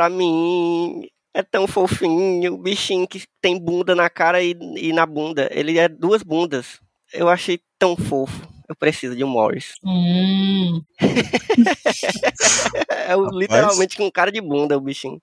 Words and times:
pra 0.00 0.08
mim. 0.08 1.06
É 1.34 1.42
tão 1.42 1.68
fofinho, 1.68 2.54
o 2.54 2.58
bichinho 2.58 3.06
que 3.06 3.22
tem 3.40 3.58
bunda 3.58 3.94
na 3.94 4.08
cara 4.08 4.42
e, 4.42 4.56
e 4.76 4.92
na 4.94 5.04
bunda. 5.04 5.48
Ele 5.52 5.78
é 5.78 5.88
duas 5.88 6.22
bundas. 6.22 6.80
Eu 7.12 7.28
achei 7.28 7.60
tão 7.78 7.94
fofo. 7.96 8.48
Eu 8.66 8.74
preciso 8.74 9.14
de 9.14 9.22
um 9.22 9.28
Morris. 9.28 9.74
Hum. 9.84 10.80
é 13.06 13.14
o- 13.14 13.28
literalmente 13.30 13.96
com 13.96 14.10
cara 14.10 14.32
de 14.32 14.40
bunda 14.40 14.76
o 14.76 14.80
bichinho. 14.80 15.20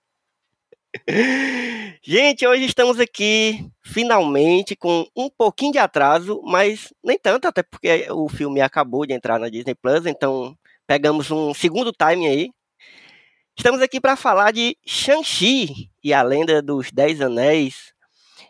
Gente, 2.03 2.45
hoje 2.47 2.65
estamos 2.65 2.99
aqui 2.99 3.67
finalmente 3.83 4.75
com 4.75 5.05
um 5.15 5.29
pouquinho 5.29 5.73
de 5.73 5.79
atraso, 5.79 6.41
mas 6.45 6.93
nem 7.03 7.17
tanto, 7.17 7.47
até 7.47 7.63
porque 7.63 8.07
o 8.11 8.29
filme 8.29 8.61
acabou 8.61 9.05
de 9.05 9.13
entrar 9.13 9.39
na 9.39 9.49
Disney 9.49 9.75
Plus, 9.75 10.05
então 10.05 10.55
pegamos 10.87 11.29
um 11.31 11.53
segundo 11.53 11.91
time 11.91 12.27
aí. 12.27 12.49
Estamos 13.57 13.81
aqui 13.81 13.99
para 13.99 14.15
falar 14.15 14.53
de 14.53 14.77
Shang-Chi 14.85 15.89
e 16.03 16.13
a 16.13 16.21
Lenda 16.21 16.61
dos 16.61 16.91
Dez 16.91 17.19
Anéis. 17.19 17.91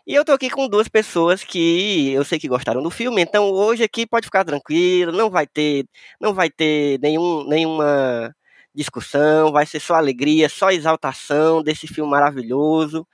E 0.06 0.14
eu 0.14 0.22
tô 0.22 0.32
aqui 0.32 0.50
com 0.50 0.68
duas 0.68 0.86
pessoas 0.86 1.42
que 1.42 2.12
eu 2.12 2.22
sei 2.26 2.38
que 2.38 2.46
gostaram 2.46 2.82
do 2.82 2.90
filme, 2.90 3.22
então 3.22 3.50
hoje 3.50 3.82
aqui 3.82 4.06
pode 4.06 4.26
ficar 4.26 4.44
tranquilo, 4.44 5.10
não 5.10 5.30
vai 5.30 5.46
ter, 5.46 5.86
não 6.20 6.34
vai 6.34 6.50
ter 6.50 7.00
nenhum, 7.00 7.42
nenhuma 7.48 8.34
discussão, 8.74 9.50
vai 9.50 9.64
ser 9.64 9.80
só 9.80 9.94
alegria, 9.94 10.46
só 10.46 10.70
exaltação 10.70 11.62
desse 11.62 11.86
filme 11.86 12.10
maravilhoso. 12.10 13.06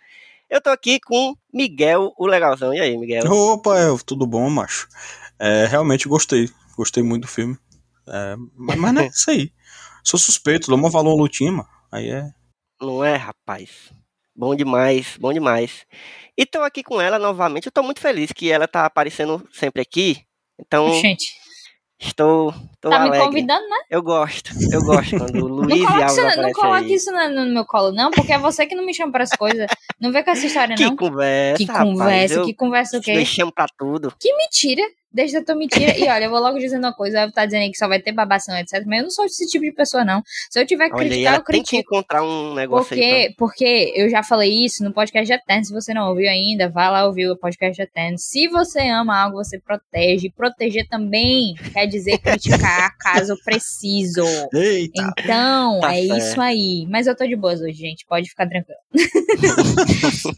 Eu 0.50 0.60
tô 0.60 0.70
aqui 0.70 0.98
com 0.98 1.34
Miguel, 1.52 2.12
o 2.18 2.26
legalzão. 2.26 2.74
E 2.74 2.80
aí, 2.80 2.98
Miguel? 2.98 3.24
Opa, 3.30 3.78
é, 3.78 3.86
tudo 4.04 4.26
bom, 4.26 4.50
macho? 4.50 4.88
É, 5.38 5.66
realmente 5.66 6.08
gostei. 6.08 6.50
Gostei 6.76 7.04
muito 7.04 7.22
do 7.22 7.28
filme. 7.28 7.56
É, 8.08 8.34
mas, 8.56 8.76
mas 8.76 8.92
não 8.92 9.02
é 9.02 9.06
isso 9.14 9.30
aí. 9.30 9.52
Sou 10.02 10.18
suspeito, 10.18 10.66
dou 10.66 10.76
uma 10.76 10.90
valor 10.90 11.12
à 11.12 11.14
lutinha, 11.14 11.52
mano. 11.52 11.73
Aí 11.94 12.10
é. 12.10 12.28
Não 12.80 13.04
é, 13.04 13.14
rapaz? 13.14 13.92
Bom 14.36 14.54
demais, 14.56 15.16
bom 15.16 15.32
demais. 15.32 15.86
E 16.36 16.44
tô 16.44 16.60
aqui 16.62 16.82
com 16.82 17.00
ela 17.00 17.20
novamente. 17.20 17.66
Eu 17.66 17.72
tô 17.72 17.84
muito 17.84 18.00
feliz 18.00 18.32
que 18.32 18.50
ela 18.50 18.66
tá 18.66 18.84
aparecendo 18.84 19.46
sempre 19.52 19.80
aqui. 19.80 20.20
Então, 20.60 20.92
Gente, 21.00 21.32
estou, 22.00 22.50
estou 22.74 22.90
tá 22.90 22.98
me 22.98 23.08
alegre. 23.10 23.26
convidando, 23.26 23.68
né? 23.68 23.76
Eu 23.88 24.02
gosto, 24.02 24.50
eu 24.72 24.80
gosto 24.82 25.16
quando 25.18 25.36
o 25.44 25.46
Luiz 25.48 25.68
Não 25.68 25.76
e 25.76 25.86
coloque, 25.86 26.04
isso, 26.06 26.42
não 26.42 26.52
coloque 26.52 26.84
aí. 26.84 26.94
isso 26.94 27.12
no, 27.12 27.28
no 27.44 27.54
meu 27.54 27.64
colo, 27.64 27.92
não, 27.92 28.10
porque 28.10 28.32
é 28.32 28.38
você 28.38 28.66
que 28.66 28.74
não 28.74 28.84
me 28.84 28.92
chama 28.92 29.12
para 29.12 29.22
as 29.22 29.30
coisas. 29.30 29.66
Não 30.00 30.10
vem 30.10 30.24
com 30.24 30.30
essa 30.32 30.46
história, 30.46 30.74
Que 30.74 30.84
não. 30.86 30.96
conversa, 30.96 31.58
Que 31.58 31.64
rapaz. 31.64 31.88
conversa, 31.88 32.34
eu 32.34 32.44
que 32.44 32.54
conversa 32.54 32.96
o 32.96 33.00
me 33.00 33.04
quê? 33.04 33.24
chamo 33.24 33.52
pra 33.52 33.66
tudo. 33.78 34.12
Que 34.18 34.36
mentira. 34.36 34.82
Deixa 35.14 35.38
da 35.38 35.46
tua 35.46 35.54
mentira. 35.54 35.96
E 35.96 36.08
olha, 36.08 36.24
eu 36.24 36.30
vou 36.30 36.40
logo 36.40 36.58
dizendo 36.58 36.82
uma 36.84 36.92
coisa. 36.92 37.20
Ela 37.20 37.30
tá 37.30 37.46
dizendo 37.46 37.62
aí 37.62 37.70
que 37.70 37.78
só 37.78 37.86
vai 37.86 38.00
ter 38.00 38.10
babação, 38.10 38.56
etc. 38.58 38.82
Mas 38.84 38.98
eu 38.98 39.02
não 39.04 39.10
sou 39.10 39.24
esse 39.24 39.46
tipo 39.46 39.64
de 39.64 39.70
pessoa, 39.72 40.04
não. 40.04 40.20
Se 40.50 40.60
eu 40.60 40.66
tiver 40.66 40.88
que 40.88 40.96
Olha 40.96 41.08
criticar, 41.08 41.34
eu 41.36 41.44
tem 41.44 41.62
que 41.62 41.68
critico. 41.70 41.94
encontrar 41.96 42.24
um 42.24 42.52
negócio 42.52 42.94
aí. 42.94 43.00
Porque, 43.00 43.34
porque 43.38 43.92
eu 43.94 44.08
já 44.10 44.24
falei 44.24 44.50
isso 44.64 44.82
no 44.82 44.92
podcast 44.92 45.24
de 45.26 45.32
Eterno. 45.32 45.64
Se 45.64 45.72
você 45.72 45.94
não 45.94 46.08
ouviu 46.08 46.28
ainda, 46.28 46.68
vá 46.68 46.90
lá 46.90 47.06
ouvir 47.06 47.28
o 47.30 47.36
podcast 47.38 47.76
de 47.76 47.82
Eterno. 47.82 48.18
Se 48.18 48.48
você 48.48 48.80
ama 48.88 49.16
algo, 49.22 49.36
você 49.36 49.60
protege. 49.60 50.30
Proteger 50.36 50.88
também 50.88 51.54
quer 51.72 51.86
dizer 51.86 52.18
criticar 52.18 52.90
caso 52.98 53.36
preciso. 53.44 54.24
Eita! 54.52 55.12
Então, 55.20 55.78
Tá 55.80 55.96
é 55.96 56.02
certo. 56.06 56.18
isso 56.18 56.40
aí. 56.40 56.86
Mas 56.90 57.06
eu 57.06 57.16
tô 57.16 57.24
de 57.24 57.36
boas 57.36 57.60
hoje, 57.60 57.74
gente. 57.74 58.04
Pode 58.06 58.28
ficar 58.28 58.48
tranquilo. 58.48 58.78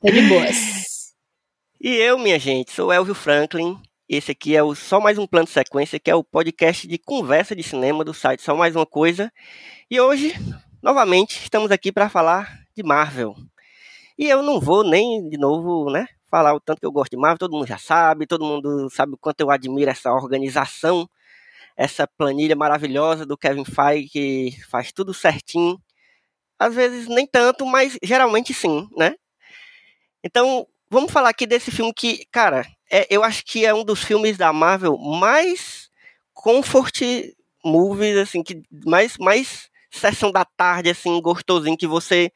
tô 0.00 0.10
de 0.10 0.22
boas. 0.22 0.56
E 1.84 1.96
eu, 1.96 2.16
minha 2.16 2.38
gente, 2.38 2.70
sou 2.70 2.92
Elvio 2.92 3.12
Franklin. 3.12 3.76
Esse 4.08 4.30
aqui 4.30 4.54
é 4.54 4.62
o 4.62 4.72
Só 4.72 5.00
Mais 5.00 5.18
Um 5.18 5.26
Plano 5.26 5.46
de 5.46 5.52
Sequência, 5.52 5.98
que 5.98 6.08
é 6.08 6.14
o 6.14 6.22
podcast 6.22 6.86
de 6.86 6.96
conversa 6.96 7.56
de 7.56 7.62
cinema 7.64 8.04
do 8.04 8.14
site 8.14 8.40
Só 8.40 8.54
Mais 8.54 8.76
Uma 8.76 8.86
Coisa. 8.86 9.32
E 9.90 10.00
hoje, 10.00 10.32
novamente, 10.80 11.40
estamos 11.42 11.72
aqui 11.72 11.90
para 11.90 12.08
falar 12.08 12.60
de 12.76 12.84
Marvel. 12.84 13.34
E 14.16 14.28
eu 14.28 14.44
não 14.44 14.60
vou 14.60 14.84
nem, 14.84 15.28
de 15.28 15.36
novo, 15.36 15.90
né, 15.90 16.06
falar 16.30 16.54
o 16.54 16.60
tanto 16.60 16.78
que 16.78 16.86
eu 16.86 16.92
gosto 16.92 17.10
de 17.10 17.16
Marvel. 17.16 17.38
Todo 17.38 17.56
mundo 17.56 17.66
já 17.66 17.78
sabe, 17.78 18.28
todo 18.28 18.44
mundo 18.44 18.88
sabe 18.88 19.14
o 19.14 19.18
quanto 19.18 19.40
eu 19.40 19.50
admiro 19.50 19.90
essa 19.90 20.12
organização, 20.12 21.10
essa 21.76 22.06
planilha 22.06 22.54
maravilhosa 22.54 23.26
do 23.26 23.36
Kevin 23.36 23.64
Feige, 23.64 24.08
que 24.08 24.56
faz 24.70 24.92
tudo 24.92 25.12
certinho. 25.12 25.76
Às 26.60 26.76
vezes 26.76 27.08
nem 27.08 27.26
tanto, 27.26 27.66
mas 27.66 27.98
geralmente 28.04 28.54
sim, 28.54 28.88
né? 28.96 29.16
Então, 30.22 30.64
vamos 30.92 31.10
falar 31.10 31.30
aqui 31.30 31.46
desse 31.46 31.70
filme 31.70 31.90
que, 31.94 32.26
cara, 32.30 32.66
é, 32.90 33.06
eu 33.08 33.24
acho 33.24 33.42
que 33.46 33.64
é 33.64 33.72
um 33.72 33.82
dos 33.82 34.04
filmes 34.04 34.36
da 34.36 34.52
Marvel 34.52 34.98
mais 34.98 35.88
comfort 36.34 37.00
movies, 37.64 38.18
assim, 38.18 38.42
que 38.42 38.60
mais, 38.84 39.16
mais 39.16 39.70
sessão 39.90 40.30
da 40.30 40.44
tarde, 40.44 40.90
assim, 40.90 41.18
gostosinho, 41.22 41.78
que 41.78 41.86
você 41.86 42.30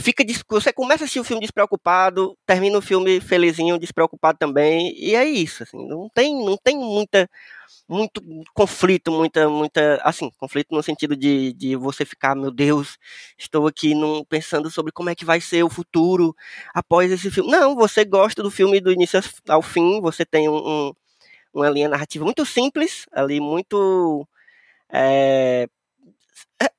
fica, 0.00 0.24
você 0.48 0.72
começa 0.72 1.04
a 1.04 1.06
assistir 1.06 1.20
o 1.20 1.24
filme 1.24 1.40
despreocupado, 1.40 2.36
termina 2.46 2.78
o 2.78 2.82
filme 2.82 3.20
felizinho, 3.20 3.78
despreocupado 3.78 4.38
também, 4.38 4.92
e 4.96 5.14
é 5.14 5.24
isso, 5.24 5.62
assim, 5.62 5.86
não 5.88 6.08
tem, 6.14 6.34
não 6.44 6.56
tem 6.56 6.76
muita, 6.78 7.28
muito 7.88 8.22
conflito, 8.54 9.10
muita, 9.12 9.48
muita, 9.48 10.00
assim, 10.04 10.30
conflito 10.38 10.68
no 10.74 10.82
sentido 10.82 11.16
de, 11.16 11.52
de 11.54 11.76
você 11.76 12.04
ficar, 12.04 12.34
meu 12.34 12.50
Deus, 12.50 12.96
estou 13.38 13.66
aqui 13.66 13.94
num, 13.94 14.24
pensando 14.24 14.70
sobre 14.70 14.92
como 14.92 15.10
é 15.10 15.14
que 15.14 15.24
vai 15.24 15.40
ser 15.40 15.62
o 15.64 15.70
futuro, 15.70 16.34
após 16.74 17.10
esse 17.12 17.30
filme. 17.30 17.50
Não, 17.50 17.74
você 17.76 18.04
gosta 18.04 18.42
do 18.42 18.50
filme 18.50 18.80
do 18.80 18.92
início 18.92 19.20
ao 19.48 19.62
fim, 19.62 20.00
você 20.00 20.24
tem 20.24 20.48
um, 20.48 20.56
um- 20.88 20.92
uma 21.54 21.70
linha 21.70 21.88
narrativa 21.88 22.24
muito 22.24 22.46
simples, 22.46 23.06
ali, 23.12 23.40
muito. 23.40 24.26
é 24.92 25.68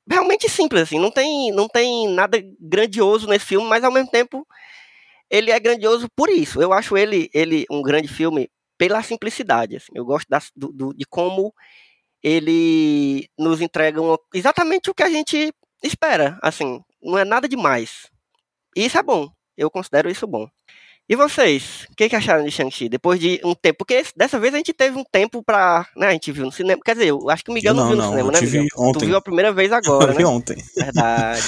realmente 0.10 0.50
simples, 0.50 0.84
assim, 0.84 1.00
não 1.00 1.12
tem, 1.12 1.52
não 1.52 1.68
tem 1.68 2.08
nada 2.10 2.38
grandioso 2.60 3.28
nesse 3.28 3.46
filme, 3.46 3.68
mas 3.68 3.84
ao 3.84 3.92
mesmo 3.92 4.10
tempo 4.12 4.46
ele 5.30 5.52
é 5.52 5.60
grandioso 5.60 6.08
por 6.16 6.30
isso. 6.30 6.62
Eu 6.62 6.74
acho 6.74 6.98
ele, 6.98 7.30
ele 7.34 7.66
um 7.72 7.82
grande 7.82 8.08
filme 8.08 8.50
pela 8.78 9.04
simplicidade. 9.04 9.78
assim. 9.78 9.92
Eu 9.96 10.06
gosto 10.06 10.28
das- 10.30 10.52
do- 10.56 10.72
do- 10.74 10.94
de 10.94 11.06
como 11.06 11.54
ele 12.24 13.28
nos 13.38 13.62
entrega 13.62 14.02
uma- 14.02 14.20
exatamente 14.34 14.90
o 14.90 14.94
que 14.96 15.04
a 15.04 15.10
gente 15.10 15.54
espera. 15.84 16.40
Assim, 16.42 16.82
não 17.02 17.18
é 17.18 17.26
nada 17.26 17.48
demais. 17.48 18.08
E 18.76 18.86
isso 18.86 18.98
é 18.98 19.04
bom. 19.04 19.30
Eu 19.58 19.72
considero 19.72 20.10
isso 20.10 20.28
bom. 20.28 20.48
E 21.10 21.16
vocês, 21.18 21.86
o 21.92 21.96
que, 21.96 22.08
que 22.08 22.16
acharam 22.16 22.46
de 22.46 22.50
Shang-Chi? 22.52 22.88
Depois 22.88 23.20
de 23.20 23.40
um 23.44 23.54
tempo, 23.54 23.80
porque 23.80 24.04
dessa 24.16 24.40
vez 24.40 24.54
a 24.54 24.58
gente 24.58 24.72
teve 24.74 24.98
um 24.98 25.04
tempo 25.04 25.44
pra. 25.44 25.86
Né, 25.98 26.08
a 26.08 26.12
gente 26.12 26.32
viu 26.32 26.46
no 26.46 26.52
cinema. 26.52 26.82
Quer 26.84 26.94
dizer, 26.94 27.08
eu 27.10 27.30
acho 27.30 27.44
que 27.44 27.52
o 27.52 27.54
Miguel 27.54 27.74
não, 27.74 27.84
Não, 27.84 27.90
viu 27.90 27.98
no 27.98 28.04
não, 28.04 28.10
cinema, 28.12 28.30
eu 28.30 28.34
né, 28.34 28.40
tive 28.40 28.58
Miguel? 28.60 28.70
Tu 28.78 28.82
ontem. 28.82 29.06
viu 29.08 29.18
a 29.18 29.22
primeira 29.22 29.52
vez 29.52 29.72
agora, 29.74 30.12
Eu 30.12 30.16
vi 30.18 30.24
né? 30.24 30.30
ontem. 30.30 30.56
Verdade. 30.76 31.42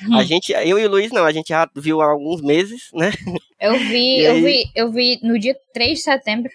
A 0.14 0.24
gente, 0.24 0.50
eu 0.52 0.78
e 0.80 0.84
o 0.86 0.90
Luiz 0.90 1.12
não, 1.12 1.24
a 1.24 1.30
gente 1.30 1.50
já 1.50 1.68
viu 1.76 2.00
há 2.00 2.06
alguns 2.10 2.42
meses, 2.42 2.88
né? 2.92 3.12
Eu 3.60 3.78
vi, 3.78 4.18
E 4.18 4.24
eu 4.24 4.32
aí? 4.32 4.42
vi, 4.42 4.64
eu 4.74 4.90
vi 4.90 5.20
no 5.22 5.38
dia 5.38 5.54
3 5.72 5.96
de 5.98 6.02
setembro. 6.02 6.50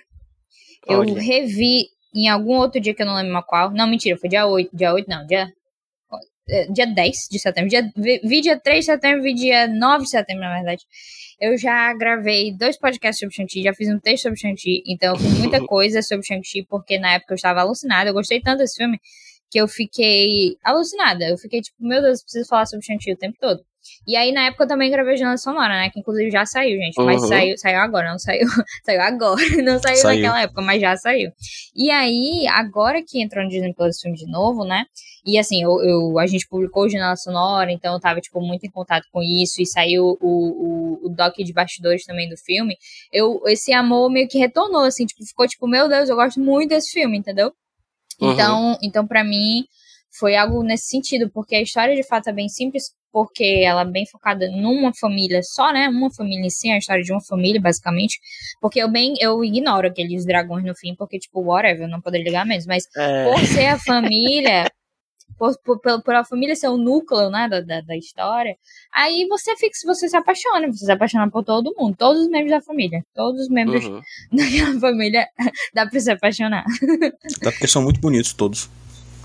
Eu 0.85 0.99
Olha. 0.99 1.21
revi 1.21 1.85
em 2.13 2.27
algum 2.27 2.57
outro 2.57 2.81
dia 2.81 2.93
que 2.93 3.01
eu 3.01 3.05
não 3.05 3.15
lembro 3.15 3.31
mais 3.31 3.45
qual. 3.45 3.71
Não, 3.71 3.87
mentira, 3.87 4.17
foi 4.17 4.27
dia 4.29 4.45
8. 4.45 4.75
Dia 4.75 4.91
8, 4.93 5.07
não, 5.09 5.25
dia. 5.25 5.47
é, 6.49 6.65
Dia 6.73 6.87
10 6.87 7.15
de 7.31 7.39
setembro. 7.39 7.69
Dia, 7.69 7.89
vi, 7.95 8.19
vi 8.21 8.41
dia 8.41 8.59
3 8.59 8.79
de 8.79 8.85
setembro, 8.91 9.23
vi 9.23 9.33
dia 9.33 9.65
9 9.65 10.03
de 10.03 10.09
setembro, 10.09 10.43
na 10.43 10.55
verdade. 10.55 10.83
Eu 11.39 11.55
já 11.57 11.93
gravei 11.93 12.51
dois 12.51 12.77
podcasts 12.77 13.19
sobre 13.19 13.35
Shang-Chi, 13.35 13.63
já 13.63 13.73
fiz 13.73 13.89
um 13.89 13.99
texto 13.99 14.23
sobre 14.23 14.39
Shang-Chi, 14.39 14.83
então 14.87 15.13
eu 15.13 15.19
fiz 15.19 15.37
muita 15.37 15.59
coisa 15.67 16.01
sobre 16.01 16.25
Shang-Chi, 16.25 16.65
porque 16.67 16.97
na 16.97 17.13
época 17.13 17.33
eu 17.33 17.35
estava 17.35 17.61
alucinada. 17.61 18.09
Eu 18.09 18.13
gostei 18.13 18.41
tanto 18.41 18.59
desse 18.59 18.77
filme 18.77 18.99
que 19.49 19.59
eu 19.59 19.67
fiquei 19.67 20.57
alucinada. 20.63 21.29
Eu 21.29 21.37
fiquei 21.37 21.61
tipo, 21.61 21.77
meu 21.79 22.01
Deus, 22.01 22.19
eu 22.19 22.23
preciso 22.23 22.49
falar 22.49 22.65
sobre 22.65 22.85
Shang-Chi 22.85 23.13
o 23.13 23.17
tempo 23.17 23.37
todo. 23.39 23.63
E 24.07 24.15
aí, 24.15 24.31
na 24.31 24.45
época, 24.47 24.63
eu 24.63 24.67
também 24.67 24.89
gravei 24.91 25.17
Jornada 25.17 25.37
Sonora, 25.37 25.73
né? 25.73 25.89
Que 25.89 25.99
inclusive 25.99 26.29
já 26.31 26.45
saiu, 26.45 26.77
gente. 26.77 26.95
Mas 27.03 27.21
Uhum. 27.21 27.27
saiu, 27.27 27.57
saiu 27.57 27.79
agora, 27.79 28.09
não 28.11 28.19
saiu. 28.19 28.47
saiu 28.85 29.01
agora. 29.01 29.37
Não 29.63 29.79
saiu, 29.79 29.97
Saiu. 29.97 30.15
naquela 30.21 30.41
época, 30.41 30.61
mas 30.61 30.81
já 30.81 30.95
saiu. 30.97 31.31
E 31.75 31.89
aí, 31.91 32.47
agora 32.47 33.01
que 33.03 33.21
entrou 33.21 33.43
no 33.43 33.49
Disney 33.49 33.73
Plus 33.73 33.99
filme 34.01 34.17
de 34.17 34.25
novo, 34.31 34.63
né? 34.63 34.85
E 35.25 35.37
assim, 35.37 35.61
eu, 35.61 35.71
eu- 35.83 36.17
a 36.19 36.25
gente 36.25 36.47
publicou 36.47 36.83
o 36.85 36.89
Jornada 36.89 37.15
Sonora, 37.17 37.71
então 37.71 37.93
eu 37.93 37.99
tava, 37.99 38.21
tipo, 38.21 38.39
muito 38.41 38.65
em 38.65 38.69
contato 38.71 39.05
com 39.11 39.21
isso. 39.21 39.61
E 39.61 39.65
saiu 39.65 40.17
o, 40.21 40.97
o, 41.01 41.05
o 41.07 41.09
doc 41.09 41.35
de 41.37 41.51
bastidores 41.53 42.05
também 42.05 42.29
do 42.29 42.37
filme. 42.37 42.75
Eu, 43.11 43.41
esse 43.47 43.73
amor 43.73 44.09
meio 44.09 44.27
que 44.27 44.37
retornou, 44.37 44.83
assim, 44.83 45.05
tipo, 45.05 45.23
ficou 45.25 45.47
tipo, 45.47 45.67
meu 45.67 45.89
Deus, 45.89 46.07
eu 46.09 46.15
gosto 46.15 46.39
muito 46.39 46.69
desse 46.69 46.91
filme, 46.91 47.17
entendeu? 47.17 47.51
Uhum. 48.21 48.31
Então, 48.31 48.77
então 48.81 49.05
para 49.07 49.23
mim, 49.23 49.65
foi 50.19 50.35
algo 50.35 50.63
nesse 50.63 50.87
sentido, 50.87 51.29
porque 51.33 51.55
a 51.55 51.61
história 51.61 51.95
de 51.95 52.03
fato 52.03 52.29
é 52.29 52.33
bem 52.33 52.47
simples, 52.49 52.85
porque 53.11 53.61
ela 53.65 53.81
é 53.81 53.85
bem 53.85 54.05
focada 54.05 54.47
numa 54.51 54.91
família 54.93 55.41
só, 55.43 55.71
né? 55.73 55.87
Uma 55.89 56.13
família 56.13 56.45
em 56.45 56.49
si, 56.49 56.69
a 56.69 56.77
história 56.77 57.03
de 57.03 57.11
uma 57.11 57.23
família, 57.23 57.59
basicamente. 57.61 58.19
Porque 58.61 58.79
eu 58.81 58.89
bem, 58.89 59.15
eu 59.19 59.43
ignoro 59.43 59.87
aqueles 59.87 60.25
dragões 60.25 60.63
no 60.65 60.75
fim, 60.75 60.93
porque, 60.95 61.17
tipo, 61.17 61.41
whatever, 61.41 61.83
eu 61.83 61.89
não 61.89 62.01
poderia 62.01 62.25
ligar 62.25 62.45
mesmo. 62.45 62.69
Mas 62.69 62.83
É. 62.95 63.23
por 63.25 63.39
ser 63.45 63.67
a 63.67 63.79
família, 63.79 64.69
por, 65.37 65.57
por, 65.63 65.79
por- 65.79 66.03
por 66.03 66.15
a 66.15 66.23
família 66.25 66.55
ser 66.55 66.67
o 66.67 66.77
núcleo, 66.77 67.29
né, 67.29 67.47
da, 67.49 67.61
da, 67.61 67.81
da 67.81 67.95
história, 67.97 68.55
aí 68.93 69.25
você 69.27 69.55
fica, 69.55 69.73
você 69.85 70.07
se 70.09 70.17
apaixona, 70.17 70.67
você 70.67 70.85
se 70.85 70.91
apaixona 70.91 71.29
por 71.29 71.43
todo 71.43 71.73
mundo, 71.77 71.95
todos 71.97 72.21
os 72.23 72.29
membros 72.29 72.51
da 72.51 72.61
família, 72.61 73.01
todos 73.15 73.41
os 73.41 73.49
membros 73.49 73.83
Uhum. 73.85 74.01
daquela 74.33 74.79
família, 74.79 75.27
dá 75.73 75.85
pra 75.87 75.99
se 75.99 76.11
apaixonar. 76.11 76.65
Até 77.37 77.51
porque 77.51 77.67
são 77.67 77.81
muito 77.81 77.99
bonitos 77.99 78.33
todos. 78.33 78.69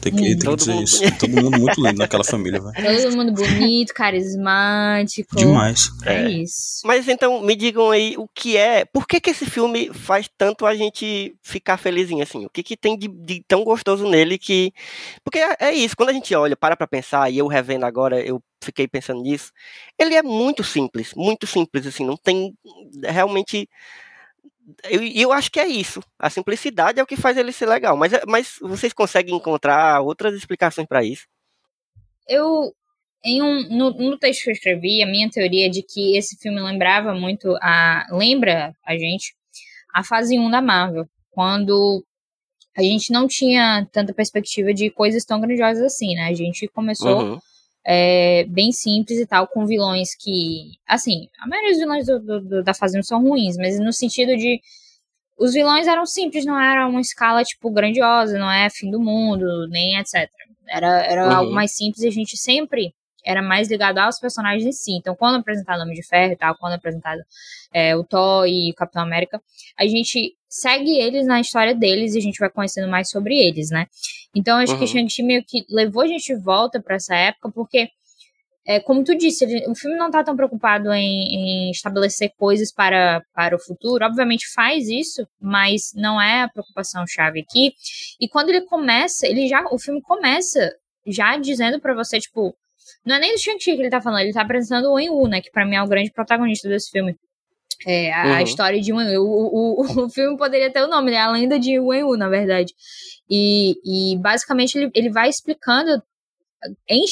Tem 0.03 0.13
que, 0.13 0.21
tem 0.21 0.37
que 0.37 0.45
Todo 0.45 0.59
dizer 0.59 0.73
mundo 0.75 0.85
isso. 0.85 1.19
Todo 1.19 1.31
mundo 1.31 1.61
muito 1.61 1.81
lindo 1.81 1.99
naquela 1.99 2.25
família, 2.25 2.61
velho. 2.61 3.03
Todo 3.03 3.17
mundo 3.17 3.33
bonito, 3.33 3.95
carismático. 3.95 5.37
Demais. 5.37 5.91
É, 6.05 6.25
É. 6.25 6.31
isso. 6.31 6.81
Mas 6.85 7.07
então, 7.09 7.41
me 7.41 7.55
digam 7.55 7.89
aí 7.89 8.17
o 8.19 8.27
que 8.35 8.57
é. 8.57 8.85
Por 8.85 9.07
que, 9.07 9.21
que 9.21 9.31
esse 9.31 9.47
filme 9.47 9.93
faz 9.95 10.29
tanto 10.37 10.67
a 10.67 10.75
gente 10.75 11.37
ficar 11.41 11.77
felizinho 11.77 12.21
assim? 12.21 12.45
O 12.45 12.51
que, 12.51 12.65
que 12.65 12.77
tem 12.77 12.99
de, 12.99 13.07
de 13.07 13.45
tão 13.47 13.63
gostoso 13.63 14.09
nele 14.09 14.39
que. 14.39 14.73
Porque 15.23 15.39
é, 15.39 15.57
é 15.61 15.73
isso, 15.73 15.97
quando 15.97 16.09
a 16.09 16.13
gente 16.13 16.35
olha, 16.35 16.57
para 16.57 16.77
pra 16.77 16.89
pensar, 16.89 17.31
e 17.31 17.39
eu 17.39 17.47
revendo 17.47 17.87
agora, 17.87 18.21
eu 18.21 18.43
fiquei 18.61 18.89
pensando 18.89 19.23
nisso. 19.23 19.53
Ele 19.97 20.17
é 20.17 20.23
muito 20.23 20.65
simples, 20.65 21.15
muito 21.15 21.47
simples, 21.47 21.87
assim, 21.87 22.05
não 22.05 22.17
tem 22.17 22.53
realmente. 23.05 23.69
Eu, 24.85 25.03
eu 25.03 25.33
acho 25.33 25.51
que 25.51 25.61
é 25.61 25.67
isso. 25.67 26.01
A 26.19 26.29
simplicidade 26.31 26.99
é 27.01 27.03
o 27.03 27.07
que 27.07 27.17
faz 27.17 27.37
ele 27.37 27.53
ser 27.53 27.67
legal. 27.67 27.97
Mas, 27.97 28.13
é- 28.13 28.23
mas 28.27 28.57
vocês 28.61 28.93
conseguem 28.93 29.35
encontrar 29.35 30.01
outras 30.01 30.35
explicações 30.35 30.87
pra 30.87 31.03
isso? 31.05 31.27
Eu, 32.29 32.73
em 33.25 33.43
um, 33.43 33.69
no, 33.69 33.91
no 33.91 34.19
texto 34.19 34.45
que 34.45 34.51
eu 34.51 34.55
escrevi, 34.55 35.03
a 35.03 35.07
minha 35.07 35.29
teoria 35.31 35.67
é 35.67 35.71
de 35.71 35.83
que 35.83 36.17
esse 36.17 36.37
filme 36.39 36.61
lembrava 36.61 37.15
muito 37.15 37.57
a. 37.61 38.07
lembra 38.11 38.75
a 38.87 38.97
gente 38.97 39.35
a 39.95 40.03
fase 40.03 40.39
1 40.39 40.51
da 40.51 40.63
Marvel, 40.63 41.07
quando 41.31 42.05
a 42.77 42.83
gente 42.83 43.13
não 43.13 43.29
tinha 43.29 43.87
tanta 43.93 44.15
perspectiva 44.15 44.73
de 44.73 44.89
coisas 44.91 45.25
tão 45.25 45.41
grandiosas 45.41 45.83
assim, 45.83 46.15
né? 46.15 46.29
A 46.29 46.35
gente 46.35 46.67
começou 46.69 47.21
Uhum. 47.33 47.39
É, 47.85 48.45
bem 48.49 48.73
simples 48.73 49.19
e 49.19 49.27
tal, 49.27 49.47
com 49.49 49.67
vilões 49.67 50.15
que. 50.15 50.73
Assim, 50.87 51.29
a 51.41 51.47
maioria 51.49 51.71
dos 51.73 51.81
vilões 51.81 52.07
do, 52.07 52.21
do- 52.21 52.41
do- 52.41 52.63
da 52.65 52.75
fase 52.75 52.99
1 52.99 53.03
são 53.03 53.23
ruins, 53.23 53.57
mas 53.57 53.79
no 53.81 53.93
sentido 53.93 54.37
de. 54.37 54.61
Os 55.39 55.55
vilões 55.55 55.89
eram 55.89 56.07
simples, 56.07 56.45
não 56.45 56.61
era 56.61 56.87
uma 56.87 57.01
escala, 57.01 57.43
tipo, 57.43 57.71
grandiosa, 57.71 58.39
não 58.39 58.51
é 58.51 58.69
fim 58.71 58.91
do 58.91 59.01
mundo, 59.01 59.67
nem 59.69 59.97
etc. 59.99 60.29
Era, 60.69 61.05
era 61.05 61.27
Uhum. 61.29 61.35
algo 61.37 61.53
mais 61.53 61.73
simples 61.75 62.03
e 62.05 62.09
a 62.09 62.13
gente 62.13 62.37
sempre 62.37 62.95
era 63.25 63.41
mais 63.43 63.71
ligado 63.71 63.99
aos 63.99 64.19
personagens 64.19 64.65
em 64.65 64.73
si. 64.73 64.93
Então, 64.93 65.15
quando 65.15 65.37
apresentado 65.39 65.79
o 65.79 65.83
Homem 65.83 65.95
de 65.95 66.07
Ferro 66.07 66.33
e 66.33 66.37
tal, 66.37 66.57
quando 66.57 66.73
apresentado 66.75 67.21
é, 67.73 67.97
o 67.97 68.05
Thor 68.05 68.47
e 68.47 68.71
o 68.71 68.75
Capitão 68.75 69.03
América, 69.03 69.41
a 69.79 69.87
gente 69.87 70.35
segue 70.49 70.99
eles 70.99 71.27
na 71.27 71.41
história 71.41 71.75
deles 71.75 72.15
e 72.15 72.19
a 72.19 72.23
gente 72.23 72.39
vai 72.39 72.51
conhecendo 72.51 72.89
mais 72.89 73.09
sobre 73.11 73.37
eles, 73.37 73.71
né? 73.71 73.87
Então, 74.35 74.59
acho 74.59 74.75
que 74.77 74.81
Uhum. 74.83 74.87
Shang-Chi 74.87 75.23
meio 75.23 75.45
que 75.47 75.65
levou 75.71 76.03
a 76.03 76.07
gente 76.07 76.35
de 76.35 76.41
volta 76.43 76.81
pra 76.81 76.97
essa 76.97 77.15
época, 77.15 77.51
porque 77.51 77.89
é, 78.65 78.79
como 78.79 79.03
tu 79.03 79.17
disse, 79.17 79.45
ele- 79.45 79.69
o 79.69 79.75
filme 79.75 79.97
não 79.97 80.09
tá 80.09 80.23
tão 80.23 80.37
preocupado 80.37 80.93
em, 80.93 81.67
em 81.69 81.71
estabelecer 81.73 82.31
coisas 82.39 82.73
para, 82.73 83.21
para 83.35 83.57
o 83.57 83.59
futuro. 83.59 84.05
Obviamente 84.05 84.47
faz 84.55 84.89
isso, 84.89 85.27
mas 85.41 85.91
não 85.97 86.21
é 86.23 86.43
a 86.43 86.49
preocupação 86.49 87.05
chave 87.05 87.41
aqui. 87.41 87.73
E 88.21 88.29
quando 88.29 88.51
ele 88.51 88.61
começa, 88.63 89.27
ele 89.27 89.49
já, 89.49 89.65
o 89.73 89.79
filme 89.81 90.01
começa 90.01 90.73
já 91.05 91.37
dizendo 91.39 91.81
pra 91.81 91.93
você, 91.93 92.21
tipo, 92.21 92.55
não 93.05 93.17
é 93.17 93.19
nem 93.19 93.35
do 93.35 93.41
Shang-Chi 93.41 93.75
que 93.77 93.83
ele 93.83 93.91
tá 93.91 94.01
falando, 94.01 94.21
ele 94.21 94.33
tá 94.33 94.43
apresentando 94.43 94.87
o 94.89 94.95
Wen-Wu, 94.95 95.29
né, 95.29 95.41
que 95.41 95.51
pra 95.51 95.65
mim 95.67 95.77
é 95.77 95.83
o 95.83 95.89
grande 95.89 96.11
protagonista 96.13 96.69
desse 96.69 96.91
filme. 96.91 97.17
É, 97.87 98.13
a, 98.13 98.17
Uhum. 98.19 98.31
história 98.43 98.43
história 98.45 98.81
de 98.81 98.93
Wen-Wu. 98.93 99.25
O, 99.27 99.47
o, 99.47 99.83
o, 100.03 100.05
o 100.05 100.09
filme 100.11 100.37
poderia 100.37 100.71
ter 100.73 100.83
o 100.83 100.89
nome, 100.89 101.11
né, 101.11 101.19
a 101.19 101.31
lenda 101.33 101.59
de 101.59 101.81
Wen-Wu, 101.81 102.17
na 102.17 102.29
verdade. 102.29 102.73
E, 103.29 103.75
e 104.13 104.17
basicamente 104.19 104.77
ele, 104.79 104.91
ele 104.95 105.11
vai 105.11 105.29
explicando 105.29 106.01
em, 106.89 107.05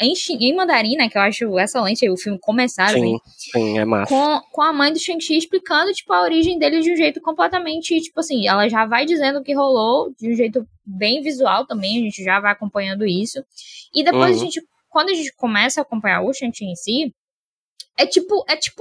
em, 0.00 0.14
em 0.40 0.54
mandarim, 0.56 0.96
né, 0.96 1.10
que 1.10 1.18
eu 1.18 1.22
acho 1.22 1.58
excelente 1.58 2.08
o 2.08 2.16
filme 2.16 2.38
começar, 2.40 2.88
Sim, 2.88 3.16
assim, 3.16 3.18
sim, 3.52 3.78
é 3.78 3.84
massa. 3.84 4.08
com, 4.14 4.40
com 4.50 4.62
a 4.62 4.72
mãe 4.72 4.90
do 4.92 4.98
Shang-Chi 4.98 5.36
explicando, 5.36 5.92
tipo, 5.92 6.10
a 6.14 6.22
origem 6.22 6.58
dele 6.58 6.80
de 6.80 6.90
um 6.90 6.96
jeito 6.96 7.20
completamente, 7.20 8.00
tipo 8.00 8.20
assim, 8.20 8.48
ela 8.48 8.66
já 8.66 8.86
vai 8.86 9.04
dizendo 9.04 9.40
o 9.40 9.42
que 9.42 9.52
rolou 9.54 10.10
de 10.18 10.32
um 10.32 10.34
jeito 10.34 10.66
bem 10.86 11.20
visual 11.20 11.66
também, 11.66 11.98
a 11.98 12.00
gente 12.04 12.24
já 12.24 12.40
vai 12.40 12.52
acompanhando 12.52 13.04
isso. 13.06 13.44
E 13.94 14.02
depois 14.02 14.36
Uhum. 14.36 14.42
a 14.42 14.44
gente, 14.44 14.62
quando 14.94 15.10
a 15.10 15.14
gente 15.14 15.34
começa 15.34 15.80
a 15.80 15.82
acompanhar 15.82 16.22
o 16.22 16.32
Shang-Chi 16.32 16.66
em 16.66 16.76
si, 16.76 17.12
é 17.98 18.06
tipo, 18.06 18.44
é 18.48 18.56
tipo 18.56 18.80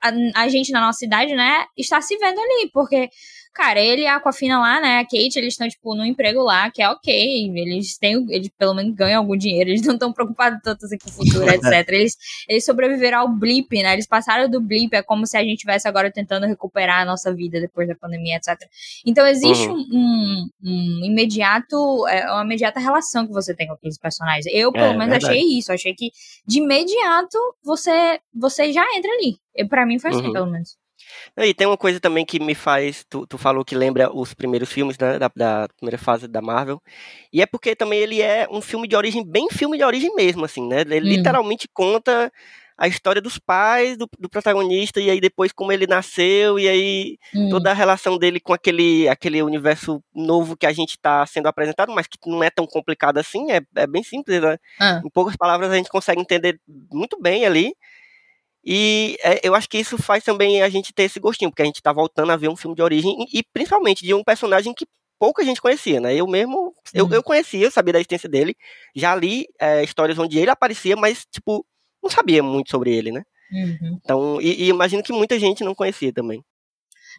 a, 0.00 0.12
a 0.42 0.48
gente 0.48 0.70
na 0.70 0.80
nossa 0.80 1.04
idade, 1.04 1.34
né, 1.34 1.66
está 1.76 2.00
se 2.00 2.16
vendo 2.16 2.38
ali, 2.38 2.70
porque, 2.72 3.08
cara, 3.54 3.80
ele 3.80 4.02
e 4.02 4.06
a 4.06 4.16
Aquafina 4.16 4.58
lá, 4.58 4.80
né, 4.80 4.98
a 4.98 5.04
Kate, 5.04 5.36
eles 5.38 5.54
estão, 5.54 5.68
tipo, 5.68 5.94
no 5.94 6.04
emprego 6.04 6.42
lá, 6.42 6.70
que 6.70 6.80
é 6.82 6.88
ok, 6.88 7.50
eles 7.56 7.98
têm, 7.98 8.24
eles 8.30 8.48
pelo 8.58 8.74
menos 8.74 8.94
ganham 8.94 9.20
algum 9.20 9.36
dinheiro, 9.36 9.70
eles 9.70 9.82
não 9.82 9.94
estão 9.94 10.12
preocupados 10.12 10.60
tanto 10.62 10.84
assim 10.86 10.96
com 10.98 11.08
o 11.08 11.12
futuro, 11.12 11.44
etc. 11.50 11.88
Eles, 11.90 12.16
eles 12.48 12.64
sobreviveram 12.64 13.18
ao 13.20 13.28
blip, 13.28 13.70
né, 13.82 13.92
eles 13.92 14.06
passaram 14.06 14.48
do 14.48 14.60
blip, 14.60 14.94
é 14.94 15.02
como 15.02 15.26
se 15.26 15.36
a 15.36 15.40
gente 15.42 15.54
estivesse 15.54 15.86
agora 15.88 16.10
tentando 16.10 16.46
recuperar 16.46 17.02
a 17.02 17.04
nossa 17.04 17.32
vida 17.34 17.60
depois 17.60 17.86
da 17.88 17.94
pandemia, 17.94 18.36
etc. 18.36 18.56
Então, 19.04 19.26
existe 19.26 19.68
Uhum. 19.68 19.86
um, 19.92 20.48
um, 20.62 21.00
um 21.02 21.04
imediato, 21.04 22.06
é, 22.08 22.30
uma 22.32 22.44
imediata 22.44 22.80
relação 22.80 23.26
que 23.26 23.32
você 23.32 23.54
tem 23.54 23.66
com 23.66 23.74
aqueles 23.74 23.98
personagens. 23.98 24.46
Eu, 24.46 24.72
pelo 24.72 24.84
É, 24.86 24.96
menos, 24.96 25.10
verdade. 25.10 25.26
achei 25.38 25.58
isso, 25.58 25.72
achei 25.72 25.94
que 25.94 26.10
de 26.46 26.58
imediato 26.60 27.38
você, 27.64 28.18
você 28.34 28.72
já 28.72 28.84
entra 28.96 29.10
ali. 29.12 29.36
E 29.54 29.64
Pra 29.64 29.84
mim 29.84 29.98
foi 29.98 30.10
assim, 30.10 30.26
Uhum. 30.26 30.32
pelo 30.32 30.46
menos. 30.46 30.79
E 31.38 31.54
tem 31.54 31.66
uma 31.66 31.76
coisa 31.76 32.00
também 32.00 32.24
que 32.24 32.38
me 32.40 32.54
faz. 32.54 33.04
Tu, 33.08 33.26
tu 33.26 33.38
falou 33.38 33.64
que 33.64 33.74
lembra 33.74 34.10
os 34.14 34.34
primeiros 34.34 34.70
filmes 34.72 34.96
né, 34.98 35.18
da, 35.18 35.30
da 35.34 35.68
primeira 35.76 35.98
fase 35.98 36.26
da 36.28 36.40
Marvel. 36.42 36.80
E 37.32 37.40
é 37.42 37.46
porque 37.46 37.74
também 37.76 37.98
ele 38.00 38.20
é 38.20 38.46
um 38.50 38.60
filme 38.60 38.86
de 38.88 38.96
origem, 38.96 39.24
bem 39.24 39.48
filme 39.50 39.78
de 39.78 39.84
origem 39.84 40.14
mesmo, 40.14 40.44
assim, 40.44 40.66
né? 40.66 40.80
Ele 40.82 41.00
Hum. 41.00 41.02
literalmente 41.16 41.68
conta 41.72 42.32
a 42.76 42.88
história 42.88 43.20
dos 43.20 43.38
pais 43.38 43.94
do, 43.98 44.08
do 44.18 44.26
protagonista, 44.30 45.00
e 45.00 45.10
aí 45.10 45.20
depois 45.20 45.52
como 45.52 45.70
ele 45.70 45.86
nasceu, 45.86 46.58
e 46.58 46.66
aí 46.66 47.18
Hum. 47.34 47.50
toda 47.50 47.70
a 47.70 47.74
relação 47.74 48.16
dele 48.16 48.40
com 48.40 48.54
aquele, 48.54 49.06
aquele 49.06 49.42
universo 49.42 50.02
novo 50.14 50.56
que 50.56 50.64
a 50.64 50.72
gente 50.72 50.92
está 50.92 51.26
sendo 51.26 51.46
apresentado, 51.46 51.92
mas 51.94 52.06
que 52.06 52.16
não 52.26 52.42
é 52.42 52.48
tão 52.48 52.66
complicado 52.66 53.18
assim, 53.18 53.50
é, 53.52 53.60
é 53.76 53.86
bem 53.86 54.02
simples, 54.02 54.40
né? 54.40 54.56
Ah, 54.80 55.02
Em 55.04 55.10
poucas 55.10 55.36
palavras 55.36 55.70
a 55.70 55.76
gente 55.76 55.90
consegue 55.90 56.22
entender 56.22 56.58
muito 56.90 57.20
bem 57.20 57.44
ali. 57.44 57.74
E 58.64 59.16
é, 59.22 59.40
eu 59.42 59.54
acho 59.54 59.68
que 59.68 59.78
isso 59.78 59.96
faz 59.96 60.22
também 60.22 60.62
a 60.62 60.68
gente 60.68 60.92
ter 60.92 61.04
esse 61.04 61.18
gostinho, 61.18 61.50
porque 61.50 61.62
a 61.62 61.66
gente 61.66 61.82
tá 61.82 61.92
voltando 61.92 62.30
a 62.30 62.36
ver 62.36 62.48
um 62.48 62.56
filme 62.56 62.76
de 62.76 62.82
origem 62.82 63.16
e, 63.32 63.42
principalmente 63.52 64.04
de 64.04 64.12
um 64.12 64.22
personagem 64.22 64.74
que 64.74 64.86
pouca 65.18 65.44
gente 65.44 65.60
conhecia, 65.60 66.00
né? 66.00 66.14
Eu 66.14 66.26
mesmo, 66.26 66.74
eu, 66.94 67.08
eu 67.10 67.22
conhecia, 67.22 67.66
eu 67.66 67.70
sabia 67.70 67.92
da 67.92 67.98
existência 67.98 68.28
dele, 68.28 68.54
já 68.94 69.14
li 69.14 69.46
é, 69.60 69.82
histórias 69.82 70.18
onde 70.18 70.38
ele 70.38 70.50
aparecia, 70.50 70.96
mas, 70.96 71.26
tipo, 71.30 71.64
não 72.02 72.10
sabia 72.10 72.42
muito 72.42 72.70
sobre 72.70 72.94
ele, 72.94 73.12
né? 73.12 73.22
uhum. 73.52 73.98
Então, 74.02 74.40
e, 74.40 74.64
e 74.64 74.68
imagino 74.68 75.02
que 75.02 75.12
muita 75.12 75.38
gente 75.38 75.64
não 75.64 75.74
conhecia 75.74 76.12
também. 76.12 76.42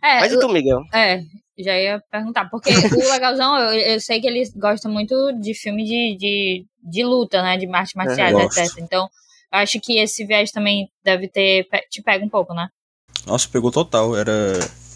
É, 0.04 0.20
Mas 0.20 0.34
e 0.34 0.40
tu, 0.40 0.50
Miguel? 0.50 0.82
É, 0.94 1.22
já 1.60 1.78
ia 1.78 2.02
perguntar. 2.10 2.50
Porque 2.50 2.72
o 2.72 3.12
legalzão, 3.12 3.58
eu, 3.60 3.94
eu 3.94 4.00
sei 4.00 4.20
que 4.20 4.28
eles 4.28 4.52
gostam 4.56 4.92
muito 4.92 5.32
de 5.34 5.54
filme 5.54 5.84
de, 5.84 6.18
de, 6.18 6.66
de 6.82 7.04
luta, 7.04 7.42
né? 7.44 7.58
De 7.58 7.68
artes 7.68 7.94
marciais, 7.94 8.36
etc. 8.36 8.80
Então, 8.80 9.08
acho 9.51 9.79
que 9.79 10.00
esse 10.00 10.25
viés 10.25 10.51
também 10.51 10.89
deve 11.03 11.27
ter. 11.27 11.67
te 11.89 12.01
pega 12.01 12.24
um 12.25 12.29
pouco, 12.29 12.53
né? 12.53 12.70
Nossa, 13.25 13.48
pegou 13.50 13.72
total. 13.72 14.15
Era 14.15 14.34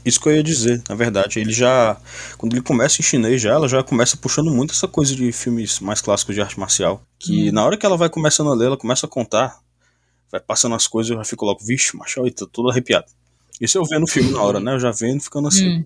isso 0.03 0.19
que 0.19 0.27
eu 0.29 0.35
ia 0.35 0.43
dizer, 0.43 0.81
na 0.89 0.95
verdade. 0.95 1.39
Ele 1.39 1.51
já. 1.51 1.97
Quando 2.37 2.53
ele 2.53 2.61
começa 2.61 3.01
em 3.01 3.03
chinês 3.03 3.41
já, 3.41 3.51
ela 3.51 3.67
já 3.67 3.83
começa 3.83 4.17
puxando 4.17 4.51
muito 4.51 4.71
essa 4.73 4.87
coisa 4.87 5.15
de 5.15 5.31
filmes 5.31 5.79
mais 5.79 6.01
clássicos 6.01 6.33
de 6.35 6.41
arte 6.41 6.59
marcial. 6.59 7.03
Que 7.19 7.49
Hum. 7.49 7.51
na 7.53 7.65
hora 7.65 7.77
que 7.77 7.85
ela 7.85 7.97
vai 7.97 8.09
começando 8.09 8.51
a 8.51 8.55
ler, 8.55 8.67
ela 8.67 8.77
começa 8.77 9.05
a 9.05 9.09
contar, 9.09 9.59
vai 10.31 10.39
passando 10.39 10.75
as 10.75 10.87
coisas, 10.87 11.11
eu 11.11 11.17
já 11.17 11.23
fico 11.23 11.45
logo, 11.45 11.59
vixe, 11.63 11.95
macho, 11.95 12.25
e 12.25 12.31
tô 12.31 12.47
todo 12.47 12.69
arrepiado. 12.69 13.05
Isso 13.59 13.77
eu 13.77 13.85
vendo 13.85 14.03
o 14.03 14.07
filme 14.07 14.31
na 14.31 14.41
hora, 14.41 14.59
né? 14.59 14.73
Eu 14.73 14.79
já 14.79 14.91
vendo, 14.91 15.21
ficando 15.21 15.47
assim. 15.47 15.77
Hum. 15.79 15.85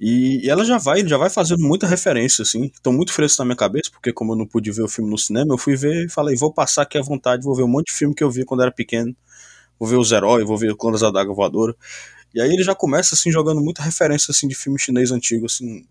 E, 0.00 0.46
e 0.46 0.48
ela 0.50 0.64
já 0.64 0.78
vai, 0.78 1.06
já 1.06 1.16
vai 1.18 1.28
fazendo 1.28 1.60
muita 1.66 1.86
referência, 1.86 2.42
assim, 2.42 2.66
estão 2.66 2.92
muito 2.92 3.12
frescos 3.12 3.38
na 3.38 3.44
minha 3.44 3.56
cabeça, 3.56 3.90
porque 3.90 4.12
como 4.12 4.32
eu 4.32 4.36
não 4.36 4.46
pude 4.46 4.70
ver 4.70 4.82
o 4.82 4.88
filme 4.88 5.10
no 5.10 5.18
cinema, 5.18 5.52
eu 5.54 5.58
fui 5.58 5.74
ver 5.74 6.06
e 6.06 6.08
falei, 6.08 6.36
vou 6.36 6.52
passar 6.52 6.82
aqui 6.82 6.96
à 6.96 7.02
vontade, 7.02 7.42
vou 7.42 7.54
ver 7.54 7.64
um 7.64 7.68
monte 7.68 7.86
de 7.86 7.94
filme 7.94 8.14
que 8.14 8.22
eu 8.22 8.30
vi 8.30 8.44
quando 8.44 8.62
era 8.62 8.70
pequeno, 8.70 9.12
vou 9.78 9.88
ver 9.88 9.96
os 9.96 10.12
heróis, 10.12 10.46
vou 10.46 10.56
ver 10.56 10.74
Clones 10.76 11.00
da 11.00 11.10
Daga 11.10 11.32
Voadora. 11.32 11.74
E 12.34 12.40
aí 12.40 12.48
ele 12.52 12.62
já 12.62 12.74
começa, 12.74 13.14
assim, 13.16 13.32
jogando 13.32 13.60
muita 13.60 13.82
referência, 13.82 14.30
assim, 14.30 14.46
de 14.46 14.54
filme 14.54 14.78
chinês 14.78 15.10
antigo, 15.10 15.46
assim. 15.46 15.84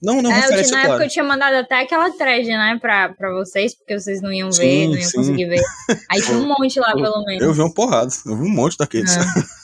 Não, 0.00 0.22
não, 0.22 0.30
É, 0.30 0.36
eu, 0.36 0.40
referência, 0.42 0.64
tinha- 0.68 0.76
na 0.76 0.78
época 0.80 0.88
claro. 0.96 1.04
eu 1.04 1.08
tinha 1.10 1.24
mandado 1.24 1.54
até 1.56 1.80
aquela 1.82 2.10
thread, 2.12 2.46
né, 2.48 2.78
pra, 2.80 3.08
pra 3.10 3.32
vocês, 3.34 3.74
porque 3.74 3.98
vocês 3.98 4.22
não 4.22 4.32
iam 4.32 4.48
ver, 4.50 4.54
Sim, 4.62 4.88
não 4.88 4.94
iam 4.96 5.08
sim. 5.10 5.16
conseguir 5.18 5.46
ver. 5.46 5.62
Aí 6.08 6.22
tinha 6.22 6.38
um 6.38 6.46
monte 6.48 6.78
lá, 6.78 6.92
pelo 6.92 7.24
menos. 7.24 7.42
Eu 7.42 7.52
vi 7.52 7.60
uma 7.60 7.72
porrada, 7.74 8.10
eu 8.26 8.36
vi 8.36 8.42
um 8.44 8.48
monte 8.54 8.76
daqueles. 8.78 9.16
É. 9.16 9.20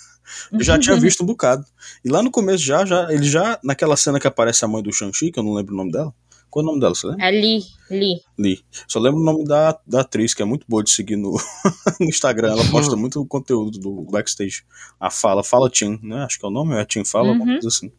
eu 0.53 0.63
já 0.63 0.79
tinha 0.79 0.97
visto 0.97 1.23
um 1.23 1.27
bocado. 1.27 1.65
E 2.05 2.09
lá 2.09 2.23
no 2.23 2.31
começo 2.31 2.63
já, 2.65 2.85
já, 2.85 3.13
ele 3.13 3.25
já, 3.25 3.59
naquela 3.63 3.97
cena 3.97 4.19
que 4.21 4.27
aparece 4.27 4.65
a 4.65 4.69
mãe 4.69 4.83
do 4.83 4.93
Shang-Chi, 4.93 5.31
que 5.31 5.39
eu 5.39 5.43
não 5.45 5.55
lembro 5.55 5.75
o 5.75 5.77
nome 5.77 5.93
dela, 5.93 6.13
Qual 6.49 6.63
é 6.65 6.69
o 6.69 6.71
nome 6.71 6.81
dela, 6.81 6.95
você 6.95 7.07
lembra? 7.09 7.27
É 7.27 7.31
Lee, 7.31 7.63
Lee. 7.91 8.21
Lee. 8.39 8.61
Só 8.89 8.99
lembro 8.99 9.21
o 9.21 9.25
nome 9.25 9.45
da, 9.45 9.79
da 9.87 10.01
atriz, 10.01 10.33
que 10.33 10.41
é 10.43 10.45
muito 10.45 10.65
boa 10.69 10.83
de 10.83 10.91
seguir 10.91 11.17
no, 11.17 11.33
no 12.01 12.07
Instagram. 12.07 12.53
Ela 12.53 12.65
posta 12.71 12.97
muito 12.97 13.25
conteúdo 13.27 13.79
do 13.79 14.03
backstage. 14.11 14.63
A 14.99 15.11
Fala, 15.11 15.43
Fala 15.45 15.69
Tim, 15.69 15.99
né? 16.03 16.23
Acho 16.25 16.39
que 16.39 16.47
é 16.47 16.49
o 16.49 16.53
nome, 16.53 16.75
é 16.77 16.85
Tim 16.85 17.05
Fala, 17.05 17.29
alguma 17.29 17.45
Uhum. 17.47 17.53
coisa 17.55 17.69
assim. 17.69 17.93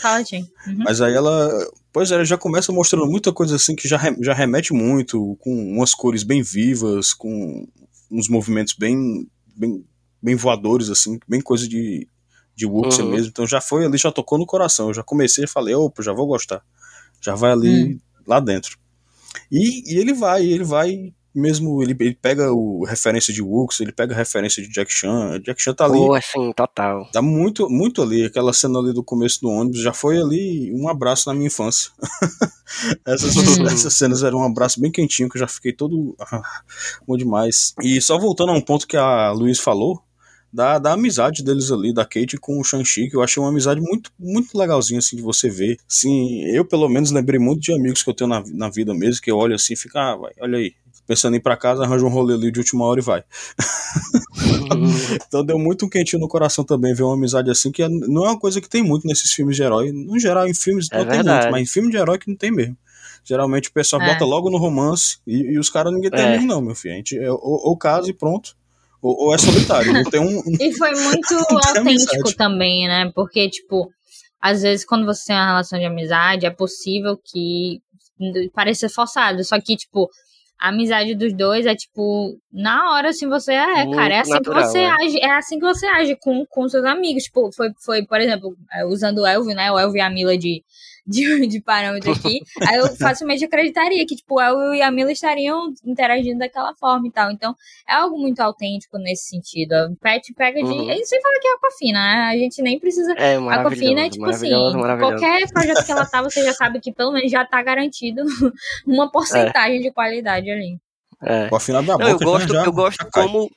Fala, 0.00 0.22
Tim. 0.22 0.46
Uhum. 0.66 0.78
Mas 0.84 1.00
aí 1.00 1.14
ela. 1.14 1.50
Pois 1.92 2.10
é, 2.10 2.14
ela 2.16 2.24
já 2.24 2.36
começa 2.36 2.70
mostrando 2.72 3.06
muita 3.06 3.32
coisa 3.32 3.56
assim 3.56 3.74
que 3.74 3.88
já, 3.88 3.98
já 4.20 4.34
remete 4.34 4.72
muito, 4.72 5.36
com 5.40 5.50
umas 5.76 5.94
cores 5.94 6.22
bem 6.22 6.42
vivas, 6.42 7.12
com 7.12 7.66
uns 8.10 8.28
movimentos 8.28 8.74
bem. 8.74 9.26
bem, 9.56 9.84
bem 10.24 10.34
voadores, 10.34 10.88
assim, 10.88 11.18
bem 11.28 11.40
coisa 11.42 11.68
de, 11.68 12.08
de 12.56 12.64
Wuxia 12.66 13.04
Uhum. 13.04 13.10
mesmo. 13.10 13.28
Então 13.28 13.46
já 13.46 13.60
foi 13.60 13.84
ali, 13.84 13.98
já 13.98 14.10
tocou 14.10 14.38
no 14.38 14.46
coração. 14.46 14.88
Eu 14.88 14.94
já 14.94 15.02
comecei 15.02 15.44
e 15.44 15.48
falei, 15.48 15.74
opa, 15.74 16.02
já 16.02 16.12
vou 16.14 16.26
gostar. 16.26 16.62
Já 17.20 17.34
vai 17.34 17.52
ali 17.52 18.00
lá 18.26 18.40
dentro. 18.40 18.78
E, 19.52 19.92
e 19.94 19.98
ele 19.98 20.14
vai, 20.14 20.44
ele 20.46 20.64
vai 20.64 21.12
mesmo, 21.34 21.82
ele, 21.82 21.96
ele 21.98 22.14
pega 22.14 22.52
o 22.52 22.84
referência 22.84 23.34
de 23.34 23.42
Wux, 23.42 23.80
ele 23.80 23.90
pega 23.90 24.14
a 24.14 24.16
referência 24.16 24.62
de 24.62 24.68
Jack 24.72 24.92
Chan. 24.92 25.40
Jack 25.40 25.60
Chan 25.60 25.74
tá 25.74 25.84
ali 25.84 25.98
Pô, 25.98 26.14
assim, 26.14 26.52
total. 26.52 27.10
Tá 27.12 27.20
muito, 27.20 27.68
muito 27.68 28.00
ali. 28.00 28.24
Aquela 28.24 28.52
cena 28.52 28.78
ali 28.78 28.92
do 28.94 29.02
começo 29.02 29.40
do 29.40 29.48
ônibus 29.50 29.80
já 29.82 29.92
foi 29.92 30.18
ali 30.20 30.72
um 30.72 30.88
abraço 30.88 31.28
na 31.28 31.34
minha 31.34 31.48
infância. 31.48 31.90
essas, 33.04 33.34
Uhum. 33.36 33.66
essas 33.66 33.94
cenas 33.94 34.22
eram 34.22 34.38
um 34.38 34.44
abraço 34.44 34.80
bem 34.80 34.90
quentinho, 34.92 35.28
que 35.28 35.36
eu 35.36 35.40
já 35.40 35.48
fiquei 35.48 35.72
todo. 35.72 36.14
ah, 36.20 36.40
bom 37.06 37.16
demais. 37.16 37.74
E 37.82 38.00
só 38.00 38.16
voltando 38.18 38.52
a 38.52 38.54
um 38.56 38.60
ponto 38.60 38.86
que 38.86 38.96
a 38.96 39.30
Luiz 39.32 39.58
falou. 39.58 40.00
Da, 40.54 40.78
da 40.78 40.92
amizade 40.92 41.42
deles 41.42 41.72
ali, 41.72 41.92
da 41.92 42.04
Kate 42.04 42.36
com 42.38 42.60
o 42.60 42.62
Shang-Chi, 42.62 43.10
que 43.10 43.16
eu 43.16 43.22
achei 43.22 43.42
uma 43.42 43.48
amizade 43.48 43.80
muito, 43.80 44.12
muito 44.16 44.56
legalzinha, 44.56 45.00
assim, 45.00 45.16
de 45.16 45.22
você 45.22 45.50
ver. 45.50 45.78
Sim, 45.88 46.44
eu 46.44 46.64
pelo 46.64 46.88
menos 46.88 47.10
lembrei 47.10 47.40
muito 47.40 47.60
de 47.60 47.72
amigos 47.74 48.04
que 48.04 48.08
eu 48.10 48.14
tenho 48.14 48.30
na, 48.30 48.40
na 48.52 48.68
vida 48.70 48.94
mesmo, 48.94 49.20
que 49.20 49.32
eu 49.32 49.36
olho 49.36 49.56
assim 49.56 49.72
e 49.72 49.76
fico, 49.76 49.98
ah, 49.98 50.14
vai, 50.14 50.30
olha 50.40 50.58
aí, 50.58 50.72
pensando 51.08 51.34
em 51.34 51.38
ir 51.38 51.40
pra 51.42 51.56
casa, 51.56 51.82
arranja 51.82 52.06
um 52.06 52.08
rolê 52.08 52.34
ali 52.34 52.52
de 52.52 52.60
última 52.60 52.84
hora 52.84 53.00
e 53.00 53.02
vai. 53.02 53.24
Então 55.26 55.44
deu 55.44 55.58
muito 55.58 55.86
um 55.86 55.88
quentinho 55.88 56.20
no 56.20 56.28
coração 56.28 56.64
também 56.64 56.94
ver 56.94 57.02
uma 57.02 57.14
amizade 57.14 57.50
assim, 57.50 57.70
que 57.72 57.82
é- 57.82 57.88
não 57.88 58.24
é 58.24 58.28
uma 58.30 58.38
coisa 58.38 58.60
que 58.60 58.68
tem 58.68 58.82
muito 58.82 59.06
nesses 59.06 59.32
filmes 59.32 59.56
de 59.56 59.62
herói. 59.62 59.90
No 59.92 60.18
geral, 60.18 60.46
em 60.46 60.54
filmes 60.54 60.88
É 60.92 60.98
não 60.98 61.04
tem 61.04 61.16
verdade. 61.16 61.46
muito, 61.46 61.52
mas 61.52 61.62
em 61.62 61.72
filme 61.72 61.90
de 61.90 61.96
herói 61.96 62.18
que 62.18 62.28
não 62.28 62.36
tem 62.36 62.50
mesmo. 62.52 62.76
Geralmente 63.24 63.68
o 63.70 63.72
pessoal 63.72 64.02
É. 64.02 64.06
bota 64.06 64.24
logo 64.24 64.50
no 64.50 64.58
romance 64.58 65.18
e, 65.26 65.36
e 65.54 65.58
os 65.58 65.68
caras 65.70 65.92
ninguém 65.92 66.10
tem 66.10 66.20
É. 66.20 66.28
amigo, 66.28 66.44
não, 66.46 66.60
meu 66.60 66.74
filho. 66.74 66.94
A 66.94 66.96
gente, 66.98 67.18
é, 67.18 67.30
ou, 67.30 67.40
ou 67.42 67.76
casa 67.76 68.08
e 68.08 68.12
pronto. 68.12 68.54
Ou, 69.04 69.26
ou 69.26 69.34
é 69.34 69.38
solitário. 69.38 69.92
Não 69.92 70.04
tem 70.04 70.18
um. 70.20 70.38
um- 70.38 70.56
E 70.58 70.72
foi 70.72 70.90
muito 71.04 71.28
tem 71.46 71.58
autêntico 71.78 72.34
também, 72.36 72.88
né? 72.88 73.12
Porque, 73.14 73.50
tipo, 73.50 73.90
às 74.40 74.62
vezes 74.62 74.86
quando 74.86 75.04
você 75.04 75.26
tem 75.26 75.36
uma 75.36 75.46
relação 75.46 75.78
de 75.78 75.84
amizade, 75.84 76.46
é 76.46 76.50
possível 76.50 77.18
que 77.22 77.82
pareça 78.54 78.88
forçado. 78.88 79.44
Só 79.44 79.60
que, 79.60 79.76
tipo, 79.76 80.08
a 80.58 80.68
amizade 80.70 81.14
dos 81.14 81.36
dois 81.36 81.66
é, 81.66 81.74
tipo, 81.74 82.38
na 82.50 82.92
hora, 82.94 83.10
assim, 83.10 83.28
você 83.28 83.52
é, 83.52 83.84
Muito 83.84 83.96
cara, 83.96 84.14
é 84.14 84.20
assim 84.20 84.30
natural, 84.30 84.62
que 84.62 84.68
você 84.68 84.78
é. 84.78 84.90
age, 84.90 85.18
é 85.18 85.30
assim 85.32 85.58
que 85.58 85.66
você 85.66 85.86
age 85.86 86.16
com, 86.16 86.46
com 86.46 86.66
seus 86.66 86.84
amigos. 86.86 87.24
Tipo, 87.24 87.50
foi, 87.52 87.68
foi, 87.84 88.06
por 88.06 88.18
exemplo, 88.20 88.56
é, 88.72 88.86
usando 88.86 89.18
o 89.18 89.26
Elvio, 89.26 89.54
né? 89.54 89.70
O 89.70 89.78
Elvio 89.78 89.98
e 89.98 90.00
a 90.00 90.08
Mila 90.08 90.38
de, 90.38 90.62
de, 91.06 91.46
de 91.46 91.60
parâmetro 91.60 92.12
aqui. 92.12 92.40
aí 92.68 92.78
eu 92.78 92.94
facilmente 92.96 93.44
acreditaria 93.44 94.04
que, 94.06 94.16
tipo, 94.16 94.40
Elvio 94.40 94.74
e 94.74 94.82
a 94.82 94.90
Mila 94.90 95.12
estariam 95.12 95.72
interagindo 95.84 96.38
daquela 96.38 96.74
forma 96.74 97.06
e 97.06 97.10
tal. 97.10 97.30
Então, 97.30 97.54
é 97.88 97.94
algo 97.94 98.18
muito 98.18 98.40
autêntico 98.40 98.98
nesse 98.98 99.28
sentido. 99.28 99.72
O 99.92 99.96
Pet 99.96 100.32
pega 100.34 100.62
de. 100.62 100.64
Uhum. 100.64 100.90
A 100.90 100.94
gente 100.94 101.06
sempre 101.06 101.22
fala 101.22 101.40
que 101.40 101.48
é 101.48 101.52
aquafina, 101.54 101.98
né? 101.98 102.22
A 102.30 102.36
gente 102.36 102.62
nem 102.62 102.78
precisa. 102.78 103.12
É 103.12 103.36
A 103.36 103.38
Aquafina 103.38 103.94
maravilhoso, 103.94 103.98
é 104.00 104.10
tipo 104.10 104.26
assim, 104.26 104.50
qualquer 104.98 105.48
projeto 105.52 105.86
que 105.86 105.92
ela 105.92 106.06
tá, 106.06 106.22
você 106.22 106.44
já 106.44 106.52
sabe 106.52 106.80
que 106.80 106.92
pelo 106.92 107.12
menos 107.12 107.30
já 107.30 107.44
tá 107.44 107.62
garantido 107.62 108.22
uma 108.86 109.10
porcentagem 109.10 109.80
de 109.80 109.90
qualidade 109.90 110.50
ali. 110.50 110.78
É. 111.22 111.48
Com 111.48 111.56
a 111.56 111.60
final 111.60 111.82
da 111.82 111.96
Não, 111.96 112.08
eu 112.08 112.18
boca 112.18 112.24
gosto, 112.24 112.52
já, 112.52 112.60
já, 112.60 112.66
eu 112.66 112.72
gosto 112.72 113.06
cai. 113.10 113.22
como 113.22 113.50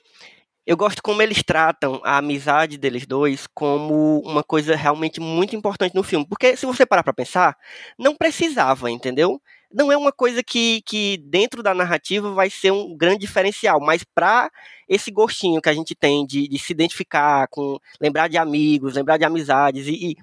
eu 0.67 0.77
gosto 0.77 1.01
como 1.01 1.21
eles 1.21 1.41
tratam 1.43 2.01
a 2.05 2.17
amizade 2.17 2.77
deles 2.77 3.07
dois 3.07 3.47
como 3.55 4.19
uma 4.25 4.43
coisa 4.43 4.75
realmente 4.75 5.19
muito 5.21 5.55
importante 5.55 5.95
no 5.95 6.03
filme, 6.03 6.27
porque 6.27 6.57
se 6.57 6.65
você 6.65 6.85
parar 6.85 7.03
pra 7.03 7.13
pensar, 7.13 7.55
não 7.97 8.15
precisava, 8.15 8.91
entendeu? 8.91 9.41
Não 9.73 9.91
é 9.91 9.97
uma 9.97 10.11
coisa 10.13 10.43
que, 10.43 10.81
que 10.83 11.17
dentro 11.25 11.63
da 11.63 11.73
narrativa 11.73 12.31
vai 12.33 12.49
ser 12.49 12.71
um 12.71 12.95
grande 12.97 13.19
diferencial, 13.19 13.79
mas 13.81 14.03
pra 14.15 14.49
esse 14.87 15.11
gostinho 15.11 15.61
que 15.61 15.69
a 15.69 15.73
gente 15.73 15.95
tem 15.95 16.25
de, 16.25 16.47
de 16.47 16.59
se 16.59 16.71
identificar 16.73 17.47
com, 17.49 17.77
lembrar 17.99 18.27
de 18.29 18.37
amigos, 18.37 18.93
lembrar 18.95 19.17
de 19.17 19.25
amizades 19.25 19.87
e, 19.87 20.11
e, 20.11 20.15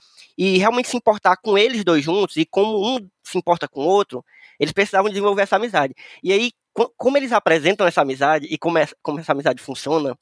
e 0.54 0.58
realmente 0.58 0.88
se 0.88 0.96
importar 0.96 1.36
com 1.36 1.56
eles 1.58 1.84
dois 1.84 2.04
juntos 2.04 2.36
e 2.36 2.44
como 2.46 2.96
um 2.96 2.98
se 3.22 3.38
importa 3.38 3.68
com 3.68 3.80
o 3.82 3.88
outro, 3.88 4.24
eles 4.58 4.72
precisavam 4.72 5.08
desenvolver 5.10 5.42
essa 5.42 5.56
amizade. 5.56 5.94
E 6.22 6.32
aí, 6.32 6.52
co- 6.72 6.92
como 6.96 7.16
eles 7.16 7.32
apresentam 7.32 7.86
essa 7.86 8.02
amizade 8.02 8.46
e 8.50 8.58
como, 8.58 8.78
essa, 8.78 8.94
como 9.02 9.18
essa 9.20 9.32
amizade 9.32 9.62
funciona, 9.62 10.16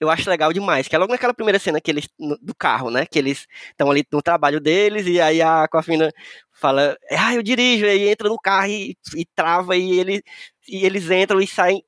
eu 0.00 0.10
acho 0.10 0.28
legal 0.30 0.52
demais. 0.52 0.88
Que 0.88 0.96
é 0.96 0.98
logo 0.98 1.12
naquela 1.12 1.34
primeira 1.34 1.58
cena 1.58 1.80
que 1.80 1.90
eles, 1.90 2.08
no- 2.18 2.38
do 2.40 2.54
carro, 2.54 2.90
né? 2.90 3.06
Que 3.06 3.18
eles 3.18 3.46
estão 3.70 3.90
ali 3.90 4.04
no 4.12 4.22
trabalho 4.22 4.60
deles 4.60 5.06
e 5.06 5.20
aí 5.20 5.42
a 5.42 5.64
Aquafina 5.64 6.10
fala, 6.52 6.96
ah, 7.12 7.34
eu 7.34 7.42
dirijo, 7.42 7.86
e 7.86 7.88
aí 7.90 8.08
entra 8.08 8.28
no 8.28 8.38
carro 8.38 8.68
e, 8.68 8.96
e 9.16 9.24
trava 9.34 9.76
e, 9.76 9.98
ele, 9.98 10.22
e 10.68 10.84
eles 10.86 11.10
entram 11.10 11.40
e 11.40 11.46
saem. 11.46 11.82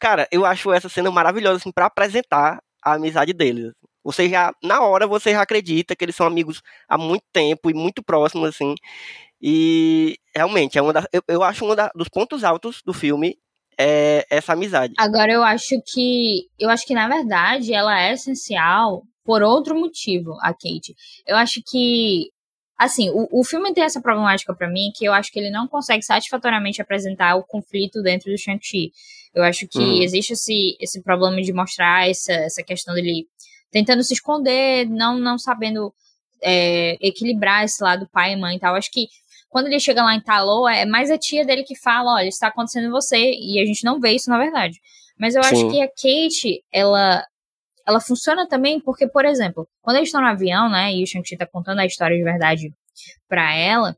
Cara, 0.00 0.26
eu 0.32 0.44
acho 0.46 0.72
essa 0.72 0.88
cena 0.88 1.10
maravilhosa, 1.10 1.56
assim, 1.58 1.72
pra 1.72 1.86
apresentar 1.86 2.60
a 2.82 2.94
amizade 2.94 3.32
deles. 3.32 3.72
Você 4.02 4.28
já, 4.28 4.52
na 4.62 4.82
hora, 4.82 5.06
você 5.06 5.32
já 5.32 5.40
acredita 5.42 5.96
que 5.96 6.04
eles 6.04 6.14
são 6.16 6.26
amigos 6.26 6.60
há 6.88 6.98
muito 6.98 7.24
tempo 7.32 7.70
e 7.70 7.74
muito 7.74 8.02
próximos, 8.02 8.48
assim. 8.50 8.74
E 9.40 10.16
realmente, 10.34 10.78
é 10.78 10.82
uma 10.82 10.92
da, 10.92 11.06
eu, 11.12 11.22
eu 11.28 11.42
acho 11.42 11.64
um 11.64 11.74
dos 11.94 12.08
pontos 12.08 12.44
altos 12.44 12.80
do 12.84 12.92
filme 12.94 13.36
é 13.78 14.26
essa 14.30 14.52
amizade. 14.52 14.94
Agora 14.98 15.32
eu 15.32 15.42
acho 15.42 15.80
que. 15.86 16.48
Eu 16.58 16.70
acho 16.70 16.86
que, 16.86 16.94
na 16.94 17.08
verdade, 17.08 17.72
ela 17.72 18.00
é 18.00 18.12
essencial 18.12 19.02
por 19.24 19.42
outro 19.42 19.74
motivo, 19.78 20.32
a 20.40 20.52
Kate. 20.52 20.94
Eu 21.26 21.36
acho 21.36 21.60
que. 21.66 22.30
Assim, 22.76 23.08
o, 23.10 23.40
o 23.40 23.44
filme 23.44 23.72
tem 23.72 23.84
essa 23.84 24.00
problemática 24.00 24.52
pra 24.54 24.68
mim 24.68 24.90
que 24.94 25.04
eu 25.04 25.12
acho 25.12 25.30
que 25.30 25.38
ele 25.38 25.50
não 25.50 25.68
consegue 25.68 26.02
satisfatoriamente 26.02 26.82
apresentar 26.82 27.36
o 27.36 27.44
conflito 27.44 28.02
dentro 28.02 28.30
do 28.30 28.38
Shang-Chi. 28.38 28.90
Eu 29.32 29.44
acho 29.44 29.66
que 29.68 29.78
Hum. 29.78 30.02
existe 30.02 30.32
esse, 30.32 30.76
esse 30.80 31.02
problema 31.02 31.40
de 31.40 31.52
mostrar 31.52 32.08
essa, 32.08 32.32
essa 32.32 32.62
questão 32.62 32.94
dele 32.94 33.26
tentando 33.70 34.02
se 34.02 34.14
esconder, 34.14 34.88
não, 34.88 35.18
não 35.18 35.38
sabendo 35.38 35.92
é, 36.42 36.96
equilibrar 37.00 37.64
esse 37.64 37.82
lado 37.82 38.08
pai 38.12 38.32
e 38.32 38.36
mãe 38.36 38.56
e 38.56 38.60
tal. 38.60 38.74
Eu 38.74 38.78
acho 38.78 38.90
que 38.90 39.06
quando 39.54 39.68
ele 39.68 39.78
chega 39.78 40.02
lá 40.02 40.16
em 40.16 40.20
Talô, 40.20 40.68
é 40.68 40.84
mais 40.84 41.12
a 41.12 41.16
tia 41.16 41.44
dele 41.44 41.62
que 41.62 41.76
fala, 41.78 42.16
olha, 42.16 42.28
isso 42.28 42.40
tá 42.40 42.48
acontecendo 42.48 42.88
em 42.88 42.90
você, 42.90 43.16
e 43.16 43.60
a 43.62 43.64
gente 43.64 43.84
não 43.84 44.00
vê 44.00 44.10
isso 44.10 44.28
na 44.28 44.36
verdade. 44.36 44.80
Mas 45.16 45.36
eu 45.36 45.42
acho 45.42 45.54
Sim. 45.54 45.70
que 45.70 45.80
a 45.80 45.86
Kate, 45.86 46.64
ela 46.72 47.24
ela 47.86 48.00
funciona 48.00 48.48
também 48.48 48.80
porque, 48.80 49.06
por 49.06 49.24
exemplo, 49.24 49.68
quando 49.80 49.98
eles 49.98 50.08
estão 50.08 50.20
no 50.20 50.26
avião, 50.26 50.68
né, 50.68 50.92
e 50.92 51.04
o 51.04 51.06
Shang-Chi 51.06 51.36
tá 51.36 51.46
contando 51.46 51.78
a 51.78 51.86
história 51.86 52.16
de 52.16 52.24
verdade 52.24 52.74
pra 53.28 53.54
ela, 53.54 53.96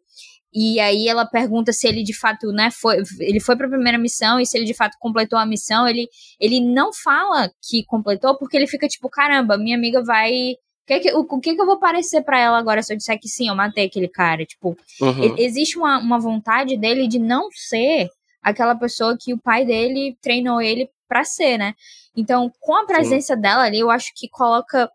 e 0.52 0.78
aí 0.78 1.08
ela 1.08 1.24
pergunta 1.24 1.72
se 1.72 1.88
ele 1.88 2.02
de 2.02 2.12
fato, 2.12 2.52
né, 2.52 2.70
foi, 2.70 2.98
ele 3.20 3.40
foi 3.40 3.56
pra 3.56 3.66
primeira 3.66 3.96
missão 3.96 4.38
e 4.38 4.44
se 4.44 4.58
ele 4.58 4.66
de 4.66 4.74
fato 4.74 4.98
completou 5.00 5.38
a 5.38 5.46
missão, 5.46 5.88
ele, 5.88 6.06
ele 6.38 6.60
não 6.60 6.92
fala 6.92 7.50
que 7.66 7.82
completou 7.86 8.36
porque 8.36 8.58
ele 8.58 8.66
fica 8.66 8.86
tipo, 8.86 9.08
caramba, 9.08 9.56
minha 9.56 9.76
amiga 9.78 10.04
vai 10.04 10.56
que, 10.86 11.00
que, 11.00 11.12
o, 11.12 11.20
o 11.20 11.40
que, 11.40 11.54
que 11.54 11.60
eu 11.60 11.66
vou 11.66 11.78
parecer 11.78 12.22
pra 12.22 12.38
ela 12.38 12.58
agora 12.58 12.82
se 12.82 12.92
eu 12.92 12.96
disser 12.96 13.18
que 13.20 13.28
sim, 13.28 13.48
eu 13.48 13.54
matei 13.54 13.86
aquele 13.86 14.08
cara? 14.08 14.44
Tipo, 14.44 14.76
Uhum. 15.00 15.34
existe 15.38 15.76
uma, 15.78 15.98
uma 15.98 16.18
vontade 16.18 16.76
dele 16.76 17.08
de 17.08 17.18
não 17.18 17.48
ser 17.52 18.08
aquela 18.42 18.74
pessoa 18.74 19.16
que 19.18 19.32
o 19.34 19.38
pai 19.38 19.64
dele 19.64 20.16
treinou 20.22 20.60
ele 20.62 20.88
pra 21.08 21.24
ser, 21.24 21.58
né? 21.58 21.74
Então, 22.16 22.50
com 22.60 22.74
a 22.74 22.86
presença 22.86 23.36
dela 23.36 23.64
ali, 23.64 23.80
eu 23.80 23.90
acho 23.90 24.12
que 24.14 24.28
coloca. 24.28 24.90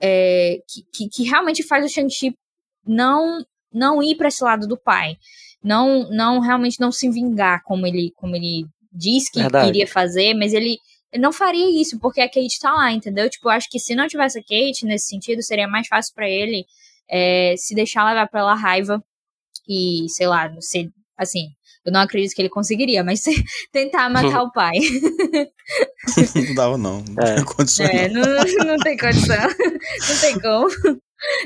é, 0.00 0.60
que, 0.68 0.82
que, 0.92 1.08
que 1.08 1.22
realmente 1.28 1.62
faz 1.62 1.84
o 1.84 1.88
Shang-Chi 1.88 2.36
não, 2.86 3.44
não 3.72 4.02
ir 4.02 4.14
pra 4.16 4.28
esse 4.28 4.42
lado 4.44 4.66
do 4.66 4.76
pai. 4.76 5.16
Não, 5.62 6.08
não 6.10 6.38
realmente 6.38 6.78
não 6.78 6.92
se 6.92 7.10
vingar 7.10 7.62
como 7.64 7.86
ele, 7.86 8.12
como 8.16 8.36
ele 8.36 8.66
diz 8.92 9.28
que 9.30 9.40
Verdade. 9.40 9.68
iria 9.70 9.86
fazer, 9.86 10.34
mas 10.34 10.52
ele, 10.52 10.78
ele 11.12 11.22
não 11.22 11.32
faria 11.32 11.80
isso, 11.80 11.98
porque 12.00 12.20
a 12.20 12.28
Kate 12.28 12.58
tá 12.60 12.72
lá, 12.74 12.92
entendeu? 12.92 13.28
Tipo, 13.30 13.48
eu 13.48 13.52
acho 13.52 13.68
que 13.70 13.78
se 13.78 13.94
não 13.94 14.06
tivesse 14.08 14.38
a 14.38 14.42
Kate 14.42 14.84
nesse 14.84 15.06
sentido, 15.06 15.42
seria 15.42 15.68
mais 15.68 15.86
fácil 15.88 16.12
pra 16.14 16.28
ele 16.28 16.64
é, 17.10 17.54
se 17.56 17.74
deixar 17.74 18.04
levar 18.04 18.28
pela 18.28 18.54
raiva 18.54 19.02
e, 19.68 20.06
sei 20.10 20.26
lá, 20.26 20.50
se, 20.60 20.90
assim, 21.16 21.48
eu 21.84 21.92
não 21.92 22.00
acredito 22.00 22.34
que 22.34 22.42
ele 22.42 22.48
conseguiria, 22.48 23.02
mas 23.04 23.20
se, 23.22 23.30
tentar 23.72 24.08
matar 24.10 24.42
o 24.42 24.52
pai. 24.52 24.74
não 26.46 26.54
dava, 26.54 26.76
não. 26.78 27.02
Não 27.08 27.22
É. 27.24 27.34
tinha 27.34 27.44
condições, 27.44 27.90
É, 27.90 28.08
não. 28.08 28.22
não, 28.22 28.64
não 28.66 28.76
tem 28.78 28.96
condição. 28.96 29.36
Não 30.08 30.20
tem 30.20 30.40
como. 30.40 30.68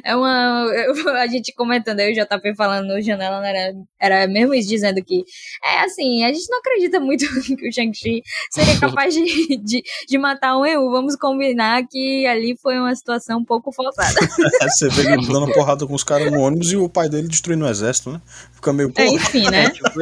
É 0.05 0.15
uma. 0.17 0.67
eu- 0.75 1.09
a 1.17 1.27
gente 1.27 1.53
comentando, 1.55 2.01
eu 2.01 2.09
e 2.11 2.13
o 2.13 2.15
JP 2.15 2.55
falando 2.57 2.87
no 2.89 3.01
janela, 3.01 3.41
né, 3.41 3.51
era, 3.51 3.75
era 4.23 4.27
mesmo 4.27 4.53
isso, 4.55 4.69
dizendo 4.69 5.03
que. 5.05 5.23
É 5.65 5.81
assim, 5.81 6.25
a 6.25 6.33
gente 6.33 6.49
não 6.51 6.59
acredita 6.59 6.99
muito 7.01 7.25
que 7.57 7.69
o 7.69 7.73
Shang-Chi 7.73 8.23
seria 8.51 8.79
capaz 8.81 9.15
de, 9.15 9.57
de, 9.59 9.83
de 10.09 10.19
matar 10.19 10.57
um 10.59 10.67
EU. 10.67 10.91
Vamos 10.91 11.17
combinar 11.17 11.87
que 11.89 12.27
ali 12.27 12.57
foi 12.61 12.79
uma 12.79 12.95
situação 12.95 13.39
um 13.39 13.45
pouco 13.45 13.71
forçada. 13.73 14.15
Você 14.69 14.89
vê 14.89 15.03
ele 15.13 15.27
dando 15.27 15.53
porrada 15.53 15.87
com 15.87 15.95
os 15.95 16.03
caras 16.05 16.31
no 16.31 16.41
ônibus 16.41 16.73
e 16.73 16.77
o 16.77 16.89
pai 16.89 17.09
dele 17.09 17.29
destruindo 17.29 17.65
o 17.65 17.69
exército, 17.69 18.11
né? 18.13 18.21
Fica 18.55 18.73
meio, 18.73 18.93
pô, 18.93 19.01
É, 19.01 19.07
enfim, 19.07 19.49
né? 19.51 19.71
Tipo, 19.71 20.01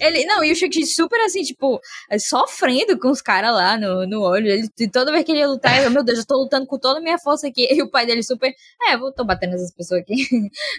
ele- 0.00 0.24
não, 0.26 0.42
e 0.44 0.52
o 0.52 0.56
Shang-Chi 0.56 0.86
super 0.86 1.20
assim, 1.20 1.42
tipo, 1.42 1.80
sofrendo 2.18 2.98
com 2.98 3.10
os 3.10 3.20
caras 3.20 3.52
lá 3.52 3.76
no, 3.76 4.06
no 4.06 4.22
olho. 4.22 4.48
Ele, 4.48 4.68
toda 4.92 5.12
vez 5.12 5.24
que 5.24 5.32
ele 5.32 5.40
ia 5.40 5.48
lutar, 5.48 5.78
ele, 5.78 5.88
meu 5.90 6.02
Deus, 6.04 6.20
eu 6.20 6.26
tô 6.26 6.36
lutando 6.36 6.66
com 6.66 6.78
toda 6.78 6.98
a 6.98 7.02
minha 7.02 7.18
força 7.18 7.46
aqui. 7.48 7.66
E 7.70 7.82
o 7.82 7.90
pai 7.90 8.06
dele 8.06 8.22
super, 8.22 8.52
é, 8.88 8.91
eu 8.94 9.12
tô 9.12 9.24
batendo 9.24 9.54
essas 9.54 9.72
pessoas 9.72 10.00
aqui. 10.02 10.26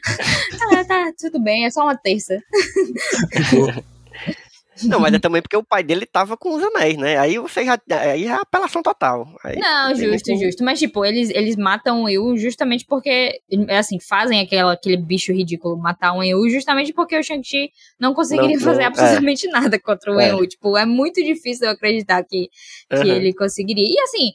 ah, 0.73 0.85
tá, 0.85 1.13
tudo 1.19 1.39
bem, 1.41 1.65
é 1.65 1.69
só 1.71 1.83
uma 1.83 1.97
terça. 1.97 2.39
Não, 4.85 4.99
mas 4.99 5.13
é 5.13 5.19
também 5.19 5.39
porque 5.41 5.55
o 5.55 5.63
pai 5.63 5.83
dele 5.83 6.03
tava 6.05 6.35
com 6.35 6.55
os 6.55 6.63
anéis, 6.63 6.97
né? 6.97 7.17
Aí 7.17 7.37
você 7.37 7.63
já. 7.63 7.77
Aí 7.91 8.25
é 8.25 8.31
apelação 8.31 8.81
total. 8.81 9.27
Aí, 9.43 9.57
Não, 9.59 9.93
tem 9.95 10.09
justo, 10.09 10.25
como- 10.31 10.43
justo. 10.43 10.63
Mas, 10.63 10.79
tipo, 10.79 11.05
eles, 11.05 11.29
eles 11.29 11.55
matam 11.55 12.03
o 12.03 12.09
Eu 12.09 12.35
justamente 12.37 12.83
porque, 12.85 13.39
assim, 13.69 13.99
fazem 13.99 14.41
aquela, 14.41 14.73
aquele 14.73 14.97
bicho 14.97 15.31
ridículo 15.31 15.77
matar 15.77 16.13
um 16.13 16.23
Eu 16.23 16.49
justamente 16.49 16.91
porque 16.91 17.15
o 17.17 17.23
Shang-Chi 17.23 17.69
não 17.99 18.15
conseguiria 18.15 18.55
Não, 18.57 18.63
fazer 18.63 18.79
não, 18.81 18.87
absolutamente 18.87 19.47
nada 19.47 19.79
contra 19.79 20.11
o 20.11 20.19
É. 20.19 20.31
Eu. 20.31 20.45
Tipo, 20.47 20.75
é 20.75 20.85
muito 20.87 21.23
difícil 21.23 21.67
eu 21.67 21.73
acreditar 21.73 22.23
que, 22.23 22.49
que 22.89 22.95
Aham. 22.95 23.05
ele 23.15 23.33
conseguiria. 23.33 23.85
E, 23.87 23.99
assim, 23.99 24.31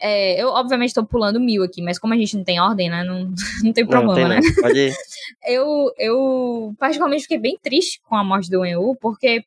é, 0.00 0.40
eu 0.42 0.48
obviamente 0.48 0.94
tô 0.94 1.04
pulando 1.04 1.40
mil 1.40 1.62
aqui, 1.64 1.82
mas 1.82 1.98
como 1.98 2.14
a 2.14 2.16
gente 2.16 2.36
não 2.36 2.44
tem 2.44 2.60
ordem, 2.60 2.88
né, 2.90 3.02
não, 3.04 3.32
não 3.64 3.72
tem 3.72 3.84
Não, 3.84 3.90
problema, 3.90 4.14
tem 4.14 4.28
né? 4.28 4.40
não. 4.40 4.62
Pode 4.62 4.78
ir. 4.78 4.94
eu, 5.46 5.92
eu 5.98 6.74
particularmente 6.78 7.22
fiquei 7.22 7.38
bem 7.38 7.58
triste 7.62 8.00
com 8.08 8.14
a 8.16 8.24
morte 8.24 8.50
do 8.50 8.60
Wen-Wu, 8.60 8.96
porque 9.00 9.42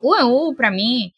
o 0.00 0.10
Wen-Wu, 0.12 0.54
pra 0.54 0.70
mim, 0.70 1.12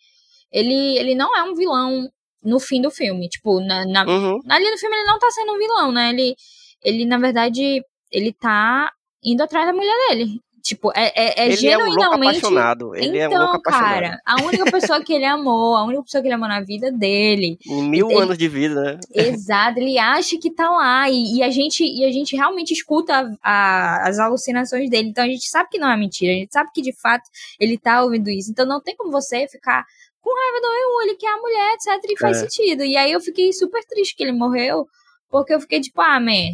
ele, 0.53 0.97
ele 0.99 1.15
não 1.15 1.37
é 1.37 1.43
um 1.43 1.55
vilão 1.55 2.09
no 2.43 2.59
fim 2.59 2.81
do 2.81 2.91
filme. 2.91 3.29
Tipo, 3.29 3.61
na, 3.61 3.85
na- 3.87 4.05
Uhum. 4.07 4.41
ali 4.49 4.71
no 4.71 4.79
filme 4.79 4.97
ele 4.97 5.07
não 5.07 5.19
tá 5.19 5.31
sendo 5.31 5.53
um 5.53 5.59
vilão, 5.59 5.93
né? 5.93 6.11
Ele, 6.11 6.35
ele 6.83 7.05
na 7.05 7.19
verdade, 7.19 7.83
ele 8.11 8.33
tá 8.33 8.91
indo 9.23 9.43
atrás 9.43 9.67
da 9.67 9.73
mulher 9.73 9.95
dele. 10.09 10.41
Tipo, 10.63 10.93
é, 10.95 11.13
é, 11.15 11.41
é 11.49 11.53
ele 11.53 11.67
é 11.69 11.77
um 11.79 11.81
louco 11.87 11.93
genuinamente... 12.01 12.39
apaixonado. 12.39 12.95
Ele 12.95 13.19
é 13.19 13.29
um 13.29 13.33
então, 13.33 13.43
louco 13.45 13.57
apaixonado. 13.69 13.93
cara, 13.95 14.21
a 14.27 14.43
única 14.43 14.71
pessoa 14.71 15.03
que 15.03 15.13
ele 15.13 15.25
amou, 15.25 15.77
a 15.77 15.85
única 15.85 16.03
pessoa 16.03 16.21
que 16.21 16.29
ele 16.29 16.35
amou 16.35 16.49
na 16.49 16.61
vida 16.61 16.93
dele, 16.93 17.59
Em 17.67 17.89
mil 17.89 18.11
ele- 18.11 18.21
anos 18.21 18.37
de 18.39 18.47
vida, 18.49 18.75
né? 18.75 19.01
Exato, 19.15 19.79
ele 19.79 19.99
acha 19.99 20.37
que 20.39 20.51
tá 20.53 20.71
lá 20.71 21.09
e, 21.09 21.37
e 21.39 21.43
a 21.43 21.51
gente 21.51 21.83
e 21.85 22.05
a 22.05 22.13
gente 22.13 22.37
realmente 22.37 22.73
escuta 22.73 23.15
a- 23.15 23.31
a- 23.43 24.09
as 24.09 24.19
alucinações 24.19 24.91
dele. 24.91 25.09
Então 25.09 25.25
a 25.25 25.29
gente 25.29 25.49
sabe 25.49 25.69
que 25.71 25.79
não 25.79 25.91
é 25.91 25.97
mentira, 25.97 26.33
a 26.33 26.37
gente 26.37 26.53
sabe 26.53 26.71
que 26.75 26.83
de 26.83 26.93
fato 27.01 27.25
ele 27.59 27.79
tá 27.79 28.03
ouvindo 28.03 28.29
isso. 28.31 28.51
Então 28.51 28.67
não 28.67 28.81
tem 28.83 28.95
como 28.97 29.11
você 29.11 29.49
ficar 29.49 29.85
com 30.21 30.31
raiva 30.35 30.61
do 30.61 30.67
eu, 30.67 31.09
ele 31.09 31.17
quer 31.17 31.33
a 31.33 31.37
mulher, 31.39 31.75
etc. 31.75 32.11
E 32.11 32.19
faz 32.19 32.37
É. 32.37 32.41
sentido. 32.41 32.85
E 32.85 32.97
aí 32.97 33.11
eu 33.13 33.21
fiquei 33.21 33.51
super 33.55 33.83
triste 33.87 34.15
que 34.15 34.23
ele 34.23 34.33
morreu, 34.33 34.87
porque 35.31 35.55
eu 35.55 35.61
fiquei 35.61 35.81
tipo, 35.81 36.01
ah, 36.03 36.21
man. 36.21 36.51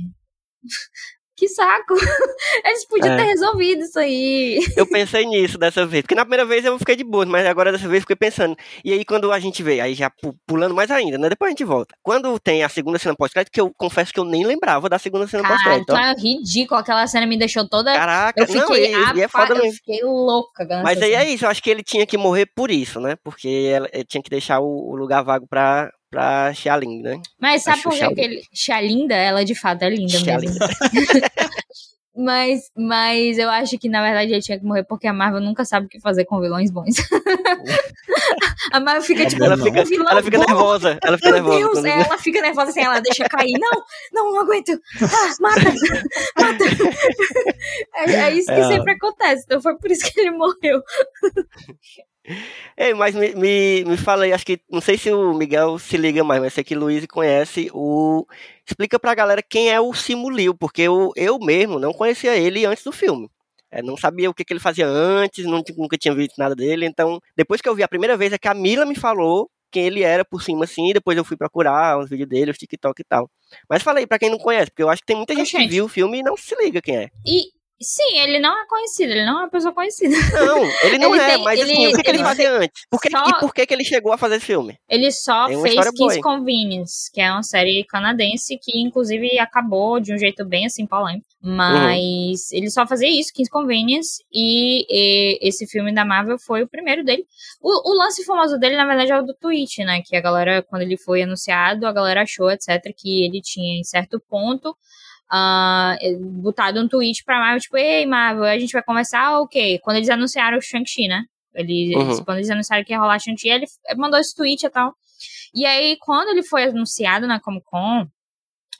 Que 1.37 1.49
saco! 1.49 1.95
Eles 2.65 2.87
podiam 2.87 3.13
É. 3.13 3.17
ter 3.19 3.25
resolvido 3.25 3.83
isso 3.83 3.99
aí. 3.99 4.59
Eu 4.77 4.87
pensei 4.87 5.27
nisso 5.27 5.59
dessa 5.59 5.85
vez. 5.85 6.03
Porque 6.03 6.15
na 6.15 6.23
primeira 6.25 6.45
vez 6.47 6.65
eu 6.65 6.79
fiquei 6.79 6.97
de 6.97 7.05
boa, 7.05 7.27
mas 7.27 7.45
agora 7.47 7.71
dessa 7.71 7.87
vez 7.87 7.97
eu 7.99 8.01
fiquei 8.03 8.17
pensando. 8.17 8.57
E 8.85 8.93
aí 8.93 9.05
quando 9.05 9.31
a 9.31 9.39
gente 9.39 9.63
vê, 9.63 9.81
aí 9.81 9.95
já 9.95 10.09
pu- 10.09 10.35
pulando 10.47 10.75
mais 10.75 10.91
ainda, 10.91 11.19
né? 11.19 11.29
Depois 11.29 11.49
a 11.49 11.51
gente 11.51 11.65
volta. 11.65 11.95
Quando 12.03 12.39
tem 12.39 12.63
a 12.65 12.69
segunda 12.69 12.99
cena 12.99 13.15
pós-crédito, 13.15 13.53
que 13.53 13.61
eu 13.61 13.71
confesso 13.77 14.13
que 14.15 14.21
eu 14.21 14.25
nem 14.25 14.45
lembrava 14.47 14.89
da 14.89 14.99
segunda 14.99 15.27
cena 15.27 15.43
Cara, 15.43 15.55
pós-crédito. 15.55 15.83
então 15.93 15.99
é 15.99 16.15
ridículo. 16.15 16.81
Aquela 16.81 17.07
cena 17.07 17.27
me 17.27 17.39
deixou 17.39 17.69
toda. 17.69 17.93
Caraca, 17.95 18.41
Eu 18.41 18.55
não, 18.55 18.67
fiquei, 18.69 18.95
e, 18.95 19.17
e 19.17 19.23
é 19.23 19.29
foda 19.29 19.53
eu 19.55 19.59
mesmo. 19.63 19.73
fiquei 19.75 20.03
louca. 20.03 20.67
Mas 20.83 21.03
aí 21.03 21.11
cena. 21.11 21.23
é 21.23 21.29
isso, 21.31 21.45
eu 21.45 21.51
acho 21.51 21.63
que 21.63 21.69
ele 21.71 21.83
tinha 21.83 22.07
que 22.07 22.17
morrer 22.17 22.47
por 22.47 22.71
isso, 22.71 22.99
né? 23.01 23.17
Porque 23.23 23.49
ele 23.49 24.05
tinha 24.05 24.23
que 24.23 24.31
deixar 24.31 24.61
o 24.61 24.97
lugar 24.97 25.23
vago 25.23 25.47
pra, 25.47 25.91
pra 26.11 26.53
Xialing, 26.55 27.03
né? 27.03 27.21
Mas 27.41 27.63
sabe 27.63 27.83
por 27.83 27.93
que 27.93 27.99
Xiaomi. 27.99 28.15
que 28.17 28.21
ele. 28.23 28.43
Xalinda, 28.55 29.15
ela 29.15 29.45
de 29.45 29.55
fato 29.55 29.83
é 29.83 29.91
linda 29.91 30.19
Xialing. 30.19 30.47
mesmo. 30.47 30.61
Mas, 32.19 32.71
mas 32.75 33.37
eu 33.37 33.51
acho 33.51 33.79
que 33.79 33.91
na 33.91 34.03
verdade 34.03 34.33
ele 34.33 34.41
tinha 34.41 34.59
que 34.59 34.65
morrer 34.65 34.85
porque 34.85 35.07
a 35.07 35.13
Marvel 35.13 35.39
nunca 35.43 35.67
sabe 35.67 35.85
o 35.85 35.89
que 35.91 36.01
fazer 36.01 36.25
com 36.25 36.41
vilões 36.41 36.71
bons. 36.71 36.95
a 38.73 38.81
Marvel 38.81 39.03
fica 39.03 39.27
tipo, 39.27 39.45
Ela 39.45 39.55
fica, 39.59 39.83
um 40.03 40.09
ela 40.09 40.23
fica 40.23 40.39
nervosa. 40.39 40.99
Ela 41.05 41.19
fica 41.19 41.33
Meu 41.33 41.43
nervosa. 41.43 41.59
Deus, 41.61 41.73
quando- 41.75 41.87
ela 41.87 42.19
fica 42.19 42.41
nervosa 42.41 42.71
assim, 42.71 42.81
ela 42.81 43.01
deixa 43.01 43.29
cair. 43.29 43.53
Não, 43.61 43.71
não, 44.15 44.33
não 44.33 44.41
aguento. 44.41 44.81
Ah, 45.03 45.35
mata, 45.41 45.61
mata. 46.41 46.65
É, 47.97 48.11
é 48.15 48.31
isso 48.33 48.47
que 48.47 48.61
É. 48.61 48.67
sempre 48.67 48.93
acontece. 48.95 49.43
Então 49.45 49.61
foi 49.61 49.77
por 49.77 49.91
isso 49.91 50.11
que 50.11 50.19
ele 50.19 50.31
morreu. 50.31 50.81
Ei, 52.77 52.93
mas 52.95 53.15
me, 53.15 53.35
me, 53.35 53.85
me 53.85 53.97
fala 53.97 54.25
aí, 54.25 54.33
acho 54.33 54.45
que, 54.45 54.61
não 54.71 54.81
sei 54.81 54.99
se 54.99 55.11
o 55.11 55.33
Miguel 55.35 55.79
se 55.79 55.97
liga 55.97 56.23
mais, 56.25 56.41
mas 56.41 56.53
sei 56.53 56.65
que 56.65 56.77
o 56.77 56.81
Luiz 56.81 57.07
conhece 57.07 57.71
o... 57.73 58.27
Explica 58.67 58.99
pra 58.99 59.15
galera 59.15 59.43
quem 59.43 59.71
é 59.71 59.81
o 59.81 59.95
Simu 59.95 60.29
Liu, 60.29 60.55
porque 60.55 60.83
eu, 60.83 61.13
eu 61.17 61.39
mesmo 61.39 61.79
não 61.79 61.93
conhecia 61.93 62.37
ele 62.37 62.67
antes 62.67 62.85
do 62.85 62.93
filme. 62.93 63.31
É, 63.71 63.83
não 63.83 63.97
sabia 63.97 64.31
o 64.31 64.35
que, 64.35 64.45
que 64.45 64.53
ele 64.53 64.61
fazia 64.61 64.87
antes, 64.87 65.45
não, 65.45 65.63
nunca 65.77 65.97
tinha 65.97 66.15
visto 66.15 66.37
nada 66.39 66.55
dele, 66.55 66.87
então, 66.87 67.21
depois 67.37 67.61
que 67.61 67.69
eu 67.69 67.75
vi 67.75 67.83
a 67.83 67.89
primeira 67.89 68.17
vez, 68.17 68.33
é 68.33 68.39
que 68.39 68.49
a 68.49 68.55
Mila 68.55 68.85
me 68.85 68.95
falou 68.95 69.51
quem 69.71 69.85
ele 69.85 70.03
era 70.03 70.25
por 70.25 70.43
cima, 70.43 70.65
assim, 70.65 70.91
e 70.91 70.95
depois 70.95 71.19
eu 71.19 71.25
fui 71.25 71.37
procurar 71.37 71.99
os 71.99 72.09
vídeos 72.09 72.29
dele, 72.29 72.51
os 72.51 72.59
TikTok 72.59 73.01
e 73.01 73.05
tal. 73.05 73.29
Mas 73.69 73.83
fala 73.83 73.99
aí 73.99 74.07
pra 74.07 74.19
quem 74.19 74.31
não 74.31 74.39
conhece, 74.39 74.71
porque 74.71 74.83
eu 74.83 74.89
acho 74.89 75.03
que 75.03 75.07
tem 75.07 75.17
muita 75.17 75.35
gente 75.35 75.51
que 75.51 75.59
Gente. 75.59 75.71
viu 75.71 75.85
o 75.85 75.89
filme 75.89 76.19
e 76.19 76.23
não 76.23 76.37
se 76.37 76.55
liga 76.57 76.81
quem 76.81 76.97
é. 76.97 77.11
E 77.27 77.56
sim, 77.81 78.19
ele 78.19 78.39
não 78.39 78.51
é 78.61 78.67
conhecido, 78.67 79.13
ele 79.13 79.25
não 79.25 79.41
é 79.41 79.43
uma 79.45 79.51
pessoa 79.51 79.73
conhecida. 79.75 80.17
Não, 80.33 80.65
ele 80.85 80.99
não 80.99 81.15
Ele 81.15 81.23
é, 81.23 81.35
tem- 81.35 81.45
mas 81.45 81.61
assim, 81.61 81.85
ele- 81.85 81.93
o 81.93 81.97
que, 81.97 82.03
que 82.03 82.11
ele, 82.11 82.19
ele 82.19 82.25
fazia 82.25 82.51
antes? 82.53 82.83
Por 82.91 83.01
que, 83.01 83.11
só- 83.11 83.25
E 83.29 83.41
por 83.41 83.55
que, 83.55 83.67
que 83.67 83.75
ele 83.75 83.85
chegou 83.85 84.13
a 84.13 84.19
fazer 84.19 84.37
esse 84.37 84.47
filme? 84.47 84.77
Ele 84.89 85.11
só 85.11 85.47
fez 85.63 85.77
aí. 86.17 86.21
Convenience, 86.21 87.11
que 87.13 87.21
é 87.21 87.31
uma 87.31 87.43
série 87.43 87.85
canadense 87.85 88.59
que, 88.61 88.79
inclusive, 88.81 89.39
acabou 89.39 90.01
de 90.01 90.15
um 90.15 90.19
jeito 90.19 90.45
bem 90.45 90.67
assim 90.67 90.87
polêmico. 90.87 91.27
Mas 91.43 92.51
ele 92.53 92.71
só 92.71 92.87
fazia 92.87 93.09
isso, 93.09 93.33
King's 93.33 93.49
Convenience, 93.51 94.23
e, 94.33 94.85
e 94.91 95.39
esse 95.49 95.67
filme 95.67 95.93
da 95.95 96.05
Marvel 96.05 96.39
foi 96.39 96.63
o 96.63 96.69
primeiro 96.69 97.05
dele. 97.05 97.25
O, 97.63 97.91
o 97.93 97.97
lance 97.97 98.25
famoso 98.25 98.59
dele, 98.59 98.77
na 98.77 98.87
verdade, 98.87 99.13
é 99.13 99.19
o 99.19 99.23
do 99.23 99.35
Twitch, 99.35 99.79
né? 99.79 100.03
Que 100.05 100.17
a 100.17 100.21
galera, 100.21 100.63
quando 100.63 100.83
ele 100.83 100.97
foi 100.97 101.23
anunciado, 101.23 101.87
a 101.87 101.93
galera 101.93 102.23
achou, 102.23 102.51
etc., 102.51 102.69
que 102.97 103.25
ele 103.25 103.41
tinha, 103.41 103.79
em 103.79 103.85
certo 103.85 104.21
ponto, 104.29 104.77
ah, 105.31 105.97
botado 106.21 106.81
um 106.81 106.89
tweet 106.89 107.25
pra 107.25 107.39
Marvel, 107.39 107.61
tipo, 107.61 107.77
ei, 107.77 108.07
Marvel, 108.07 108.45
a 108.45 108.59
gente 108.59 108.73
vai 108.73 108.83
conversar 108.83 109.41
o 109.41 109.47
quê? 109.49 109.79
Quando 109.83 109.97
eles 109.97 110.09
anunciaram 110.11 110.59
o 110.59 110.63
Shang-Chi, 110.63 111.09
né? 111.09 111.25
Ele, 111.55 111.95
Uhum. 111.97 112.03
eles- 112.03 112.21
quando 112.21 112.39
eles 112.39 112.51
anunciaram 112.51 112.85
que 112.85 112.93
ia 112.93 112.99
rolar 113.01 113.19
Shang-Chi, 113.19 113.49
ele 113.49 113.67
mandou 113.97 114.19
esse 114.21 114.35
tweet 114.35 114.65
e 114.65 114.71
tal. 114.71 114.95
E 115.55 115.65
aí, 115.65 115.97
quando 116.01 116.29
ele 116.29 116.43
foi 116.43 116.65
anunciado 116.65 117.27
na 117.27 117.41
Comic 117.41 117.65
Con, 117.67 118.07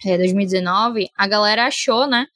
é, 0.05 0.17
2019, 0.19 1.09
a 1.17 1.27
galera 1.27 1.67
achou, 1.67 2.07
né? 2.07 2.27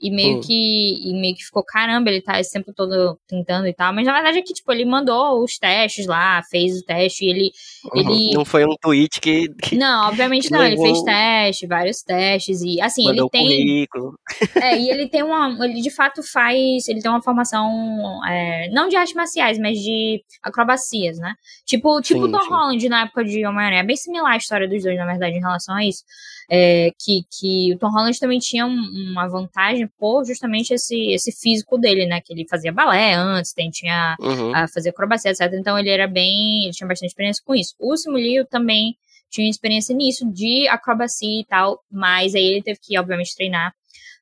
E 0.00 0.10
meio 0.12 0.40
que 0.40 1.08
e 1.08 1.12
meio 1.12 1.34
que 1.34 1.44
ficou, 1.44 1.64
caramba, 1.64 2.08
ele 2.08 2.20
tá 2.20 2.38
esse 2.38 2.52
tempo 2.52 2.72
todo 2.72 3.18
tentando 3.26 3.66
e 3.66 3.74
tal. 3.74 3.92
Mas 3.92 4.06
na 4.06 4.12
verdade 4.12 4.38
é 4.38 4.42
que, 4.42 4.54
tipo, 4.54 4.70
ele 4.70 4.84
mandou 4.84 5.42
os 5.42 5.58
testes 5.58 6.06
lá, 6.06 6.40
fez 6.48 6.78
o 6.78 6.84
teste 6.84 7.24
e 7.24 7.28
ele. 7.28 7.50
ele 7.94 8.30
Não 8.32 8.44
foi 8.44 8.64
um 8.64 8.76
tweet 8.80 9.20
que, 9.20 9.48
que 9.60 9.76
não, 9.76 10.08
obviamente 10.08 10.46
que 10.46 10.54
não, 10.54 10.62
ele 10.62 10.76
fez 10.76 11.02
teste, 11.02 11.66
vários 11.66 12.02
testes. 12.02 12.62
E 12.62 12.80
assim, 12.80 13.04
mandou 13.04 13.24
ele 13.24 13.30
tem. 13.30 13.46
currículo. 13.46 14.18
É, 14.62 14.78
e 14.78 14.90
ele 14.90 15.08
tem 15.08 15.22
uma. 15.22 15.48
Ele 15.64 15.80
de 15.80 15.90
fato 15.90 16.22
faz. 16.22 16.88
Ele 16.88 17.00
tem 17.00 17.10
uma 17.10 17.22
formação. 17.22 18.20
é, 18.28 18.68
não 18.70 18.88
de 18.88 18.96
artes 18.96 19.14
marciais, 19.14 19.58
mas 19.58 19.78
de 19.78 20.22
acrobacias, 20.42 21.18
né? 21.18 21.34
Tipo, 21.66 22.00
tipo 22.00 22.20
Sim, 22.20 22.28
o 22.28 22.32
Tom 22.32 22.42
sim. 22.42 22.48
Holland 22.48 22.88
na 22.88 23.02
época 23.02 23.24
de 23.24 23.44
Homem-Aranha. 23.44 23.80
É 23.80 23.84
bem 23.84 23.96
similar 23.96 24.32
a 24.32 24.36
história 24.36 24.68
dos 24.68 24.82
dois, 24.82 24.96
na 24.96 25.06
verdade, 25.06 25.36
em 25.36 25.40
relação 25.40 25.74
a 25.74 25.84
isso. 25.84 26.04
É, 26.50 26.90
que, 26.98 27.20
que 27.30 27.74
o 27.74 27.78
Tom 27.78 27.90
Holland 27.90 28.18
também 28.18 28.38
tinha 28.38 28.64
um- 28.64 29.10
uma 29.12 29.28
vantagem 29.28 29.86
por 29.98 30.24
justamente 30.24 30.72
esse, 30.72 31.12
esse 31.12 31.30
físico 31.30 31.76
dele, 31.76 32.06
né? 32.06 32.20
Que 32.24 32.32
ele 32.32 32.46
fazia 32.48 32.72
balé 32.72 33.12
antes, 33.14 33.52
tem, 33.52 33.68
tinha 33.70 34.16
Uhum. 34.18 34.54
a 34.54 34.66
fazer 34.66 34.88
acrobacia, 34.90 35.30
etc. 35.30 35.52
Então 35.54 35.78
ele 35.78 35.90
era 35.90 36.06
bem. 36.08 36.64
Ele 36.64 36.72
tinha 36.72 36.88
bastante 36.88 37.10
experiência 37.10 37.42
com 37.44 37.54
isso. 37.54 37.74
O 37.78 37.94
Simulio 37.96 38.46
também 38.46 38.96
tinha 39.30 39.48
experiência 39.50 39.94
nisso, 39.94 40.24
de 40.32 40.66
acrobacia 40.68 41.40
e 41.40 41.44
tal, 41.44 41.80
mas 41.92 42.34
aí 42.34 42.42
ele 42.44 42.62
teve 42.62 42.78
que, 42.82 42.98
obviamente, 42.98 43.34
treinar 43.36 43.74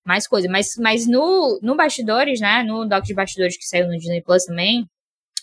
mais 0.04 0.26
coisa. 0.26 0.48
Mas, 0.48 0.70
mas 0.78 1.06
no, 1.06 1.60
no 1.62 1.76
bastidores, 1.76 2.40
né? 2.40 2.64
No 2.64 2.84
doc 2.88 3.04
de 3.04 3.14
bastidores 3.14 3.56
que 3.56 3.64
saiu 3.66 3.86
no 3.86 3.96
Disney 3.96 4.20
Plus 4.20 4.44
também, 4.46 4.84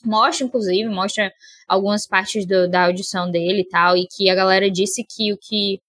mostra, 0.03 0.45
inclusive, 0.45 0.89
mostra 0.89 1.31
algumas 1.65 2.05
partes 2.05 2.45
do- 2.45 2.69
da 2.69 2.87
audição 2.87 3.31
dele 3.31 3.61
e 3.61 3.67
tal, 3.69 3.95
e 3.95 4.05
que 4.05 4.29
a 4.29 4.35
galera 4.35 4.69
disse 4.69 5.01
que 5.09 5.31
o 5.31 5.37
que 5.37 5.79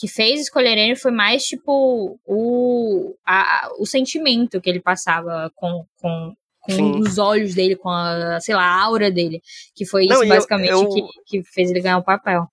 que 0.00 0.08
fez 0.08 0.40
escolher 0.40 0.78
ele 0.78 0.96
foi 0.96 1.10
mais 1.12 1.44
tipo 1.44 2.18
o, 2.26 3.14
a- 3.26 3.68
o 3.78 3.84
sentimento 3.84 4.58
que 4.60 4.70
ele 4.70 4.80
passava 4.80 5.52
com, 5.54 5.84
com, 6.00 6.34
com 6.62 6.72
Sim. 6.72 6.98
os 7.00 7.18
olhos 7.18 7.54
dele, 7.54 7.76
com 7.76 7.90
a, 7.90 8.40
sei 8.40 8.54
lá, 8.54 8.62
a 8.64 8.82
aura 8.82 9.10
dele. 9.10 9.42
Que 9.74 9.84
foi 9.84 10.06
Não, 10.06 10.14
isso 10.16 10.24
e 10.24 10.28
eu- 10.28 10.34
basicamente 10.34 10.70
eu- 10.70 10.88
que, 10.88 11.02
que 11.26 11.42
fez 11.42 11.70
ele 11.70 11.80
ganhar 11.82 11.98
o 11.98 12.02
papel. 12.04 12.46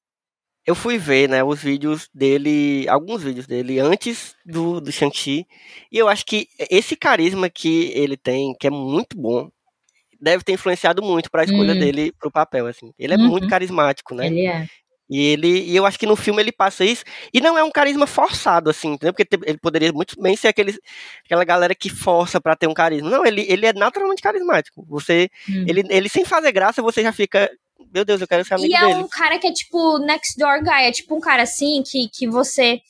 eu 0.66 0.76
fui 0.76 0.98
ver, 0.98 1.30
né, 1.30 1.42
os 1.42 1.62
vídeos 1.64 2.10
dele, 2.14 2.86
alguns 2.90 3.24
vídeos 3.24 3.48
dele 3.48 3.80
antes 3.80 4.36
do, 4.46 4.82
do 4.82 4.92
Shang-Chi, 4.92 5.48
e 5.90 5.98
eu 5.98 6.10
acho 6.10 6.26
que 6.26 6.50
esse 6.70 6.98
carisma 6.98 7.50
que 7.50 7.92
ele 7.96 8.18
tem, 8.18 8.54
que 8.60 8.68
é 8.68 8.70
muito 8.70 9.16
bom, 9.18 9.50
deve 10.20 10.44
ter 10.44 10.52
influenciado 10.52 11.02
muito 11.02 11.32
para 11.32 11.44
a 11.44 11.46
escolha 11.46 11.74
Hum. 11.74 11.80
dele 11.80 12.12
pro 12.20 12.30
papel, 12.30 12.68
assim. 12.68 12.92
Ele 13.00 13.14
é 13.14 13.18
Uhum. 13.18 13.28
muito 13.30 13.48
carismático, 13.48 14.14
né? 14.14 14.28
Ele 14.28 14.46
é. 14.46 14.68
E 15.10 15.20
ele, 15.28 15.62
e 15.64 15.76
eu 15.76 15.86
acho 15.86 15.98
que 15.98 16.06
no 16.06 16.16
filme 16.18 16.42
ele 16.42 16.52
passa 16.52 16.84
isso, 16.84 17.04
e 17.34 17.40
não 17.40 17.58
é 17.58 17.64
um 17.64 17.72
carisma 17.72 18.06
forçado, 18.06 18.70
assim, 18.70 18.90
entendeu? 18.94 19.14
Porque 19.14 19.28
ele 19.46 19.58
poderia 19.58 19.94
muito 19.94 20.22
bem 20.22 20.36
ser 20.36 20.50
aquele, 20.50 20.78
aquela 21.26 21.46
galera 21.46 21.74
que 21.74 21.90
força 21.90 22.42
pra 22.42 22.56
ter 22.58 22.68
um 22.68 22.74
carisma. 22.74 23.10
Não, 23.10 23.26
ele, 23.26 23.46
ele 23.48 23.66
é 23.66 23.72
naturalmente 23.74 24.22
carismático. 24.22 24.86
Você, 24.90 25.30
Hum. 25.50 25.66
ele, 25.68 25.84
ele 25.90 26.10
sem 26.10 26.26
fazer 26.26 26.52
graça, 26.52 26.82
você 26.82 27.02
já 27.02 27.14
fica, 27.14 27.50
meu 27.94 28.04
Deus, 28.04 28.20
eu 28.20 28.28
quero 28.28 28.44
ser 28.44 28.56
amigo 28.56 28.70
E 28.70 28.76
é 28.76 28.82
dele. 28.82 28.96
um 28.96 29.08
cara 29.08 29.40
que 29.40 29.48
é 29.48 29.52
tipo 29.54 29.98
next 30.00 30.38
door 30.38 30.62
guy, 30.62 30.84
é 30.88 30.92
tipo 30.92 31.16
um 31.16 31.22
cara 31.22 31.44
assim 31.44 31.82
que, 31.90 32.10
que 32.10 32.28
você 32.28 32.82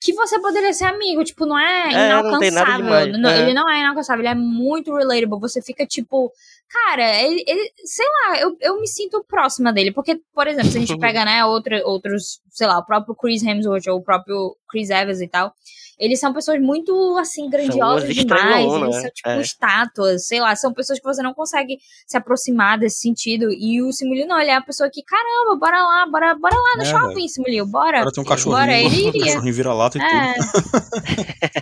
que 0.00 0.12
você 0.12 0.40
poderia 0.40 0.72
ser 0.72 0.84
amigo, 0.84 1.24
tipo, 1.24 1.44
não 1.44 1.58
é 1.58 1.88
É, 1.88 2.06
inalcançável. 2.06 2.64
não 2.64 2.76
demais, 2.76 3.18
Não, 3.18 3.30
é. 3.30 3.40
Ele 3.42 3.52
não 3.52 3.68
é 3.68 3.80
inalcançável, 3.80 4.20
ele 4.22 4.28
é 4.28 4.34
muito 4.34 4.94
relatable. 4.94 5.40
Você 5.40 5.60
fica 5.60 5.84
tipo, 5.84 6.30
cara, 6.68 7.22
ele, 7.22 7.42
ele- 7.46 7.72
sei 7.84 8.06
lá, 8.06 8.40
eu, 8.40 8.56
eu 8.60 8.80
me 8.80 8.86
sinto 8.86 9.24
próxima 9.24 9.72
dele, 9.72 9.92
porque, 9.92 10.20
por 10.34 10.46
exemplo, 10.46 10.70
se 10.70 10.76
a 10.78 10.80
gente 10.80 10.98
pega, 11.00 11.24
né, 11.24 11.44
outra, 11.44 11.82
outros, 11.86 12.40
sei 12.50 12.66
lá, 12.66 12.78
o 12.78 12.84
próprio 12.84 13.14
Chris 13.14 13.42
Hemsworth 13.42 13.86
ou 13.88 13.98
o 13.98 14.02
próprio 14.04 14.56
Chris 14.70 14.90
Evans 14.90 15.20
e 15.20 15.28
tal, 15.28 15.52
eles 15.98 16.20
são 16.20 16.32
pessoas 16.32 16.60
muito, 16.60 17.16
assim, 17.18 17.48
grandiosas 17.50 18.14
demais, 18.14 18.64
eles 18.72 18.80
né? 18.96 19.00
são, 19.02 19.10
tipo, 19.10 19.28
É. 19.28 19.40
estátuas, 19.40 20.26
sei 20.26 20.40
lá, 20.40 20.54
são 20.56 20.72
pessoas 20.72 20.98
que 20.98 21.04
você 21.04 21.22
não 21.22 21.34
consegue 21.34 21.78
se 22.06 22.16
aproximar 22.16 22.78
desse 22.78 22.98
sentido, 23.00 23.50
e 23.52 23.82
o 23.82 23.92
Simulio 23.92 24.26
não, 24.26 24.40
ele 24.40 24.50
é 24.50 24.54
a 24.56 24.60
pessoa 24.62 24.88
que, 24.92 25.02
caramba, 25.02 25.56
bora 25.58 25.80
lá, 25.82 26.06
bora, 26.10 26.34
bora 26.34 26.54
lá 26.56 26.76
no 26.76 26.82
É, 26.82 26.84
shopping, 26.86 27.28
Simulio, 27.28 27.66
bora. 27.66 27.98
Agora 28.00 28.12
tem 28.12 28.22
um 28.22 28.26
cachorrinho, 28.26 28.58
Bora, 28.60 28.78
ele 28.78 28.88
um 28.88 29.08
iria. 29.08 29.24
cachorrinho 29.26 29.54
vira-lata 29.54 29.98
e 29.98 30.00
tudo. 30.00 30.58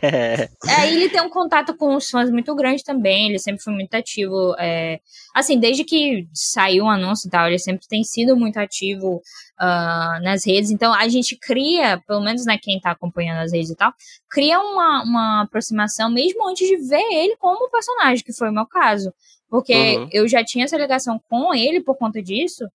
É, 0.03 0.49
é, 0.69 0.93
ele 0.93 1.09
tem 1.09 1.21
um 1.21 1.29
contato 1.31 1.75
com 1.77 1.95
os 1.95 2.09
fãs 2.09 2.31
muito 2.31 2.55
grande 2.55 2.83
também, 2.85 3.29
ele 3.29 3.39
sempre 3.39 3.63
foi 3.63 3.73
muito 3.73 3.95
ativo. 3.95 4.55
é, 4.59 5.01
assim, 5.35 5.59
desde 5.59 5.85
que 5.85 6.27
saiu 6.33 6.85
o 6.85 6.89
anúncio 6.89 7.29
e 7.29 7.31
tal, 7.31 7.47
ele 7.47 7.59
sempre 7.59 7.87
tem 7.89 8.03
sido 8.05 8.37
muito 8.37 8.59
ativo 8.59 9.21
ah, 9.59 10.19
nas 10.23 10.47
redes. 10.47 10.71
Então 10.71 10.93
a 10.93 11.09
gente 11.09 11.37
cria, 11.37 12.03
pelo 12.07 12.21
menos 12.21 12.45
né, 12.45 12.59
quem 12.61 12.81
tá 12.81 12.91
acompanhando 12.91 13.39
as 13.43 13.53
redes 13.53 13.71
e 13.71 13.77
tal, 13.77 13.93
cria 14.29 14.61
uma, 14.61 15.03
uma 15.03 15.43
aproximação 15.43 16.11
mesmo 16.11 16.49
antes 16.49 16.67
de 16.69 16.77
ver 16.77 17.05
ele 17.13 17.37
como 17.37 17.71
personagem, 17.71 18.25
que 18.25 18.33
foi 18.33 18.51
o 18.51 18.53
meu 18.53 18.67
caso. 18.67 19.13
Porque 19.49 19.97
Uhum. 19.97 20.09
eu 20.13 20.29
já 20.29 20.45
tinha 20.45 20.65
essa 20.65 20.77
ligação 20.77 21.21
com 21.29 21.55
ele 21.55 21.81
por 21.81 21.97
conta 21.97 22.23
disso. 22.23 22.69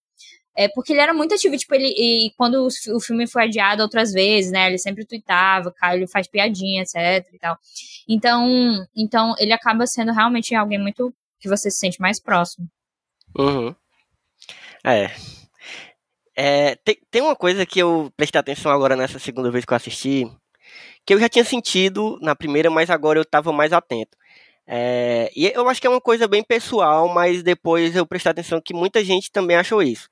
É 0.55 0.67
porque 0.67 0.91
ele 0.91 0.99
era 0.99 1.13
muito 1.13 1.33
ativo, 1.33 1.55
tipo, 1.57 1.73
ele. 1.73 1.87
E 1.87 2.31
quando 2.35 2.67
o 2.67 2.99
filme 2.99 3.25
foi 3.25 3.45
adiado 3.45 3.81
outras 3.81 4.11
vezes, 4.11 4.51
né? 4.51 4.67
Ele 4.67 4.77
sempre 4.77 5.05
tweetava, 5.05 5.71
cara, 5.71 5.95
ele 5.95 6.07
faz 6.07 6.27
piadinha, 6.27 6.81
etc 6.81 7.25
e 7.33 7.39
tal. 7.39 7.57
Então, 8.07 8.85
então 8.95 9.33
ele 9.39 9.53
acaba 9.53 9.87
sendo 9.87 10.11
realmente 10.11 10.53
alguém 10.53 10.77
muito 10.79 11.13
que 11.39 11.47
você 11.47 11.71
se 11.71 11.77
sente 11.77 12.01
mais 12.01 12.19
próximo. 12.19 12.69
Uhum. 13.37 13.73
É. 14.83 15.11
É, 16.43 16.75
tem, 16.83 16.97
tem 17.11 17.21
uma 17.21 17.35
coisa 17.35 17.65
que 17.67 17.77
eu 17.77 18.11
prestei 18.17 18.39
atenção 18.39 18.71
agora 18.71 18.95
nessa 18.95 19.19
segunda 19.19 19.51
vez 19.51 19.63
que 19.63 19.71
eu 19.73 19.77
assisti, 19.77 20.25
que 21.05 21.13
eu 21.13 21.19
já 21.19 21.29
tinha 21.29 21.45
sentido 21.45 22.17
na 22.19 22.35
primeira, 22.35 22.67
mas 22.69 22.89
agora 22.89 23.19
eu 23.19 23.25
tava 23.25 23.51
mais 23.53 23.71
atento. 23.71 24.17
É, 24.65 25.29
e 25.35 25.51
eu 25.53 25.67
acho 25.69 25.79
que 25.79 25.85
é 25.85 25.89
uma 25.89 26.01
coisa 26.01 26.27
bem 26.27 26.43
pessoal, 26.43 27.07
mas 27.09 27.43
depois 27.43 27.95
eu 27.95 28.07
prestei 28.07 28.31
atenção 28.31 28.59
que 28.63 28.73
muita 28.73 29.03
gente 29.03 29.31
também 29.31 29.55
achou 29.55 29.83
isso. 29.83 30.09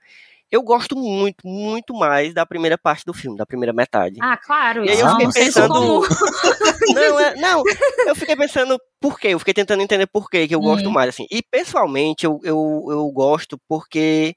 Eu 0.51 0.61
gosto 0.61 0.95
muito, 0.95 1.47
muito 1.47 1.93
mais 1.95 2.31
da 2.33 2.45
primeira 2.45 2.77
parte 2.77 3.05
do 3.05 3.13
filme, 3.13 3.37
da 3.37 3.45
primeira 3.45 3.73
metade. 3.73 4.17
Ah, 4.21 4.37
claro, 4.37 4.85
E 4.85 4.89
aí 4.89 4.95
isso 4.95 5.03
eu 5.05 5.07
é 5.07 5.11
fiquei 5.11 5.45
pensando- 5.45 5.73
comum. 5.73 6.01
Não, 6.93 7.19
é- 7.19 7.35
não, 7.35 7.63
eu 8.07 8.15
fiquei 8.15 8.35
pensando 8.35 8.79
por 8.99 9.19
quê, 9.19 9.29
eu 9.29 9.39
fiquei 9.39 9.53
tentando 9.53 9.81
entender 9.83 10.07
por 10.07 10.29
quê 10.29 10.47
que 10.47 10.55
eu 10.55 10.59
gosto 10.59 10.87
Uhum. 10.87 10.91
mais, 10.91 11.09
assim. 11.09 11.25
E 11.31 11.41
pessoalmente 11.41 12.25
eu, 12.25 12.39
eu, 12.43 12.85
eu 12.89 13.07
gosto 13.11 13.59
porque 13.67 14.35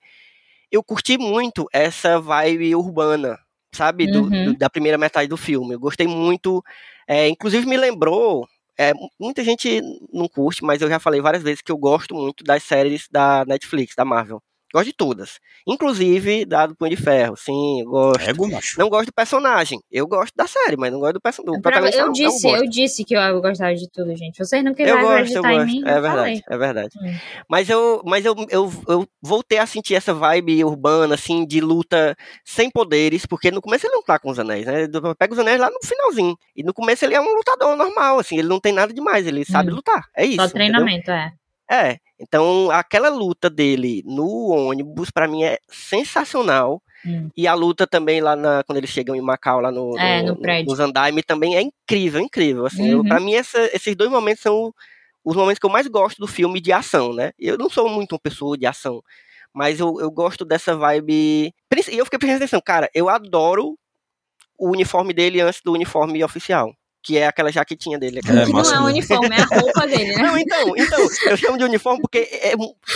eu 0.73 0.83
curti 0.85 1.19
muito 1.19 1.67
essa 1.73 2.21
vibe 2.21 2.75
urbana, 2.77 3.39
sabe? 3.75 4.07
Do, 4.09 4.23
Uhum. 4.25 4.45
do- 4.45 4.55
da 4.59 4.71
primeira 4.71 4.99
metade 4.99 5.29
do 5.29 5.37
filme. 5.37 5.75
Eu 5.75 5.81
gostei 5.81 6.07
muito, 6.09 6.63
é, 7.09 7.29
inclusive 7.29 7.67
me 7.67 7.77
lembrou. 7.77 8.49
é, 8.79 8.93
muita 9.21 9.45
gente 9.45 9.83
não 10.13 10.27
curte, 10.29 10.65
mas 10.65 10.81
eu 10.83 10.89
já 10.89 10.99
falei 10.99 11.21
várias 11.21 11.43
vezes 11.43 11.61
que 11.63 11.71
eu 11.71 11.77
gosto 11.79 12.15
muito 12.15 12.43
das 12.43 12.63
séries 12.65 13.07
da 13.11 13.45
Netflix, 13.47 13.95
da 13.95 14.05
Marvel. 14.05 14.43
Gosto 14.73 14.87
de 14.87 14.93
todas. 14.95 15.39
Inclusive 15.67 16.45
da 16.45 16.67
do 16.67 16.75
Punho 16.77 16.95
de 16.97 17.03
Ferro, 17.03 17.37
sim, 17.37 17.81
eu 17.83 17.87
gosto. 17.91 18.29
Ego, 18.29 18.49
macho. 18.51 18.79
Não 18.79 18.89
gosto 18.89 19.07
do 19.07 19.13
personagem. 19.13 19.81
Eu 19.91 20.07
gosto 20.07 20.33
da 20.37 20.47
série, 20.47 20.77
mas 20.77 20.93
não 20.93 21.01
gosto 21.01 21.15
do, 21.15 21.21
perso 21.21 21.43
do 21.43 21.53
Pra- 21.61 21.73
protagonista. 21.73 21.99
eu 21.99 22.01
não, 22.03 22.07
não 22.07 22.13
disse, 22.13 22.43
gosto. 22.49 22.57
eu 22.65 22.69
disse 22.71 23.05
que 23.05 23.15
eu 23.15 23.41
gostava 23.43 23.75
de 23.75 23.89
tudo, 23.91 24.15
gente. 24.17 24.39
Vocês 24.39 24.63
não 24.65 24.73
quiseram 24.75 24.99
Eu 25.01 25.03
gosto, 25.07 25.13
eu 25.13 25.17
acreditar 25.45 25.53
em 25.53 25.57
gosto. 25.59 25.67
mim, 25.73 25.79
É 25.79 25.99
eu 25.99 26.03
falei. 26.03 26.03
verdade, 26.03 26.43
é 26.49 26.59
verdade. 26.59 26.89
Hum. 27.03 27.19
Mas 27.49 27.69
eu, 27.71 28.03
mas 28.05 28.25
eu, 28.25 28.35
eu, 28.51 28.73
eu 28.89 29.09
voltei 29.21 29.59
a 29.59 29.67
sentir 29.67 29.95
essa 29.95 30.15
vibe 30.15 30.65
urbana, 30.65 31.15
assim, 31.15 31.45
de 31.47 31.61
luta 31.61 32.17
sem 32.45 32.71
poderes, 32.71 33.27
porque 33.27 33.51
no 33.51 33.61
começo 33.61 33.87
ele 33.87 33.95
não 33.95 34.03
tá 34.03 34.19
com 34.19 34.31
os 34.31 34.39
anéis, 34.39 34.67
né? 34.67 34.83
Ele 34.85 34.93
Pega 35.19 35.33
os 35.35 35.39
anéis 35.39 35.61
lá 35.61 35.69
no 35.71 35.79
finalzinho. 35.85 36.37
E 36.57 36.63
no 36.63 36.73
começo 36.73 37.05
ele 37.05 37.15
é 37.15 37.21
um 37.21 37.35
lutador 37.35 37.77
normal, 37.77 38.19
assim, 38.19 38.39
ele 38.39 38.49
não 38.49 38.61
tem 38.61 38.73
nada 38.73 38.93
demais, 38.93 39.27
ele 39.27 39.45
sabe 39.45 39.71
Hum. 39.71 39.77
lutar. 39.77 40.05
É 40.17 40.25
isso. 40.25 40.37
Só 40.37 40.45
entendeu? 40.45 40.55
treinamento, 40.55 41.11
é. 41.11 41.33
É. 41.73 41.99
Então, 42.21 42.71
aquela 42.71 43.09
luta 43.09 43.49
dele 43.51 44.03
no 44.05 44.49
ônibus, 44.51 45.11
pra 45.11 45.27
mim, 45.27 45.43
é 45.43 45.59
sensacional. 45.71 46.83
Hum. 47.05 47.29
E 47.37 47.49
a 47.49 47.55
luta 47.55 47.87
também 47.87 48.21
lá 48.21 48.37
na, 48.37 48.63
quando 48.65 48.77
eles 48.79 48.91
chegam 48.91 49.17
em 49.17 49.21
Macau, 49.21 49.61
lá 49.61 49.73
no, 49.73 49.99
É, 49.99 50.23
no 50.23 50.37
prédio. 50.37 50.71
nos 50.71 50.79
andaime, 50.79 51.23
também 51.23 51.57
é 51.57 51.63
incrível, 51.63 52.21
incrível. 52.21 52.67
Assim, 52.67 52.95
Uhum. 52.95 53.03
pra 53.09 53.19
mim, 53.19 53.35
essa- 53.35 53.71
esses 53.75 53.97
dois 53.97 54.11
momentos 54.11 54.43
são 54.43 54.73
os 55.25 55.35
momentos 55.35 55.59
que 55.59 55.67
eu 55.67 55.71
mais 55.71 55.87
gosto 55.89 56.19
do 56.19 56.27
filme 56.29 56.61
de 56.61 56.73
ação, 56.73 57.13
né? 57.15 57.33
Eu 57.39 57.57
não 57.59 57.69
sou 57.71 57.89
muito 57.89 58.13
uma 58.13 58.21
pessoa 58.21 58.57
de 58.57 58.67
ação, 58.67 59.03
mas 59.53 59.81
eu, 59.81 59.99
eu 60.01 60.11
gosto 60.11 60.45
dessa 60.45 60.77
vibe. 60.77 61.53
E 61.91 61.97
eu 61.99 62.05
fiquei 62.05 62.19
prestando 62.19 62.37
atenção, 62.45 62.61
cara, 62.65 62.89
eu 62.95 63.09
adoro 63.09 63.77
o 64.59 64.71
uniforme 64.71 65.13
dele 65.13 65.41
antes 65.41 65.61
do 65.65 65.73
uniforme 65.73 66.23
oficial. 66.23 66.73
Que 67.05 67.19
é 67.19 67.27
aquela 67.27 67.51
jaquetinha 67.51 67.99
dele. 67.99 68.21
aquela- 68.21 68.43
É, 68.43 68.45
que 68.45 68.51
não 68.53 68.59
massa 68.59 68.77
é 68.77 68.79
o 68.79 68.85
mesmo. 68.85 68.97
uniforme, 68.99 69.35
é 69.37 69.41
a 69.41 69.61
roupa 69.61 69.87
dele, 69.87 70.15
né? 70.17 70.23
não, 70.23 70.39
então, 70.39 70.77
então, 70.77 71.01
eu 71.27 71.37
chamo 71.37 71.59
de 71.59 71.65
uniforme 71.65 72.01
porque 72.01 72.19
é, 72.31 72.53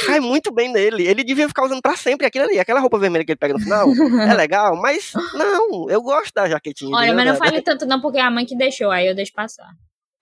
cai 0.07 0.21
muito 0.21 0.53
bem 0.53 0.71
nele. 0.73 1.07
Ele 1.07 1.25
devia 1.25 1.49
ficar 1.49 1.65
usando 1.65 1.83
pra 1.83 1.97
sempre 1.97 2.25
aquilo 2.27 2.45
ali. 2.45 2.59
Aquela 2.59 2.79
roupa 2.81 2.99
vermelha 2.99 3.25
que 3.25 3.33
ele 3.33 3.39
pega 3.39 3.55
no 3.55 3.61
final 3.61 3.89
é 3.91 4.33
legal, 4.35 4.77
mas 4.77 5.13
não, 5.35 5.91
eu 5.91 6.01
gosto 6.03 6.33
da 6.35 6.49
jaquetinha. 6.49 6.95
Olha, 6.97 7.13
mas 7.15 7.27
não 7.27 7.37
fale 7.37 7.61
tanto 7.63 7.85
não, 7.87 8.01
porque 8.01 8.19
é 8.19 8.23
a 8.23 8.31
mãe 8.31 8.47
que 8.47 8.57
deixou, 8.57 8.91
aí 8.91 9.09
eu 9.09 9.15
deixo 9.15 9.33
passar. 9.33 9.67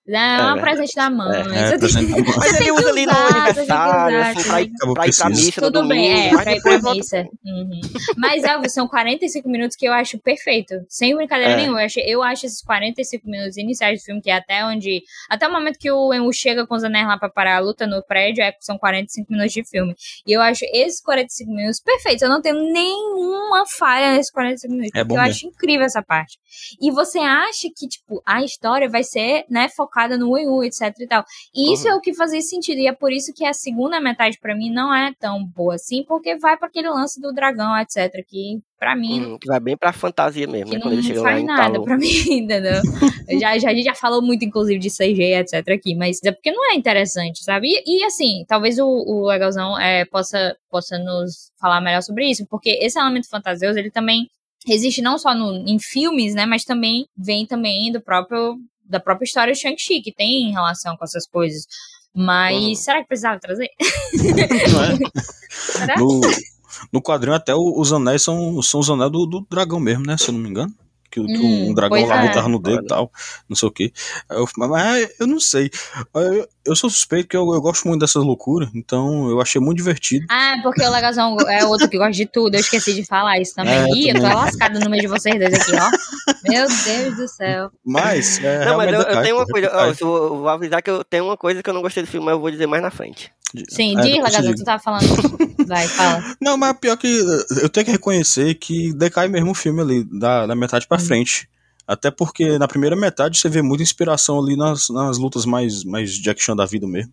Não, 0.07 0.19
é 0.21 0.35
um 0.35 0.55
verdade. 0.55 0.61
presente 0.61 0.95
da 0.97 1.09
mãe. 1.11 1.37
É, 1.37 1.41
é, 1.41 1.45
você 1.45 1.71
tem- 1.71 1.79
presente 1.79 2.11
da 2.11 2.17
mãe. 2.19 2.35
Mas 2.37 2.61
ele 2.61 2.73
usa 2.73 2.89
ali 2.91 3.07
no 3.07 3.13
aniversário, 3.13 4.19
usar, 4.19 4.31
assim, 4.31 4.49
pra 4.49 4.61
ir, 4.63 4.71
pra 4.71 4.89
ir 4.91 4.95
pra 4.95 5.03
preciso. 5.05 5.29
missa 5.31 5.61
Tudo 5.63 5.73
domingo. 5.81 5.95
bem, 5.95 6.29
é, 6.29 6.33
mas 6.33 6.43
pra 6.45 6.53
ir 6.55 6.63
pra 6.63 6.93
missa. 6.93 7.25
Uhum. 7.45 7.81
Mas, 8.19 8.45
Elvis, 8.45 8.73
são 8.75 8.87
45 8.87 9.49
minutos 9.49 9.77
que 9.77 9.87
eu 9.87 9.93
acho 9.95 10.19
perfeito. 10.19 10.75
Sem 10.91 11.17
brincadeira 11.17 11.53
É. 11.53 11.57
nenhuma. 11.57 11.81
Eu 11.81 11.87
acho, 11.87 12.01
eu 12.01 12.23
acho 12.23 12.45
esses 12.47 12.63
45 12.63 13.27
minutos 13.29 13.57
iniciais 13.57 14.01
do 14.01 14.05
filme, 14.05 14.21
que 14.21 14.31
é 14.31 14.35
até 14.37 14.65
onde. 14.67 15.03
Até 15.31 15.49
o 15.49 15.53
momento 15.53 15.79
que 15.79 15.91
o 15.91 16.13
Emu 16.13 16.31
chega 16.35 16.67
com 16.67 16.75
os 16.75 16.85
anéis 16.85 17.07
lá 17.07 17.19
pra 17.19 17.31
parar 17.31 17.57
a 17.57 17.61
luta 17.61 17.87
no 17.87 18.03
prédio, 18.05 18.43
é, 18.45 18.53
são 18.61 18.77
45 18.77 19.33
minutos 19.33 19.53
de 19.55 19.65
filme. 19.65 19.95
E 20.27 20.33
eu 20.33 20.43
acho 20.43 20.65
esses 20.73 21.01
45 21.01 21.51
minutos 21.51 21.81
perfeitos. 21.81 22.21
Eu 22.23 22.29
não 22.29 22.43
tenho 22.43 22.57
nenhuma 22.73 23.65
falha 23.79 24.13
nesses 24.13 24.31
45 24.31 24.71
minutos. 24.73 24.93
É 24.95 25.03
bom 25.03 25.15
eu 25.17 25.23
mesmo. 25.23 25.31
acho 25.35 25.47
incrível 25.47 25.87
essa 25.87 26.03
parte. 26.03 26.39
E 26.81 26.91
você 26.91 27.19
acha 27.19 27.69
que, 27.75 27.89
tipo, 27.89 28.23
a 28.27 28.43
história 28.43 28.89
vai 28.89 29.03
ser, 29.03 29.45
né, 29.51 29.69
focada 29.75 29.94
no 30.19 30.37
Emu, 30.37 30.63
etc 30.65 30.93
e 31.01 31.07
tal. 31.07 31.25
E 31.55 31.73
isso 31.73 31.87
Uhum. 31.87 31.95
é 31.95 31.97
o 31.97 32.01
que 32.01 32.15
fazia 32.15 32.41
sentido. 32.41 32.79
E 32.79 32.87
é 32.87 32.93
por 32.93 33.13
isso 33.13 33.33
que 33.35 33.45
a 33.45 33.53
segunda 33.53 34.01
metade, 34.01 34.39
pra 34.41 34.55
mim, 34.57 34.71
não 34.71 34.95
é 34.95 35.13
tão 35.19 35.45
boa 35.45 35.75
assim, 35.75 36.05
porque 36.07 36.37
vai 36.37 36.57
pra 36.57 36.69
aquele 36.69 36.89
lance 36.91 37.21
do 37.21 37.33
dragão, 37.33 37.77
etc. 37.79 38.13
Que, 38.27 38.61
pra 38.79 38.95
mim, 38.97 39.21
Hum, 39.25 39.39
que 39.41 39.47
vai 39.47 39.61
bem 39.61 39.77
pra 39.77 39.93
fantasia 39.93 40.47
mesmo, 40.47 40.73
né? 40.73 40.79
não, 40.79 40.91
Quando 40.91 41.23
faz 41.23 41.45
nada 41.45 41.81
pra 41.83 41.97
mim, 41.99 42.07
entendeu? 42.29 42.83
Eu 43.29 43.39
já, 43.41 43.59
já, 43.59 43.71
a 43.71 43.75
gente 43.75 43.85
já 43.85 43.95
falou 43.95 44.21
muito, 44.21 44.45
inclusive, 44.45 44.79
de 44.79 44.91
CG, 44.91 45.35
etc. 45.37 45.69
aqui, 45.71 45.95
mas 45.95 46.19
é 46.25 46.33
porque 46.33 46.51
não 46.53 46.71
é 46.71 46.75
interessante, 46.75 47.43
sabe? 47.43 47.69
E, 47.69 48.01
e, 48.01 48.05
assim, 48.05 48.45
talvez 48.49 48.79
o, 48.79 48.87
o 48.87 49.27
Legalzão 49.27 49.79
é, 49.81 50.05
possa, 50.05 50.57
possa 50.71 50.99
nos 50.99 51.51
falar 51.61 51.81
melhor 51.81 52.03
sobre 52.03 52.29
isso, 52.29 52.47
porque 52.51 52.71
esse 52.83 52.99
elemento 52.99 53.29
fantasioso, 53.29 53.79
ele 53.79 53.91
também 53.91 54.29
existe 54.67 55.03
não 55.03 55.19
só 55.19 55.35
no, 55.35 55.55
em 55.69 55.79
filmes, 55.79 56.35
né, 56.35 56.47
mas 56.47 56.65
também 56.65 57.07
vem 57.17 57.47
também 57.47 57.93
do 57.93 58.01
próprio 58.01 58.57
da 58.85 59.01
própria 59.01 59.25
história 59.25 59.53
de 59.53 59.61
Shang-Chi, 59.61 60.01
que 60.03 60.13
tem 60.13 60.53
relação 60.53 60.97
com 60.97 61.05
essas 61.05 61.27
coisas. 61.27 61.67
Mas 62.15 62.57
Uhum. 62.57 62.75
será 62.77 63.01
que 63.03 63.09
precisava 63.09 63.41
trazer? 63.41 63.69
Não 64.73 64.85
é? 64.85 65.11
Será? 65.51 65.97
No, 65.97 66.21
no 66.93 67.03
quadrinho 67.03 67.35
até 67.35 67.55
os 67.55 67.93
anéis 67.93 68.23
são, 68.23 68.61
são 68.63 68.81
os 68.81 68.89
anéis 68.91 69.11
do, 69.11 69.27
do 69.27 69.47
dragão 69.51 69.81
mesmo, 69.81 70.05
né? 70.07 70.17
Se 70.17 70.29
eu 70.29 70.33
não 70.33 70.41
me 70.41 70.49
engano. 70.49 70.73
Que, 71.15 71.25
que 71.27 71.43
Hum, 71.43 71.71
um 71.71 71.75
dragão 71.75 72.05
lá 72.07 72.25
é. 72.25 72.29
botava 72.29 72.49
no 72.49 72.59
dedo 72.59 72.83
e 72.83 72.87
tal, 72.87 73.11
não 73.49 73.55
sei 73.57 73.69
o 73.69 73.73
que. 73.73 73.93
Eu, 74.31 74.49
mas 74.57 75.11
eu 75.21 75.27
não 75.27 75.39
sei. 75.39 75.71
Eu, 76.15 76.49
eu 76.67 76.77
sou 76.77 76.91
suspeito 76.91 77.29
que 77.29 77.37
eu, 77.37 77.43
eu 77.55 77.61
gosto 77.61 77.87
muito 77.87 78.01
dessas 78.01 78.25
loucuras, 78.25 78.69
então 78.75 79.29
eu 79.31 79.41
achei 79.41 79.61
muito 79.61 79.77
divertido. 79.79 80.27
Ah, 80.29 80.57
porque 80.63 80.83
o 80.83 80.91
Legazão 80.91 81.37
é 81.49 81.65
outro 81.65 81.89
que 81.89 81.97
gosta 81.99 82.13
de 82.13 82.27
tudo. 82.27 82.55
Eu 82.55 82.61
esqueci 82.61 82.95
de 82.95 83.05
falar 83.05 83.39
isso 83.39 83.55
também. 83.55 83.75
É, 83.75 83.87
Ih, 83.95 84.11
eu 84.11 84.21
tô 84.21 84.27
lascada 84.27 84.81
no 84.81 84.91
meio 84.91 85.03
de 85.03 85.09
vocês 85.09 85.39
dois 85.39 85.53
aqui, 85.55 85.73
ó. 85.75 85.91
Meu 86.51 86.67
Deus 86.67 87.17
do 87.17 87.29
céu. 87.29 87.71
Mas, 87.85 88.43
é, 88.43 88.65
Não, 88.65 88.77
mas 88.77 88.89
eu, 88.93 88.95
eu 89.01 89.05
decai, 89.07 89.23
tenho 89.23 89.37
uma 89.37 89.47
pô, 89.47 89.53
coisa. 89.53 89.67
eu, 89.69 90.07
eu 90.07 90.29
vou 90.39 90.49
avisar 90.49 90.83
que 90.83 90.91
eu 90.91 91.05
tenho 91.05 91.25
uma 91.25 91.37
coisa 91.37 91.63
que 91.63 91.71
eu 91.71 91.75
não 91.75 91.83
gostei 91.83 92.03
do 92.03 92.09
filme, 92.09 92.27
mas 92.27 92.33
eu 92.35 92.41
vou 92.41 92.51
dizer 92.51 92.67
mais 92.67 92.83
na 92.83 92.91
frente. 92.91 93.33
Sim, 93.69 93.97
É, 93.99 94.03
diz, 94.03 94.37
digo. 94.43 94.55
tu 94.57 94.65
tava 94.65 94.83
falando. 94.83 95.05
Vai, 95.67 95.87
fala. 95.89 96.37
Não, 96.41 96.57
mas 96.57 96.77
pior 96.79 96.97
que 96.97 97.07
eu 97.63 97.69
tenho 97.69 97.87
que 97.87 97.93
reconhecer 97.93 98.55
que 98.57 98.93
decai 98.93 99.29
mesmo 99.29 99.53
o 99.53 99.55
filme 99.55 99.81
ali, 99.81 100.05
da, 100.05 100.47
da 100.47 100.55
metade 100.55 100.87
pra 100.87 100.97
Hum. 100.99 101.01
frente. 101.01 101.49
Até 101.87 102.11
porque 102.11 102.59
na 102.59 102.67
primeira 102.67 102.97
metade 102.97 103.39
você 103.39 103.49
vê 103.49 103.61
muita 103.63 103.83
inspiração 103.83 104.39
ali 104.43 104.57
nas, 104.57 104.89
nas 104.89 105.19
lutas 105.19 105.45
mais, 105.45 105.85
mais 105.85 106.13
Jack 106.15 106.43
Chan 106.43 106.57
da 106.57 106.65
vida 106.67 106.87
mesmo. 106.87 107.13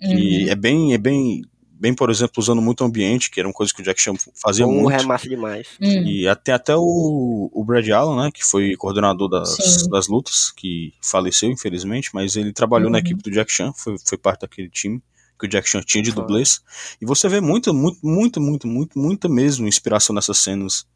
Que 0.00 0.44
Uhum. 0.44 0.50
é 0.50 0.54
bem, 0.54 0.92
é 0.94 0.98
bem, 0.98 1.42
bem, 1.72 1.94
por 1.94 2.10
exemplo, 2.10 2.34
usando 2.38 2.60
muito 2.60 2.80
o 2.82 2.86
ambiente, 2.86 3.30
que 3.30 3.38
era 3.38 3.48
uma 3.48 3.52
coisa 3.54 3.72
que 3.72 3.80
o 3.80 3.84
Jack 3.84 4.00
Chan 4.00 4.14
fazia 4.42 4.66
Um 4.66 4.72
muito. 4.82 4.96
remassa 4.96 5.28
demais. 5.28 5.68
Hum. 5.80 5.86
E 6.06 6.26
até, 6.26 6.52
até 6.52 6.74
o, 6.76 7.50
o 7.52 7.64
Brad 7.64 7.88
Allen, 7.88 8.16
né, 8.24 8.30
que 8.32 8.44
foi 8.44 8.74
coordenador 8.76 9.28
das, 9.28 9.50
Sim. 9.56 9.88
das 9.90 10.08
lutas, 10.08 10.50
que 10.56 10.92
faleceu, 11.02 11.50
infelizmente, 11.50 12.10
mas 12.12 12.34
ele 12.36 12.52
trabalhou 12.52 12.90
na 12.90 12.98
Uhum. 12.98 13.04
equipe 13.04 13.22
do 13.22 13.30
Jack 13.30 13.50
Chan, 13.52 13.72
foi, 13.76 13.96
foi 14.04 14.18
parte 14.18 14.40
daquele 14.42 14.68
time 14.68 15.00
que 15.40 15.46
o 15.46 15.48
Jack 15.48 15.68
Chan 15.68 15.80
tinha 15.80 16.02
de 16.02 16.12
dublês. 16.12 16.60
E 17.00 17.06
você 17.06 17.28
vê 17.28 17.40
muita, 17.40 17.72
muito, 17.72 17.98
muito, 18.02 18.40
muito, 18.40 18.68
muito, 18.68 18.98
muita 18.98 19.28
mesmo 19.28 19.66
inspiração 19.66 20.14
nessas 20.14 20.38
cenas. 20.38 20.86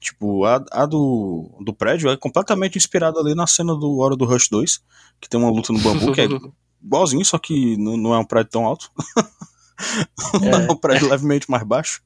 Tipo, 0.00 0.44
a, 0.44 0.64
a 0.70 0.86
do, 0.86 1.50
do 1.60 1.74
prédio 1.74 2.08
é 2.08 2.16
completamente 2.16 2.78
inspirada 2.78 3.18
ali 3.18 3.34
na 3.34 3.46
cena 3.46 3.74
do 3.74 3.98
Hora 3.98 4.16
do 4.16 4.24
Rush 4.24 4.48
2, 4.48 4.80
que 5.20 5.28
tem 5.28 5.40
uma 5.40 5.50
luta 5.50 5.72
no 5.72 5.80
bambu, 5.80 6.12
que 6.12 6.20
é 6.20 6.28
igualzinho, 6.82 7.24
só 7.24 7.36
que 7.36 7.76
não, 7.76 7.96
não 7.96 8.14
é 8.14 8.18
um 8.18 8.24
prédio 8.24 8.52
tão 8.52 8.64
alto. 8.64 8.90
é 10.40 10.72
um 10.72 10.76
prédio 10.76 11.08
levemente 11.08 11.50
mais 11.50 11.64
baixo. 11.64 12.00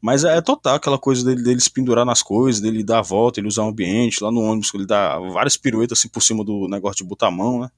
Mas 0.00 0.24
é, 0.24 0.40
total 0.40 0.76
aquela 0.76 0.98
coisa 0.98 1.24
dele, 1.24 1.42
dele 1.42 1.60
se 1.60 1.70
pendurar 1.70 2.04
nas 2.04 2.22
coisas, 2.22 2.60
dele 2.60 2.82
dar 2.82 3.00
a 3.00 3.02
volta, 3.02 3.38
ele 3.38 3.48
usar 3.48 3.64
o 3.64 3.68
ambiente, 3.68 4.24
lá 4.24 4.32
no 4.32 4.40
ônibus 4.40 4.72
ele 4.74 4.86
dá 4.86 5.18
várias 5.18 5.56
piruetas 5.56 5.98
assim 5.98 6.08
por 6.08 6.22
cima 6.22 6.42
do 6.42 6.66
negócio 6.68 7.04
de 7.04 7.08
botar 7.08 7.28
a 7.28 7.30
mão, 7.30 7.60
né? 7.60 7.70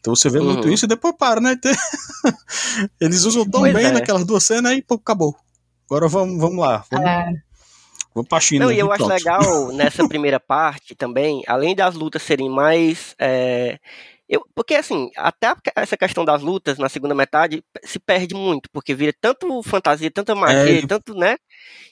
Então 0.00 0.14
você 0.16 0.28
vê 0.30 0.40
muito 0.40 0.66
Uhum. 0.66 0.72
isso 0.72 0.86
e 0.86 0.88
depois 0.88 1.14
para, 1.16 1.40
né? 1.40 1.54
Eles 3.00 3.24
usam 3.24 3.44
tão 3.48 3.60
Pois 3.60 3.72
bem 3.74 3.86
é. 3.86 3.90
naquelas 3.92 4.24
duas 4.24 4.42
cenas 4.44 4.72
e 4.72 4.82
pô, 4.82 4.94
acabou. 4.94 5.36
Agora 5.88 6.08
vamos, 6.08 6.40
vamos 6.40 6.58
lá. 6.58 6.84
Vamos, 6.90 7.06
É. 7.06 7.32
vamos 8.14 8.28
pra 8.28 8.40
China. 8.40 8.64
Não, 8.64 8.72
e 8.72 8.78
eu 8.78 8.90
acho 8.90 9.04
pronto. 9.04 9.12
legal 9.12 9.72
nessa 9.72 10.06
primeira 10.08 10.40
parte 10.40 10.94
também, 10.94 11.42
além 11.46 11.74
das 11.74 11.94
lutas 11.94 12.22
serem 12.22 12.48
mais. 12.48 13.14
é, 13.18 13.78
eu, 14.30 14.42
porque 14.54 14.74
assim, 14.76 15.10
até 15.16 15.52
essa 15.74 15.96
questão 15.96 16.24
das 16.24 16.40
lutas 16.40 16.78
na 16.78 16.88
segunda 16.88 17.14
metade 17.14 17.62
se 17.84 17.98
perde 17.98 18.34
muito, 18.34 18.70
porque 18.72 18.94
vira 18.94 19.12
tanto 19.20 19.60
fantasia, 19.64 20.10
tanta 20.10 20.34
magia, 20.36 20.78
É. 20.78 20.86
tanto, 20.86 21.14
né? 21.14 21.36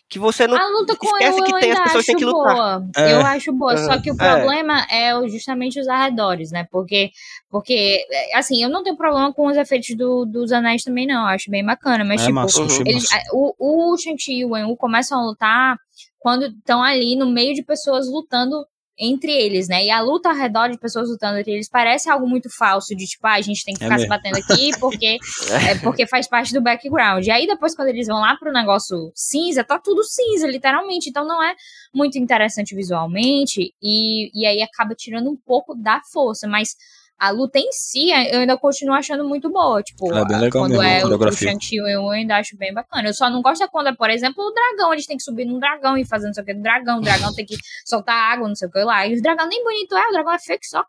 Que 0.09 0.19
você 0.19 0.47
não. 0.47 0.57
A 0.57 0.67
luta 0.71 0.97
com 0.97 1.07
esquece 1.07 1.39
eu, 1.39 1.45
que 1.45 1.53
eu 1.55 1.61
tem 1.61 1.73
as 1.73 1.81
pessoas 1.83 2.07
que 2.07 2.15
têm 2.15 2.25
acho 2.25 2.25
que 2.25 2.39
lutar. 2.39 2.55
boa. 2.55 2.87
É. 2.97 3.13
Eu 3.13 3.21
acho 3.27 3.53
boa. 3.53 3.77
Só 3.77 4.01
que 4.01 4.11
o 4.11 4.15
É. 4.15 4.17
problema 4.17 4.87
é, 4.91 5.29
justamente 5.29 5.79
os 5.79 5.87
arredores, 5.87 6.51
né? 6.51 6.67
Porque, 6.71 7.11
porque, 7.51 8.07
é, 8.11 8.39
assim, 8.39 8.63
eu 8.63 8.71
não 8.71 8.83
tenho 8.83 8.97
problema 8.97 9.31
com 9.35 9.47
os 9.49 9.57
efeitos 9.57 9.95
do, 9.97 10.25
dos 10.25 10.51
anéis 10.51 10.83
também, 10.83 11.07
não. 11.07 11.23
Eu 11.23 11.27
acho 11.27 11.51
bem 11.51 11.63
bacana. 11.63 12.05
Mas, 12.05 12.23
É 12.23 12.27
tipo, 12.27 12.35
massa, 12.37 12.63
eles, 12.87 13.07
o, 13.35 13.93
o 13.93 13.99
Shang-Chi 13.99 14.39
e 14.39 14.45
o 14.47 14.53
Wen 14.53 14.65
Wu 14.65 14.77
começam 14.79 15.19
a 15.19 15.25
lutar 15.27 15.77
quando 16.19 16.47
estão 16.47 16.83
ali 16.83 17.15
no 17.15 17.29
meio 17.31 17.53
de 17.53 17.63
pessoas 17.63 18.07
lutando 18.09 18.65
entre 18.99 19.31
eles, 19.33 19.69
né? 19.69 19.85
E 19.85 19.91
a 19.91 20.01
luta 20.01 20.29
ao 20.29 20.35
redor 20.35 20.69
de 20.69 20.79
pessoas 20.79 21.09
lutando 21.09 21.39
entre 21.39 21.53
eles 21.53 21.69
parece 21.69 22.11
algo 22.11 22.27
muito 22.27 22.49
falso, 22.51 22.95
de 22.97 23.07
tipo, 23.07 23.27
ah, 23.27 23.35
a 23.35 23.41
gente 23.41 23.65
tem 23.65 23.75
que 23.75 23.83
É 23.83 23.87
ficar 23.87 23.99
se 23.99 24.09
mesmo. 24.09 24.09
batendo 24.09 24.37
aqui 24.39 24.71
porque 24.79 25.19
é 25.71 25.75
porque 25.79 26.07
faz 26.07 26.29
parte 26.29 26.53
do 26.53 26.61
background. 26.61 27.25
E 27.27 27.31
aí 27.31 27.47
depois 27.47 27.75
quando 27.75 27.89
eles 27.89 28.07
vão 28.07 28.21
lá 28.21 28.37
pro 28.37 28.53
negócio 28.53 29.13
cinza, 29.15 29.63
tá 29.63 29.79
tudo 29.79 30.03
cinza, 30.05 30.47
literalmente. 30.47 31.11
Então 31.11 31.27
não 31.27 31.43
é 31.43 31.55
muito 31.95 32.19
interessante 32.19 32.75
visualmente 32.75 33.73
e, 33.83 34.31
e 34.35 34.47
aí 34.47 34.63
acaba 34.63 34.95
tirando 34.95 35.31
um 35.31 35.37
pouco 35.37 35.75
da 35.75 36.01
força, 36.13 36.49
mas 36.49 36.75
a 37.19 37.31
luta 37.31 37.59
em 37.59 37.73
si 37.73 38.11
eu 38.31 38.41
ainda 38.41 38.57
continuo 38.57 38.95
achando 38.95 39.25
muito 39.27 39.51
boa, 39.51 39.83
tipo, 39.83 40.13
É 40.15 40.25
bem 40.25 40.39
legal 40.39 40.63
quando 40.63 40.79
mesmo, 40.79 40.83
a 40.83 40.87
é 40.89 40.95
o, 40.97 40.99
o 40.99 41.03
coreografia. 41.03 41.51
Shang-Chi 41.51 41.77
eu 41.77 42.09
ainda 42.11 42.37
acho 42.37 42.57
bem 42.57 42.73
bacana. 42.73 43.09
Eu 43.09 43.15
só 43.15 43.29
não 43.29 43.43
gosto 43.43 43.63
é 43.65 43.69
quando 43.69 43.89
é, 43.89 43.95
por 43.95 44.09
exemplo, 44.09 44.45
o 44.45 44.53
dragão, 44.53 44.93
eles 44.93 45.07
têm 45.07 45.17
que 45.17 45.23
subir 45.23 45.45
num 45.45 45.59
dragão 45.59 45.97
e 45.99 46.05
fazer 46.05 46.27
não 46.27 46.35
sei 46.35 46.43
o 46.43 46.47
que 46.47 46.55
do 46.55 46.63
dragão, 46.63 46.99
o 46.99 47.03
dragão 47.03 47.35
tem 47.35 47.45
que 47.45 47.57
soltar 47.85 48.15
água, 48.33 48.47
não 48.47 48.55
sei 48.55 48.69
o 48.69 48.71
que 48.71 48.79
lá. 48.79 49.07
E 49.07 49.19
o 49.19 49.23
dragão 49.23 49.49
nem 49.49 49.63
bonito 49.65 49.97
é, 49.97 50.09
o 50.09 50.13
dragão 50.13 50.33
é 50.33 50.39
feio 50.39 50.59
que 50.61 50.67
só. 50.69 50.85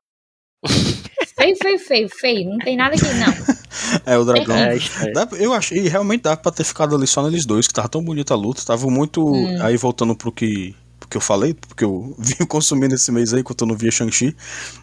feio, 1.37 1.55
feio, 1.61 1.79
feio, 1.79 2.09
feio. 2.09 2.49
Não 2.49 2.57
tem 2.59 2.75
nada 2.77 2.95
aqui, 2.95 3.05
não. 3.05 3.59
É, 4.05 4.17
o 4.17 4.25
dragão. 4.25 4.55
É, 4.55 4.75
estranho. 4.75 5.13
Dá- 5.13 5.27
eu 5.39 5.53
achei, 5.53 5.87
realmente 5.87 6.23
dava 6.23 6.37
pra 6.37 6.51
ter 6.51 6.63
ficado 6.63 6.95
ali 6.95 7.07
só 7.07 7.23
neles 7.23 7.45
dois, 7.45 7.67
que 7.67 7.73
tava 7.73 7.87
tão 7.87 8.03
bonita 8.03 8.33
a 8.33 8.37
luta. 8.37 8.61
Tava 8.65 8.87
muito. 8.87 9.25
Hum. 9.25 9.57
Aí 9.61 9.77
voltando 9.77 10.15
pro 10.15 10.31
que, 10.31 10.75
que 11.09 11.17
eu 11.17 11.21
falei, 11.21 11.53
porque 11.53 11.83
eu 11.83 12.15
vim 12.19 12.45
consumindo 12.45 12.95
esse 12.95 13.11
mês 13.11 13.33
aí, 13.33 13.41
enquanto 13.41 13.61
eu 13.61 13.67
não 13.67 13.75
via 13.75 13.91
Shang-Chi. 13.91 14.35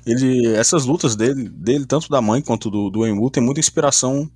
Ele, 0.06 0.54
essas 0.54 0.84
lutas 0.84 1.16
dele, 1.16 1.48
dele, 1.48 1.86
tanto 1.86 2.08
da 2.08 2.20
mãe 2.20 2.42
quanto 2.42 2.70
do, 2.70 2.90
do 2.90 3.06
Enwu, 3.06 3.30
tem 3.30 3.42
muita 3.42 3.60
inspiração 3.60 4.30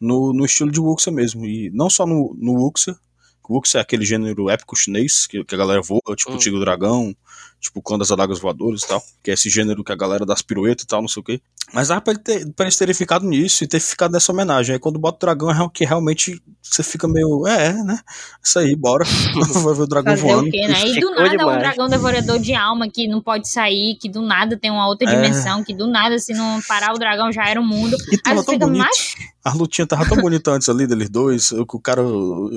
no, 0.00 0.32
no 0.32 0.44
estilo 0.44 0.70
de 0.70 0.80
Wuxia 0.80 1.12
mesmo. 1.12 1.44
E 1.46 1.70
não 1.70 1.88
só 1.90 2.06
no, 2.06 2.36
no 2.38 2.54
Wuxia. 2.54 2.96
Wuxia 3.48 3.78
é 3.78 3.82
aquele 3.82 4.04
gênero 4.04 4.48
épico 4.48 4.74
chinês, 4.74 5.26
que, 5.26 5.44
que 5.44 5.54
a 5.54 5.58
galera 5.58 5.82
voa, 5.82 6.00
tipo 6.16 6.32
o 6.32 6.34
Hum. 6.34 6.38
Tigre 6.38 6.60
Dragão, 6.60 7.14
tipo 7.64 7.80
o 7.80 7.82
Clã 7.82 7.98
das 7.98 8.10
Adagas 8.10 8.38
Voadoras 8.38 8.82
e 8.82 8.86
tal. 8.88 9.02
Que 9.22 9.30
é 9.30 9.34
esse 9.34 9.48
gênero 9.48 9.82
que 9.82 9.90
a 9.90 9.96
galera 9.96 10.24
das 10.26 10.42
piruetas 10.42 10.84
e 10.84 10.86
tal, 10.86 11.00
não 11.00 11.08
sei 11.08 11.20
o 11.20 11.24
quê. 11.24 11.40
Mas 11.72 11.88
dá 11.88 12.00
pra, 12.00 12.12
ele 12.12 12.22
ter, 12.22 12.52
pra 12.52 12.66
eles 12.66 12.76
terem 12.76 12.94
ficado 12.94 13.26
nisso 13.26 13.64
e 13.64 13.66
ter 13.66 13.80
ficado 13.80 14.12
nessa 14.12 14.30
homenagem. 14.30 14.74
Aí 14.74 14.78
quando 14.78 14.98
bota 14.98 15.16
o 15.16 15.20
dragão 15.20 15.50
é 15.50 15.54
real- 15.54 15.70
que 15.70 15.84
realmente 15.84 16.40
você 16.62 16.82
fica 16.82 17.08
meio. 17.08 17.46
É, 17.46 17.72
né? 17.82 17.98
Isso 18.42 18.58
aí, 18.58 18.76
bora. 18.76 19.04
Vai 19.64 19.74
ver 19.74 19.82
o 19.82 19.86
dragão 19.86 20.14
Fazer 20.16 20.26
voando. 20.28 20.48
o 20.48 20.50
quê, 20.50 20.68
né? 20.68 20.86
E 20.86 21.00
do 21.00 21.10
nada 21.12 21.34
um 21.34 21.36
demais. 21.38 21.58
dragão 21.60 21.88
devorador 21.88 22.38
de 22.38 22.54
alma 22.54 22.88
que 22.88 23.08
não 23.08 23.20
pode 23.22 23.50
sair, 23.50 23.96
que 24.00 24.08
do 24.10 24.20
nada 24.22 24.56
tem 24.58 24.70
uma 24.70 24.86
outra 24.86 25.08
É. 25.10 25.14
dimensão, 25.14 25.64
que 25.64 25.74
do 25.74 25.86
nada, 25.86 26.18
se 26.18 26.32
não 26.34 26.60
parar 26.68 26.92
o 26.94 26.98
dragão, 26.98 27.32
já 27.32 27.48
era 27.48 27.60
o 27.60 27.64
mundo. 27.64 27.96
E 28.10 28.14
Aí 28.14 28.18
tava 28.22 28.44
tão 28.44 28.54
fica, 28.54 28.66
bonito. 28.66 28.84
mas 28.84 29.14
A 29.44 29.52
lutinha 29.54 29.86
tava 29.86 30.06
tão 30.08 30.16
bonita 30.18 30.50
antes 30.52 30.68
ali 30.68 30.86
deles 30.86 31.08
dois, 31.08 31.50
o 31.52 31.64
o 31.74 31.80
cara 31.80 32.02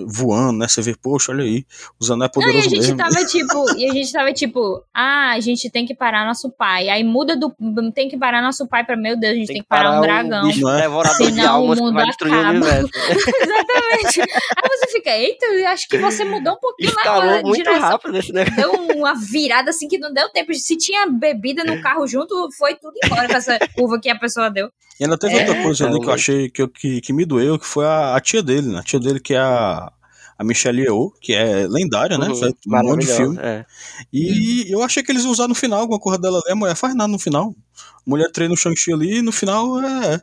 voando, 0.05 0.59
né? 0.59 0.67
Você 0.67 0.81
vê, 0.81 0.95
poxa, 0.95 1.31
olha 1.31 1.43
aí, 1.43 1.65
o 1.99 2.05
Zané 2.05 2.25
é 2.25 2.29
Não, 2.35 2.41
e 2.41 2.45
a 2.45 2.47
poderoso 2.47 2.69
gente 2.69 2.81
mesmo. 2.81 2.97
tava 2.97 3.25
tipo, 3.25 3.77
e 3.77 3.89
a 3.89 3.93
gente 3.93 4.11
tava 4.11 4.33
tipo, 4.33 4.83
ah, 4.99 5.33
a 5.33 5.39
gente 5.39 5.69
tem 5.69 5.85
que 5.85 5.93
parar 5.93 6.25
nosso 6.25 6.49
pai. 6.49 6.89
Aí 6.89 7.03
muda 7.03 7.35
do 7.35 7.53
tem 7.93 8.09
que 8.09 8.17
parar 8.17 8.41
nosso 8.41 8.67
pai 8.67 8.83
pra, 8.83 8.97
meu 8.97 9.15
Deus, 9.15 9.33
a 9.33 9.35
gente 9.35 9.47
tem, 9.47 9.61
que 9.61 9.67
parar, 9.67 9.91
um 9.93 9.99
o 9.99 10.01
dragão. 10.01 10.47
bicho 10.47 10.61
Não 10.61 10.73
é? 10.75 10.81
devorador 10.81 11.17
de 11.19 11.35
Senão 11.35 11.65
o 11.67 11.75
que 11.75 11.81
mundo 11.81 11.93
vai 11.93 12.05
destruir 12.07 12.33
o 12.33 12.39
acaba. 12.39 12.49
universo. 12.51 12.89
Exatamente. 13.41 14.21
Aí 14.21 14.69
você 14.69 14.87
fica, 14.91 15.09
eita, 15.11 15.45
eu 15.45 15.67
acho 15.67 15.87
que 15.87 15.97
você 15.99 16.25
mudou 16.25 16.53
um 16.53 16.59
pouquinho 16.59 16.93
na 16.95 17.01
Escalou 17.01 17.41
muito 17.43 17.57
direção. 17.63 17.81
rápido 17.89 18.17
esse 18.17 18.33
negócio. 18.33 18.55
Deu 18.55 18.73
uma 18.97 19.13
virada 19.13 19.69
assim 19.69 19.87
que 19.87 19.97
não 19.99 20.11
deu 20.11 20.29
tempo. 20.29 20.53
Se 20.55 20.75
tinha 20.77 21.05
bebida 21.07 21.63
no 21.63 21.79
carro 21.81 22.07
junto, 22.07 22.49
foi 22.57 22.73
tudo 22.75 22.93
embora 23.03 23.27
com 23.27 23.35
essa 23.35 23.59
curva 23.75 23.99
que 24.01 24.09
a 24.09 24.17
pessoa 24.17 24.49
deu. 24.49 24.69
E 24.99 25.03
ainda 25.03 25.17
teve 25.17 25.37
É. 25.37 25.41
outra 25.47 25.61
coisa 25.63 25.87
ali 25.87 25.99
que 25.99 26.07
eu 26.07 26.13
achei 26.13 26.49
que, 26.49 26.67
que, 26.69 27.01
que 27.01 27.13
me 27.13 27.23
doeu, 27.23 27.59
que 27.59 27.67
foi 27.67 27.85
a, 27.85 28.15
a 28.15 28.19
tia 28.19 28.41
dele, 28.41 28.67
né? 28.67 28.79
A 28.79 28.83
tia 28.83 28.99
dele 28.99 29.19
que 29.19 29.35
é 29.35 29.39
a, 29.39 29.91
a 30.37 30.43
Michelle 30.43 30.81
Yeoh, 30.81 31.11
que 31.19 31.33
é 31.33 31.67
lendária, 31.67 32.17
né? 32.17 32.27
Uhum, 32.27 32.35
Fez 32.35 32.53
um 32.67 32.83
monte 32.83 33.05
de 33.05 33.13
filme. 33.13 33.37
é. 33.41 33.65
E 34.13 34.71
eu 34.71 34.83
achei 34.83 35.01
que 35.01 35.11
eles 35.11 35.23
iam 35.23 35.31
usar 35.31 35.47
no 35.47 35.55
final 35.55 35.79
alguma 35.81 35.99
coisa 35.99 36.19
dela 36.19 36.39
ali. 36.43 36.51
A 36.51 36.55
mulher 36.55 36.75
faz 36.75 36.93
nada 36.95 37.07
no 37.07 37.17
final. 37.17 37.55
A 37.75 38.01
mulher 38.05 38.31
treina 38.31 38.53
o 38.53 38.57
Shang-Chi 38.57 38.93
ali 38.93 39.17
e 39.17 39.21
no 39.21 39.31
final 39.31 39.81
é. 39.81 40.15
é. 40.15 40.21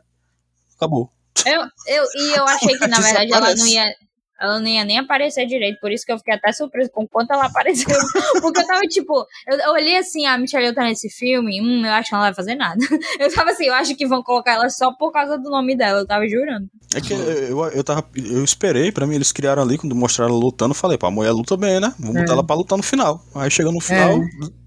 Acabou. 0.77 1.11
Eu, 1.45 1.61
eu, 1.87 2.05
e 2.15 2.37
eu 2.37 2.45
achei 2.45 2.77
que, 2.77 2.87
na 2.87 2.99
verdade, 3.01 3.33
ela 3.33 3.55
não 3.55 3.67
ia. 3.67 3.93
Ela 4.39 4.59
não 4.59 4.67
ia 4.67 4.83
nem 4.83 4.97
aparecer 4.99 5.45
direito, 5.45 5.79
por 5.79 5.91
isso 5.91 6.05
que 6.05 6.11
eu 6.11 6.17
fiquei 6.17 6.33
até 6.33 6.51
surpresa 6.51 6.89
com 6.93 7.07
quanto 7.07 7.31
ela 7.31 7.45
apareceu. 7.45 7.87
Porque 8.41 8.59
eu 8.61 8.67
tava 8.67 8.81
tipo, 8.81 9.25
eu, 9.47 9.57
eu 9.57 9.71
olhei 9.71 9.97
assim, 9.97 10.25
a 10.25 10.37
Michelle 10.37 10.73
tá 10.75 10.83
nesse 10.83 11.09
filme, 11.09 11.61
hum, 11.61 11.85
eu 11.85 11.91
acho 11.93 12.09
que 12.09 12.15
ela 12.15 12.23
não 12.23 12.27
vai 12.29 12.35
fazer 12.35 12.55
nada. 12.55 12.77
Eu 13.19 13.33
tava 13.33 13.51
assim, 13.51 13.65
eu 13.65 13.73
acho 13.73 13.95
que 13.95 14.05
vão 14.05 14.21
colocar 14.21 14.53
ela 14.53 14.69
só 14.69 14.91
por 14.93 15.11
causa 15.11 15.37
do 15.37 15.49
nome 15.49 15.75
dela, 15.75 15.99
eu 15.99 16.05
tava 16.07 16.27
jurando. 16.27 16.67
É 16.93 16.99
que 17.01 17.13
eu, 17.13 17.65
eu, 17.67 17.83
tava, 17.83 18.05
eu 18.15 18.43
esperei, 18.43 18.91
pra 18.91 19.07
mim, 19.07 19.15
eles 19.15 19.31
criaram 19.31 19.61
ali, 19.63 19.77
quando 19.77 19.95
mostraram 19.95 20.31
ela 20.33 20.39
lutando, 20.43 20.71
eu 20.71 20.75
falei, 20.75 20.97
pá, 20.97 21.07
a 21.07 21.11
mulher 21.11 21.31
luta 21.31 21.55
bem, 21.55 21.79
né? 21.79 21.93
Vamos 21.97 22.15
botar 22.21 22.31
É. 22.31 22.33
ela 22.33 22.43
pra 22.43 22.55
lutar 22.55 22.77
no 22.77 22.83
final. 22.83 23.23
Aí 23.35 23.49
chegou 23.49 23.71
no 23.71 23.79
final, 23.79 24.19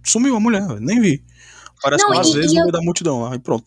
sumiu 0.04 0.34
a 0.36 0.40
mulher, 0.40 0.66
nem 0.80 1.00
vi. 1.00 1.22
Parece 1.82 2.04
Não, 2.04 2.12
umas 2.12 2.28
e- 2.28 2.32
vezes 2.34 2.52
no 2.54 2.58
eu- 2.60 2.62
meio 2.64 2.72
da 2.72 2.80
multidão, 2.82 3.30
aí 3.30 3.38
pronto. 3.38 3.64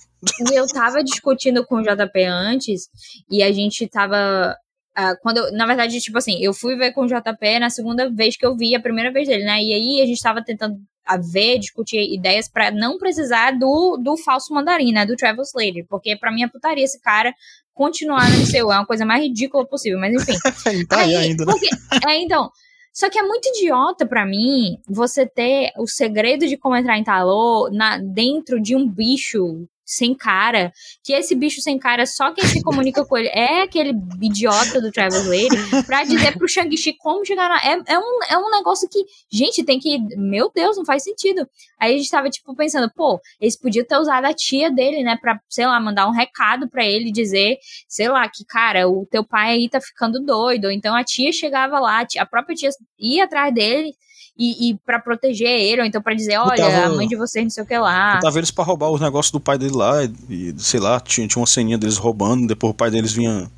E 0.51 0.53
eu 0.55 0.67
tava 0.67 1.03
discutindo 1.03 1.65
com 1.65 1.75
o 1.75 1.81
JP 1.83 2.23
antes, 2.25 2.89
e 3.29 3.41
a 3.43 3.51
gente 3.51 3.87
tava. 3.87 4.55
Ah, 4.95 5.15
quando 5.21 5.37
eu- 5.37 5.51
na 5.53 5.65
verdade, 5.65 5.99
tipo 5.99 6.17
assim, 6.17 6.37
eu 6.43 6.53
fui 6.53 6.75
ver 6.75 6.91
com 6.93 7.01
o 7.03 7.07
JP 7.07 7.59
na 7.59 7.69
segunda 7.69 8.09
vez 8.09 8.35
que 8.37 8.45
eu 8.45 8.55
vi, 8.55 8.75
a 8.75 8.79
primeira 8.81 9.11
vez 9.11 9.27
dele, 9.27 9.43
né? 9.43 9.61
E 9.61 9.73
aí 9.73 10.01
a 10.01 10.05
gente 10.05 10.21
tava 10.21 10.43
tentando 10.43 10.77
a 11.05 11.17
ver, 11.17 11.57
discutir 11.59 12.13
ideias 12.13 12.47
pra 12.47 12.69
não 12.71 12.97
precisar 12.97 13.57
do, 13.57 13.97
do 13.97 14.15
falso 14.17 14.53
mandarim, 14.53 14.91
né? 14.93 15.05
Do 15.05 15.15
Travel 15.15 15.41
Slater. 15.43 15.85
Porque 15.89 16.15
pra 16.15 16.31
mim 16.31 16.43
é 16.43 16.47
putaria 16.47 16.83
esse 16.83 17.01
cara 17.01 17.33
continuar 17.73 18.29
no 18.29 18.37
MCU. 18.37 18.71
É 18.71 18.77
uma 18.77 18.85
coisa 18.85 19.03
mais 19.05 19.21
ridícula 19.23 19.65
possível, 19.65 19.99
mas 19.99 20.13
enfim. 20.13 20.37
Tá 20.87 20.99
aí, 20.99 21.15
ainda, 21.15 21.43
né? 21.45 21.51
porque, 21.51 21.67
é, 22.07 22.21
então. 22.21 22.49
Só 22.93 23.09
que 23.09 23.17
é 23.17 23.23
muito 23.23 23.47
idiota 23.47 24.05
pra 24.05 24.25
mim 24.25 24.77
você 24.87 25.25
ter 25.25 25.71
o 25.77 25.87
segredo 25.87 26.45
de 26.45 26.57
como 26.57 26.75
entrar 26.75 26.97
em 26.97 27.03
Talô 27.05 27.69
na, 27.71 27.97
dentro 27.97 28.61
de 28.61 28.75
um 28.75 28.87
bicho 28.87 29.65
sem 29.91 30.15
cara, 30.15 30.71
que 31.03 31.11
esse 31.11 31.35
bicho 31.35 31.59
sem 31.59 31.77
cara, 31.77 32.05
só 32.05 32.31
quem 32.31 32.45
se 32.45 32.63
comunica 32.63 33.03
com 33.03 33.17
ele 33.17 33.27
é 33.27 33.63
aquele 33.63 33.93
idiota 34.21 34.79
do 34.79 34.89
Travis 34.89 35.27
Lady, 35.27 35.83
pra 35.85 36.05
dizer 36.05 36.37
pro 36.37 36.47
Shang-Chi 36.47 36.95
como 36.97 37.25
chegar 37.25 37.49
lá. 37.49 37.59
É, 37.61 37.93
é, 37.93 37.99
um, 37.99 38.19
é 38.29 38.37
um 38.37 38.49
negócio 38.49 38.87
que, 38.89 39.03
gente, 39.29 39.65
tem 39.65 39.79
que. 39.79 39.99
Meu 40.15 40.49
Deus, 40.55 40.77
não 40.77 40.85
faz 40.85 41.03
sentido. 41.03 41.45
Aí 41.77 41.93
a 41.93 41.97
gente 41.97 42.09
tava, 42.09 42.29
tipo, 42.29 42.55
pensando, 42.55 42.89
pô, 42.95 43.19
eles 43.41 43.59
podiam 43.59 43.85
ter 43.85 43.97
usado 43.97 44.23
a 44.23 44.33
tia 44.33 44.71
dele, 44.71 45.03
né, 45.03 45.17
pra, 45.19 45.37
sei 45.49 45.65
lá, 45.65 45.77
mandar 45.77 46.07
um 46.07 46.11
recado 46.11 46.69
pra 46.69 46.85
ele 46.85 47.11
dizer, 47.11 47.57
sei 47.89 48.07
lá, 48.07 48.29
que, 48.29 48.45
cara, 48.45 48.87
o 48.87 49.05
teu 49.11 49.25
pai 49.25 49.51
aí 49.51 49.69
tá 49.69 49.81
ficando 49.81 50.23
doido. 50.23 50.71
Então 50.71 50.95
a 50.95 51.03
tia 51.03 51.33
chegava 51.33 51.79
lá, 51.81 52.05
a 52.17 52.25
própria 52.25 52.55
tia 52.55 52.69
ia 52.97 53.25
atrás 53.25 53.53
dele 53.53 53.93
e, 54.37 54.69
e 54.71 54.77
para 54.85 54.99
proteger 54.99 55.49
ele, 55.49 55.81
ou 55.81 55.87
então 55.87 56.01
para 56.01 56.13
dizer, 56.13 56.37
olha, 56.37 56.55
tava, 56.55 56.85
a 56.85 56.89
mãe 56.89 57.07
de 57.07 57.15
vocês 57.15 57.43
não 57.43 57.49
sei 57.49 57.63
o 57.63 57.67
que 57.67 57.77
lá. 57.77 58.19
Tava 58.19 58.37
eles 58.37 58.51
pra 58.51 58.63
roubar 58.63 58.89
os 58.89 59.01
negócios 59.01 59.31
do 59.31 59.39
pai 59.39 59.57
dele 59.57 59.75
lá, 59.75 60.03
e, 60.29 60.53
sei 60.57 60.79
lá, 60.79 60.99
tinha, 60.99 61.27
tinha 61.27 61.39
uma 61.39 61.47
ceninha 61.47 61.77
deles 61.77 61.97
roubando, 61.97 62.47
depois 62.47 62.71
o 62.71 62.75
pai 62.75 62.89
deles 62.89 63.13
vinha 63.13 63.49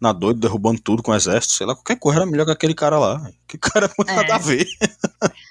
na 0.00 0.12
doida, 0.12 0.40
derrubando 0.40 0.80
tudo 0.80 1.02
com 1.02 1.10
o 1.10 1.14
exército, 1.14 1.54
sei 1.54 1.66
lá, 1.66 1.74
qualquer 1.74 1.98
coisa 1.98 2.20
era 2.20 2.30
melhor 2.30 2.44
que 2.44 2.52
aquele 2.52 2.74
cara 2.74 2.98
lá. 2.98 3.30
Que 3.48 3.58
cara 3.58 3.90
não 3.98 4.04
é. 4.06 4.16
nada 4.16 4.34
a 4.34 4.38
ver. 4.38 4.66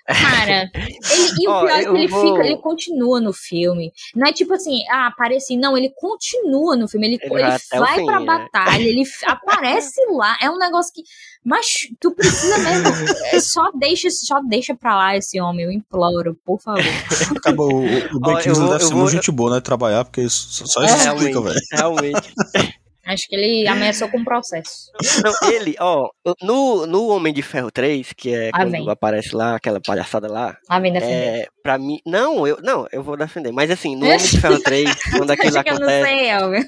Cara, 0.08 0.72
ele, 0.74 0.98
e 1.42 1.48
o 1.50 1.52
oh, 1.52 1.66
pior 1.66 1.70
é 1.70 1.84
que 1.84 1.90
ele 1.90 2.08
vou... 2.08 2.22
fica, 2.22 2.48
ele 2.48 2.58
continua 2.60 3.20
no 3.20 3.34
filme. 3.34 3.92
Não 4.16 4.26
é 4.26 4.32
tipo 4.32 4.54
assim, 4.54 4.82
ah, 4.90 5.08
aparece, 5.08 5.58
não, 5.58 5.78
ele 5.78 5.90
continua 5.90 6.78
no 6.78 6.88
filme, 6.88 7.08
ele, 7.08 7.20
ele, 7.22 7.34
ele 7.34 7.82
vai 7.82 8.00
fim, 8.00 8.06
pra 8.06 8.20
né? 8.22 8.26
batalha, 8.26 8.84
ele 8.84 9.04
aparece 9.28 10.00
lá, 10.12 10.38
é 10.42 10.50
um 10.50 10.58
negócio 10.58 10.94
que. 10.94 11.04
Mas 11.48 11.66
tu 11.98 12.12
precisa 12.12 12.58
mesmo. 12.58 12.88
É, 13.32 13.40
só 13.40 13.72
deixa, 13.74 14.10
só 14.10 14.42
deixa 14.42 14.76
pra 14.76 14.96
lá 14.96 15.16
esse 15.16 15.40
homem, 15.40 15.66
eu 15.66 15.72
imploro, 15.72 16.38
por 16.46 16.60
favor. 16.60 16.84
Acabou, 17.38 17.72
o, 17.72 18.16
o 18.16 18.20
Ben 18.20 18.38
Kingsley 18.40 18.70
deve 18.70 18.84
ser 18.84 18.94
muito 18.94 19.12
gente 19.12 19.32
boa, 19.32 19.56
né? 19.56 19.62
Trabalhar, 19.62 20.04
porque 20.04 20.22
isso, 20.22 20.68
só 20.68 20.84
isso 20.84 20.96
é, 20.96 21.14
explica, 21.14 21.42
velho. 21.42 21.60
Realmente. 21.72 22.34
Acho 23.08 23.26
que 23.30 23.36
ele 23.36 23.66
ameaçou 23.70 24.10
com 24.10 24.22
processo. 24.22 24.92
Não, 25.24 25.50
ele, 25.50 25.76
ó, 25.80 26.10
no, 26.42 26.86
no 26.86 27.08
Homem 27.08 27.34
de 27.34 27.42
Ferro 27.42 27.72
3, 27.72 28.12
que 28.12 28.36
é 28.36 28.50
ah, 28.50 28.60
quando 28.60 28.72
vem. 28.72 28.90
aparece 28.90 29.34
lá, 29.34 29.56
aquela 29.56 29.80
palhaçada 29.80 30.28
lá. 30.30 30.58
Ah, 30.68 30.78
vem 30.78 30.92
defender. 30.92 31.14
É, 31.14 31.48
pra 31.64 31.78
mim. 31.78 32.00
Não, 32.06 32.46
eu, 32.46 32.58
não, 32.62 32.86
eu 32.92 33.02
vou 33.02 33.16
defender. 33.16 33.54
Mas 33.54 33.72
assim, 33.72 33.96
no 33.96 34.06
Homem 34.06 34.18
de 34.18 34.42
Ferro 34.42 34.62
3, 34.62 34.94
quando 35.18 35.32
aquilo 35.32 35.58
acontece. 35.58 36.30
Eu 36.30 36.50
não 36.50 36.52
sei. 36.52 36.68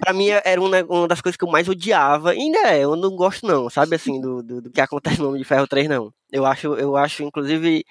Pra 0.00 0.12
mim 0.12 0.28
era 0.28 0.60
uma, 0.60 0.82
uma 0.84 1.08
das 1.08 1.20
coisas 1.20 1.36
que 1.36 1.44
eu 1.44 1.50
mais 1.50 1.68
odiava. 1.68 2.32
E 2.32 2.38
ainda 2.38 2.58
é, 2.70 2.84
eu 2.84 2.94
não 2.94 3.10
gosto, 3.16 3.44
não, 3.44 3.68
sabe 3.68 3.96
assim, 3.96 4.20
do, 4.20 4.44
do, 4.44 4.62
do 4.62 4.70
que 4.70 4.80
acontece 4.80 5.20
no 5.20 5.28
Homem 5.28 5.42
de 5.42 5.48
Ferro 5.48 5.66
3, 5.66 5.88
não. 5.88 6.12
Eu 6.30 6.46
acho, 6.46 6.74
eu 6.74 6.96
acho, 6.96 7.24
inclusive 7.24 7.84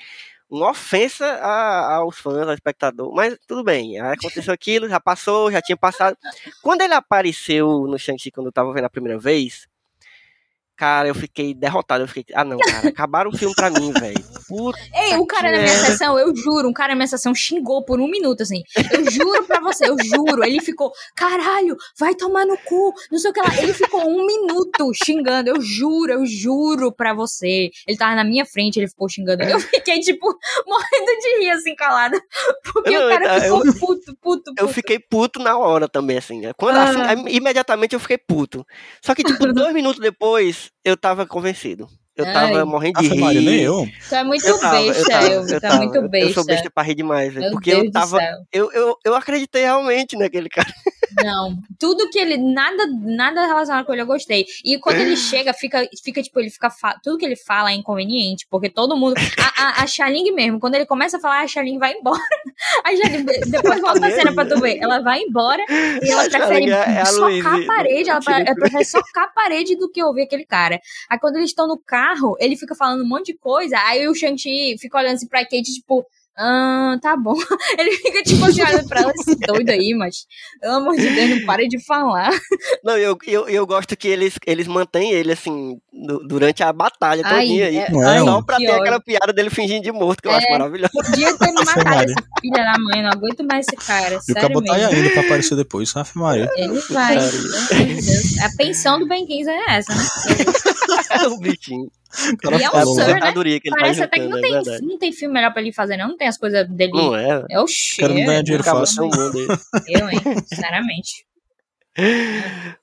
uma 0.49 0.69
ofensa 0.71 1.25
a, 1.25 1.95
aos 1.95 2.17
fãs, 2.19 2.47
ao 2.47 2.53
espectador. 2.53 3.13
Mas 3.13 3.37
tudo 3.47 3.63
bem, 3.63 3.99
aconteceu 3.99 4.53
aquilo, 4.53 4.87
já 4.89 4.99
passou, 4.99 5.51
já 5.51 5.61
tinha 5.61 5.77
passado. 5.77 6.17
Quando 6.61 6.81
ele 6.81 6.93
apareceu 6.93 7.87
no 7.87 7.97
Shang-Chi, 7.97 8.31
quando 8.31 8.47
eu 8.47 8.53
tava 8.53 8.73
vendo 8.73 8.85
a 8.85 8.89
primeira 8.89 9.19
vez, 9.19 9.67
Cara, 10.75 11.07
eu 11.07 11.15
fiquei 11.15 11.53
derrotado. 11.53 12.03
Eu 12.03 12.07
fiquei, 12.07 12.25
ah, 12.35 12.43
não, 12.43 12.57
cara, 12.57 12.89
acabaram 12.89 13.29
o 13.29 13.37
filme 13.37 13.55
pra 13.55 13.69
mim, 13.69 13.91
velho. 13.93 14.23
Ei, 14.93 15.17
o 15.17 15.25
cara 15.25 15.51
na 15.51 15.57
minha 15.59 15.69
sessão, 15.69 16.19
eu 16.19 16.35
juro, 16.35 16.67
um 16.67 16.73
cara 16.73 16.89
na 16.89 16.95
minha 16.95 17.07
sessão 17.07 17.33
xingou 17.33 17.83
por 17.83 17.99
um 17.99 18.07
minuto, 18.07 18.43
assim. 18.43 18.61
Eu 18.91 19.09
juro 19.09 19.43
pra 19.45 19.59
você, 19.61 19.89
eu 19.89 19.95
juro. 20.03 20.43
Ele 20.43 20.61
ficou, 20.61 20.91
caralho, 21.15 21.75
vai 21.97 22.13
tomar 22.13 22.45
no 22.45 22.57
cu, 22.57 22.93
não 23.11 23.17
sei 23.17 23.31
o 23.31 23.33
que 23.33 23.41
lá. 23.41 23.57
Ele 23.57 23.73
ficou 23.73 24.01
um 24.07 24.25
minuto 24.25 24.91
xingando, 25.03 25.49
eu 25.49 25.61
juro, 25.61 26.11
eu 26.11 26.25
juro 26.25 26.91
pra 26.91 27.13
você. 27.13 27.69
Ele 27.87 27.97
tava 27.97 28.15
na 28.15 28.23
minha 28.23 28.45
frente, 28.45 28.77
ele 28.77 28.87
ficou 28.87 29.07
xingando. 29.07 29.43
Eu 29.43 29.59
fiquei, 29.59 29.99
tipo, 29.99 30.27
morrendo 30.67 31.21
de 31.21 31.39
rir, 31.39 31.49
assim, 31.51 31.75
calada. 31.75 32.21
Porque 32.63 32.97
o 32.97 33.09
cara 33.09 33.41
ficou 33.41 33.65
eu, 33.65 33.73
puto, 33.73 34.15
puto, 34.15 34.15
puto. 34.21 34.53
Eu 34.57 34.67
fiquei 34.67 34.99
puto 34.99 35.39
na 35.39 35.57
hora 35.57 35.87
também, 35.87 36.17
assim. 36.17 36.41
Quando, 36.57 36.77
assim, 36.77 37.01
ah. 37.01 37.13
assim, 37.13 37.25
imediatamente 37.29 37.93
eu 37.93 37.99
fiquei 37.99 38.17
puto. 38.17 38.65
Só 39.01 39.15
que, 39.15 39.23
tipo, 39.23 39.45
dois 39.53 39.73
minutos 39.73 39.99
depois, 39.99 40.64
eu 40.83 40.97
tava 40.97 41.25
convencido. 41.25 41.87
Eu 42.15 42.23
tava 42.25 42.59
Ai. 42.59 42.63
morrendo 42.63 43.01
de 43.01 43.09
rir. 43.09 43.41
Nem 43.41 43.59
eu. 43.59 43.85
Tu 44.07 44.15
é 44.15 44.23
muito 44.23 44.47
eu 44.47 44.57
tava, 44.57 44.81
besta, 44.81 45.23
eu, 45.23 45.47
eu, 45.47 45.61
tá 45.61 45.75
muito 45.75 46.01
besta. 46.07 46.29
Eu 46.29 46.33
sou 46.33 46.45
besta 46.45 46.71
pra 46.73 46.83
rir 46.83 46.95
demais, 46.95 47.33
velho. 47.33 47.51
Porque 47.51 47.71
Deus 47.71 47.85
eu 47.85 47.91
tava. 47.91 48.19
Eu, 48.53 48.71
eu, 48.71 48.97
eu 49.03 49.15
acreditei 49.15 49.63
realmente 49.63 50.15
naquele 50.17 50.47
cara. 50.47 50.73
Não. 51.23 51.57
Tudo 51.79 52.09
que 52.09 52.19
ele. 52.19 52.37
Nada, 52.37 52.87
nada 52.87 53.45
relacionado 53.45 53.85
com 53.85 53.93
ele 53.93 54.01
eu 54.01 54.07
gostei. 54.07 54.45
E 54.63 54.77
quando 54.79 54.97
ele 54.97 55.15
chega, 55.15 55.53
fica, 55.53 55.87
fica 56.03 56.21
tipo, 56.21 56.39
ele 56.39 56.49
fica. 56.49 56.69
Tudo 57.03 57.17
que 57.17 57.25
ele 57.25 57.35
fala 57.35 57.71
é 57.71 57.75
inconveniente. 57.75 58.47
Porque 58.49 58.69
todo 58.69 58.97
mundo. 58.97 59.15
A, 59.17 59.81
a, 59.81 59.83
a 59.83 59.87
Xaling 59.87 60.31
mesmo, 60.31 60.59
quando 60.59 60.75
ele 60.75 60.85
começa 60.85 61.17
a 61.17 61.19
falar, 61.19 61.41
a 61.41 61.47
Xaling 61.47 61.77
vai 61.77 61.93
embora. 61.93 62.19
A 62.83 62.95
Xaling, 62.95 63.25
depois 63.25 63.81
volta 63.81 64.07
a 64.07 64.11
cena 64.11 64.33
pra 64.33 64.45
tu 64.45 64.59
ver. 64.59 64.77
Ela 64.77 64.99
vai 64.99 65.19
embora 65.21 65.63
e 65.69 66.09
ela 66.09 66.29
prefere 66.29 66.71
é, 66.71 66.99
é 66.99 67.05
socar 67.05 67.55
a 67.55 67.65
parede. 67.65 68.09
Ela, 68.09 68.21
ela 68.27 68.55
prefere 68.55 68.85
socar 68.85 69.23
a 69.25 69.27
parede 69.27 69.75
do 69.75 69.89
que 69.89 70.03
ouvir 70.03 70.23
aquele 70.23 70.45
cara. 70.45 70.79
Aí 71.09 71.19
quando 71.19 71.37
eles 71.37 71.49
estão 71.49 71.67
no 71.67 71.77
carro 71.77 72.35
ele 72.39 72.55
fica 72.55 72.75
falando 72.75 73.03
um 73.03 73.07
monte 73.07 73.27
de 73.27 73.37
coisa, 73.37 73.77
aí 73.79 74.07
o 74.07 74.15
Shang-Chi 74.15 74.77
fica 74.79 74.97
olhando 74.97 75.15
assim 75.15 75.27
pra 75.27 75.43
Kate, 75.43 75.63
tipo, 75.63 76.05
ah, 76.37 76.97
tá 77.01 77.15
bom. 77.15 77.35
Ele 77.79 77.91
fica 77.91 78.23
tipo 78.23 78.43
assim, 78.45 78.61
olhando 78.61 78.87
pra 78.87 79.01
ela, 79.01 79.13
esse 79.15 79.35
doido 79.35 79.69
aí, 79.69 79.93
mas 79.93 80.25
pelo 80.59 80.75
amor 80.75 80.95
de 80.95 81.09
Deus, 81.09 81.29
não 81.29 81.45
pare 81.45 81.67
de 81.67 81.83
falar. 81.85 82.31
Não, 82.83 82.97
eu, 82.97 83.17
eu, 83.25 83.47
eu 83.47 83.65
gosto 83.65 83.95
que 83.95 84.07
eles, 84.07 84.37
eles 84.45 84.67
mantêm 84.67 85.11
ele 85.11 85.31
assim 85.31 85.79
durante 86.27 86.61
a 86.61 86.73
batalha 86.73 87.21
Ai, 87.23 87.45
todinha 87.45 87.67
aí. 87.67 87.77
É, 87.77 88.19
só 88.19 88.41
pra 88.41 88.57
ter 88.57 88.69
ódio. 88.69 88.81
aquela 88.81 88.99
piada 88.99 89.31
dele 89.31 89.49
fingindo 89.49 89.83
de 89.83 89.91
morto, 89.91 90.21
que 90.21 90.27
eu 90.27 90.31
é, 90.31 90.37
acho 90.37 90.51
maravilhoso. 90.51 90.91
Podia 90.91 91.37
ter 91.37 91.51
matado 91.53 92.11
essa 92.11 92.15
filha 92.41 92.63
da 92.63 92.75
mãe, 92.79 93.01
não 93.01 93.11
aguento 93.11 93.43
mais 93.43 93.65
esse 93.67 93.77
cara. 93.77 94.19
E 94.27 94.31
o 94.31 94.35
cabo 94.35 94.61
tá 94.61 94.73
ainda 94.75 95.09
pra 95.11 95.21
aparecer 95.21 95.55
depois, 95.55 95.95
Ave 95.95 96.11
Maria. 96.15 96.49
Ele 96.55 96.79
vai. 96.89 97.17
A 97.17 98.57
pensão 98.57 98.99
do 98.99 99.07
Ben 99.07 99.25
15 99.25 99.49
é 99.49 99.63
essa, 99.69 99.95
né? 99.95 100.03
É 101.09 101.27
um 101.27 101.37
bichinho. 101.39 101.91
E 102.59 102.63
é 102.63 102.69
um 102.69 102.93
Sir, 102.93 103.19
né? 103.19 103.59
Que 103.59 103.69
Parece 103.69 103.99
tá 103.99 104.05
até 104.05 104.19
que 104.19 104.27
não, 104.27 104.37
é 104.37 104.41
tem, 104.41 104.55
é 104.55 104.81
não 104.81 104.97
tem 104.97 105.11
filme 105.11 105.33
melhor 105.33 105.51
pra 105.51 105.61
ele 105.61 105.73
fazer, 105.73 105.97
não. 105.97 106.09
Não 106.09 106.17
tem 106.17 106.27
as 106.27 106.37
coisas 106.37 106.67
dele. 106.69 106.93
Não 106.93 107.15
é? 107.15 107.45
É 107.49 107.59
o 107.59 107.67
cheiro. 107.67 108.13
Quero 108.13 108.25
ganhar 108.25 108.41
dinheiro 108.41 108.63
fácil. 108.63 109.09
Eu, 109.87 110.09
hein? 110.09 110.19
Sinceramente. 110.47 111.25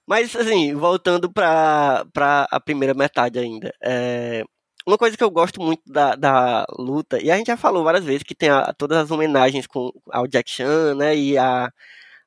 Mas, 0.07 0.35
assim, 0.35 0.75
voltando 0.75 1.33
pra, 1.33 2.05
pra 2.13 2.47
a 2.51 2.61
primeira 2.61 2.95
metade 2.95 3.39
ainda. 3.39 3.73
É, 3.83 4.43
uma 4.87 4.99
coisa 4.99 5.17
que 5.17 5.23
eu 5.23 5.31
gosto 5.31 5.61
muito 5.61 5.83
da, 5.87 6.17
da 6.17 6.67
luta, 6.79 7.23
e 7.23 7.31
a 7.31 7.37
gente 7.37 7.47
já 7.47 7.57
falou 7.57 7.85
várias 7.85 8.05
vezes 8.05 8.23
que 8.23 8.35
tem 8.35 8.49
a, 8.49 8.73
todas 8.73 8.99
as 8.99 9.11
homenagens 9.11 9.67
com, 9.67 9.93
ao 10.11 10.27
Jack 10.27 10.51
Chan, 10.51 10.95
né? 10.95 11.17
E 11.17 11.39
a, 11.39 11.71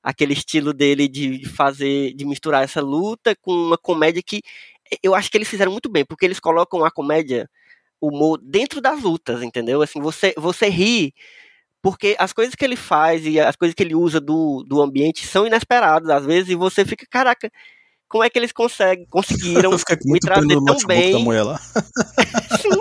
aquele 0.02 0.34
estilo 0.34 0.74
dele 0.74 1.08
de 1.08 1.48
fazer, 1.50 2.14
de 2.14 2.26
misturar 2.26 2.64
essa 2.64 2.82
luta 2.82 3.36
com 3.42 3.52
uma 3.52 3.78
comédia 3.78 4.22
que 4.24 4.42
eu 5.02 5.16
acho 5.16 5.30
que 5.30 5.38
eles 5.38 5.48
fizeram 5.48 5.72
muito 5.72 5.90
bem, 5.90 6.06
porque 6.06 6.26
eles 6.26 6.40
colocam 6.40 6.84
a 6.84 6.92
comédia, 6.92 7.50
o 8.00 8.10
humor 8.10 8.40
dentro 8.42 8.82
das 8.82 9.02
lutas, 9.02 9.42
entendeu? 9.42 9.82
Assim, 9.82 10.00
você, 10.00 10.34
você 10.38 10.68
ri 10.68 11.14
porque 11.86 12.16
as 12.18 12.34
coisas 12.34 12.56
que 12.56 12.66
ele 12.66 12.76
faz 12.76 13.28
e 13.28 13.40
as 13.40 13.56
coisas 13.56 13.76
que 13.76 13.84
ele 13.84 13.94
usa 13.94 14.20
do, 14.20 14.64
do 14.68 14.82
ambiente 14.82 15.28
são 15.28 15.46
inesperadas 15.46 16.10
às 16.10 16.26
vezes 16.26 16.50
e 16.50 16.56
você 16.56 16.84
fica, 16.84 17.06
caraca, 17.08 17.48
como 18.08 18.24
é 18.24 18.30
que 18.30 18.40
eles 18.40 18.52
conseguem, 18.52 19.06
conseguiram 19.06 19.70
me 20.06 20.20
trazer 20.20 20.58
tão 20.66 20.78
bem? 20.88 21.12
Da 21.12 21.20
mulher 21.20 21.44
lá. 21.44 21.60
Sim. 22.60 22.72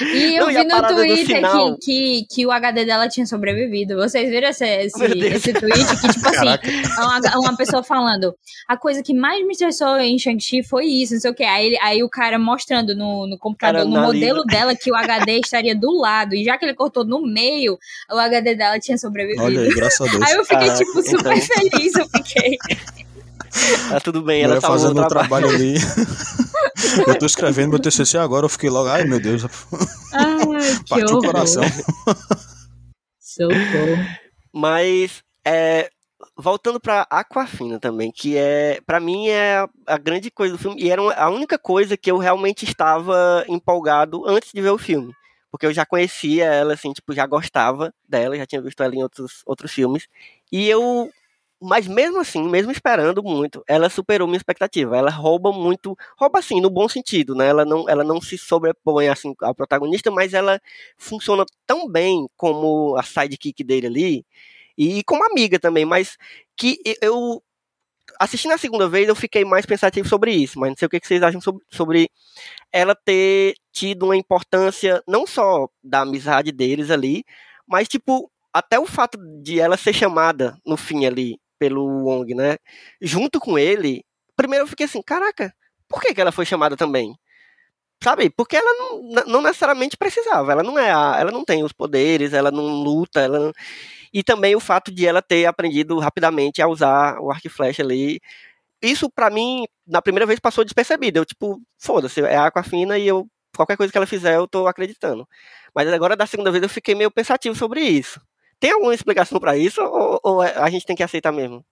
E 0.00 0.36
eu 0.36 0.46
Não, 0.46 0.52
vi 0.52 0.64
no 0.64 0.88
Twitter 0.88 1.36
final... 1.36 1.76
que, 1.76 1.84
que, 1.84 2.26
que, 2.30 2.46
o 2.46 2.50
HD 2.50 2.84
dela 2.84 3.08
tinha 3.08 3.26
sobrevivido. 3.26 3.96
Vocês 3.96 4.28
viram 4.28 4.48
esse, 4.48 4.64
esse, 4.64 5.04
esse 5.04 5.52
tweet? 5.52 6.00
Que, 6.00 6.08
tipo 6.08 6.28
assim, 6.28 6.92
uma, 6.98 7.38
uma, 7.38 7.56
pessoa 7.56 7.82
falando: 7.82 8.34
a 8.68 8.76
coisa 8.76 9.02
que 9.02 9.14
mais 9.14 9.44
me 9.46 9.52
estressou 9.52 9.98
em 9.98 10.18
Shang-Chi 10.18 10.62
foi 10.62 10.86
isso, 10.86 11.14
não 11.14 11.20
sei 11.20 11.30
o 11.30 11.34
que. 11.34 11.44
Aí, 11.44 11.76
aí 11.82 12.02
o 12.02 12.08
cara 12.08 12.38
mostrando 12.38 12.94
no, 12.96 13.26
no 13.26 13.38
computador, 13.38 13.84
no 13.84 14.00
modelo 14.00 14.44
dela, 14.44 14.74
que 14.74 14.90
o 14.90 14.96
HD 14.96 15.40
estaria 15.40 15.74
do 15.74 15.92
lado. 15.92 16.34
E 16.34 16.44
já 16.44 16.56
que 16.56 16.64
ele 16.64 16.74
cortou 16.74 17.04
no 17.04 17.20
meio, 17.22 17.78
o 18.10 18.18
HD 18.18 18.54
dela 18.54 18.78
tinha 18.78 18.96
sobrevivido. 18.96 19.44
Olha 19.44 19.60
aí, 19.60 19.68
graças 19.70 20.00
a 20.00 20.10
Deus. 20.10 20.22
Aí 20.22 20.34
eu 20.34 20.44
fiquei, 20.44 20.70
ah, 20.70 20.74
tipo, 20.74 21.02
super 21.02 21.36
então... 21.36 21.70
feliz. 21.70 21.94
Eu 21.94 22.08
fiquei. 22.08 22.56
Tá 23.88 24.00
tudo 24.00 24.22
bem, 24.22 24.42
ela 24.42 24.60
tá 24.60 24.68
fazendo 24.68 25.00
o 25.00 25.08
trabalho. 25.08 25.28
trabalho 25.28 25.48
ali. 25.48 25.74
eu 27.06 27.18
tô 27.18 27.26
escrevendo 27.26 27.70
meu 27.70 27.78
TCC 27.78 28.18
agora, 28.18 28.44
eu 28.44 28.48
fiquei 28.48 28.70
logo, 28.70 28.88
ai 28.88 29.04
meu 29.04 29.20
Deus. 29.20 29.44
Ai, 30.12 30.38
Partiu 30.88 31.18
o 31.18 31.20
coração. 31.20 31.62
Socorro. 33.18 34.06
Mas, 34.52 35.22
é, 35.44 35.90
voltando 36.36 36.80
para 36.80 37.06
Aquafina 37.10 37.78
também, 37.78 38.10
que 38.10 38.36
é, 38.36 38.80
para 38.86 39.00
mim 39.00 39.28
é 39.28 39.66
a 39.86 39.98
grande 39.98 40.30
coisa 40.30 40.54
do 40.54 40.58
filme 40.58 40.80
e 40.80 40.90
era 40.90 41.02
a 41.02 41.30
única 41.30 41.58
coisa 41.58 41.96
que 41.96 42.10
eu 42.10 42.18
realmente 42.18 42.64
estava 42.64 43.44
empolgado 43.48 44.26
antes 44.26 44.50
de 44.52 44.60
ver 44.60 44.70
o 44.70 44.78
filme, 44.78 45.12
porque 45.50 45.66
eu 45.66 45.72
já 45.72 45.86
conhecia 45.86 46.44
ela 46.46 46.74
assim, 46.74 46.92
tipo, 46.92 47.12
já 47.12 47.26
gostava 47.26 47.92
dela, 48.08 48.36
já 48.36 48.46
tinha 48.46 48.62
visto 48.62 48.82
ela 48.82 48.94
em 48.94 49.02
outros 49.02 49.42
outros 49.46 49.72
filmes. 49.72 50.06
E 50.50 50.68
eu 50.68 51.10
mas 51.62 51.86
mesmo 51.86 52.18
assim, 52.20 52.42
mesmo 52.48 52.72
esperando 52.72 53.22
muito, 53.22 53.62
ela 53.68 53.90
superou 53.90 54.26
minha 54.26 54.38
expectativa. 54.38 54.96
Ela 54.96 55.10
rouba 55.10 55.52
muito, 55.52 55.96
rouba 56.18 56.38
assim, 56.38 56.60
no 56.60 56.70
bom 56.70 56.88
sentido, 56.88 57.34
né? 57.34 57.48
Ela 57.48 57.64
não, 57.66 57.88
ela 57.88 58.02
não 58.02 58.20
se 58.20 58.38
sobrepõe 58.38 59.08
assim 59.08 59.34
ao 59.42 59.54
protagonista, 59.54 60.10
mas 60.10 60.32
ela 60.32 60.60
funciona 60.96 61.44
tão 61.66 61.86
bem 61.88 62.26
como 62.36 62.96
a 62.96 63.02
sidekick 63.02 63.62
dele 63.62 63.86
ali 63.86 64.26
e 64.78 65.04
como 65.04 65.24
amiga 65.24 65.58
também, 65.58 65.84
mas 65.84 66.16
que 66.56 66.78
eu 67.02 67.42
assistindo 68.18 68.52
a 68.52 68.58
segunda 68.58 68.88
vez 68.88 69.08
eu 69.08 69.14
fiquei 69.16 69.44
mais 69.44 69.66
pensativo 69.66 70.08
sobre 70.08 70.32
isso, 70.32 70.58
mas 70.58 70.70
não 70.70 70.76
sei 70.76 70.86
o 70.86 70.88
que 70.90 71.00
vocês 71.02 71.22
acham 71.22 71.40
sobre, 71.40 71.64
sobre 71.70 72.10
ela 72.72 72.94
ter 72.94 73.54
tido 73.72 74.04
uma 74.06 74.16
importância 74.16 75.02
não 75.06 75.26
só 75.26 75.68
da 75.82 76.00
amizade 76.00 76.52
deles 76.52 76.90
ali, 76.90 77.24
mas 77.66 77.88
tipo 77.88 78.30
até 78.52 78.78
o 78.78 78.86
fato 78.86 79.18
de 79.42 79.60
ela 79.60 79.76
ser 79.76 79.92
chamada 79.92 80.56
no 80.66 80.76
fim 80.76 81.06
ali 81.06 81.38
pelo 81.60 81.86
Wong, 82.06 82.34
né? 82.34 82.56
Junto 83.00 83.38
com 83.38 83.58
ele, 83.58 84.02
primeiro 84.34 84.64
eu 84.64 84.68
fiquei 84.68 84.86
assim, 84.86 85.02
caraca, 85.02 85.54
por 85.88 86.00
que, 86.00 86.14
que 86.14 86.20
ela 86.20 86.32
foi 86.32 86.46
chamada 86.46 86.76
também? 86.76 87.14
Sabe? 88.02 88.30
Porque 88.30 88.56
ela 88.56 88.72
não, 88.78 89.24
não 89.26 89.42
necessariamente 89.42 89.96
precisava. 89.96 90.52
Ela 90.52 90.62
não 90.62 90.78
é 90.78 90.90
a, 90.90 91.16
ela 91.20 91.30
não 91.30 91.44
tem 91.44 91.62
os 91.62 91.72
poderes, 91.72 92.32
ela 92.32 92.50
não 92.50 92.82
luta, 92.82 93.20
ela 93.20 93.38
não... 93.38 93.52
e 94.12 94.22
também 94.24 94.56
o 94.56 94.60
fato 94.60 94.90
de 94.92 95.06
ela 95.06 95.20
ter 95.22 95.46
aprendido 95.46 95.98
rapidamente 95.98 96.62
a 96.62 96.68
usar 96.68 97.20
o 97.20 97.30
arco 97.30 97.46
e 97.46 97.50
flecha 97.50 97.82
ali. 97.82 98.20
Isso 98.82 99.10
para 99.10 99.30
mim, 99.30 99.66
na 99.86 100.00
primeira 100.02 100.26
vez 100.26 100.40
passou 100.40 100.64
despercebido. 100.64 101.18
Eu 101.20 101.26
tipo, 101.26 101.60
foda-se, 101.78 102.20
é 102.22 102.36
Aquafina 102.38 102.98
e 102.98 103.06
eu 103.06 103.28
qualquer 103.56 103.76
coisa 103.76 103.92
que 103.92 103.98
ela 103.98 104.06
fizer 104.06 104.36
eu 104.36 104.48
tô 104.48 104.66
acreditando. 104.66 105.28
Mas 105.74 105.88
agora 105.88 106.16
da 106.16 106.26
segunda 106.26 106.50
vez 106.50 106.62
eu 106.62 106.68
fiquei 106.68 106.94
meio 106.94 107.10
pensativo 107.10 107.54
sobre 107.54 107.82
isso. 107.82 108.20
Tem 108.60 108.72
alguma 108.72 108.94
explicação 108.94 109.40
para 109.40 109.56
isso 109.56 109.80
ou, 109.82 110.20
ou, 110.22 110.42
é, 110.42 110.54
a 110.56 110.68
gente 110.70 110.84
tem 110.86 110.94
que 110.94 111.02
aceitar 111.02 111.32
mesmo? 111.32 111.64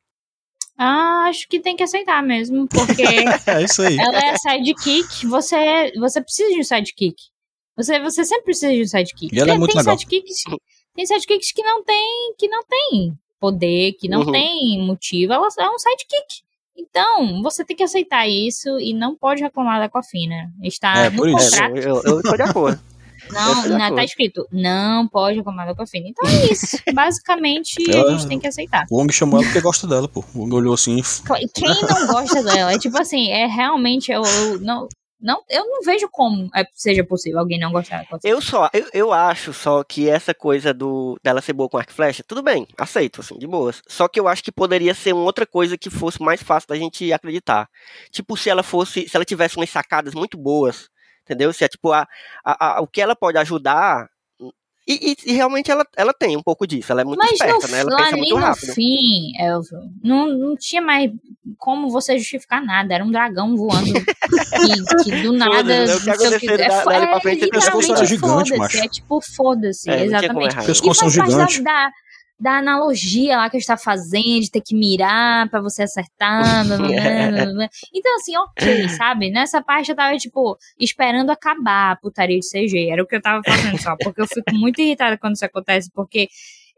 Ah, 0.77 1.27
acho 1.29 1.47
que 1.49 1.61
tem 1.61 1.77
que 1.77 1.83
aceitar 1.83 2.23
mesmo, 2.23 2.67
porque 2.69 3.03
é 3.47 3.63
isso 3.63 3.83
aí. 3.83 3.99
ela 3.99 4.17
é 4.19 4.37
sidekick, 4.39 5.27
você, 5.27 5.93
você 5.99 6.21
precisa 6.23 6.51
de 6.51 6.61
um 6.61 6.65
sidekick. 6.65 7.17
Você, 7.77 8.01
você 8.01 8.25
sempre 8.25 8.45
precisa 8.45 8.73
de 8.73 8.83
um 8.83 8.87
sidekick. 8.87 9.35
E 9.35 9.39
ela 9.41 9.53
é 9.53 9.59
muito 9.59 9.73
tem 9.73 9.81
legal. 9.81 9.99
Sidekicks, 9.99 10.43
tem 10.95 11.07
sidekicks 11.07 11.53
que 11.53 11.63
não 11.63 11.85
tem, 11.85 12.35
que 12.39 12.49
não 12.49 12.63
tem 12.65 13.13
poder, 13.41 13.93
que 14.01 14.09
não 14.09 14.21
Uhum. 14.23 14.33
tem 14.33 14.81
motivo, 14.87 15.33
ela 15.33 15.47
é 15.59 15.69
um 15.69 15.79
sidekick. 15.79 16.43
Então, 16.77 17.43
você 17.43 17.65
tem 17.65 17.77
que 17.77 17.83
aceitar 17.83 18.29
isso 18.29 18.79
e 18.79 18.95
não 18.95 19.17
pode 19.17 19.43
reclamar 19.43 19.81
da 19.81 19.89
Cofina. 19.89 20.49
Está 20.63 21.07
É, 21.07 21.11
no 21.11 21.17
por 21.17 21.29
isso. 21.29 21.51
contrato. 21.51 21.77
É, 21.77 21.81
eu, 21.89 22.03
eu 22.05 22.23
tô 22.23 22.37
de 22.37 22.43
acordo. 22.43 22.81
Não, 23.33 23.67
não, 23.79 23.95
tá 23.95 24.05
escrito, 24.05 24.47
não 24.53 25.07
pode 25.09 25.37
reclamar 25.39 25.67
da 25.67 25.75
Cofina. 25.75 26.07
Então 26.09 26.29
é 26.29 26.53
isso. 26.53 26.77
Basicamente, 26.93 27.77
a 27.91 27.97
Ela- 27.97 28.11
gente 28.13 28.29
tem 28.29 28.39
que 28.39 28.47
aceitar. 28.47 28.87
O 28.91 28.97
Wong 28.99 29.13
chamou 29.13 29.39
ela 29.39 29.47
porque 29.47 29.61
gosta 29.61 29.87
dela, 29.87 30.09
pô. 30.09 30.25
O 30.35 30.41
Wong 30.41 30.55
olhou 30.55 30.75
assim. 30.75 31.01
Quem 31.55 31.69
não 31.69 32.07
gosta 32.07 32.43
dela? 32.43 32.73
É 32.73 32.79
tipo 32.79 32.99
assim, 32.99 33.31
é 33.31 33.47
realmente, 33.47 34.11
eu, 34.13 34.23
eu 34.23 34.61
não, 34.61 34.89
não, 35.21 35.43
eu 35.51 35.67
não 35.67 35.83
vejo 35.83 36.09
como 36.11 36.49
é, 36.55 36.65
seja 36.75 37.03
possível 37.05 37.41
alguém 37.41 37.59
não 37.59 37.73
gostar. 37.73 38.07
Eu 38.23 38.41
só, 38.41 38.71
eu, 38.73 38.87
eu 38.93 39.13
acho 39.13 39.53
só 39.53 39.83
que 39.83 40.09
essa 40.09 40.33
coisa 40.33 40.73
do 40.73 41.17
dela 41.23 41.41
ser 41.43 41.53
boa 41.53 41.69
com 41.69 41.77
arco 41.77 41.91
e 41.91 41.95
flecha, 41.95 42.23
tudo 42.27 42.43
bem, 42.43 42.67
aceito, 42.79 43.21
assim, 43.21 43.37
de 43.39 43.47
boas. 43.47 43.83
Só 43.89 44.07
que 44.09 44.21
eu 44.21 44.29
acho 44.29 44.43
que 44.45 44.53
poderia 44.53 44.95
ser 44.95 45.13
uma 45.13 45.25
outra 45.25 45.45
coisa 45.47 45.77
que 45.77 45.91
fosse 45.91 46.21
mais 46.23 46.43
fácil 46.43 46.69
da 46.69 46.77
gente 46.77 47.13
acreditar. 47.13 47.69
Tipo, 48.13 48.37
se 48.37 48.49
ela 48.49 48.63
fosse, 48.63 49.09
se 49.09 49.17
ela 49.17 49.25
tivesse 49.25 49.57
umas 49.57 49.71
sacadas 49.71 50.15
muito 50.15 50.39
boas, 50.39 50.89
entendeu? 51.29 51.53
Se 51.53 51.65
é 51.65 51.69
tipo, 51.69 51.93
a, 51.93 52.07
a, 52.45 52.79
a- 52.79 52.81
o 52.81 52.87
que 52.87 53.01
ela 53.01 53.15
pode 53.15 53.37
ajudar. 53.39 54.09
E, 54.91 55.13
e- 55.13 55.31
e 55.31 55.33
realmente 55.35 55.71
ela, 55.71 55.85
ela 55.95 56.15
tem 56.15 56.35
um 56.35 56.43
pouco 56.43 56.67
disso, 56.67 56.91
ela 56.91 57.03
é 57.03 57.05
muito 57.05 57.19
Mas 57.19 57.33
esperta, 57.33 57.67
no, 57.67 57.73
né? 57.75 57.81
Ela 57.81 57.91
lá 57.91 57.97
pensa 57.99 58.11
nem 58.13 58.21
muito 58.23 58.35
no 58.37 58.41
rápido. 58.41 58.73
fim, 58.73 59.33
Elvio, 59.39 59.79
não, 60.03 60.27
não 60.29 60.57
tinha 60.57 60.81
mais 60.81 61.11
como 61.59 61.91
você 61.91 62.17
justificar 62.19 62.65
nada. 62.65 62.95
Era 62.95 63.05
um 63.05 63.11
dragão 63.11 63.55
voando 63.55 63.93
que, 63.93 65.05
que 65.05 65.23
do 65.23 65.33
nada. 65.35 65.63
né? 65.87 65.95
O 65.95 66.01
que 66.01 66.09
é, 66.11 66.15
é, 66.15 66.81
foda-se, 68.55 68.57
macho. 68.59 68.79
É 68.79 68.89
tipo, 68.89 69.21
foda-se, 69.37 69.91
É. 69.91 70.07
E 70.07 70.15
parte 71.11 71.19
da, 71.19 71.47
gigante. 71.47 71.63
da, 71.63 71.91
da 72.39 72.59
analogia 72.59 73.37
lá 73.37 73.51
que 73.51 73.57
a 73.57 73.61
gente 73.61 73.67
tá 73.67 73.77
fazendo, 73.77 74.41
de 74.41 74.51
ter 74.51 74.61
que 74.61 74.75
mirar 74.75 75.49
pra 75.51 75.61
você 75.61 75.83
acertar. 75.83 76.65
blá, 76.67 76.77
blá, 76.77 76.87
blá, 76.87 77.31
blá, 77.31 77.53
blá. 77.55 77.69
Então, 77.93 78.15
assim, 78.17 78.37
ok, 78.37 78.89
sabe? 78.91 79.31
Nessa 79.31 79.63
parte 79.63 79.91
eu 79.91 79.97
tava, 79.97 80.17
tipo, 80.17 80.57
esperando 80.79 81.31
acabar 81.31 81.93
a 81.93 81.97
putaria 81.97 82.39
de 82.39 82.49
CG. 82.49 82.91
Era 82.91 83.03
o 83.03 83.07
que 83.07 83.17
eu 83.17 83.23
tava 83.23 83.43
fazendo 83.45 83.81
só. 83.81 83.97
Porque 83.97 84.21
eu 84.21 84.27
fico 84.27 84.55
muito 84.55 84.81
irritada 84.81 85.19
quando 85.19 85.35
isso 85.35 85.45
acontece, 85.45 85.91
porque. 85.93 86.29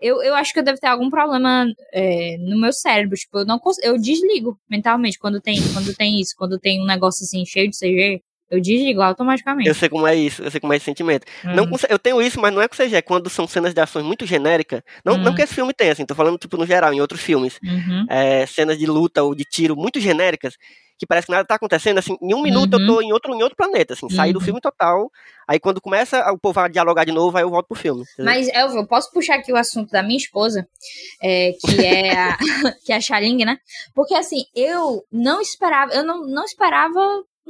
Eu, 0.02 0.22
eu 0.22 0.34
acho 0.34 0.54
que 0.54 0.58
eu 0.58 0.62
devo 0.62 0.80
ter 0.80 0.86
algum 0.86 1.10
problema 1.10 1.66
é, 1.92 2.38
no 2.38 2.58
meu 2.58 2.72
cérebro. 2.72 3.14
Tipo, 3.14 3.40
eu 3.40 3.44
não 3.44 3.60
eu 3.82 3.98
desligo 3.98 4.58
mentalmente 4.66 5.18
quando 5.18 5.42
tem, 5.42 5.60
quando 5.74 5.94
tem 5.94 6.18
isso, 6.18 6.34
quando 6.38 6.58
tem 6.58 6.80
um 6.80 6.86
negócio 6.86 7.22
assim 7.22 7.44
cheio 7.44 7.68
de 7.68 7.76
CG, 7.76 8.22
eu 8.50 8.60
desligo 8.60 9.00
automaticamente. 9.00 9.68
Eu 9.68 9.74
sei 9.74 9.88
como 9.88 10.06
é 10.06 10.14
isso, 10.14 10.42
eu 10.42 10.50
sei 10.50 10.60
como 10.60 10.72
é 10.72 10.76
esse 10.76 10.84
sentimento. 10.84 11.26
Não 11.44 11.64
Hum. 11.64 11.70
com- 11.70 11.76
eu 11.88 11.98
tenho 11.98 12.20
isso, 12.20 12.40
mas 12.40 12.52
não 12.52 12.60
é 12.60 12.68
com 12.68 12.74
CG, 12.74 12.96
é 12.96 13.02
quando 13.02 13.30
são 13.30 13.46
cenas 13.46 13.72
de 13.72 13.80
ações 13.80 14.04
muito 14.04 14.26
genéricas. 14.26 14.82
Não, 15.04 15.16
não 15.18 15.30
Hum. 15.32 15.34
que 15.34 15.42
esse 15.42 15.54
filme 15.54 15.72
tenha, 15.72 15.92
assim, 15.92 16.04
tô 16.04 16.14
falando, 16.14 16.38
tipo, 16.38 16.56
no 16.56 16.66
geral, 16.66 16.92
em 16.92 17.00
outros 17.00 17.20
filmes. 17.20 17.58
Uhum. 17.64 18.06
é, 18.08 18.44
cenas 18.46 18.76
de 18.76 18.86
luta 18.86 19.22
ou 19.22 19.34
de 19.34 19.44
tiro 19.44 19.76
muito 19.76 20.00
genéricas, 20.00 20.54
que 20.98 21.06
parece 21.06 21.26
que 21.26 21.32
nada 21.32 21.44
tá 21.46 21.54
acontecendo, 21.54 21.98
assim, 21.98 22.16
em 22.20 22.34
um 22.34 22.42
minuto 22.42 22.74
eu 22.74 22.84
tô 22.86 23.00
em 23.00 23.12
outro, 23.12 23.32
em 23.34 23.42
outro 23.42 23.56
planeta, 23.56 23.94
assim, 23.94 24.08
saí 24.10 24.32
do 24.32 24.38
Uhum. 24.40 24.44
filme 24.44 24.60
total, 24.60 25.08
aí 25.48 25.60
quando 25.60 25.80
começa 25.80 26.20
o 26.32 26.38
povo 26.38 26.58
a 26.60 26.66
dialogar 26.68 27.04
de 27.04 27.12
novo, 27.12 27.36
aí 27.38 27.44
eu 27.44 27.50
volto 27.50 27.68
pro 27.68 27.78
filme. 27.78 28.04
Mas, 28.18 28.48
Elvio, 28.48 28.80
eu 28.80 28.86
posso 28.86 29.12
puxar 29.12 29.36
aqui 29.36 29.52
o 29.52 29.56
assunto 29.56 29.90
da 29.90 30.02
minha 30.02 30.16
esposa, 30.16 30.66
é, 31.22 31.52
que 31.64 31.84
é 31.84 32.12
a, 32.16 32.36
que 32.84 32.92
é 32.92 32.96
a 32.96 33.00
Xaling, 33.00 33.44
né? 33.44 33.58
Porque, 33.94 34.14
assim, 34.14 34.42
eu 34.54 35.04
não 35.12 35.40
esperava, 35.40 35.92
eu 35.94 36.02
não, 36.04 36.26
não 36.26 36.44
esperava, 36.44 37.00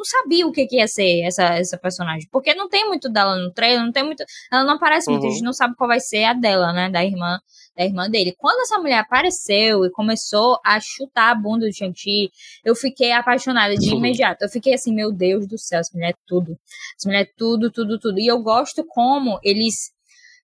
não 0.01 0.05
sabia 0.05 0.46
o 0.46 0.53
que, 0.53 0.66
que 0.66 0.76
ia 0.76 0.88
ser 0.88 1.20
essa, 1.22 1.44
essa 1.55 1.76
personagem. 1.78 2.26
Porque 2.32 2.55
não 2.55 2.68
tem 2.70 2.86
muito 2.88 3.09
dela 3.11 3.36
no 3.36 3.53
trailer, 3.53 3.84
não 3.84 3.92
tem 3.92 4.03
muito, 4.03 4.24
ela 4.51 4.64
não 4.64 4.74
aparece 4.74 5.11
muito, 5.11 5.22
a 5.24 5.26
Uhum. 5.26 5.32
gente 5.32 5.44
não 5.44 5.53
sabe 5.53 5.76
qual 5.76 5.88
vai 5.88 6.01
ser 6.01 6.24
a 6.24 6.32
dela, 6.32 6.72
né? 6.72 6.88
Da 6.88 7.05
irmã, 7.05 7.38
da 7.76 7.84
irmã 7.84 8.09
dele. 8.09 8.34
Quando 8.38 8.61
essa 8.62 8.78
mulher 8.78 8.98
apareceu 9.01 9.84
e 9.84 9.90
começou 9.90 10.59
a 10.64 10.80
chutar 10.80 11.30
a 11.30 11.34
bunda 11.34 11.66
do 11.66 11.74
Shang-Chi, 11.76 12.30
eu 12.64 12.74
fiquei 12.74 13.12
apaixonada 13.12 13.74
de 13.76 13.90
Uhum. 13.90 13.98
imediato. 13.98 14.42
Eu 14.42 14.48
fiquei 14.48 14.72
assim, 14.72 14.94
meu 14.94 15.12
Deus 15.12 15.46
do 15.46 15.59
céu, 15.59 15.80
essa 15.80 15.90
mulher 15.94 16.11
é 16.11 16.14
tudo. 16.26 16.57
Essa 16.98 17.07
mulher 17.09 17.22
é 17.22 17.30
tudo, 17.36 17.70
tudo, 17.70 17.98
tudo. 17.98 18.18
E 18.18 18.26
eu 18.26 18.38
gosto 18.42 18.82
como 18.88 19.38
eles 19.42 19.90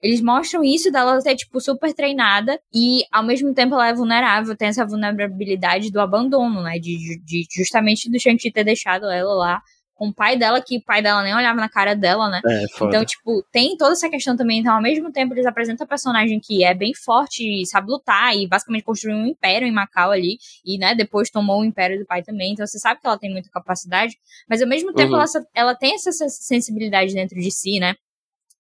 eles 0.03 0.21
mostram 0.21 0.63
isso 0.63 0.91
dela 0.91 1.21
ser, 1.21 1.37
tipo, 1.37 1.61
super 1.61 1.93
treinada 1.95 2.59
e, 2.75 3.03
ao 3.13 3.25
mesmo 3.25 3.53
tempo, 3.55 3.75
ela 3.75 3.89
é 3.89 3.95
vulnerável, 3.95 4.57
tem 4.57 4.69
essa 4.69 4.87
vulnerabilidade 4.87 5.91
do 5.91 6.01
abandono, 6.01 6.63
né? 6.63 6.79
De, 6.79 7.21
de 7.25 7.47
justamente 7.57 8.11
do 8.11 8.21
Shang-Chi 8.21 8.53
ter 8.53 8.65
deixado 8.65 9.07
ela 9.07 9.35
lá 9.35 9.63
com 9.95 10.09
o 10.09 10.15
pai 10.15 10.37
dela, 10.37 10.61
que 10.61 10.77
o 10.77 10.85
pai 10.85 11.01
dela 11.01 11.23
nem 11.23 11.35
olhava 11.35 11.59
na 11.59 11.71
cara 11.71 11.97
dela, 11.97 12.29
né? 12.29 12.43
É. 12.47 12.65
Então, 12.85 13.03
tipo, 13.03 13.43
tem 13.51 13.75
toda 13.79 13.93
essa 13.93 14.11
questão 14.11 14.37
também. 14.37 14.59
Então, 14.59 14.75
ao 14.75 14.83
mesmo 14.83 15.11
tempo, 15.11 15.33
eles 15.33 15.47
apresentam 15.47 15.87
a 15.87 15.89
personagem 15.89 16.39
que 16.39 16.63
é 16.63 16.75
bem 16.75 16.93
forte 16.95 17.63
e 17.63 17.65
sabe 17.67 17.91
lutar 17.91 18.37
e 18.37 18.47
basicamente 18.47 18.85
construiu 18.85 19.17
um 19.17 19.25
império 19.27 19.67
em 19.67 19.73
Macau 19.73 20.11
ali. 20.11 20.37
E, 20.63 20.77
né, 20.77 20.95
depois 20.95 21.31
tomou 21.31 21.63
o 21.63 21.65
império 21.65 21.99
do 21.99 22.05
pai 22.05 22.23
também. 22.23 22.53
Então, 22.53 22.67
você 22.67 22.79
sabe 22.79 23.01
que 23.01 23.07
ela 23.07 23.19
tem 23.19 23.33
muita 23.33 23.49
capacidade. 23.49 24.19
Mas, 24.47 24.61
ao 24.61 24.69
mesmo 24.69 24.93
tempo, 24.93 25.15
Uhum. 25.15 25.19
ela, 25.19 25.27
ela 25.55 25.75
tem 25.75 25.95
essa 25.95 26.13
sensibilidade 26.29 27.15
dentro 27.15 27.41
de 27.41 27.51
si, 27.51 27.81
né? 27.81 27.95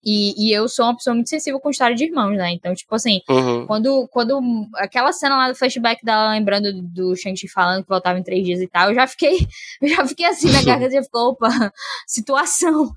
E, 0.09 0.34
e 0.46 0.52
eu 0.52 0.68
sou 0.68 0.84
uma 0.84 0.94
pessoa 0.96 1.14
muito 1.14 1.28
sensível 1.28 1.59
com 1.59 1.68
história 1.68 1.96
de 1.96 2.04
irmãos, 2.04 2.36
né? 2.36 2.52
Então, 2.52 2.72
tipo 2.74 2.94
assim, 2.94 3.20
Uhum. 3.28 3.66
quando, 3.66 4.07
quando 4.12 4.40
aquela 4.76 5.12
cena 5.12 5.36
lá 5.36 5.48
do 5.48 5.57
flashback 5.57 6.04
dela 6.04 6.30
lembrando 6.30 6.72
do 6.80 7.16
Shang-Chi 7.16 7.48
falando 7.48 7.82
que 7.82 7.88
voltava 7.88 8.16
em 8.16 8.22
três 8.22 8.44
dias 8.44 8.61
e 8.61 8.68
tal, 8.68 8.90
eu 8.90 8.94
já 8.94 9.07
fiquei, 9.09 9.36
eu 9.82 9.88
já 9.88 10.07
fiquei 10.07 10.26
assim 10.26 10.52
na 10.52 10.62
garganta 10.64 10.96
e 10.96 11.02
ficou, 11.02 11.30
opa, 11.30 11.48
situação. 12.07 12.92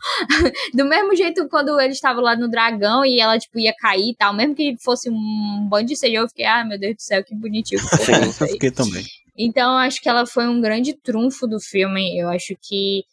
do 0.73 0.85
mesmo 0.85 1.15
jeito 1.15 1.49
quando 1.49 1.79
ele 1.79 1.93
estava 1.93 2.21
lá 2.21 2.35
no 2.35 2.47
dragão 2.47 3.03
e 3.03 3.19
ela, 3.19 3.39
tipo, 3.39 3.59
ia 3.59 3.73
cair 3.73 4.09
e 4.11 4.15
tal, 4.15 4.31
mesmo 4.33 4.53
que 4.53 4.75
fosse 4.79 5.09
um 5.09 5.67
bando 5.67 5.85
de 5.87 5.95
CG, 5.99 6.13
eu 6.13 6.27
fiquei, 6.27 6.45
ah, 6.45 6.63
meu 6.63 6.79
Deus 6.79 6.95
do 6.95 7.01
céu, 7.01 7.23
que 7.23 7.33
bonitinho. 7.33 7.81
isso 7.81 8.43
Eu 8.43 8.47
fiquei 8.49 8.69
também. 8.69 9.03
Então, 9.41 9.71
eu 9.71 9.77
acho 9.77 10.01
que 10.01 10.09
ela 10.09 10.25
foi 10.25 10.47
um 10.47 10.59
grande 10.59 10.93
trunfo 10.93 11.47
do 11.47 11.59
filme. 11.61 12.19
Eu 12.19 12.29
acho 12.29 12.53
que, 12.61 13.03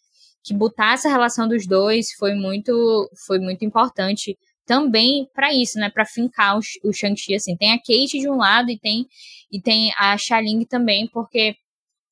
que 0.47 0.55
botar 0.55 0.95
essa 0.95 1.09
relação 1.09 1.49
dos 1.49 1.67
dois 1.67 2.13
foi 2.19 2.35
muito, 2.35 3.11
foi 3.27 3.41
muito 3.41 3.65
importante 3.65 4.39
também 4.65 5.29
para 5.35 5.53
isso, 5.53 5.79
né? 5.79 5.91
Para 5.91 6.05
fincar 6.05 6.57
o, 6.57 6.61
o 6.85 6.93
Shang-Chi, 6.93 7.35
assim. 7.35 7.57
Tem 7.57 7.73
a 7.73 7.79
Kate 7.79 8.21
de 8.21 8.29
um 8.29 8.37
lado 8.37 8.71
e 8.71 8.79
tem, 8.79 9.07
e 9.51 9.61
tem 9.61 9.93
a 9.99 10.17
Xia-Ling 10.17 10.65
também, 10.67 11.09
porque 11.09 11.57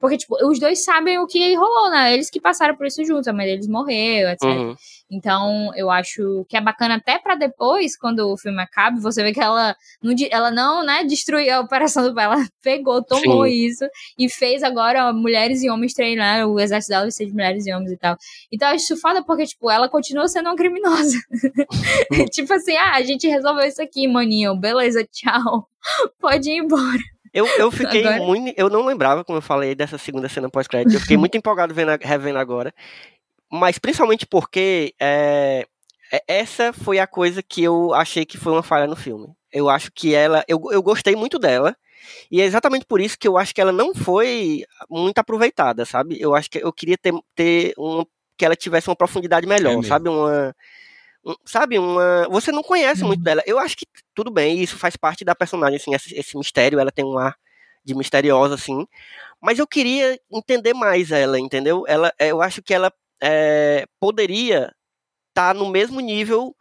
porque, 0.05 0.18
tipo, 0.18 0.36
os 0.46 0.61
dois 0.61 0.84
sabem 0.84 1.18
o 1.18 1.26
que 1.26 1.55
rolou, 1.55 1.90
né? 1.90 2.12
Eles 2.12 2.28
que 2.28 2.38
passaram 2.38 2.76
por 2.76 2.86
isso 2.86 3.02
juntos, 3.07 3.26
a 3.26 3.32
mãe 3.32 3.46
deles 3.46 3.66
morreu, 3.66 4.28
etc. 4.28 4.42
Uhum. 4.42 4.76
Então, 5.11 5.72
eu 5.74 5.90
acho 5.90 6.44
que 6.46 6.59
é 6.59 6.61
bacana 6.61 6.96
até 6.96 7.18
pra 7.18 7.36
depois, 7.36 7.96
quando 7.96 8.30
o 8.30 8.36
filme 8.36 8.61
acaba, 8.61 9.00
você 9.00 9.22
vê 9.22 9.32
que 9.32 9.40
ela 9.40 9.74
não, 10.02 10.14
ela 10.30 10.50
não 10.50 10.84
né, 10.84 11.05
destruiu 11.05 11.55
a 11.55 11.61
operação 11.61 12.02
do 12.02 12.14
pai, 12.14 12.26
ela 12.26 12.36
pegou, 12.62 13.02
tomou 13.02 13.46
Sim. 13.46 13.66
isso 13.66 13.86
e 14.18 14.28
fez 14.28 14.62
agora 14.62 15.11
mulheres 15.11 15.62
e 15.62 15.70
homens 15.70 15.94
treinar, 15.94 16.46
o 16.46 16.61
exército 16.61 16.90
dela 16.90 17.11
ser 17.11 17.24
de 17.24 17.32
mulheres 17.32 17.66
e 17.66 17.72
homens 17.72 17.92
e 17.92 17.96
tal. 17.96 18.14
Então, 18.52 18.68
eu 18.68 18.74
acho 18.74 18.84
isso 18.84 18.98
foda 18.98 19.24
porque, 19.24 19.46
tipo, 19.46 19.70
ela 19.70 19.88
continua 19.88 20.28
sendo 20.28 20.50
uma 20.50 20.55
criminosa. 20.55 21.16
tipo 22.30 22.52
assim, 22.52 22.76
ah, 22.76 22.96
a 22.96 23.02
gente 23.02 23.26
resolveu 23.26 23.66
isso 23.66 23.80
aqui, 23.80 24.07
maninho, 24.07 24.55
beleza, 24.55 25.02
tchau. 25.11 25.66
Pode 26.20 26.50
ir 26.50 26.59
embora. 26.59 27.14
Eu, 27.35 27.47
eu 27.59 27.70
fiquei 27.72 28.07
Agora- 28.07 28.22
muito. 28.22 28.55
Eu 28.57 28.70
não 28.70 28.87
lembrava, 28.87 29.24
como 29.24 29.39
eu 29.39 29.43
falei, 29.43 29.74
dessa 29.74 29.99
segunda 29.99 30.28
cena 30.28 30.49
pós-crédito. 30.49 30.95
Eu 30.95 31.01
fiquei 31.01 31.16
muito 31.18 31.37
empolgado 31.37 31.74
vendo, 31.74 31.91
revendo 32.01 32.39
agora. 32.39 32.72
Mas 33.51 33.78
principalmente 33.78 34.24
porque 34.26 34.95
é, 35.01 35.66
é- 36.12 36.22
essa 36.28 36.72
foi 36.72 36.99
a 36.99 37.07
coisa 37.07 37.43
que 37.43 37.62
eu 37.62 37.93
achei 37.93 38.24
que 38.24 38.39
foi 38.39 38.53
uma 38.53 38.62
falha 38.62 38.87
no 38.87 38.97
filme. 38.97 39.28
Eu 39.53 39.68
acho 39.68 39.91
que 39.93 40.14
ela. 40.14 40.43
Eu, 40.49 40.61
eu 40.70 40.82
gostei 40.82 41.14
muito 41.16 41.39
dela. 41.39 41.76
E 42.30 42.41
é 42.41 42.45
exatamente 42.45 42.85
por 42.85 43.01
isso 43.01 43.18
que 43.18 43.26
eu 43.26 43.39
acho 43.39 43.55
que 43.55 43.61
ela 43.61 43.72
não 43.72 43.95
foi 43.95 44.62
muito 44.91 45.18
aproveitada, 45.18 45.85
sabe? 45.87 46.20
Eu 46.20 46.35
acho 46.35 46.51
que 46.51 46.59
eu 46.62 46.70
queria 46.72 46.99
ter, 46.99 47.14
ter 47.35 47.72
um, 47.78 48.05
que 48.37 48.45
ela 48.45 48.55
tivesse 48.55 48.89
uma 48.91 48.97
profundidade 48.97 49.47
melhor, 49.47 49.70
mesmo. 49.70 49.85
sabe? 49.85 50.09
Uma. 50.11 50.55
Sabe, 51.45 51.79
uma. 51.79 52.29
Você 52.31 52.53
não 52.53 52.62
conhece 52.62 53.03
Uhum. 53.03 53.09
muito 53.09 53.22
dela. 53.22 53.43
Eu 53.47 53.59
acho 53.59 53.77
que 53.77 53.87
tudo 54.14 54.31
bem, 54.31 54.61
isso 54.62 54.79
faz 54.79 54.97
parte 54.97 55.25
da 55.25 55.35
personagem, 55.35 55.77
assim, 55.77 55.95
esse, 55.95 56.14
esse 56.14 56.37
mistério, 56.37 56.79
ela 56.79 56.91
tem 56.93 57.05
um 57.05 57.18
ar 57.18 57.37
de 57.85 57.95
misteriosa, 57.95 58.55
assim. 58.55 58.87
Mas 59.41 59.59
eu 59.59 59.66
queria 59.66 60.18
entender 60.33 60.75
mais 60.75 61.11
ela, 61.12 61.39
entendeu? 61.39 61.85
Ela, 61.87 62.12
é, 62.18 62.29
eu 62.29 62.41
acho 62.43 62.62
que 62.62 62.72
ela 62.75 62.93
é, 63.22 63.85
poderia 64.01 64.72
estar 65.31 65.55
no 65.55 65.68
mesmo 65.70 66.01
nível. 66.01 66.55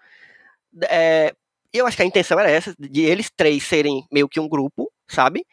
É, 0.89 1.33
eu 1.73 1.85
acho 1.87 1.97
que 1.97 2.03
a 2.03 2.05
intenção 2.05 2.39
era 2.39 2.49
essa, 2.49 2.73
de 2.79 3.01
eles 3.01 3.29
três 3.35 3.63
serem 3.63 4.05
meio 4.11 4.27
que 4.29 4.39
um 4.39 4.47
grupo, 4.49 4.91
sabe? 5.07 5.45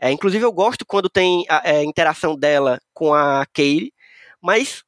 É, 0.00 0.10
inclusive 0.10 0.44
eu 0.44 0.52
gosto 0.52 0.84
quando 0.86 1.10
tem 1.10 1.44
a 1.48 1.62
é, 1.70 1.84
interação 1.84 2.36
dela 2.36 2.80
com 2.94 3.12
a 3.14 3.44
Katie, 3.46 3.92
mas 4.42 4.82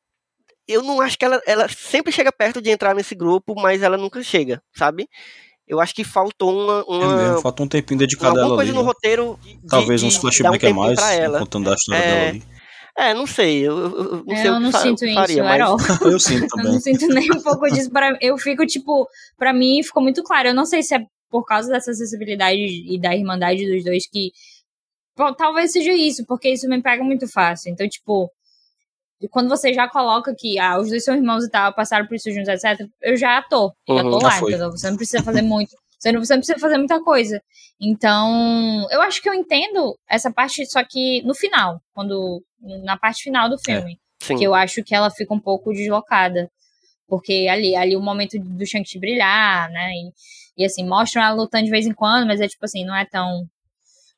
eu 0.72 0.82
não 0.82 1.00
acho 1.00 1.18
que 1.18 1.24
ela, 1.24 1.40
ela 1.46 1.68
sempre 1.68 2.12
chega 2.12 2.32
perto 2.32 2.60
de 2.62 2.70
entrar 2.70 2.94
nesse 2.94 3.14
grupo, 3.14 3.54
mas 3.60 3.82
ela 3.82 3.96
nunca 3.96 4.22
chega, 4.22 4.62
sabe? 4.74 5.08
Eu 5.66 5.80
acho 5.80 5.94
que 5.94 6.04
faltou 6.04 6.52
uma, 6.52 6.80
É 6.80 6.84
uma 7.06 7.16
mesmo, 7.16 7.40
falta 7.40 7.62
um 7.62 7.68
tempinho 7.68 7.98
dedicado 8.00 8.28
a 8.38 8.42
alguma 8.42 8.46
ela 8.46 8.56
coisa 8.56 8.70
ali. 8.70 8.76
no 8.78 8.82
né? 8.82 8.86
roteiro. 8.88 9.38
de- 9.42 9.60
Talvez 9.68 10.00
de- 10.00 10.06
uns 10.06 10.14
dar 10.14 10.18
um 10.18 10.20
flashbacks 10.22 10.70
a 10.70 10.74
mais, 10.74 10.98
ela. 11.18 11.38
contando 11.38 11.70
a 11.70 11.74
história 11.74 12.02
É, 12.02 12.06
dela 12.14 12.28
ali. 12.30 12.42
É, 12.98 13.14
não 13.14 13.26
sei, 13.26 13.60
eu, 13.66 13.78
eu- 13.78 13.94
eu 13.94 14.24
não 14.26 14.36
sei 14.36 14.48
Eu 14.48 14.52
o 14.52 14.56
que 14.56 14.62
não 14.64 14.72
fa- 14.72 14.78
sinto 14.80 15.04
eu 15.06 15.14
faria, 15.14 15.34
isso, 15.34 15.44
mas. 15.44 15.58
Eu 16.12 16.20
sinto 16.20 16.42
Eu 16.44 16.48
também. 16.48 16.72
não 16.72 16.80
sinto 16.80 17.06
nem 17.06 17.30
um 17.32 17.42
pouco 17.42 17.66
disso. 17.70 17.90
Pra, 17.90 18.18
eu 18.20 18.36
fico, 18.36 18.66
tipo, 18.66 19.08
pra 19.38 19.52
mim 19.54 19.82
ficou 19.82 20.02
muito 20.02 20.22
claro. 20.22 20.48
Eu 20.48 20.54
não 20.54 20.66
sei 20.66 20.82
se 20.82 20.94
é 20.94 21.00
por 21.30 21.44
causa 21.46 21.70
dessa 21.70 21.92
acessibilidade 21.92 22.58
e 22.60 23.00
da 23.00 23.14
irmandade 23.16 23.64
dos 23.64 23.82
dois 23.84 24.06
que. 24.06 24.30
Bom, 25.16 25.32
talvez 25.32 25.72
seja 25.72 25.92
isso, 25.92 26.24
porque 26.26 26.50
isso 26.50 26.68
me 26.68 26.82
pega 26.82 27.02
muito 27.02 27.26
fácil. 27.28 27.70
Então, 27.72 27.88
tipo, 27.88 28.30
quando 29.28 29.48
você 29.48 29.72
já 29.72 29.88
coloca 29.88 30.34
que 30.36 30.58
ah, 30.58 30.78
os 30.78 30.88
dois 30.88 31.04
são 31.04 31.14
irmãos 31.14 31.44
e 31.44 31.50
tal, 31.50 31.72
passaram 31.74 32.06
por 32.06 32.14
isso 32.14 32.30
juntos, 32.30 32.48
etc., 32.48 32.86
eu 33.00 33.16
já 33.16 33.42
tô. 33.42 33.72
Já 33.88 33.94
Uhum, 33.94 34.10
tô 34.10 34.20
já 34.20 34.26
lá, 34.26 34.32
foi. 34.32 34.50
entendeu? 34.50 34.70
Você 34.70 34.90
não 34.90 34.96
precisa 34.96 35.22
fazer 35.22 35.42
muito. 35.42 35.76
Você 35.98 36.10
não, 36.10 36.24
você 36.24 36.34
não 36.34 36.40
precisa 36.40 36.58
fazer 36.58 36.78
muita 36.78 37.00
coisa. 37.02 37.40
Então, 37.80 38.86
eu 38.90 39.00
acho 39.02 39.22
que 39.22 39.28
eu 39.28 39.34
entendo 39.34 39.96
essa 40.08 40.32
parte, 40.32 40.66
só 40.66 40.82
que 40.84 41.22
no 41.22 41.34
final, 41.34 41.80
quando. 41.94 42.42
Na 42.84 42.96
parte 42.96 43.24
final 43.24 43.48
do 43.48 43.58
filme 43.58 43.98
sim. 44.22 44.36
que 44.36 44.44
eu 44.44 44.54
acho 44.54 44.84
que 44.84 44.94
ela 44.94 45.10
fica 45.10 45.34
um 45.34 45.40
pouco 45.40 45.72
deslocada. 45.72 46.48
Porque 47.08 47.48
ali, 47.50 47.76
ali 47.76 47.96
o 47.96 48.00
momento 48.00 48.38
do 48.38 48.66
Shang-Chi 48.66 48.98
brilhar, 48.98 49.68
né? 49.70 49.90
E, 49.92 50.62
e 50.62 50.64
assim, 50.64 50.86
mostram 50.86 51.22
ela 51.22 51.34
lutando 51.34 51.64
de 51.64 51.70
vez 51.70 51.86
em 51.86 51.92
quando, 51.92 52.26
mas 52.26 52.40
é 52.40 52.48
tipo 52.48 52.64
assim, 52.64 52.84
não 52.84 52.94
é 52.94 53.04
tão, 53.04 53.46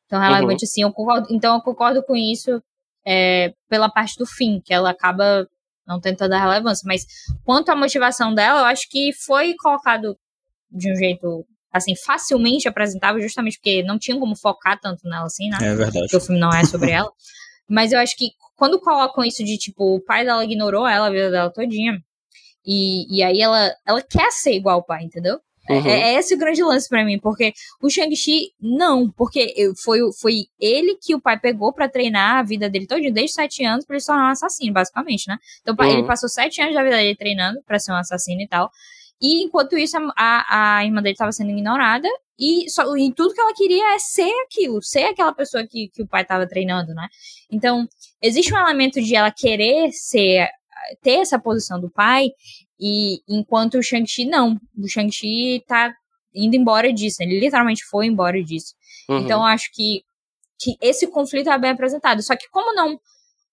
tão 0.08 0.20
relevante 0.20 0.64
assim. 0.64 0.82
Eu 0.82 0.92
concordo, 0.92 1.26
então 1.30 1.54
eu 1.54 1.60
concordo 1.62 2.02
com 2.04 2.14
isso 2.14 2.62
é, 3.06 3.52
pela 3.68 3.88
parte 3.88 4.16
do 4.18 4.26
fim, 4.26 4.60
que 4.64 4.72
ela 4.72 4.90
acaba 4.90 5.46
não 5.86 6.00
tendo 6.00 6.16
tanta 6.16 6.38
relevância. 6.38 6.84
Mas 6.86 7.06
quanto 7.44 7.70
à 7.70 7.76
motivação 7.76 8.34
dela, 8.34 8.60
eu 8.60 8.64
acho 8.64 8.88
que 8.88 9.12
foi 9.12 9.54
colocado 9.54 10.18
de 10.70 10.90
um 10.90 10.96
jeito 10.96 11.46
assim, 11.72 11.94
facilmente 11.96 12.68
apresentável, 12.68 13.20
justamente 13.20 13.58
porque 13.58 13.82
não 13.82 13.98
tinha 13.98 14.16
como 14.16 14.36
focar 14.36 14.78
tanto 14.80 15.08
nela 15.08 15.26
assim, 15.26 15.48
né? 15.48 15.58
É 15.60 15.74
verdade. 15.74 15.98
porque 16.00 16.16
o 16.16 16.20
filme 16.20 16.40
não 16.40 16.50
é 16.50 16.64
sobre 16.64 16.92
ela. 16.92 17.10
Mas 17.68 17.92
eu 17.92 17.98
acho 17.98 18.16
que 18.16 18.30
quando 18.54 18.80
colocam 18.80 19.24
isso 19.24 19.42
de, 19.44 19.58
tipo, 19.58 19.96
o 19.96 20.00
pai 20.00 20.24
dela 20.24 20.44
ignorou 20.44 20.86
ela 20.86 21.08
a 21.08 21.10
vida 21.10 21.30
dela 21.30 21.50
todinha, 21.50 22.00
e, 22.64 23.18
e 23.18 23.22
aí 23.22 23.40
ela, 23.40 23.74
ela 23.84 24.00
quer 24.00 24.30
ser 24.30 24.52
igual 24.52 24.76
ao 24.76 24.84
pai, 24.84 25.02
entendeu? 25.02 25.40
Uhum. 25.68 25.86
É, 25.86 26.14
é 26.14 26.14
esse 26.14 26.34
o 26.34 26.38
grande 26.38 26.62
lance 26.62 26.88
pra 26.88 27.04
mim, 27.04 27.18
porque 27.18 27.52
o 27.82 27.88
Shang-Chi, 27.88 28.50
não, 28.60 29.10
porque 29.10 29.54
foi, 29.82 29.98
foi 30.20 30.44
ele 30.60 30.96
que 31.00 31.14
o 31.14 31.20
pai 31.20 31.38
pegou 31.38 31.72
pra 31.72 31.88
treinar 31.88 32.36
a 32.36 32.42
vida 32.42 32.68
dele 32.68 32.86
todinha, 32.86 33.12
desde 33.12 33.34
sete 33.34 33.64
anos, 33.64 33.84
pra 33.84 33.94
ele 33.96 34.00
se 34.00 34.06
tornar 34.06 34.28
um 34.28 34.32
assassino, 34.32 34.72
basicamente, 34.72 35.24
né? 35.28 35.38
Então 35.62 35.74
Uhum. 35.78 35.92
ele 35.92 36.06
passou 36.06 36.28
sete 36.28 36.60
anos 36.60 36.74
da 36.74 36.82
vida 36.82 36.96
dele 36.96 37.16
treinando 37.16 37.60
pra 37.66 37.78
ser 37.78 37.92
um 37.92 37.96
assassino 37.96 38.40
e 38.42 38.48
tal. 38.48 38.70
E 39.20 39.42
enquanto 39.44 39.76
isso, 39.78 39.96
a, 40.16 40.76
a, 40.78 40.84
irmã 40.84 41.00
dele 41.00 41.14
tava 41.16 41.32
sendo 41.32 41.50
ignorada, 41.50 42.08
e, 42.38 42.68
só, 42.68 42.96
e 42.96 43.12
tudo 43.14 43.32
que 43.32 43.40
ela 43.40 43.54
queria 43.54 43.94
é 43.94 43.98
ser 43.98 44.32
aquilo, 44.44 44.82
ser 44.82 45.04
aquela 45.04 45.32
pessoa 45.32 45.66
que, 45.66 45.88
que 45.88 46.02
o 46.02 46.06
pai 46.06 46.24
tava 46.24 46.46
treinando, 46.48 46.92
né? 46.92 47.08
Então, 47.50 47.86
existe 48.20 48.52
um 48.52 48.58
elemento 48.58 49.00
de 49.00 49.14
ela 49.14 49.30
querer 49.30 49.92
ser, 49.92 50.48
ter 51.00 51.20
essa 51.20 51.38
posição 51.38 51.80
do 51.80 51.90
pai, 51.90 52.30
e 52.78 53.20
enquanto 53.28 53.78
o 53.78 53.82
Shang-Chi 53.82 54.26
não. 54.26 54.60
O 54.76 54.88
Shang-Chi 54.88 55.62
tá 55.66 55.94
indo 56.34 56.56
embora 56.56 56.92
disso, 56.92 57.22
ele 57.22 57.38
literalmente 57.38 57.84
foi 57.84 58.06
embora 58.06 58.42
disso. 58.42 58.74
Uhum. 59.08 59.18
Então, 59.18 59.40
eu 59.40 59.46
acho 59.46 59.70
que, 59.72 60.02
que 60.58 60.76
esse 60.80 61.06
conflito 61.06 61.50
é 61.50 61.58
bem 61.58 61.70
apresentado. 61.70 62.22
Só 62.22 62.34
que 62.36 62.48
como 62.50 62.74
não, 62.74 62.98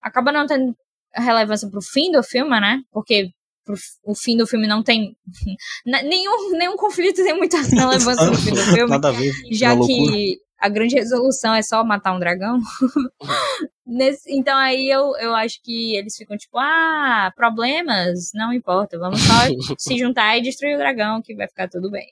acaba 0.00 0.32
não 0.32 0.46
tendo 0.46 0.74
relevância 1.14 1.68
pro 1.68 1.80
fim 1.80 2.10
do 2.10 2.22
filme, 2.22 2.58
né? 2.60 2.82
Porque 2.90 3.30
pro, 3.64 3.76
o 4.04 4.14
fim 4.14 4.36
do 4.36 4.46
filme 4.46 4.66
não 4.66 4.82
tem 4.82 5.16
nenhum, 5.86 6.50
nenhum 6.52 6.76
conflito 6.76 7.22
tem 7.22 7.36
muita 7.36 7.58
relevância 7.70 8.26
no 8.26 8.34
fim 8.36 8.50
do 8.50 8.62
filme 8.62 8.90
Nada 8.90 9.08
a 9.08 9.12
ver. 9.12 9.32
já 9.50 9.74
uma 9.74 9.86
loucura. 9.86 10.12
que 10.12 10.38
a 10.58 10.68
grande 10.68 10.94
resolução 10.94 11.54
é 11.54 11.62
só 11.62 11.84
matar 11.84 12.14
um 12.14 12.20
dragão. 12.20 12.60
Nesse- 13.84 14.32
então 14.32 14.56
aí 14.56 14.88
eu, 14.88 15.16
eu 15.16 15.34
acho 15.34 15.60
que 15.62 15.96
eles 15.96 16.16
ficam 16.16 16.36
tipo, 16.36 16.56
ah, 16.58 17.32
problemas, 17.34 18.30
não 18.34 18.52
importa, 18.52 18.98
vamos 18.98 19.20
só 19.20 19.32
se 19.78 19.98
juntar 19.98 20.36
e 20.38 20.42
destruir 20.42 20.76
o 20.76 20.78
dragão 20.78 21.20
que 21.20 21.34
vai 21.34 21.48
ficar 21.48 21.68
tudo 21.68 21.90
bem. 21.90 22.06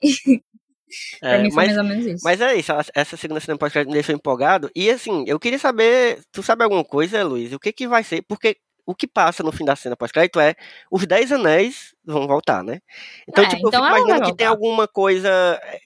pra 1.19 1.29
É, 1.29 1.41
mim 1.41 1.51
foi 1.51 1.67
mas, 1.67 1.75
mais 1.75 1.77
ou 1.77 1.83
menos 1.83 2.05
isso. 2.05 2.23
mas 2.23 2.41
é 2.41 2.55
isso, 2.55 2.71
essa 2.93 3.15
segunda 3.15 3.39
cena 3.39 3.57
pós-crédito 3.57 3.87
me 3.89 3.93
deixou 3.93 4.13
empolgado. 4.13 4.69
E 4.75 4.89
assim, 4.89 5.23
eu 5.27 5.39
queria 5.39 5.59
saber, 5.59 6.19
tu 6.31 6.43
sabe 6.43 6.63
alguma 6.63 6.83
coisa, 6.83 7.23
Luiz? 7.23 7.53
O 7.53 7.59
que 7.59 7.71
que 7.71 7.87
vai 7.87 8.03
ser? 8.03 8.21
Porque 8.23 8.57
o 8.85 8.93
que 8.95 9.07
passa 9.07 9.41
no 9.43 9.51
fim 9.51 9.63
da 9.63 9.75
cena 9.75 9.95
pós-crédito 9.95 10.39
é 10.39 10.55
os 10.91 11.05
Dez 11.05 11.31
Anéis 11.31 11.93
vão 12.03 12.27
voltar, 12.27 12.61
né? 12.63 12.79
Então, 13.29 13.43
É, 13.45 13.47
tipo, 13.47 13.67
então 13.69 13.79
eu 13.79 13.85
fico 13.93 13.97
imaginando 14.07 14.29
que 14.31 14.37
tem 14.37 14.47
alguma 14.47 14.87
coisa, 14.87 15.29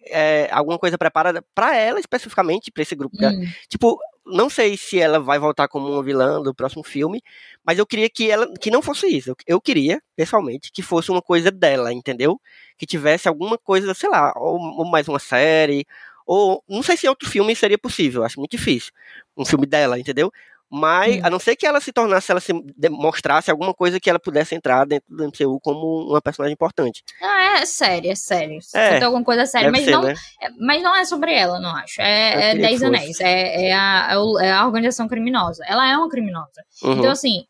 é, 0.07 0.49
alguma 0.51 0.79
coisa 0.79 0.97
preparada 0.97 1.43
pra 1.53 1.75
ela 1.77 1.99
especificamente, 1.99 2.71
pra 2.71 2.81
esse 2.81 2.95
grupo. 2.95 3.15
Hum. 3.21 3.45
Tipo, 3.69 3.99
não 4.26 4.49
sei 4.49 4.78
se 4.78 4.99
ela 4.99 5.19
vai 5.19 5.39
voltar 5.39 5.67
como 5.67 5.88
uma 5.89 6.03
vilã 6.03 6.41
do 6.41 6.53
próximo 6.53 6.84
filme, 6.84 7.21
mas 7.65 7.78
eu 7.80 7.86
queria 7.86 8.09
que 8.09 8.30
ela 8.30 8.51
que 8.59 8.71
não 8.71 8.82
fosse 8.82 9.07
isso. 9.07 9.36
Eu, 9.47 9.61
queria, 9.61 10.01
pessoalmente, 10.15 10.71
que 10.71 10.82
fosse 10.82 11.11
uma 11.11 11.21
coisa 11.21 11.51
dela, 11.51 11.93
entendeu? 11.93 12.39
Que 12.78 12.86
tivesse 12.86 13.28
alguma 13.28 13.57
coisa, 13.57 13.93
sei 13.93 14.09
lá, 14.09 14.34
ou, 14.36 14.59
ou 14.80 14.86
mais 14.86 15.07
uma 15.07 15.19
série, 15.19 15.86
ou 16.26 16.63
não 16.67 16.82
sei 16.84 16.97
se 16.97 17.07
outro 17.07 17.30
filme 17.30 17.55
seria 17.55 17.78
possível, 17.78 18.23
acho 18.23 18.39
muito 18.39 18.51
difícil. 18.51 18.91
Um 19.38 19.45
filme 19.45 19.65
dela, 19.65 19.99
entendeu? 19.99 20.32
Mas, 20.70 21.18
Hum. 21.18 21.20
a 21.24 21.30
não 21.30 21.39
ser 21.39 21.55
que 21.55 21.66
ela 21.66 21.80
se 21.80 21.93
tornasse, 21.93 22.32
ela 22.32 22.39
se 22.41 22.51
demonstrasse 22.76 23.51
alguma 23.51 23.74
coisa 23.74 23.99
que 23.99 24.09
ela 24.09 24.20
pudesse 24.20 24.55
entrar 24.55 24.86
dentro 24.86 25.05
do 25.16 25.24
MCU 25.24 25.59
como 25.61 26.09
uma 26.09 26.22
personagem 26.22 26.53
importante. 26.53 27.03
Ah, 27.22 27.59
é 27.61 27.66
sério, 27.66 28.11
é 28.11 28.16
sério. 28.16 28.59
É, 28.74 29.03
alguma 29.03 29.24
coisa 29.24 29.45
séria, 29.45 29.72
mas 29.72 29.86
ser, 29.86 29.91
não, 29.91 30.01
né? 30.01 30.16
é- 30.41 30.49
mas 30.59 30.82
não 30.82 30.95
é 30.95 31.05
sobre 31.05 31.34
ela, 31.34 31.59
não 31.59 31.70
acho. 31.76 32.01
É, 32.01 32.51
é 32.51 32.55
Dez. 32.55 32.82
Anéis, 32.84 33.20
é, 33.20 33.68
é, 33.68 33.74
a, 33.74 34.09
é 34.41 34.45
é 34.47 34.51
a 34.51 34.66
organização 34.66 35.07
criminosa. 35.07 35.63
Ela 35.68 35.88
é 35.89 35.95
uma 35.97 36.09
criminosa. 36.09 36.63
Uhum. 36.84 36.93
Então, 36.93 37.11
assim, 37.11 37.45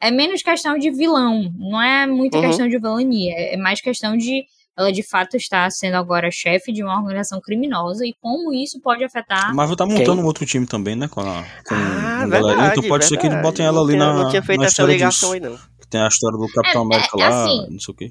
é 0.00 0.10
menos 0.10 0.42
questão 0.42 0.78
de 0.78 0.90
vilão, 0.90 1.52
não 1.58 1.82
é 1.82 2.06
muita 2.06 2.38
Uhum. 2.38 2.46
questão 2.46 2.68
de 2.68 2.78
vilania, 2.78 3.34
é 3.36 3.56
mais 3.56 3.80
questão 3.80 4.16
de 4.16 4.44
ela 4.80 4.92
de 4.92 5.02
fato 5.02 5.36
estar 5.36 5.70
sendo 5.70 5.94
agora 5.96 6.30
chefe 6.30 6.72
de 6.72 6.82
uma 6.82 6.96
organização 6.98 7.40
criminosa 7.40 8.04
e 8.06 8.14
como 8.20 8.52
isso 8.52 8.80
pode 8.80 9.04
afetar. 9.04 9.50
A 9.50 9.54
Marvel 9.54 9.76
tá 9.76 9.86
Quem? 9.86 9.98
montando 9.98 10.22
um 10.22 10.24
outro 10.24 10.44
time 10.46 10.66
também, 10.66 10.96
né? 10.96 11.08
Com 11.08 11.20
a, 11.20 11.44
com 11.66 11.74
ah, 11.74 12.26
verdade, 12.26 12.78
Então 12.78 12.88
pode 12.88 13.04
ser 13.04 13.16
que 13.18 13.26
eles 13.26 13.40
botem 13.42 13.64
ela 13.66 13.76
Não 13.76 13.84
ali 13.84 13.92
tinha- 13.94 14.06
na, 14.06 14.22
Não 14.24 14.30
tinha 14.30 14.42
feito 14.42 14.60
na 14.60 14.66
essa 14.66 14.82
ligação 14.82 15.32
disso. 15.32 15.44
aí, 15.46 15.50
não. 15.50 15.58
Tem 15.88 16.00
a 16.00 16.08
história 16.08 16.38
do 16.38 16.46
Capitão 16.52 16.82
É, 16.82 16.84
América 16.84 17.16
é, 17.18 17.28
lá, 17.28 17.44
assim, 17.44 17.66
não 17.70 17.80
sei 17.80 17.92
o 17.92 17.96
quê. 17.96 18.10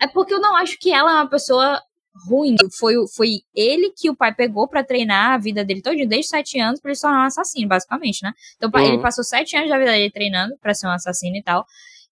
É 0.00 0.06
porque 0.06 0.32
eu 0.34 0.40
não 0.40 0.54
acho 0.56 0.78
que 0.78 0.92
ela 0.92 1.10
é 1.10 1.14
uma 1.14 1.28
pessoa 1.28 1.80
ruim. 2.28 2.54
Foi, 2.78 2.94
foi 3.14 3.28
ele 3.54 3.92
que 3.96 4.08
o 4.08 4.16
pai 4.16 4.32
pegou 4.34 4.68
pra 4.68 4.84
treinar 4.84 5.32
a 5.32 5.38
vida 5.38 5.64
dele 5.64 5.82
todo 5.82 5.94
desde 6.06 6.28
sete 6.28 6.58
anos 6.60 6.80
pra 6.80 6.90
ele 6.90 6.96
se 6.96 7.02
tornar 7.02 7.22
um 7.24 7.26
assassino, 7.26 7.68
basicamente, 7.68 8.22
né? 8.22 8.32
Então 8.56 8.70
Uhum. 8.74 8.80
ele 8.86 8.98
passou 9.02 9.24
sete 9.24 9.56
anos 9.56 9.68
da 9.68 9.78
vida 9.78 9.90
dele 9.90 10.10
treinando 10.10 10.54
pra 10.60 10.72
ser 10.72 10.86
um 10.86 10.90
assassino 10.90 11.36
e 11.36 11.42
tal. 11.42 11.66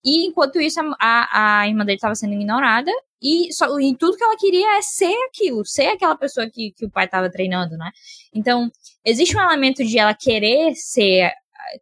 E 0.05 0.27
enquanto 0.27 0.61
isso, 0.61 0.79
a, 0.81 0.95
a, 1.01 1.61
a 1.61 1.69
irmã 1.69 1.85
dele 1.85 1.99
tava 1.99 2.15
sendo 2.15 2.35
ignorada. 2.35 2.91
E, 3.25 3.51
só, 3.55 3.81
e 3.81 3.97
tudo 3.97 4.19
que 4.19 4.23
ela 4.23 4.37
queria 4.37 4.77
é 4.77 4.83
ser 4.83 5.17
aquilo, 5.29 5.65
ser 5.65 5.87
aquela 5.87 6.15
pessoa 6.15 6.47
que, 6.51 6.73
que 6.73 6.85
o 6.85 6.91
pai 6.91 7.09
tava 7.09 7.31
treinando, 7.31 7.75
né? 7.79 7.91
Então, 8.35 8.71
existe 9.03 9.35
um 9.35 9.41
elemento 9.41 9.83
de 9.83 9.99
ela 9.99 10.13
querer 10.13 10.75
ser, 10.75 11.33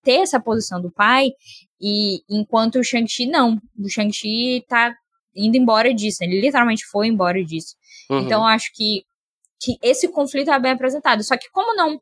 ter 0.05 0.21
essa 0.21 0.39
posição 0.39 0.81
do 0.81 0.93
pai, 0.93 1.33
e 1.81 2.21
enquanto 2.31 2.77
o 2.77 2.85
Shang-Chi 2.85 3.27
não. 3.27 3.61
O 3.77 3.89
Shang-Chi 3.89 4.65
tá 4.69 4.95
indo 5.35 5.57
embora 5.57 5.93
disso, 5.93 6.23
ele 6.23 6.41
literalmente 6.41 6.87
foi 6.87 7.09
embora 7.09 7.45
disso. 7.45 7.75
Uhum. 8.09 8.21
Então, 8.21 8.43
eu 8.43 8.47
acho 8.47 8.71
que, 8.73 9.03
que 9.61 9.77
esse 9.83 10.07
conflito 10.07 10.53
é 10.53 10.61
bem 10.61 10.71
apresentado. 10.71 11.25
Só 11.25 11.37
que 11.37 11.51
como 11.51 11.75
não, 11.75 12.01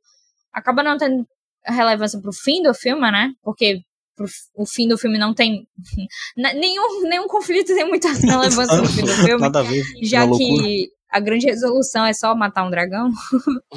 acaba 0.53 0.83
não 0.83 0.99
tendo 0.99 1.27
relevância 1.65 2.21
pro 2.21 2.33
fim 2.33 2.63
do 2.63 2.75
filme, 2.75 3.11
né? 3.11 3.33
Porque 3.43 3.81
pro, 4.21 4.27
o 4.63 4.67
fim 4.67 4.87
do 4.87 4.99
filme 4.99 5.19
não 5.19 5.33
tem. 5.35 5.67
nenhum, 6.37 7.03
nenhum 7.09 7.27
conflito 7.27 7.75
tem 7.75 7.89
muita 7.89 8.09
relevância 8.13 8.77
no 8.77 8.87
fim 8.87 9.03
do 9.03 9.13
filme. 9.13 9.41
Nada 9.41 9.61
a 9.61 9.63
ver. 9.63 9.83
Já 10.03 10.27
que 10.29 10.89
a 11.11 11.19
grande 11.21 11.47
resolução 11.47 12.05
é 12.05 12.13
só 12.13 12.35
matar 12.35 12.65
um 12.67 12.71
dragão. 12.71 13.11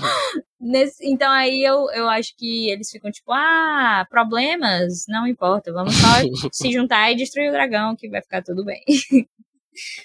Nesse, 0.59 1.05
então 1.05 1.29
aí 1.31 1.61
eu, 1.63 1.89
eu 1.91 2.07
acho 2.07 2.33
que 2.37 2.69
eles 2.69 2.89
ficam 2.89 3.11
tipo, 3.11 3.31
ah, 3.33 4.05
problemas, 4.09 5.03
não 5.09 5.27
importa, 5.27 5.73
vamos 5.73 5.93
só 5.95 6.49
se 6.53 6.71
juntar 6.71 7.11
e 7.11 7.15
destruir 7.17 7.49
o 7.49 7.51
dragão 7.51 7.95
que 7.97 8.07
vai 8.09 8.21
ficar 8.21 8.41
tudo 8.41 8.63
bem. 8.63 8.81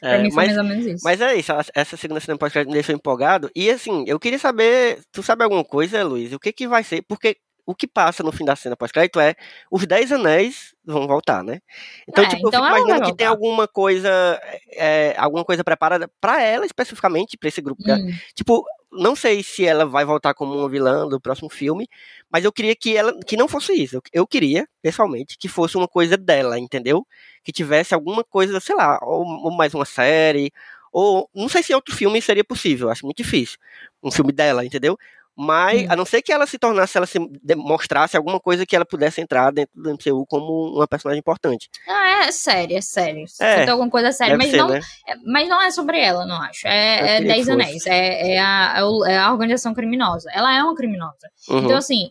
pra 0.00 0.14
É, 0.14 0.22
mim 0.22 0.30
foi 0.32 0.46
mas, 0.46 0.56
mais 0.56 0.58
ou 0.58 0.64
menos 0.64 0.86
isso. 0.86 1.04
mas 1.04 1.20
é 1.20 1.36
isso, 1.36 1.52
essa- 1.74 1.96
segunda 1.96 2.18
cena 2.18 2.36
me 2.66 2.72
deixou 2.72 2.92
empolgado. 2.94 3.48
E 3.54 3.70
assim, 3.70 4.02
eu 4.08 4.18
queria 4.18 4.38
saber, 4.38 5.00
tu 5.12 5.22
sabe 5.22 5.44
alguma 5.44 5.64
coisa, 5.64 6.02
Luiz? 6.02 6.32
O 6.32 6.40
que 6.40 6.52
que 6.52 6.66
vai 6.66 6.82
ser? 6.82 7.02
Porque 7.06 7.36
o 7.68 7.74
que 7.74 7.86
passa 7.86 8.22
no 8.22 8.32
fim 8.32 8.46
da 8.46 8.56
cena 8.56 8.74
pós-crédito 8.74 9.20
é 9.20 9.34
os 9.70 9.86
Dez 9.86 10.10
Anéis 10.10 10.74
vão 10.82 11.06
voltar, 11.06 11.44
né? 11.44 11.60
Então, 12.08 12.24
É, 12.24 12.28
tipo, 12.28 12.48
então 12.48 12.64
eu 12.64 12.66
fico 12.66 12.78
imaginando 12.78 13.10
que 13.10 13.14
tem 13.18 13.26
alguma 13.26 13.68
coisa, 13.68 14.40
é, 14.72 15.14
alguma 15.18 15.44
coisa 15.44 15.62
preparada 15.62 16.10
pra 16.18 16.42
ela 16.42 16.64
especificamente, 16.64 17.36
pra 17.36 17.50
esse 17.50 17.60
grupo. 17.60 17.82
Hum. 17.86 18.10
Tipo, 18.34 18.64
não 18.90 19.14
sei 19.14 19.42
se 19.42 19.66
ela 19.66 19.84
vai 19.84 20.02
voltar 20.06 20.32
como 20.32 20.54
uma 20.56 20.66
vilã 20.66 21.06
do 21.06 21.20
próximo 21.20 21.50
filme, 21.50 21.86
mas 22.32 22.42
eu 22.42 22.50
queria 22.50 22.74
que 22.74 22.96
ela 22.96 23.12
que 23.26 23.36
não 23.36 23.46
fosse 23.46 23.74
isso. 23.74 23.96
Eu, 23.96 24.02
eu 24.14 24.26
queria, 24.26 24.66
pessoalmente, 24.80 25.36
que 25.38 25.46
fosse 25.46 25.76
uma 25.76 25.86
coisa 25.86 26.16
dela, 26.16 26.58
entendeu? 26.58 27.06
Que 27.44 27.52
tivesse 27.52 27.92
alguma 27.92 28.24
coisa, 28.24 28.58
sei 28.60 28.74
lá, 28.76 28.98
ou, 29.02 29.26
ou 29.26 29.50
mais 29.50 29.74
uma 29.74 29.84
série, 29.84 30.50
ou 30.90 31.28
não 31.34 31.50
sei 31.50 31.62
se 31.62 31.74
outro 31.74 31.94
filme 31.94 32.20
seria 32.22 32.42
possível, 32.44 32.88
acho 32.88 33.04
muito 33.04 33.18
difícil. 33.18 33.58
Um 34.02 34.10
filme 34.10 34.32
dela, 34.32 34.64
entendeu? 34.64 34.96
Mas, 35.40 35.82
Hum. 35.82 35.86
a 35.90 35.94
não 35.96 36.04
ser 36.04 36.20
que 36.20 36.32
ela 36.32 36.46
se 36.48 36.58
tornasse, 36.58 36.96
ela 36.96 37.06
se 37.06 37.16
demonstrasse 37.44 38.16
alguma 38.16 38.40
coisa 38.40 38.66
que 38.66 38.74
ela 38.74 38.84
pudesse 38.84 39.20
entrar 39.20 39.52
dentro 39.52 39.70
do 39.80 39.90
MCU 39.90 40.26
como 40.26 40.74
uma 40.74 40.88
personagem 40.88 41.20
importante. 41.20 41.68
Ah, 41.86 42.24
é 42.26 42.32
sério, 42.32 42.76
é 42.76 42.80
sério. 42.80 43.24
É, 43.40 43.60
tem 43.62 43.68
alguma 43.70 43.88
coisa 43.88 44.10
séria, 44.10 44.36
mas 44.36 44.50
ser, 44.50 44.56
não, 44.56 44.68
né? 44.68 44.80
é- 45.06 45.14
mas 45.24 45.48
não 45.48 45.62
é 45.62 45.70
sobre 45.70 46.00
ela, 46.00 46.26
não 46.26 46.42
acho. 46.42 46.66
É, 46.66 47.18
é 47.18 47.20
Dez. 47.20 47.48
Anéis, 47.48 47.86
é, 47.86 48.34
é, 48.34 48.38
a, 48.40 48.74
é 49.06 49.12
é 49.12 49.16
a 49.18 49.30
organização 49.30 49.72
criminosa. 49.72 50.28
Ela 50.34 50.52
é 50.56 50.60
uma 50.60 50.74
criminosa. 50.74 51.30
Uhum. 51.48 51.58
Então, 51.64 51.76
assim, 51.76 52.10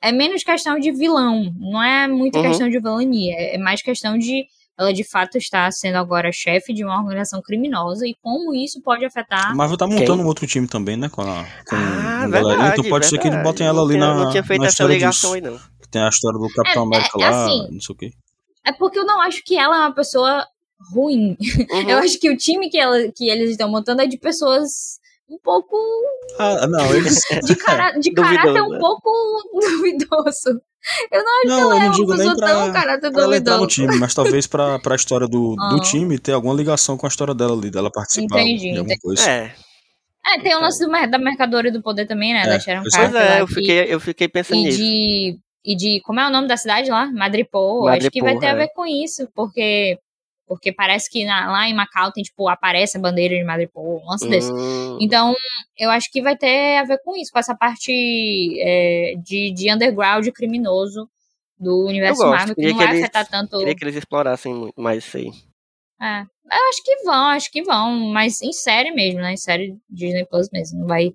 é 0.00 0.12
menos 0.12 0.44
questão 0.44 0.78
de 0.78 0.92
vilão, 0.92 1.52
não 1.58 1.82
é 1.82 2.06
muita 2.06 2.38
Uhum. 2.38 2.44
questão 2.44 2.68
de 2.70 2.78
vilania, 2.78 3.34
é 3.36 3.58
mais 3.58 3.82
questão 3.82 4.16
de 4.16 4.46
ela 4.78 4.92
de 4.92 5.02
fato 5.04 5.36
estar 5.36 5.70
sendo 5.72 5.96
agora 5.96 6.30
chefe 6.32 6.72
de 6.72 6.84
uma 6.84 6.96
organização 6.98 7.42
criminosa 7.42 8.06
e 8.06 8.14
como 8.22 8.54
isso 8.54 8.80
pode 8.82 9.04
afetar. 9.04 9.54
Marvel 9.56 9.76
tá 9.76 9.86
montando 9.86 10.14
Quem? 10.16 10.24
um 10.24 10.26
outro 10.26 10.46
time 10.46 10.68
também, 10.68 10.96
né? 10.96 11.08
Com 11.08 11.22
a, 11.22 11.44
com 11.68 11.74
Ah, 11.76 12.22
a 12.24 12.28
galerinha. 12.28 12.56
verdade, 12.56 12.78
Então 12.80 12.90
pode 12.90 13.06
ser 13.06 13.18
que 13.18 13.26
eles 13.26 13.34
verdade. 13.36 13.44
botem 13.52 13.66
ela 13.66 13.82
ali 13.82 13.96
na, 13.98 14.14
Não 14.14 14.30
tinha 14.30 14.44
feito 14.44 14.64
essa 14.64 14.84
ligação 14.84 15.32
disso. 15.32 15.46
aí, 15.46 15.52
não. 15.52 15.58
Que 15.80 15.88
Tem 15.90 16.02
a 16.02 16.08
história 16.08 16.38
do 16.38 16.48
Capitão 16.54 16.82
É, 16.84 16.86
América 16.86 17.10
é, 17.18 17.20
lá, 17.30 17.44
assim, 17.46 17.68
não 17.72 17.80
sei 17.80 17.94
o 17.94 17.98
quê. 17.98 18.12
É 18.66 18.72
porque 18.72 18.98
eu 18.98 19.04
não 19.06 19.20
acho 19.20 19.42
que 19.44 19.56
ela 19.58 19.76
é 19.76 19.80
uma 19.80 19.94
pessoa 19.94 20.46
ruim. 20.94 21.36
Uhum. 21.72 21.90
Eu 21.90 21.98
acho 21.98 22.18
que 22.20 22.30
o 22.30 22.36
time 22.36 22.70
que, 22.70 22.78
ela, 22.78 22.96
que 23.10 23.28
eles 23.28 23.50
estão 23.50 23.68
montando 23.68 24.00
é 24.02 24.06
de 24.06 24.16
pessoas 24.18 24.98
um 25.28 25.38
pouco. 25.42 25.76
Ah, 26.38 26.66
não, 26.66 26.94
eles. 26.94 27.20
de, 27.44 27.56
cara, 27.56 27.92
de 27.98 28.10
caráter 28.14 28.62
um 28.62 28.78
pouco 28.78 29.10
duvidoso. 29.60 30.60
Eu 31.12 31.22
não 31.24 31.38
acho 31.40 31.46
Não, 31.48 31.56
que 31.56 31.62
eu 31.62 31.72
ela 31.72 31.80
é 31.82 31.86
não 31.86 31.92
digo 31.92 32.08
nem 32.14 32.16
pessoa 32.18 32.36
tão 32.36 32.64
pra, 32.64 32.72
caráter 32.80 33.10
pra 33.12 33.22
ela 33.22 33.36
entrar 33.36 33.58
no 33.58 33.66
time, 33.66 33.98
mas 33.98 34.14
talvez 34.14 34.46
pra, 34.46 34.78
pra 34.78 34.94
história 34.96 35.26
do, 35.26 35.54
do 35.70 35.80
time 35.80 36.18
ter 36.18 36.32
alguma 36.32 36.54
ligação 36.54 36.96
com 36.96 37.06
a 37.06 37.08
história 37.08 37.34
dela 37.34 37.52
ali, 37.54 37.70
dela 37.70 37.90
participar 37.90 38.40
Entendi, 38.40 38.58
de 38.72 38.78
alguma 38.78 38.84
entendi. 38.94 39.00
coisa. 39.00 39.30
É, 39.30 39.54
É, 40.26 40.40
tem 40.40 40.54
o 40.54 40.60
lance 40.60 40.84
do, 40.84 40.90
da 40.90 41.18
mercadoria 41.18 41.72
do 41.72 41.82
poder 41.82 42.06
também, 42.06 42.32
né? 42.32 42.42
É, 42.42 42.46
da 42.46 42.60
Sharon 42.60 42.82
pois 42.82 42.94
é, 42.94 43.08
lá, 43.28 43.38
eu 43.40 43.46
que- 43.46 43.54
fiquei, 43.54 43.78
eu 43.94 44.00
fiquei 44.00 44.28
pensando 44.28 44.58
e 44.60 44.64
nisso. 44.64 44.78
de 44.78 45.38
e 45.64 45.76
de 45.76 46.00
como 46.02 46.20
é 46.20 46.26
o 46.26 46.30
nome 46.30 46.46
da 46.48 46.56
cidade 46.56 46.88
lá 46.88 47.10
Madripoor 47.12 47.88
acho 47.90 48.10
que 48.10 48.22
vai 48.22 48.34
Madripoor, 48.34 48.40
ter 48.40 48.46
a 48.46 48.50
é. 48.50 48.66
ver 48.66 48.72
com 48.74 48.86
isso 48.86 49.28
porque 49.34 49.98
porque 50.48 50.72
parece 50.72 51.10
que 51.10 51.24
na- 51.24 51.50
lá 51.52 51.68
em 51.68 51.74
Macau 51.74 52.10
tem 52.10 52.22
tipo 52.24 52.48
aparece 52.48 52.96
a 52.96 53.00
bandeira 53.00 53.36
de 53.36 53.44
Madripoor 53.44 54.02
um 54.02 54.08
lance 54.10 54.28
desse 54.28 54.50
Hum, 54.50 54.98
então 55.00 55.34
eu 55.78 55.90
acho 55.90 56.10
que 56.10 56.22
vai 56.22 56.36
ter 56.36 56.78
a 56.78 56.84
ver 56.84 56.98
com 57.04 57.16
isso 57.16 57.30
com 57.30 57.38
essa 57.38 57.54
parte 57.54 57.92
é, 58.60 59.14
de, 59.22 59.52
de 59.52 59.72
underground 59.72 60.26
criminoso 60.30 61.08
do 61.58 61.84
universo 61.86 62.22
Marvel 62.26 62.54
que 62.54 62.66
não 62.68 62.76
vai 62.76 62.86
eles- 62.86 63.00
afetar 63.02 63.28
tanto 63.28 63.58
Queria 63.58 63.74
que 63.74 63.84
eles 63.84 63.96
explorassem 63.96 64.72
mais 64.76 65.04
isso 65.04 65.16
aí. 65.18 65.30
é. 66.00 66.22
Eu 66.50 66.68
acho 66.70 66.82
que 66.82 66.96
vão, 67.04 67.24
acho 67.26 67.50
que 67.50 67.62
vão, 67.62 67.90
mas 68.10 68.40
em 68.40 68.52
série 68.54 68.90
mesmo, 68.90 69.20
né? 69.20 69.32
Em 69.34 69.36
série 69.36 69.76
Disney 69.90 70.24
Plus 70.24 70.48
mesmo. 70.50 70.78
Não 70.80 70.86
vai, 70.86 71.12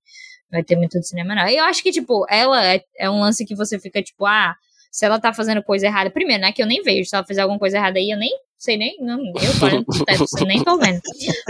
vai 0.51 0.63
ter 0.63 0.75
muito 0.75 0.99
de 0.99 1.07
cinema, 1.07 1.33
não. 1.33 1.47
E 1.47 1.57
eu 1.57 1.63
acho 1.65 1.81
que, 1.81 1.91
tipo, 1.91 2.23
ela 2.29 2.63
é, 2.63 2.83
é 2.99 3.09
um 3.09 3.19
lance 3.19 3.43
que 3.43 3.55
você 3.55 3.79
fica, 3.79 3.99
tipo, 4.03 4.27
ah, 4.27 4.53
se 4.91 5.03
ela 5.07 5.19
tá 5.19 5.33
fazendo 5.33 5.63
coisa 5.63 5.87
errada. 5.87 6.11
Primeiro, 6.11 6.41
né? 6.43 6.51
Que 6.51 6.61
eu 6.61 6.67
nem 6.67 6.83
vejo. 6.83 7.09
Se 7.09 7.15
ela 7.15 7.25
fizer 7.25 7.41
alguma 7.41 7.57
coisa 7.57 7.77
errada 7.77 7.97
aí, 7.97 8.11
eu 8.11 8.17
nem 8.19 8.31
sei 8.63 8.77
nem. 8.77 8.97
Não, 9.01 9.19
eu 9.19 9.59
tô 9.59 9.65
olhando 9.65 9.85
pro 9.85 10.05
teto, 10.05 10.25
eu 10.39 10.45
nem 10.45 10.63
tô 10.63 10.77
vendo. 10.77 11.01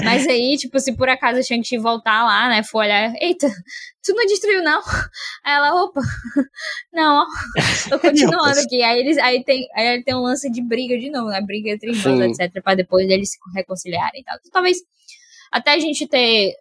Mas 0.03 0.27
aí, 0.27 0.57
tipo, 0.57 0.79
se 0.79 0.95
por 0.97 1.07
acaso 1.07 1.39
a 1.39 1.43
Shang-Chi 1.43 1.77
voltar 1.77 2.23
lá, 2.23 2.49
né? 2.49 2.63
For 2.63 2.79
olhar, 2.79 3.13
eita, 3.21 3.47
tu 4.03 4.13
não 4.15 4.25
destruiu, 4.25 4.63
não? 4.63 4.81
Aí 5.45 5.53
ela, 5.53 5.83
opa, 5.83 6.01
não, 6.91 7.25
tô 7.87 7.99
continuando 8.01 8.59
aqui. 8.59 8.81
Aí 8.81 8.99
eles 8.99 9.17
aí 9.19 9.43
tem, 9.43 9.67
aí 9.75 10.03
tem 10.03 10.15
um 10.15 10.21
lance 10.21 10.51
de 10.51 10.61
briga 10.61 10.97
de 10.97 11.11
novo, 11.11 11.29
né? 11.29 11.39
Briga 11.41 11.69
entre 11.69 11.91
irmãos, 11.91 12.39
etc. 12.39 12.63
Pra 12.63 12.73
depois 12.73 13.07
eles 13.07 13.29
se 13.29 13.37
reconciliarem 13.55 14.21
e 14.21 14.23
tal. 14.23 14.35
Então, 14.39 14.51
talvez 14.51 14.77
até 15.51 15.73
a 15.73 15.79
gente 15.79 16.07
ter 16.07 16.55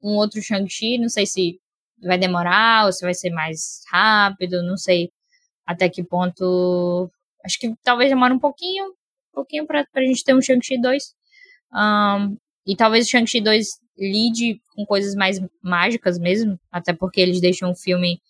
um 0.00 0.14
outro 0.14 0.40
Shang-Chi, 0.40 0.98
não 0.98 1.08
sei 1.08 1.26
se 1.26 1.58
vai 2.00 2.16
demorar 2.16 2.86
ou 2.86 2.92
se 2.92 3.04
vai 3.04 3.14
ser 3.14 3.30
mais 3.30 3.80
rápido, 3.90 4.62
não 4.62 4.76
sei 4.76 5.10
até 5.66 5.88
que 5.88 6.04
ponto. 6.04 7.10
Acho 7.44 7.58
que 7.58 7.74
talvez 7.82 8.08
demore 8.08 8.32
um 8.32 8.38
pouquinho, 8.38 8.92
pouquinho 9.36 9.66
pra, 9.66 9.84
pra 9.92 10.02
gente 10.02 10.24
ter 10.24 10.34
um 10.34 10.40
Shang-Chi 10.40 10.80
2. 10.80 11.04
Ahn, 11.72 12.36
e 12.66 12.74
talvez 12.74 13.06
o 13.06 13.10
Shang-Chi 13.10 13.40
2 13.42 13.66
lide 13.98 14.60
com 14.74 14.84
coisas 14.86 15.14
mais 15.14 15.40
mágicas 15.62 16.18
mesmo, 16.18 16.58
até 16.72 16.92
porque 16.92 17.20
eles 17.20 17.40
deixam 17.40 17.70
o 17.70 17.76
filme 17.76 18.20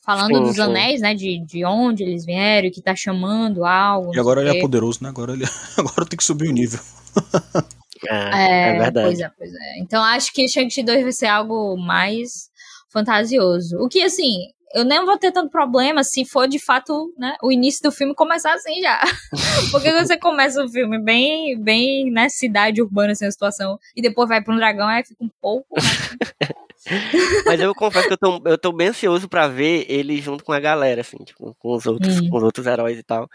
falando 0.00 0.36
Sim, 0.36 0.42
dos 0.42 0.56
sim. 0.56 0.62
anéis, 0.62 1.00
né? 1.00 1.14
De, 1.14 1.44
de 1.44 1.64
onde 1.64 2.02
eles 2.02 2.24
vieram, 2.24 2.70
que 2.70 2.82
tá 2.82 2.94
chamando 2.96 3.64
algo. 3.64 4.14
E 4.14 4.18
agora 4.18 4.40
ele 4.40 4.58
é 4.58 4.60
poderoso, 4.60 5.02
né? 5.02 5.10
Agora 5.10 5.32
ele 5.32 5.44
agora 5.78 6.06
tem 6.06 6.16
que 6.16 6.24
subir 6.24 6.48
o 6.48 6.52
nível. 6.52 6.80
É, 8.06 8.68
é 8.68 8.78
verdade. 8.78 9.06
Pois 9.06 9.20
é, 9.20 9.30
pois 9.38 9.54
é. 9.54 9.78
Então 9.78 10.02
acho 10.02 10.30
que 10.30 10.46
Shang-Chi 10.46 10.82
2 10.82 11.04
vai 11.04 11.12
ser 11.12 11.26
algo 11.26 11.74
mais 11.74 12.50
fantasioso. 12.90 13.78
O 13.78 13.88
que, 13.88 14.02
assim, 14.02 14.50
eu 14.74 14.84
nem 14.84 15.04
vou 15.04 15.16
ter 15.16 15.30
tanto 15.32 15.50
problema 15.50 16.02
se 16.04 16.24
for 16.24 16.46
de 16.48 16.58
fato, 16.58 17.14
né, 17.16 17.36
o 17.42 17.50
início 17.52 17.82
do 17.82 17.92
filme 17.92 18.14
começar 18.14 18.52
assim 18.54 18.80
já. 18.82 19.00
Porque 19.70 19.90
você 19.92 20.16
começa 20.18 20.62
o 20.64 20.68
filme 20.68 20.98
bem, 21.00 21.58
bem, 21.58 22.10
né, 22.10 22.28
cidade 22.28 22.82
urbana, 22.82 23.12
assim, 23.12 23.24
a 23.26 23.30
situação, 23.30 23.78
e 23.96 24.02
depois 24.02 24.28
vai 24.28 24.42
pra 24.42 24.52
um 24.52 24.56
dragão, 24.56 24.86
aí 24.88 25.04
fica 25.04 25.22
um 25.24 25.30
pouco. 25.40 25.66
Mas 27.46 27.60
eu 27.60 27.74
confesso 27.74 28.06
que 28.08 28.12
eu 28.14 28.18
tô, 28.18 28.42
eu 28.44 28.58
tô 28.58 28.72
bem 28.72 28.88
ansioso 28.88 29.28
pra 29.28 29.48
ver 29.48 29.86
ele 29.88 30.20
junto 30.20 30.44
com 30.44 30.52
a 30.52 30.60
galera, 30.60 31.00
assim, 31.00 31.16
tipo, 31.24 31.54
com 31.58 31.74
os 31.74 31.86
outros, 31.86 32.20
Hum. 32.20 32.28
com 32.28 32.36
os 32.36 32.42
outros 32.42 32.66
heróis 32.66 32.98
e 32.98 33.02
tal. 33.02 33.28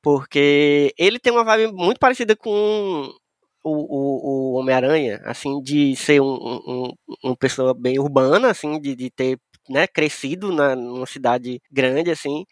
Porque 0.00 0.94
ele 0.96 1.18
tem 1.18 1.32
uma 1.32 1.44
vibe 1.44 1.72
muito 1.72 1.98
parecida 1.98 2.34
com 2.36 2.50
o, 3.64 3.70
o, 3.70 4.52
o 4.54 4.58
Homem-Aranha, 4.58 5.20
assim, 5.24 5.60
de 5.60 5.94
ser 5.96 6.20
um, 6.22 6.26
um- 6.34 6.92
uma 7.24 7.36
pessoa 7.36 7.74
bem 7.74 7.98
urbana, 7.98 8.50
assim, 8.50 8.80
de, 8.80 8.94
de 8.94 9.10
ter 9.10 9.38
né, 9.68 9.86
crescido 9.86 10.52
na, 10.52 10.74
numa 10.76 11.06
cidade 11.06 11.60
grande, 11.70 12.10
assim. 12.10 12.44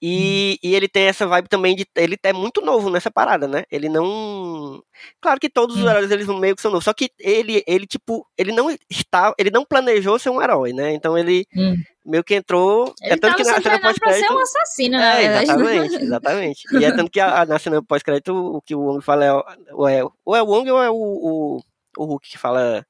E, 0.00 0.58
e 0.62 0.76
ele 0.76 0.86
tem 0.86 1.04
essa 1.06 1.26
vibe 1.26 1.48
também 1.48 1.74
de. 1.74 1.84
Ele 1.96 2.16
é 2.22 2.32
muito 2.32 2.60
novo 2.60 2.88
nessa 2.88 3.10
parada, 3.10 3.48
né? 3.48 3.64
Ele 3.68 3.88
não. 3.88 4.80
Claro 5.20 5.40
que 5.40 5.48
todos 5.50 5.76
os 5.76 5.84
heróis 5.84 6.08
eles 6.10 6.26
meio 6.28 6.54
que 6.54 6.62
são 6.62 6.70
novos. 6.70 6.84
Só 6.84 6.92
que 6.94 7.10
ele, 7.18 7.64
ele, 7.66 7.84
tipo, 7.84 8.24
ele 8.38 8.52
não 8.52 8.70
está. 8.88 9.34
Ele 9.36 9.50
não 9.50 9.64
planejou 9.64 10.16
ser 10.16 10.30
um 10.30 10.40
herói, 10.40 10.72
né? 10.72 10.92
Então 10.94 11.18
ele 11.18 11.46
Hum. 11.56 11.74
meio 12.06 12.22
que 12.22 12.36
entrou. 12.36 12.94
Ele 13.02 13.14
é 13.14 13.16
tanto 13.16 13.36
que 13.36 13.42
na 13.42 13.60
cena 13.60 13.78
pra 13.80 13.92
ser 13.92 14.00
pós-crédito. 14.00 14.32
um 14.34 14.38
assassino, 14.38 14.98
na 14.98 15.14
É, 15.14 15.20
verdade. 15.22 15.42
exatamente, 15.50 15.96
exatamente. 16.04 16.68
E 16.78 16.84
é 16.84 16.92
tanto 16.92 17.10
que 17.10 17.18
a, 17.20 17.40
a- 17.42 17.46
na 17.46 17.58
cena 17.58 17.82
pós-crédito 17.82 18.32
o 18.32 18.62
que 18.62 18.76
o 18.76 18.80
Wong 18.80 19.02
fala 19.04 19.24
é, 19.24 19.32
ou 19.72 19.88
é. 19.88 20.04
Ou 20.24 20.36
é 20.36 20.42
o 20.42 20.46
Wong 20.46 20.70
ou 20.70 20.80
é 20.80 20.90
o, 20.90 20.94
o, 20.94 21.60
o 21.98 22.04
Hulk 22.04 22.30
que 22.30 22.38
fala. 22.38 22.86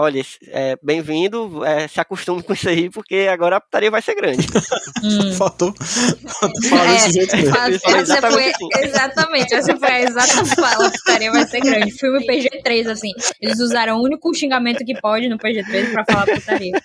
Olha, 0.00 0.22
é, 0.50 0.76
bem-vindo, 0.80 1.64
é, 1.64 1.88
se 1.88 2.00
acostume 2.00 2.40
com 2.40 2.52
isso 2.52 2.68
aí, 2.68 2.88
porque 2.88 3.26
agora 3.28 3.56
a 3.56 3.60
putaria 3.60 3.90
vai 3.90 4.00
ser 4.00 4.14
grande. 4.14 4.46
Hum. 5.02 5.32
Faltou, 5.34 5.74
faltou 5.74 6.62
falar 6.70 6.84
É, 6.84 6.92
desse 6.92 7.12
jeito 7.14 7.36
mesmo. 7.36 7.56
Essa 7.56 7.98
exatamente 7.98 8.32
foi, 8.32 8.52
assim. 8.52 8.88
exatamente, 8.88 9.54
essa 9.54 9.76
foi 9.76 9.88
a 9.88 10.00
exata 10.02 10.44
fala. 10.54 10.86
A 10.86 10.90
putaria 10.92 11.32
vai 11.32 11.44
ser 11.48 11.60
grande. 11.60 11.90
Filme 11.98 12.24
PG-3, 12.24 12.86
assim. 12.88 13.10
Eles 13.42 13.58
usaram 13.58 13.98
o 13.98 14.04
único 14.04 14.32
xingamento 14.32 14.84
que 14.84 14.94
pode 15.00 15.28
no 15.28 15.36
PG-13 15.36 15.92
pra 15.92 16.04
falar 16.04 16.26
putaria. 16.26 16.80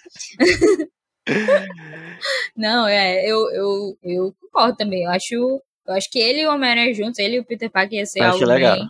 Não, 2.57 2.87
é, 2.87 3.29
eu, 3.29 3.37
eu, 3.51 3.97
eu 4.03 4.35
concordo 4.41 4.75
também. 4.77 5.03
Eu 5.03 5.11
acho, 5.11 5.33
eu 5.35 5.93
acho 5.93 6.09
que 6.09 6.17
ele 6.19 6.41
e 6.41 6.47
o 6.47 6.51
Homem-Aranha 6.51 6.93
juntos, 6.95 7.19
ele 7.19 7.35
e 7.35 7.39
o 7.39 7.45
Peter 7.45 7.69
Parker 7.69 7.99
ia 7.99 8.05
ser 8.07 8.21
Acho 8.21 8.33
algo 8.33 8.45
legal. 8.45 8.75
bem, 8.77 8.87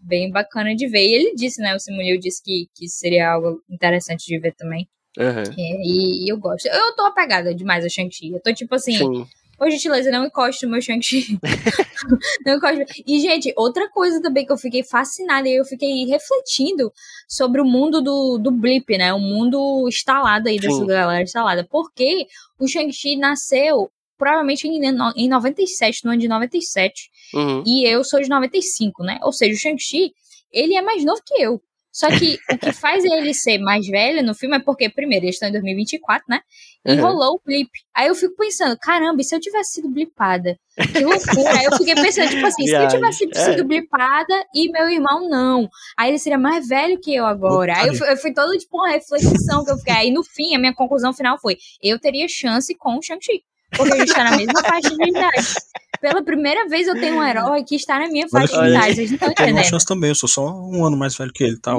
bem 0.00 0.30
bacana 0.30 0.74
de 0.74 0.86
ver. 0.86 1.00
E 1.00 1.14
ele 1.14 1.34
disse, 1.34 1.60
né? 1.60 1.74
O 1.74 1.78
Simulio 1.78 2.18
disse 2.18 2.42
que, 2.42 2.68
que 2.74 2.88
seria 2.88 3.32
algo 3.32 3.62
interessante 3.68 4.26
de 4.26 4.38
ver 4.38 4.54
também. 4.54 4.88
Aham. 5.18 5.42
É, 5.42 5.82
e, 5.82 6.24
e 6.24 6.28
eu 6.28 6.38
gosto. 6.38 6.66
Eu 6.66 6.94
tô 6.94 7.02
apegada 7.02 7.54
demais 7.54 7.84
a 7.84 7.88
Shang-Chi. 7.88 8.32
Eu 8.32 8.40
tô 8.40 8.52
tipo 8.52 8.74
assim. 8.74 8.96
Sim. 8.96 9.26
Ô, 9.60 9.68
gentileza, 9.68 10.08
não 10.12 10.24
encoste 10.24 10.64
no 10.64 10.72
meu 10.72 10.80
Shang-Chi. 10.80 11.36
não 12.46 12.54
encoste. 12.54 13.02
E, 13.04 13.18
gente, 13.18 13.52
outra 13.56 13.90
coisa 13.90 14.22
também 14.22 14.46
que 14.46 14.52
eu 14.52 14.56
fiquei 14.56 14.84
fascinada 14.84 15.48
e 15.48 15.56
eu 15.56 15.64
fiquei 15.64 16.04
refletindo 16.04 16.92
sobre 17.26 17.60
o 17.60 17.64
mundo 17.64 18.00
do, 18.00 18.38
do 18.38 18.52
Blip, 18.52 18.96
né? 18.96 19.12
O 19.12 19.18
mundo 19.18 19.86
instalado 19.88 20.48
aí 20.48 20.60
dessa 20.60 20.76
Sim. 20.76 20.86
galera 20.86 21.22
instalada. 21.22 21.66
Porque 21.68 22.28
o 22.56 22.68
Shang-Chi 22.68 23.16
nasceu 23.16 23.90
provavelmente 24.18 24.66
em, 24.66 24.80
em 25.16 25.28
97, 25.28 26.04
no 26.04 26.10
ano 26.10 26.20
de 26.20 26.28
97. 26.28 27.08
Uhum. 27.34 27.62
E 27.66 27.84
eu 27.86 28.02
sou 28.04 28.20
de 28.20 28.28
95, 28.28 29.04
né? 29.04 29.18
Ou 29.22 29.32
seja, 29.32 29.54
o 29.54 29.56
Shang-Chi, 29.56 30.12
ele 30.52 30.74
é 30.74 30.82
mais 30.82 31.04
novo 31.04 31.22
que 31.24 31.40
eu. 31.40 31.62
Só 31.90 32.06
que 32.10 32.38
o 32.52 32.58
que 32.58 32.70
faz 32.72 33.04
ele 33.04 33.32
ser 33.34 33.58
mais 33.58 33.86
velho 33.86 34.22
no 34.22 34.34
filme 34.34 34.56
é 34.56 34.60
porque, 34.60 34.88
primeiro, 34.88 35.24
eles 35.24 35.36
estão 35.36 35.48
em 35.48 35.52
2024, 35.52 36.26
né? 36.28 36.40
E 36.86 36.92
Uhum. 36.92 37.00
rolou 37.00 37.34
o 37.34 37.40
blip. 37.44 37.68
Aí 37.94 38.06
eu 38.06 38.14
fico 38.14 38.36
pensando, 38.36 38.76
caramba, 38.78 39.20
e 39.20 39.24
se 39.24 39.34
eu 39.34 39.40
tivesse 39.40 39.72
sido 39.74 39.88
blipada? 39.90 40.56
Que 40.92 41.00
loucura. 41.04 41.58
Aí 41.58 41.64
eu 41.64 41.72
fiquei 41.76 41.94
pensando, 41.96 42.28
tipo 42.30 42.46
assim, 42.46 42.66
se 42.66 42.72
eu 42.74 42.88
tivesse 42.88 43.28
É. 43.34 43.44
sido 43.46 43.64
blipada 43.64 44.46
e 44.54 44.70
meu 44.70 44.88
irmão 44.88 45.28
não. 45.28 45.68
Aí 45.98 46.10
ele 46.10 46.18
seria 46.18 46.38
mais 46.38 46.68
velho 46.68 47.00
que 47.00 47.12
eu 47.14 47.26
agora. 47.26 47.76
Aí 47.78 47.88
eu 47.88 47.94
fui, 47.94 48.08
eu 48.12 48.16
fui 48.16 48.32
toda, 48.32 48.56
tipo, 48.56 48.76
uma 48.76 48.90
reflexão 48.90 49.64
que 49.64 49.72
eu 49.72 49.76
fiquei. 49.78 49.92
Aí 49.94 50.10
no 50.12 50.22
fim, 50.22 50.54
a 50.54 50.58
minha 50.58 50.72
conclusão 50.74 51.12
final 51.12 51.36
foi: 51.40 51.56
eu 51.82 51.98
teria 51.98 52.28
chance 52.28 52.72
com 52.76 52.96
o 52.96 53.02
Shang-Chi. 53.02 53.42
Porque 53.78 53.94
a 53.94 53.96
gente 53.96 54.12
tá 54.12 54.24
na 54.24 54.36
mesma 54.36 54.62
faixa 54.62 54.90
de 54.90 55.08
idade. 55.08 55.54
Pela 56.00 56.22
primeira 56.22 56.68
vez 56.68 56.86
eu 56.86 56.94
tenho 56.94 57.16
um 57.16 57.24
herói 57.24 57.64
que 57.64 57.74
está 57.76 57.98
na 57.98 58.08
minha 58.08 58.28
faixa 58.28 58.60
de 58.60 58.68
idade. 58.68 58.94
Vocês 58.94 59.10
não 59.10 59.16
estão 59.16 59.28
Eu 59.46 59.54
tenho 59.54 59.64
chance 59.64 59.86
também, 59.86 60.10
eu 60.10 60.14
sou 60.14 60.28
só 60.28 60.46
um 60.46 60.84
ano 60.84 60.96
mais 60.96 61.16
velho 61.16 61.32
que 61.32 61.44
ele, 61.44 61.58
tá. 61.58 61.76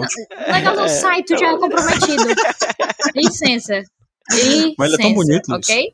Legal, 0.51 0.75
não 0.75 0.89
sai, 0.89 1.21
tu 1.23 1.37
já 1.37 1.51
é 1.51 1.57
comprometido. 1.57 2.25
Licença. 3.15 3.83
Licença. 4.33 4.75
Mas 4.77 4.93
ele 4.93 5.01
é 5.01 5.03
tão 5.03 5.13
bonito, 5.13 5.53
ok? 5.53 5.93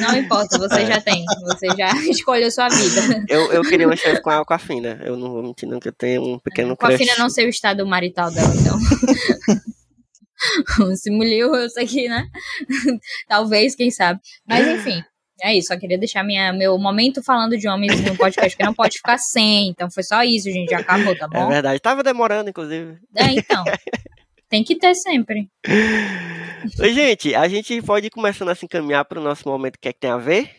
Não 0.00 0.16
importa, 0.16 0.58
você 0.58 0.86
já 0.86 1.00
tem. 1.00 1.24
Você 1.42 1.66
já 1.76 1.90
escolheu 2.10 2.50
sua 2.50 2.68
vida. 2.68 3.24
Eu, 3.28 3.52
eu 3.52 3.62
queria 3.62 3.86
uma 3.86 3.96
chance 3.96 4.22
com 4.22 4.30
a, 4.30 4.44
com 4.44 4.54
a 4.54 4.58
Fina. 4.58 5.00
Eu 5.04 5.16
não 5.16 5.30
vou 5.30 5.42
mentir, 5.42 5.68
não, 5.68 5.80
que 5.80 5.88
eu 5.88 5.92
tenho 5.92 6.22
um 6.22 6.38
pequeno 6.38 6.76
Com 6.76 6.86
a 6.86 6.96
filha 6.96 7.14
não 7.18 7.28
sei 7.28 7.46
o 7.46 7.48
estado 7.48 7.84
marital 7.86 8.30
dela, 8.30 8.54
então. 8.54 8.78
Se 10.96 11.10
mulher, 11.10 11.40
eu 11.40 11.68
sei 11.70 11.86
que, 11.86 12.08
né? 12.08 12.26
Talvez, 13.28 13.74
quem 13.74 13.90
sabe. 13.90 14.20
Mas 14.46 14.66
enfim. 14.66 15.02
É 15.40 15.54
isso, 15.54 15.68
só 15.68 15.78
queria 15.78 15.96
deixar 15.96 16.24
minha, 16.24 16.52
meu 16.52 16.76
momento 16.78 17.22
falando 17.22 17.56
de 17.56 17.68
homens 17.68 18.00
no 18.04 18.16
podcast 18.16 18.56
que 18.56 18.64
não 18.64 18.74
pode 18.74 18.96
ficar 18.96 19.18
sem. 19.18 19.68
Então 19.68 19.88
foi 19.88 20.02
só 20.02 20.24
isso, 20.24 20.50
gente. 20.50 20.70
Já 20.70 20.78
acabou, 20.80 21.16
tá 21.16 21.28
É 21.32 21.38
bom? 21.38 21.48
verdade. 21.48 21.78
Tava 21.80 22.02
demorando, 22.02 22.50
inclusive. 22.50 22.98
É, 23.16 23.26
então. 23.30 23.62
Tem 24.48 24.64
que 24.64 24.76
ter 24.76 24.94
sempre. 24.96 25.48
Oi, 26.80 26.92
gente, 26.92 27.34
a 27.36 27.46
gente 27.46 27.80
pode 27.82 28.06
ir 28.08 28.10
começando 28.10 28.48
a 28.48 28.54
se 28.56 28.64
encaminhar 28.64 29.04
para 29.04 29.20
o 29.20 29.22
nosso 29.22 29.48
momento 29.48 29.76
o 29.76 29.78
que 29.78 29.88
é 29.88 29.92
que 29.92 30.00
tem 30.00 30.10
a 30.10 30.16
ver? 30.16 30.50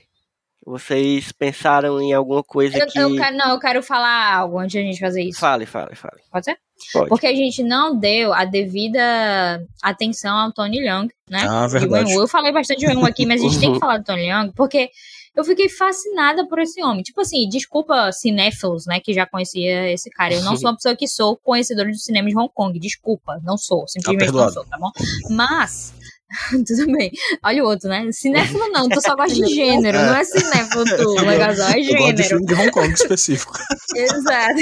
Vocês 0.65 1.31
pensaram 1.33 1.99
em 1.99 2.13
alguma 2.13 2.43
coisa 2.43 2.77
Eu, 2.77 2.87
que. 2.87 2.99
eu 2.99 3.15
quero, 3.15 3.35
não, 3.35 3.51
eu 3.51 3.59
quero 3.59 3.81
falar 3.83 4.33
algo 4.35 4.59
antes 4.59 4.71
de 4.73 4.79
a 4.79 4.81
gente 4.83 4.99
fazer 4.99 5.23
isso. 5.23 5.39
Fale, 5.39 5.65
fale, 5.65 5.95
fale. 5.95 6.21
Pode 6.31 6.45
ser? 6.45 6.57
Pode. 6.93 7.09
Porque 7.09 7.27
a 7.27 7.33
gente 7.35 7.63
não 7.63 7.95
deu 7.97 8.33
a 8.33 8.45
devida 8.45 9.65
atenção 9.81 10.35
ao 10.35 10.51
Tony 10.51 10.79
Leung, 10.79 11.09
né? 11.29 11.45
Ah, 11.47 11.65
de 11.67 11.73
verdade. 11.73 12.13
Eu 12.13 12.27
falei 12.27 12.51
bastante 12.51 12.79
de 12.79 12.87
Wenwu 12.87 13.05
aqui, 13.05 13.25
mas 13.25 13.41
a 13.41 13.43
gente 13.43 13.59
tem 13.59 13.69
Uhum. 13.69 13.73
que 13.75 13.79
falar 13.79 13.97
do 13.97 14.03
Tony 14.03 14.23
Leung, 14.23 14.51
porque 14.55 14.89
eu 15.35 15.43
fiquei 15.43 15.69
fascinada 15.69 16.47
por 16.47 16.59
esse 16.59 16.83
homem. 16.83 17.03
Tipo 17.03 17.21
assim, 17.21 17.47
desculpa 17.47 18.11
cinéfilos, 18.11 18.85
né, 18.85 18.99
que 18.99 19.13
já 19.13 19.25
conhecia 19.25 19.91
esse 19.91 20.09
cara. 20.09 20.33
Eu 20.33 20.43
não 20.43 20.57
sou 20.57 20.69
uma 20.69 20.75
pessoa 20.75 20.95
que 20.95 21.07
sou 21.07 21.37
conhecedora 21.37 21.89
do 21.89 21.97
cinema 21.97 22.27
de 22.27 22.37
Hong 22.37 22.49
Kong. 22.53 22.77
Desculpa, 22.79 23.39
não 23.43 23.57
sou. 23.57 23.87
Simplesmente 23.87 24.31
não 24.31 24.49
sou, 24.49 24.65
tá 24.65 24.77
bom? 24.77 24.89
Mas... 25.29 25.93
Tudo 26.67 26.91
bem. 26.91 27.11
Olha 27.43 27.63
o 27.63 27.67
outro, 27.67 27.89
né? 27.89 28.11
Cinéfilo 28.11 28.69
não, 28.69 28.87
tu 28.87 29.01
só 29.01 29.15
gosta 29.15 29.33
de 29.33 29.45
gênero, 29.53 29.97
não 29.97 30.15
é 30.15 30.23
cinéfilo 30.23 30.85
tu, 30.85 31.25
legalzão, 31.25 31.69
é 31.69 31.79
Eu 31.79 31.97
gosto 31.97 32.13
de 32.15 32.23
gênero. 32.23 32.23
filme 32.23 32.45
de 32.45 32.53
Hong 32.53 32.71
Kong 32.71 32.93
específico. 32.93 33.53
Exato. 33.95 34.59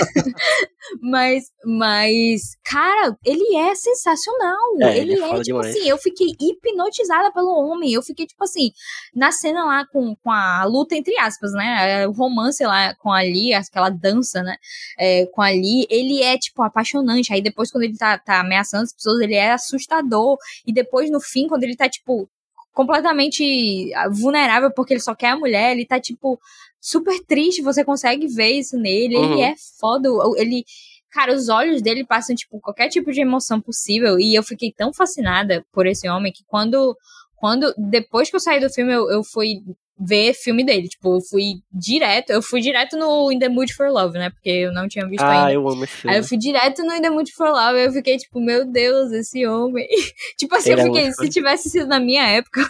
Mas, 1.01 1.43
mas, 1.65 2.41
cara, 2.63 3.17
ele 3.25 3.55
é 3.57 3.75
sensacional. 3.75 4.57
É, 4.81 4.97
ele 4.97 5.17
ele 5.17 5.21
é 5.21 5.25
é, 5.25 5.41
tipo 5.41 5.43
demais. 5.43 5.75
assim, 5.75 5.89
eu 5.89 5.97
fiquei 5.97 6.27
hipnotizada 6.39 7.31
pelo 7.33 7.49
homem. 7.49 7.91
Eu 7.91 8.01
fiquei, 8.01 8.25
tipo 8.25 8.43
assim, 8.43 8.71
na 9.13 9.31
cena 9.31 9.65
lá 9.65 9.85
com, 9.85 10.15
com 10.15 10.31
a 10.31 10.63
luta, 10.65 10.95
entre 10.95 11.17
aspas, 11.19 11.51
né? 11.53 12.07
O 12.07 12.11
romance 12.11 12.63
lá 12.63 12.95
com 12.95 13.11
a 13.11 13.21
Lee, 13.21 13.53
aquela 13.53 13.89
dança, 13.89 14.41
né? 14.41 14.55
É, 14.97 15.25
com 15.27 15.41
a 15.41 15.49
Lee, 15.49 15.85
ele 15.89 16.21
é, 16.23 16.37
tipo, 16.37 16.61
apaixonante. 16.63 17.33
Aí 17.33 17.41
depois, 17.41 17.71
quando 17.71 17.83
ele 17.83 17.97
tá, 17.97 18.17
tá 18.17 18.39
ameaçando 18.39 18.83
as 18.83 18.93
pessoas, 18.93 19.19
ele 19.19 19.35
é 19.35 19.51
assustador. 19.51 20.37
E 20.65 20.73
depois, 20.73 21.09
no 21.09 21.19
fim, 21.19 21.47
quando 21.57 21.63
ele 21.63 21.75
tá, 21.75 21.89
tipo, 21.89 22.29
completamente 22.71 23.91
ah, 23.95 24.07
vulnerável 24.09 24.71
porque 24.71 24.93
ele 24.93 25.01
só 25.01 25.15
quer 25.15 25.29
a 25.29 25.35
mulher, 25.37 25.71
ele 25.71 25.85
tá, 25.85 25.99
tipo, 25.99 26.39
super 26.79 27.19
triste, 27.25 27.63
você 27.63 27.83
consegue 27.83 28.27
ver 28.27 28.51
isso 28.51 28.77
nele, 28.77 29.17
Uhum. 29.17 29.33
ele 29.33 29.41
é 29.41 29.55
foda, 29.79 30.07
ele... 30.37 30.63
Cara, 31.09 31.33
os 31.33 31.49
olhos 31.49 31.81
dele 31.81 32.05
passam, 32.05 32.35
tipo, 32.35 32.59
qualquer 32.59 32.89
tipo 32.89 33.11
de 33.11 33.21
emoção 33.21 33.59
possível, 33.59 34.19
e 34.19 34.35
eu 34.35 34.43
fiquei 34.43 34.71
tão 34.71 34.93
fascinada 34.93 35.65
por 35.71 35.87
esse 35.87 36.07
homem 36.07 36.31
que 36.31 36.43
quando, 36.45 36.95
quando 37.37 37.73
depois 37.75 38.29
que 38.29 38.35
eu 38.35 38.39
saí 38.39 38.59
do 38.59 38.69
filme, 38.69 38.93
eu, 38.93 39.09
eu 39.09 39.23
fui 39.23 39.63
ver 39.99 40.33
filme 40.33 40.63
dele, 40.63 40.87
tipo, 40.87 41.15
eu 41.17 41.21
fui 41.21 41.55
direto, 41.71 42.29
eu 42.29 42.41
fui 42.41 42.61
direto 42.61 42.95
no 42.97 43.31
In 43.31 43.39
The 43.39 43.49
Mood 43.49 43.73
For 43.73 43.89
Love, 43.89 44.17
né, 44.17 44.29
porque 44.29 44.49
eu 44.49 44.71
não 44.71 44.87
tinha 44.87 45.07
visto 45.07 45.23
Ah, 45.23 45.39
ainda. 45.47 45.53
eu 45.53 45.67
amo 45.67 45.83
esse 45.83 45.93
filme. 45.95 46.15
Aí 46.15 46.21
eu 46.21 46.23
fui 46.23 46.37
direto 46.37 46.83
no 46.83 46.93
In 46.93 47.01
The 47.01 47.09
Mood 47.09 47.31
For 47.33 47.49
Love, 47.49 47.79
eu 47.79 47.91
fiquei 47.91 48.17
tipo, 48.17 48.39
meu 48.39 48.65
Deus, 48.65 49.11
esse 49.11 49.45
homem. 49.47 49.87
tipo 50.37 50.55
assim, 50.55 50.71
Ele 50.73 50.81
é 50.81 50.83
eu 50.83 50.87
fiquei, 50.87 51.03
muito 51.05 51.15
se 51.23 51.29
tivesse 51.29 51.69
sido 51.69 51.87
na 51.87 51.99
minha 51.99 52.23
época, 52.27 52.61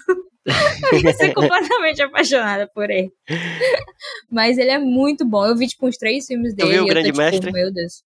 eu 0.93 0.99
ia 0.99 1.13
ser 1.13 1.33
completamente 1.35 2.01
apaixonada 2.01 2.69
por 2.73 2.89
ele. 2.89 3.11
Mas 4.31 4.57
ele 4.57 4.71
é 4.71 4.79
muito 4.79 5.25
bom. 5.25 5.45
Eu 5.45 5.55
vi, 5.55 5.67
tipo, 5.67 5.87
uns 5.87 5.97
três 5.97 6.25
filmes 6.25 6.53
Tu 6.53 6.57
dele. 6.57 6.69
viu 6.71 6.83
o 6.83 6.85
e 6.85 6.89
Grande 6.89 7.11
tô, 7.11 7.13
tipo, 7.13 7.23
Mestre? 7.31 7.51
meu 7.51 7.71
Deus. 7.73 8.03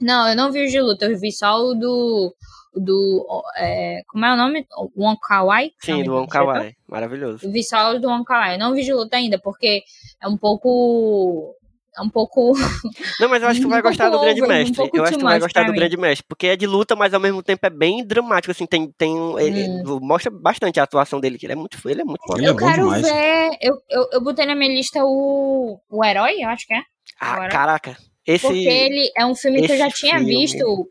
Não, 0.00 0.28
eu 0.28 0.36
não 0.36 0.52
vi 0.52 0.64
o 0.64 0.68
de 0.70 0.80
luta, 0.80 1.06
eu 1.06 1.18
vi 1.18 1.32
só 1.32 1.58
o 1.58 1.74
do. 1.74 2.34
Do. 2.80 3.26
é, 3.56 4.02
como 4.08 4.24
é 4.24 4.32
o 4.34 4.36
nome? 4.36 4.66
Wong 4.96 5.18
Kar 5.20 5.44
Wai? 5.46 5.70
Sim, 5.80 5.98
do 5.98 6.04
do 6.04 6.14
Wong 6.14 6.28
Kar 6.28 6.42
diretor? 6.42 6.62
Wai. 6.64 6.74
Maravilhoso. 6.88 7.50
Vi 7.50 7.62
só 7.64 7.94
o 7.94 7.98
do 7.98 8.08
Wong 8.08 8.24
Kar 8.24 8.40
Wai. 8.40 8.54
Eu 8.56 8.58
não 8.58 8.74
vi 8.74 8.84
de 8.84 8.92
luta 8.92 9.16
ainda, 9.16 9.38
porque 9.38 9.82
é 10.22 10.28
um 10.28 10.36
pouco. 10.36 11.54
É 11.98 12.02
um 12.02 12.10
pouco. 12.10 12.52
Não, 13.18 13.26
mas 13.30 13.42
eu 13.42 13.48
acho 13.48 13.58
que 13.58 13.64
tu 13.64 13.70
vai 13.70 13.80
Um 13.80 13.82
gostar 13.82 14.10
do 14.10 14.20
Grande 14.20 14.42
over, 14.42 14.54
um 14.54 14.58
Mestre. 14.58 14.76
pouco 14.76 14.96
eu 14.98 15.02
acho 15.02 15.12
que 15.14 15.18
tu 15.18 15.24
vai 15.24 15.40
gostar 15.40 15.62
do 15.62 15.72
mim. 15.72 15.78
Grande 15.78 15.96
Mestre. 15.96 16.26
Porque 16.28 16.48
é 16.48 16.54
de 16.54 16.66
luta, 16.66 16.94
mas 16.94 17.14
ao 17.14 17.20
mesmo 17.20 17.42
tempo 17.42 17.64
é 17.64 17.70
bem 17.70 18.06
dramático. 18.06 18.50
Assim, 18.50 18.66
tem. 18.66 18.92
tem 18.98 19.18
um- 19.18 19.38
ele- 19.40 19.66
Hum. 19.66 19.98
Mostra 20.02 20.30
bastante 20.30 20.78
a 20.78 20.82
atuação 20.82 21.18
dele, 21.20 21.38
que 21.38 21.46
ele 21.46 21.54
é 21.54 21.56
muito, 21.56 21.78
ele 21.88 22.02
é 22.02 22.04
muito 22.04 22.20
bom. 22.28 22.36
Ele 22.36 22.44
é 22.46 22.50
eu 22.50 22.56
quero 22.56 22.82
demais. 22.82 23.00
ver. 23.02 23.56
Eu, 23.62 23.78
eu, 23.88 24.08
eu 24.12 24.20
botei 24.20 24.44
na 24.44 24.54
minha 24.54 24.74
lista 24.74 25.02
o. 25.02 25.80
O 25.88 26.04
Herói, 26.04 26.34
eu 26.38 26.50
acho 26.50 26.66
que 26.66 26.74
é. 26.74 26.82
Ah, 27.18 27.48
caraca. 27.48 27.96
Esse. 28.26 28.46
Porque 28.46 28.58
ele 28.68 29.10
é 29.16 29.24
um 29.24 29.34
filme 29.34 29.62
que 29.62 29.72
eu 29.72 29.78
já 29.78 29.88
tinha 29.90 30.16
filme. 30.18 30.36
visto 30.36 30.90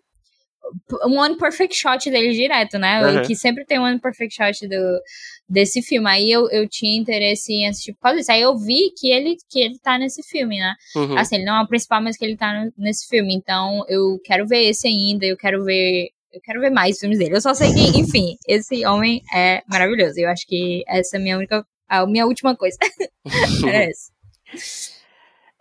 um 1.05 1.17
One 1.19 1.37
Perfect 1.37 1.75
Shot 1.75 2.09
dele 2.09 2.31
direto, 2.33 2.77
né? 2.77 2.99
Aham. 3.03 3.21
Que 3.23 3.35
sempre 3.35 3.65
tem 3.65 3.79
um 3.79 3.83
One 3.83 3.99
Perfect 3.99 4.35
Shot 4.35 4.67
do, 4.67 4.99
desse 5.47 5.81
filme. 5.81 6.09
Aí 6.09 6.31
eu, 6.31 6.49
eu 6.49 6.67
tinha 6.67 6.97
interesse 6.99 7.53
em 7.53 7.67
assistir 7.67 7.93
por 7.93 8.01
causa 8.01 8.17
disso. 8.17 8.31
Aí 8.31 8.41
eu 8.41 8.57
vi 8.57 8.91
que 8.97 9.09
ele, 9.11 9.35
que 9.49 9.59
ele 9.59 9.77
tá 9.79 9.97
nesse 9.97 10.21
filme, 10.23 10.57
né? 10.59 10.73
Uhum. 10.95 11.17
Assim, 11.17 11.35
ele 11.35 11.45
não 11.45 11.57
é 11.59 11.63
o 11.63 11.67
principal, 11.67 12.01
mas 12.01 12.17
que 12.17 12.25
ele 12.25 12.37
tá 12.37 12.63
no- 12.63 12.73
nesse 12.77 13.07
filme. 13.07 13.33
Então 13.35 13.83
eu 13.87 14.19
quero 14.23 14.47
ver 14.47 14.63
esse 14.69 14.87
ainda, 14.87 15.25
eu 15.25 15.37
quero 15.37 15.63
ver. 15.63 16.09
Eu 16.33 16.41
quero 16.43 16.59
ver 16.59 16.69
mais 16.69 16.99
filmes 16.99 17.17
dele. 17.19 17.35
Eu 17.35 17.41
só 17.41 17.53
sei 17.53 17.69
que, 17.73 17.79
enfim, 17.99 18.35
esse 18.47 18.85
homem 18.85 19.21
é 19.33 19.61
maravilhoso. 19.69 20.19
Eu 20.19 20.29
acho 20.29 20.45
que 20.47 20.83
essa 20.87 21.15
é 21.15 21.19
a 21.19 21.23
minha 21.23 21.37
única. 21.37 21.65
A 21.87 22.05
minha 22.05 22.25
última 22.25 22.55
coisa. 22.55 22.77
Era 23.65 23.83
essa. 23.85 24.11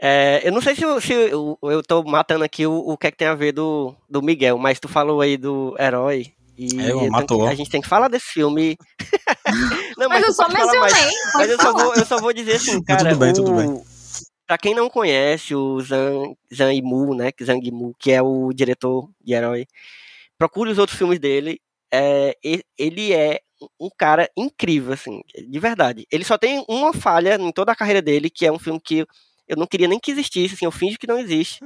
É, 0.06 0.42
eu 0.46 0.52
não 0.52 0.60
sei 0.60 0.74
se, 0.74 0.82
eu, 0.82 1.00
se 1.00 1.12
eu, 1.14 1.58
eu 1.62 1.82
tô 1.82 2.02
matando 2.02 2.44
aqui 2.44 2.66
o, 2.66 2.74
o 2.74 2.94
que 2.98 3.06
é 3.06 3.10
que 3.10 3.16
tem 3.16 3.26
a 3.26 3.34
ver 3.34 3.52
do, 3.52 3.94
do 4.06 4.20
Miguel, 4.20 4.58
mas 4.58 4.78
tu 4.78 4.86
falou 4.86 5.22
aí 5.22 5.38
do 5.38 5.74
herói. 5.78 6.30
E 6.58 6.78
É, 6.78 6.92
eu 6.92 7.08
matou. 7.10 7.38
que- 7.46 7.46
a 7.50 7.54
gente 7.54 7.70
tem 7.70 7.80
que 7.80 7.88
falar 7.88 8.08
desse 8.08 8.26
filme. 8.26 8.76
não, 9.96 10.08
Mas 10.10 10.20
eu 10.22 10.28
tu 10.28 10.34
só 10.34 10.50
falar 10.50 10.78
mais. 10.78 10.92
mencionei. 10.92 11.16
Mas 11.34 11.50
eu 11.50 11.58
só, 11.58 11.72
vou, 11.72 11.94
eu 11.94 12.04
só 12.04 12.18
vou 12.18 12.32
dizer 12.34 12.56
assim, 12.56 12.82
cara. 12.82 13.08
tudo 13.08 13.18
bem, 13.18 13.30
o... 13.30 13.34
tudo 13.34 13.52
bem. 13.54 13.82
Pra 14.46 14.58
quem 14.58 14.74
não 14.74 14.90
conhece 14.90 15.54
o 15.54 15.80
Zhang, 15.80 16.36
Zhang 16.54 16.74
Yimou, 16.76 17.14
né? 17.14 17.32
que 17.32 17.42
Zhang 17.42 17.64
Yimou, 17.64 17.94
que 17.98 18.12
é 18.12 18.20
o 18.20 18.52
diretor 18.52 19.08
de 19.24 19.32
herói, 19.32 19.66
procure 20.36 20.70
os 20.70 20.76
outros 20.78 20.98
filmes 20.98 21.18
dele. 21.18 21.58
É, 21.90 22.36
ele 22.76 23.14
é 23.14 23.40
um 23.80 23.88
cara 23.96 24.28
incrível, 24.36 24.92
assim, 24.92 25.22
de 25.48 25.58
verdade. 25.58 26.06
Ele 26.12 26.24
só 26.24 26.36
tem 26.36 26.62
uma 26.68 26.92
falha 26.92 27.36
em 27.40 27.50
toda 27.52 27.72
a 27.72 27.76
carreira 27.76 28.02
dele, 28.02 28.28
que 28.28 28.44
é 28.44 28.52
um 28.52 28.58
filme 28.58 28.78
que 28.78 29.06
eu 29.48 29.56
não 29.56 29.66
queria 29.66 29.88
nem 29.88 29.98
que 29.98 30.10
existisse, 30.10 30.54
assim, 30.54 30.64
eu 30.64 30.72
finjo 30.72 30.98
que 30.98 31.06
não 31.06 31.18
existe. 31.18 31.60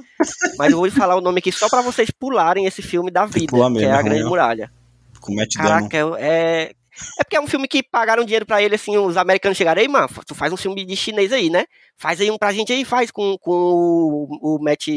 Mas 0.57 0.71
eu 0.71 0.79
vou 0.79 0.91
falar 0.91 1.15
o 1.15 1.21
nome 1.21 1.39
aqui 1.39 1.51
só 1.51 1.69
pra 1.69 1.81
vocês 1.81 2.11
pularem 2.11 2.65
esse 2.65 2.81
filme 2.81 3.09
da 3.09 3.25
vida, 3.25 3.47
pular 3.47 3.67
que 3.67 3.73
mesmo, 3.73 3.89
é 3.89 3.93
A 3.93 4.01
Grande. 4.01 4.23
Muralha. 4.23 4.71
Com 5.19 5.35
Matt 5.35 5.55
Damon. 5.55 5.69
Caraca, 5.69 5.97
é. 6.19 6.71
É 7.17 7.23
porque 7.23 7.37
é 7.37 7.41
um 7.41 7.47
filme 7.47 7.67
que 7.67 7.81
pagaram 7.81 8.25
dinheiro 8.25 8.45
pra 8.45 8.61
ele, 8.61 8.75
assim, 8.75 8.97
os 8.97 9.15
americanos 9.15 9.57
chegaram, 9.57 9.81
ei, 9.81 9.87
mano, 9.87 10.09
tu 10.27 10.35
faz 10.35 10.51
um 10.51 10.57
filme 10.57 10.83
de 10.83 10.95
chinês 10.97 11.31
aí, 11.31 11.49
né? 11.49 11.65
Faz 11.95 12.19
aí 12.19 12.29
um 12.29 12.37
pra 12.37 12.51
gente 12.51 12.73
aí, 12.73 12.83
faz 12.83 13.09
com, 13.09 13.37
com 13.39 13.51
o, 13.51 14.55
o 14.55 14.59
Matt 14.61 14.87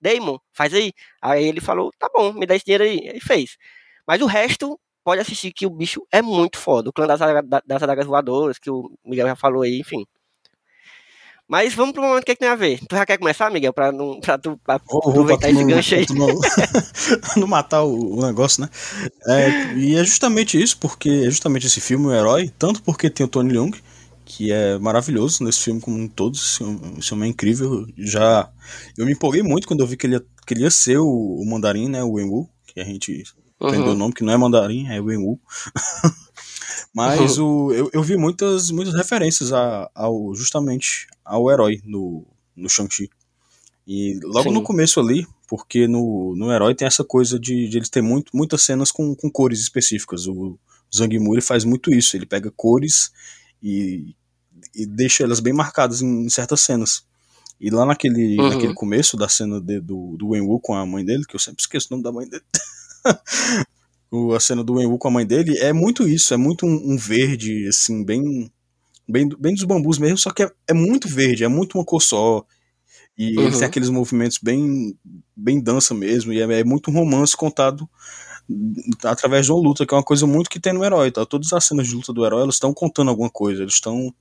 Damon, 0.00 0.38
faz 0.52 0.72
aí. 0.72 0.92
Aí 1.20 1.44
ele 1.44 1.60
falou, 1.60 1.90
tá 1.98 2.08
bom, 2.14 2.32
me 2.32 2.46
dá 2.46 2.56
esse 2.56 2.64
dinheiro 2.64 2.84
aí. 2.84 3.10
Aí 3.12 3.20
fez. 3.20 3.58
Mas 4.06 4.22
o 4.22 4.26
resto, 4.26 4.80
pode 5.04 5.20
assistir 5.20 5.52
que 5.52 5.66
o 5.66 5.70
bicho 5.70 6.06
é 6.10 6.22
muito 6.22 6.58
foda. 6.58 6.88
O 6.88 6.92
clã 6.92 7.06
das, 7.06 7.20
das 7.66 7.82
adagas 7.82 8.06
voadoras, 8.06 8.58
que 8.58 8.70
o 8.70 8.90
Miguel 9.04 9.26
já 9.26 9.36
falou 9.36 9.62
aí, 9.62 9.78
enfim. 9.78 10.06
Mas 11.50 11.74
vamos 11.74 11.92
pro 11.92 12.02
momento 12.02 12.24
que, 12.24 12.30
é 12.30 12.34
que 12.36 12.40
tem 12.40 12.48
a 12.48 12.54
ver. 12.54 12.78
Tu 12.88 12.94
já 12.94 13.04
quer 13.04 13.18
começar, 13.18 13.50
Miguel, 13.50 13.72
pra, 13.72 13.90
não, 13.90 14.20
pra 14.20 14.38
tu 14.38 14.56
pra 14.64 14.80
Vou, 14.88 15.00
aproveitar 15.10 15.48
pra 15.48 15.48
tu 15.48 15.52
esse 15.52 15.64
não, 15.64 15.66
gancho 15.66 15.94
aí? 15.96 16.06
não, 16.10 16.28
não 17.36 17.46
matar 17.48 17.82
o, 17.82 18.18
o 18.20 18.24
negócio, 18.26 18.62
né? 18.62 18.68
É, 19.26 19.50
e 19.76 19.96
é 19.96 20.04
justamente 20.04 20.62
isso, 20.62 20.78
porque 20.78 21.08
é 21.10 21.30
justamente 21.30 21.66
esse 21.66 21.80
filme, 21.80 22.06
o 22.06 22.12
herói, 22.12 22.52
tanto 22.56 22.80
porque 22.82 23.10
tem 23.10 23.26
o 23.26 23.28
Tony 23.28 23.52
Leung, 23.52 23.72
que 24.24 24.52
é 24.52 24.78
maravilhoso 24.78 25.42
nesse 25.42 25.60
filme 25.60 25.80
como 25.80 26.08
todos, 26.08 26.52
esse 26.54 26.62
homem- 26.62 26.94
esse 26.98 27.12
homem 27.12 27.26
é 27.28 27.30
incrível. 27.32 27.84
Já 27.98 28.48
eu 28.96 29.04
me 29.04 29.12
empolguei 29.12 29.42
muito 29.42 29.66
quando 29.66 29.80
eu 29.80 29.86
vi 29.88 29.96
que 29.96 30.06
ele 30.06 30.14
ia, 30.14 30.24
que 30.46 30.54
ele 30.54 30.62
ia 30.62 30.70
ser 30.70 30.98
o, 30.98 31.08
o 31.08 31.44
mandarim, 31.50 31.88
né, 31.88 32.00
o 32.04 32.12
Wenwu, 32.12 32.48
que 32.64 32.78
a 32.80 32.84
gente 32.84 33.24
aprendeu 33.58 33.88
o 33.88 33.90
Uhum. 33.90 33.98
nome, 33.98 34.14
que 34.14 34.22
não 34.22 34.32
é 34.32 34.36
mandarim, 34.36 34.86
é 34.86 35.00
Wenwu. 35.00 35.40
Mas 36.94 37.38
o, 37.38 37.72
eu, 37.72 37.90
eu 37.92 38.02
vi 38.02 38.16
muitas, 38.16 38.70
muitas 38.70 38.94
referências 38.94 39.52
a, 39.52 39.90
ao 39.94 40.34
justamente 40.34 41.06
ao 41.24 41.50
herói 41.50 41.80
no, 41.84 42.26
no 42.56 42.68
Shang-Chi. 42.68 43.08
E 43.86 44.18
logo 44.22 44.48
Sim. 44.48 44.54
no 44.54 44.62
começo 44.62 45.00
ali, 45.00 45.26
porque 45.48 45.88
no, 45.88 46.34
no 46.36 46.52
herói 46.52 46.74
tem 46.74 46.86
essa 46.86 47.02
coisa 47.02 47.38
de, 47.40 47.68
de 47.68 47.76
eles 47.78 47.88
ter 47.88 48.02
muito, 48.02 48.36
muitas 48.36 48.62
cenas 48.62 48.92
com, 48.92 49.14
com 49.14 49.30
cores 49.30 49.60
específicas. 49.60 50.26
O 50.26 50.58
Zhang 50.94 51.14
ele 51.16 51.40
faz 51.40 51.64
muito 51.64 51.92
isso, 51.92 52.16
ele 52.16 52.26
pega 52.26 52.50
cores 52.56 53.10
e, 53.62 54.14
e 54.74 54.86
deixa 54.86 55.24
elas 55.24 55.40
bem 55.40 55.52
marcadas 55.52 56.02
em, 56.02 56.28
certas 56.28 56.60
cenas. 56.60 57.04
E 57.60 57.68
lá 57.70 57.84
naquele, 57.84 58.40
Uhum. 58.40 58.48
naquele 58.48 58.74
começo 58.74 59.16
da 59.16 59.28
cena 59.28 59.60
de- 59.60 59.80
do, 59.80 60.16
do 60.16 60.28
Wenwu 60.28 60.60
com 60.60 60.74
a 60.74 60.86
mãe 60.86 61.04
dele, 61.04 61.24
que 61.26 61.34
eu 61.34 61.40
sempre 61.40 61.60
esqueço 61.62 61.88
o 61.90 61.92
nome 61.92 62.02
da 62.04 62.12
mãe 62.12 62.28
dele. 62.28 62.44
O- 64.10 64.34
a 64.34 64.40
cena 64.40 64.64
do 64.64 64.74
Wenwu 64.74 64.98
com 64.98 65.08
a 65.08 65.10
mãe 65.10 65.26
dele 65.26 65.56
é 65.58 65.72
muito 65.72 66.08
isso, 66.08 66.34
é 66.34 66.36
muito 66.36 66.66
um, 66.66 66.92
um 66.92 66.96
verde, 66.96 67.66
assim, 67.68 68.04
bem, 68.04 68.50
bem, 69.08 69.28
bem 69.38 69.54
dos 69.54 69.64
bambus 69.64 69.98
mesmo, 69.98 70.18
só 70.18 70.30
que 70.32 70.42
é, 70.44 70.50
é 70.68 70.74
muito 70.74 71.08
verde, 71.08 71.44
é 71.44 71.48
muito 71.48 71.78
uma 71.78 71.84
cor 71.84 72.02
só. 72.02 72.44
E 73.18 73.40
ele 73.40 73.54
Uhum. 73.54 73.58
tem 73.60 73.68
aqueles 73.68 73.90
movimentos 73.90 74.38
bem, 74.42 74.96
bem 75.36 75.60
dança 75.60 75.94
mesmo, 75.94 76.32
e 76.32 76.40
é, 76.40 76.60
é 76.60 76.64
muito 76.64 76.90
um 76.90 76.94
romance 76.94 77.36
contado 77.36 77.88
através 79.04 79.46
de 79.46 79.52
uma 79.52 79.60
luta, 79.60 79.86
que 79.86 79.94
é 79.94 79.96
uma 79.96 80.02
coisa 80.02 80.26
muito 80.26 80.50
que 80.50 80.60
tem 80.60 80.72
no 80.72 80.84
herói, 80.84 81.10
tá? 81.10 81.24
Todas 81.24 81.52
as 81.52 81.64
cenas 81.64 81.86
de 81.88 81.94
luta 81.94 82.12
do 82.12 82.24
herói, 82.26 82.42
elas 82.42 82.56
estão 82.56 82.72
contando 82.74 83.08
alguma 83.10 83.30
coisa, 83.30 83.62
eles 83.62 83.74
estão 83.74 84.12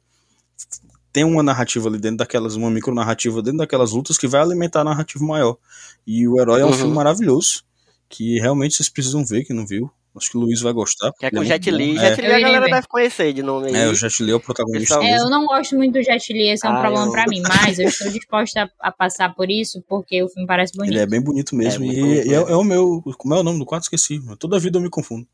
tem 1.12 1.24
uma 1.24 1.42
narrativa 1.42 1.90
ali 1.90 1.98
dentro 1.98 2.18
daquelas, 2.18 2.56
uma 2.56 2.70
micro 2.70 2.94
narrativa 2.94 3.42
dentro 3.42 3.60
daquelas 3.60 3.92
lutas 3.92 4.18
que 4.18 4.28
vai 4.28 4.42
alimentar 4.42 4.82
a 4.82 4.84
narrativa 4.84 5.26
maior. 5.26 5.58
E 6.06 6.28
o 6.28 6.40
herói 6.40 6.62
é 6.62 6.66
um 6.66 6.70
Uhum. 6.70 6.74
filme 6.74 6.96
maravilhoso, 6.96 7.64
que 8.10 8.40
realmente 8.40 8.76
vocês 8.76 8.90
precisam 8.90 9.24
ver, 9.26 9.44
que 9.46 9.54
não 9.54 9.66
viu. 9.66 9.90
Acho 10.18 10.32
que 10.32 10.38
o 10.38 10.42
Luiz 10.42 10.60
vai 10.60 10.74
gostar. 10.74 11.12
Que 11.20 11.28
é 11.28 11.30
com 11.30 11.36
o 11.38 11.40
muito 11.40 11.50
Jet. 11.50 11.70
Li. 11.72 11.96
É, 11.98 12.00
Jet 12.16 12.22
Li 12.22 12.28
Eu 12.28 12.36
a 12.36 12.40
galera 12.40 12.66
ver. 12.66 12.72
deve 12.74 12.88
conhecer 12.88 13.32
de 13.32 13.44
nome 13.44 13.68
aí. 13.68 13.76
é, 13.76 13.88
o 13.88 13.94
Jet 13.96 14.24
Li 14.24 14.32
é 14.32 14.36
o 14.36 14.40
protagonista 14.40 14.96
É, 14.96 15.18
eu 15.20 15.30
não 15.30 15.46
gosto 15.46 15.76
muito 15.76 15.94
do 15.94 16.04
Jet 16.04 16.34
Li, 16.34 16.50
esse 16.50 16.66
é 16.66 16.70
um 16.70 16.74
Ah, 16.74 16.82
problema 16.82 17.06
eu- 17.06 17.12
pra 17.12 17.26
mim, 17.30 17.42
mas 17.48 17.78
eu 17.80 17.88
estou 17.88 18.12
disposta 18.12 18.70
a, 18.80 18.92
passar 18.92 19.34
por 19.36 19.50
isso 19.52 19.82
porque 19.88 20.22
o 20.24 20.28
filme 20.28 20.48
parece 20.48 20.74
bonito. 20.76 20.92
Ele 20.92 21.00
é 21.00 21.06
bem 21.06 21.22
bonito 21.22 21.56
mesmo. 21.56 21.86
É, 21.86 21.88
e 21.88 21.90
bonito 22.02 22.08
e 22.28 22.34
é, 22.34 22.38
mesmo. 22.40 22.50
é 22.50 22.56
o 22.58 22.64
meu. 22.64 23.02
Como 23.18 23.36
é 23.36 23.40
o 23.40 23.44
nome 23.44 23.60
do 23.60 23.66
quadro? 23.66 23.84
Esqueci. 23.86 24.20
Toda 24.40 24.60
vida 24.60 24.80
eu 24.80 24.82
me 24.82 24.90
confundo. 24.90 25.26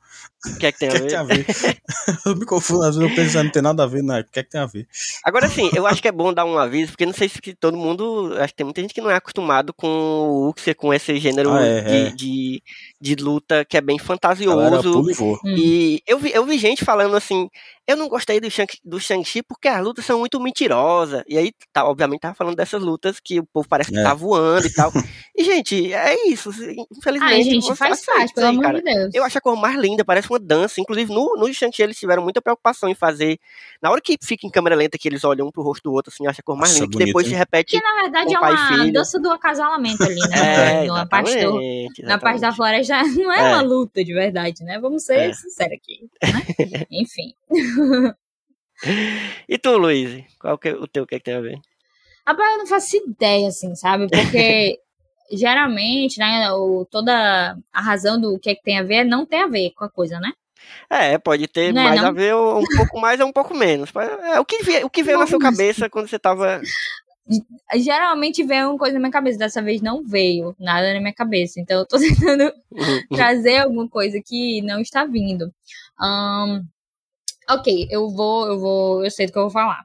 O 0.46 0.58
que 0.60 0.66
é 0.68 0.72
que 0.72 0.80
tem 0.80 0.90
a 0.90 0.92
que 0.92 0.98
é 0.98 1.00
que 1.00 1.04
ver? 1.06 1.10
tem 1.10 1.18
a 1.18 1.24
ver? 1.24 1.46
eu 2.26 2.36
me 2.36 2.46
confundo, 2.46 2.84
às 2.84 2.96
vezes 2.96 3.10
eu 3.10 3.16
penso, 3.16 3.44
não 3.44 3.50
tem 3.52 3.62
nada 3.62 3.84
a 3.84 3.88
ver, 3.88 4.04
não. 4.04 4.20
O 4.20 4.24
que 4.24 4.40
é 4.40 4.44
que 4.44 4.50
tem 4.50 4.62
a 4.62 4.66
ver? 4.66 4.88
Agora 5.24 5.50
sim, 5.50 5.70
eu 5.74 5.88
acho 5.88 6.02
que 6.02 6.08
é 6.08 6.12
bom 6.12 6.32
dar 6.34 6.46
um 6.46 6.58
aviso, 6.58 6.92
porque 6.92 7.06
não 7.06 7.14
sei 7.14 7.28
se 7.30 7.40
todo 7.60 7.76
mundo. 7.78 8.34
Acho 8.38 8.50
que 8.50 8.58
tem 8.58 8.64
muita 8.66 8.82
gente 8.82 8.94
que 8.94 9.02
não 9.02 9.10
é 9.10 9.16
acostumado 9.16 9.74
com 9.74 9.88
o 9.88 10.50
Uxia, 10.56 10.76
com 10.76 10.94
esse 10.94 11.18
gênero 11.18 11.52
Ah, 11.52 11.66
é, 11.66 11.82
de, 11.82 11.96
é. 11.96 12.10
de, 12.12 12.64
de 13.02 13.16
luta 13.16 13.66
que 13.66 13.76
é 13.78 13.82
bem 13.82 13.98
Galera, 13.98 14.06
fantasioso. 14.06 14.90
e. 15.10 15.40
Hum. 15.44 15.56
E 15.58 16.02
eu 16.08 16.20
vi, 16.20 16.32
eu 16.34 16.46
vi 16.46 16.58
gente 16.58 16.86
falando 16.86 17.16
assim, 17.16 17.50
eu 17.88 17.96
não 17.98 18.08
gostei 18.10 18.40
do 18.40 18.50
Shang- 18.50 18.80
do 18.84 19.00
Shang-Chi 19.00 19.42
porque 19.44 19.68
as 19.68 19.84
lutas 19.84 20.06
são 20.06 20.20
muito 20.20 20.40
mentirosas. 20.40 21.24
E 21.28 21.38
aí, 21.38 21.52
tá, 21.72 21.86
obviamente, 21.88 22.22
tava 22.22 22.34
falando 22.36 22.56
dessas 22.56 22.82
lutas 22.82 23.20
que 23.20 23.40
o 23.40 23.46
povo 23.46 23.68
parece 23.68 23.92
que 23.92 24.00
É. 24.00 24.04
tá 24.04 24.14
voando 24.14 24.68
e 24.68 24.74
tal. 24.74 24.92
E, 25.38 25.44
gente, 25.44 25.94
é 25.94 26.30
isso. 26.30 26.50
Infelizmente. 26.90 27.34
Ai, 27.34 27.44
gente, 27.44 27.76
faz 27.76 28.06
parte, 28.06 28.34
pelo 28.34 28.48
aí, 28.48 28.54
amor 28.54 28.64
cara. 28.64 28.78
de 28.78 28.84
Deus. 28.86 29.14
Eu 29.14 29.22
acho 29.26 29.38
a 29.38 29.42
cor 29.42 29.58
mais 29.58 29.78
linda, 29.78 30.06
parece 30.06 30.30
uma 30.30 30.40
dança. 30.40 30.80
Inclusive, 30.80 31.14
no, 31.14 31.36
no 31.36 31.54
Shang-Chi 31.54 31.82
eles 31.84 32.00
tiveram 32.00 32.24
muita 32.24 32.42
preocupação 32.42 32.88
em 32.88 32.96
fazer. 32.96 33.38
Na 33.82 33.92
hora 33.92 34.00
que 34.00 34.16
fica 34.24 34.48
em 34.48 34.50
câmera 34.50 34.78
lenta, 34.78 34.98
que 34.98 35.10
eles 35.10 35.26
olham 35.26 35.48
um 35.48 35.52
pro 35.52 35.62
rosto 35.62 35.84
do 35.84 35.92
outro, 35.94 36.10
assim, 36.14 36.24
eu 36.24 36.30
acho 36.30 36.40
a 36.40 36.44
cor 36.44 36.56
mais 36.56 36.72
Nossa, 36.72 36.86
linda. 36.86 36.98
Que 36.98 37.06
depois 37.06 37.26
hein? 37.28 37.34
se 37.34 37.38
repete. 37.38 37.78
Que 37.78 37.84
na 37.84 38.02
verdade 38.02 38.34
com 38.34 38.46
é 38.46 38.50
uma 38.54 38.92
dança 38.94 39.20
do 39.20 39.30
acasalamento 39.30 40.04
ali, 40.04 40.16
É, 40.34 40.84
né? 40.84 40.88
na, 40.88 41.06
parte 41.06 41.36
do- 41.44 41.60
na 42.04 42.18
parte 42.18 42.40
da 42.40 42.54
floresta 42.54 43.04
não 43.20 43.30
é, 43.34 43.40
É. 43.40 43.54
uma 43.56 43.62
luta 43.62 44.06
de 44.06 44.14
verdade, 44.14 44.64
né? 44.64 44.80
Vamos 44.80 45.04
ser 45.04 45.18
É. 45.32 45.34
sinceros 45.34 45.74
aqui, 45.74 46.10
né? 46.24 46.86
Enfim. 46.90 47.34
E 49.48 49.58
tu, 49.58 49.78
Luiz? 49.78 50.26
Qual 50.38 50.58
que 50.58 50.70
é 50.70 50.74
o 50.74 50.86
teu, 50.86 51.04
o 51.04 51.08
que, 51.08 51.16
é 51.16 51.20
que 51.20 51.26
tem 51.26 51.36
a 51.36 51.42
ver? 51.42 51.58
Rapaz, 52.28 52.52
eu 52.52 52.58
não 52.58 52.68
faço 52.68 52.98
ideia, 52.98 53.48
assim, 53.48 53.76
sabe? 53.76 54.08
Porque 54.10 54.78
geralmente, 55.32 56.20
né, 56.20 56.52
o, 56.52 56.86
toda 56.86 57.58
a 57.72 57.82
razão 57.82 58.20
do 58.20 58.38
que 58.40 58.50
é 58.50 58.56
que 58.56 58.64
tem 58.64 58.78
a 58.78 58.84
ver 58.84 59.04
não 59.04 59.26
tem 59.26 59.44
a 59.44 59.48
ver 59.48 59.72
com 59.72 59.86
a 59.86 59.90
coisa, 59.90 60.20
né? 60.20 60.32
É, 60.90 61.18
pode 61.18 61.48
ter 61.48 61.74
Não 61.74 61.82
é, 61.82 61.86
mais 61.86 62.02
não? 62.02 62.10
a 62.10 62.12
ver, 62.12 62.34
ou 62.34 62.60
um 62.60 62.76
pouco 62.76 63.00
mais 63.00 63.20
ou 63.20 63.28
um 63.28 63.32
pouco 63.32 63.56
menos. 63.56 63.92
É, 63.96 64.40
o 64.40 64.46
que, 64.46 64.58
o 64.84 64.90
que 64.90 65.04
veio 65.04 65.20
na 65.20 65.28
sua 65.28 65.40
cabeça 65.40 65.90
quando 65.90 66.08
você 66.08 66.20
tava. 66.20 66.62
Geralmente 67.76 68.44
vem 68.44 68.66
uma 68.66 68.78
coisa 68.78 68.94
na 68.94 69.00
minha 69.00 69.12
cabeça, 69.12 69.38
dessa 69.38 69.62
vez 69.62 69.82
não 69.82 70.04
veio 70.04 70.56
nada 70.60 70.94
na 70.94 71.00
minha 71.00 71.14
cabeça. 71.14 71.60
Então 71.60 71.80
eu 71.80 71.86
tô 71.86 71.98
tentando 71.98 72.52
trazer 73.10 73.58
alguma 73.58 73.88
coisa 73.90 74.20
que 74.24 74.62
não 74.62 74.80
está 74.80 75.06
vindo. 75.06 75.52
Ahn, 76.00 76.64
ok, 77.50 77.88
eu 77.90 78.10
vou, 78.10 78.48
eu 78.48 78.60
vou, 78.60 79.04
eu 79.04 79.12
sei 79.12 79.26
do 79.26 79.32
que 79.32 79.38
eu 79.38 79.44
vou 79.44 79.52
falar. 79.52 79.84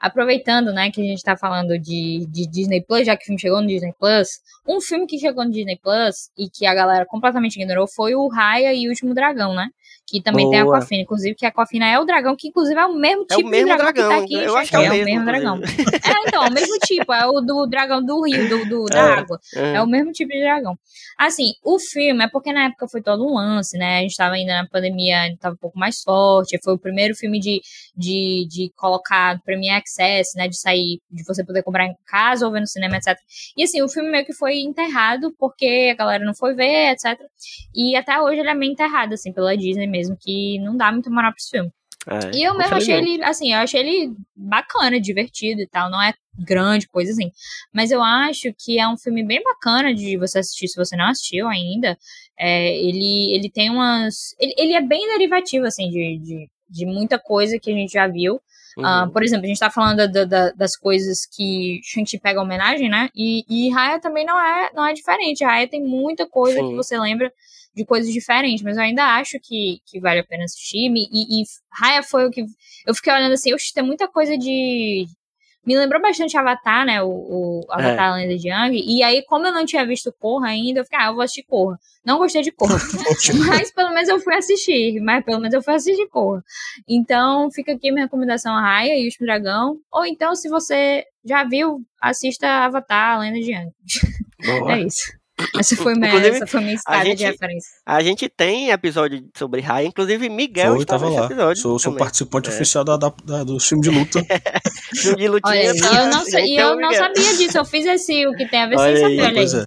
Aproveitando, 0.00 0.72
né, 0.72 0.90
que 0.90 1.00
a 1.00 1.04
gente 1.04 1.22
tá 1.22 1.36
falando 1.36 1.78
de, 1.78 2.26
de 2.28 2.46
Disney 2.46 2.82
Plus, 2.82 3.06
já 3.06 3.16
que 3.16 3.22
o 3.22 3.26
filme 3.26 3.40
chegou 3.40 3.60
no 3.62 3.68
Disney 3.68 3.94
Plus, 3.98 4.28
um 4.68 4.80
filme 4.80 5.06
que 5.06 5.18
chegou 5.18 5.44
no 5.44 5.50
Disney 5.50 5.78
Plus 5.82 6.30
e 6.36 6.48
que 6.50 6.66
a 6.66 6.74
galera 6.74 7.06
completamente 7.06 7.56
ignorou 7.56 7.86
foi 7.88 8.14
o 8.14 8.28
Raya 8.28 8.74
e 8.74 8.86
o 8.86 8.90
Último 8.90 9.14
Dragão, 9.14 9.54
né? 9.54 9.68
Que 10.06 10.20
também 10.22 10.48
tem 10.50 10.60
a 10.60 10.64
Boa. 10.64 10.76
Aquafina, 10.76 11.02
inclusive, 11.02 11.34
que 11.34 11.46
a 11.46 11.48
Aquafina 11.48 11.86
é 11.88 11.98
o 11.98 12.04
dragão, 12.04 12.36
que 12.36 12.48
inclusive 12.48 12.78
é 12.78 12.84
o 12.84 12.94
mesmo 12.94 13.24
É 13.30 13.34
o 13.34 13.36
tipo 13.38 13.48
mesmo 13.48 13.68
de 13.70 13.74
dragão, 13.76 13.86
que 13.92 13.92
dragão, 14.00 14.18
tá 14.18 14.24
aqui. 14.24 14.34
eu 14.34 14.56
acho 14.56 14.70
que 14.70 14.76
é 14.76 14.78
o 14.78 14.82
é 14.82 15.04
mesmo, 15.04 15.24
dragão. 15.24 15.60
É, 15.64 16.28
então, 16.28 16.44
é 16.44 16.48
o 16.48 16.52
mesmo 16.52 16.78
tipo, 16.84 17.12
é 17.12 17.26
o 17.26 17.40
do 17.40 17.66
dragão 17.66 18.04
do 18.04 18.22
rio, 18.22 18.48
do, 18.48 18.64
do- 18.68 18.84
da 18.84 18.98
É. 18.98 19.12
água. 19.18 19.40
É 19.54 19.80
o 19.80 19.86
mesmo 19.86 20.12
tipo 20.12 20.30
de 20.30 20.40
dragão. 20.40 20.76
Assim, 21.18 21.52
o 21.64 21.78
filme 21.78 22.22
é 22.24 22.28
porque 22.28 22.52
na 22.52 22.64
época 22.66 22.86
foi 22.88 23.00
todo 23.00 23.24
um 23.24 23.34
lance, 23.34 23.78
né? 23.78 23.98
A 23.98 24.00
gente 24.02 24.16
tava 24.16 24.34
ainda 24.34 24.62
na 24.62 24.68
pandemia, 24.68 25.20
ainda 25.20 25.38
tava 25.40 25.54
um 25.54 25.58
pouco 25.58 25.78
mais 25.78 26.00
forte. 26.02 26.58
Foi 26.62 26.74
o 26.74 26.78
primeiro 26.78 27.14
filme 27.14 27.40
de, 27.40 27.60
de, 27.96 28.46
de 28.48 28.72
colocar 28.76 29.40
Premier 29.42 29.76
Access, 29.78 30.36
né? 30.36 30.48
De 30.48 30.58
sair, 30.58 31.00
de 31.10 31.24
você 31.24 31.44
poder 31.44 31.62
comprar 31.62 31.86
em 31.86 31.94
casa 32.06 32.44
ou 32.44 32.52
ver 32.52 32.60
no 32.60 32.66
cinema, 32.66 32.96
etc. 32.96 33.16
E 33.56 33.62
assim, 33.62 33.80
o 33.80 33.88
filme 33.88 34.10
meio 34.10 34.26
que 34.26 34.34
foi 34.34 34.58
enterrado 34.58 35.32
porque 35.38 35.90
a 35.92 35.94
galera 35.96 36.24
não 36.24 36.34
foi 36.34 36.52
ver, 36.54 36.90
etc. 36.92 37.18
E 37.74 37.96
até 37.96 38.20
hoje 38.20 38.40
ele 38.40 38.50
é 38.50 38.54
meio 38.54 38.72
enterrado, 38.72 39.14
assim, 39.14 39.32
pela 39.32 39.56
Disney 39.56 39.86
mesmo, 39.94 40.16
que 40.20 40.58
não 40.58 40.76
dá 40.76 40.90
muito 40.90 41.10
moral 41.10 41.30
pra 41.30 41.38
esse 41.38 41.50
filme. 41.50 41.70
É, 42.06 42.36
E 42.36 42.42
eu 42.42 42.54
mesmo 42.56 42.76
achei 42.76 42.94
ele, 42.94 43.22
assim, 43.24 43.52
eu 43.52 43.58
achei 43.60 43.80
ele 43.80 44.14
bacana, 44.36 45.00
divertido 45.00 45.60
e 45.62 45.66
tal. 45.66 45.90
Não 45.90 46.02
é 46.02 46.12
grande 46.38 46.86
coisa 46.88 47.12
assim. 47.12 47.30
Mas 47.72 47.90
eu 47.90 48.02
acho 48.02 48.52
que 48.58 48.78
é 48.78 48.86
um 48.86 48.96
filme 48.98 49.24
bem 49.24 49.42
bacana 49.42 49.94
de 49.94 50.18
você 50.18 50.40
assistir 50.40 50.68
se 50.68 50.76
você 50.76 50.96
não 50.96 51.06
assistiu 51.06 51.48
ainda. 51.48 51.96
É, 52.38 52.76
ele, 52.76 53.34
ele 53.34 53.50
tem 53.50 53.70
umas. 53.70 54.34
Ele, 54.38 54.54
ele 54.58 54.72
é 54.74 54.82
bem 54.82 55.06
derivativo, 55.16 55.64
assim, 55.64 55.88
de, 55.88 56.18
de, 56.18 56.50
de 56.68 56.86
muita 56.86 57.18
coisa 57.18 57.58
que 57.58 57.70
a 57.70 57.74
gente 57.74 57.92
já 57.92 58.06
viu. 58.06 58.40
Ah, 58.82 59.04
Uhum. 59.04 59.10
por 59.10 59.22
exemplo, 59.22 59.44
a 59.44 59.48
gente 59.48 59.58
tá 59.58 59.70
falando 59.70 60.08
da- 60.10 60.24
da- 60.24 60.50
das 60.50 60.76
coisas 60.76 61.26
que 61.26 61.80
Shang-Chi 61.84 62.18
pega 62.18 62.40
homenagem, 62.42 62.88
né? 62.88 63.08
E, 63.14 63.44
e 63.48 63.70
Raya 63.70 64.00
também 64.00 64.24
não 64.26 64.38
é, 64.40 64.70
não 64.74 64.84
é 64.86 64.92
diferente. 64.92 65.44
Raya 65.44 65.68
tem 65.68 65.82
muita 65.82 66.26
coisa 66.28 66.58
Sim. 66.58 66.68
que 66.70 66.74
você 66.76 66.98
lembra 66.98 67.32
de 67.74 67.84
coisas 67.84 68.12
diferentes, 68.12 68.62
mas 68.62 68.76
eu 68.76 68.82
ainda 68.82 69.04
acho 69.16 69.38
que, 69.42 69.78
que 69.86 70.00
vale 70.00 70.20
a 70.20 70.24
pena 70.24 70.44
assistir. 70.44 70.90
E, 70.94 71.40
e 71.40 71.44
Raya 71.72 72.02
foi 72.02 72.26
o 72.26 72.30
que. 72.30 72.44
Eu 72.86 72.94
fiquei 72.94 73.12
olhando 73.12 73.32
assim, 73.32 73.52
oxe, 73.54 73.72
tem 73.72 73.84
muita 73.84 74.08
coisa 74.08 74.36
de. 74.36 75.06
Me 75.66 75.76
lembrou 75.76 76.00
bastante 76.00 76.36
Avatar, 76.36 76.84
né? 76.84 77.02
O, 77.02 77.08
o 77.08 77.60
Avatar 77.70 78.12
a 78.12 78.16
Lenda 78.16 78.36
de 78.36 78.48
Yang. 78.48 78.82
E 78.84 79.02
aí, 79.02 79.22
como 79.24 79.46
eu 79.46 79.52
não 79.52 79.64
tinha 79.64 79.86
visto 79.86 80.14
Corra 80.18 80.48
ainda, 80.48 80.80
eu 80.80 80.84
fiquei, 80.84 80.98
ah, 80.98 81.06
eu 81.06 81.14
vou 81.14 81.22
assistir 81.22 81.44
Corra. 81.44 81.78
Não 82.04 82.18
gostei 82.18 82.42
de 82.42 82.52
Corra. 82.52 82.76
mas 83.48 83.70
pelo 83.72 83.90
menos 83.90 84.08
eu 84.08 84.20
fui 84.20 84.34
assistir. 84.34 85.00
Mas 85.00 85.24
pelo 85.24 85.38
menos 85.38 85.54
eu 85.54 85.62
fui 85.62 85.74
assistir 85.74 86.06
Corra. 86.08 86.44
Então, 86.88 87.50
fica 87.50 87.72
aqui 87.72 87.90
minha 87.90 88.04
recomendação 88.04 88.54
a 88.54 88.60
Raya 88.60 88.98
e 88.98 89.08
o 89.08 89.24
Dragão. 89.24 89.78
Ou 89.92 90.04
então, 90.04 90.34
se 90.34 90.48
você 90.48 91.04
já 91.24 91.44
viu, 91.44 91.80
assista 92.00 92.46
Avatar, 92.46 93.20
Lenda 93.20 93.40
de 93.40 93.50
Yang. 93.50 93.72
Boa. 94.44 94.72
É 94.74 94.80
isso. 94.80 95.23
Essa 95.58 95.76
foi 95.76 95.94
minha, 95.96 96.08
Inclusive, 96.08 96.36
essa 96.36 96.46
foi 96.46 96.60
minha 96.60 96.74
escada 96.74 97.04
gente- 97.04 97.18
de 97.18 97.24
referência. 97.24 97.70
A 97.84 98.02
gente 98.02 98.28
tem 98.28 98.70
episódio 98.70 99.28
sobre 99.36 99.60
Raya, 99.60 99.86
inclusive 99.86 100.28
Miguel 100.28 100.76
Foi, 100.76 100.84
tava 100.84 101.08
lá. 101.08 101.26
episódio. 101.26 101.60
Sou, 101.62 101.78
sou 101.78 101.94
participante 101.96 102.48
É. 102.50 102.52
oficial 102.52 102.84
da, 102.84 102.96
da, 102.96 103.12
da- 103.24 103.44
do 103.44 103.58
filme 103.58 103.82
de 103.82 103.90
luta. 103.90 104.24
Filme 104.94 105.16
de 105.18 105.28
lutinha. 105.28 105.52
Olha 105.72 105.80
tá? 105.80 106.02
eu 106.02 106.06
não, 106.08 106.24
e 106.38 106.56
eu 106.56 106.76
não 106.76 106.92
sabia 106.94 107.36
disso. 107.36 107.58
Eu 107.58 107.64
fiz 107.64 107.84
esse, 107.84 108.26
o 108.28 108.32
que 108.36 108.46
tem 108.48 108.62
a 108.62 108.66
ver 108.68 108.78
Olha 108.78 108.96
sem 108.96 109.02
saber. 109.18 109.22
Olha 109.22 109.34
Pois 109.34 109.54
aí. 109.54 109.60
é. 109.60 109.64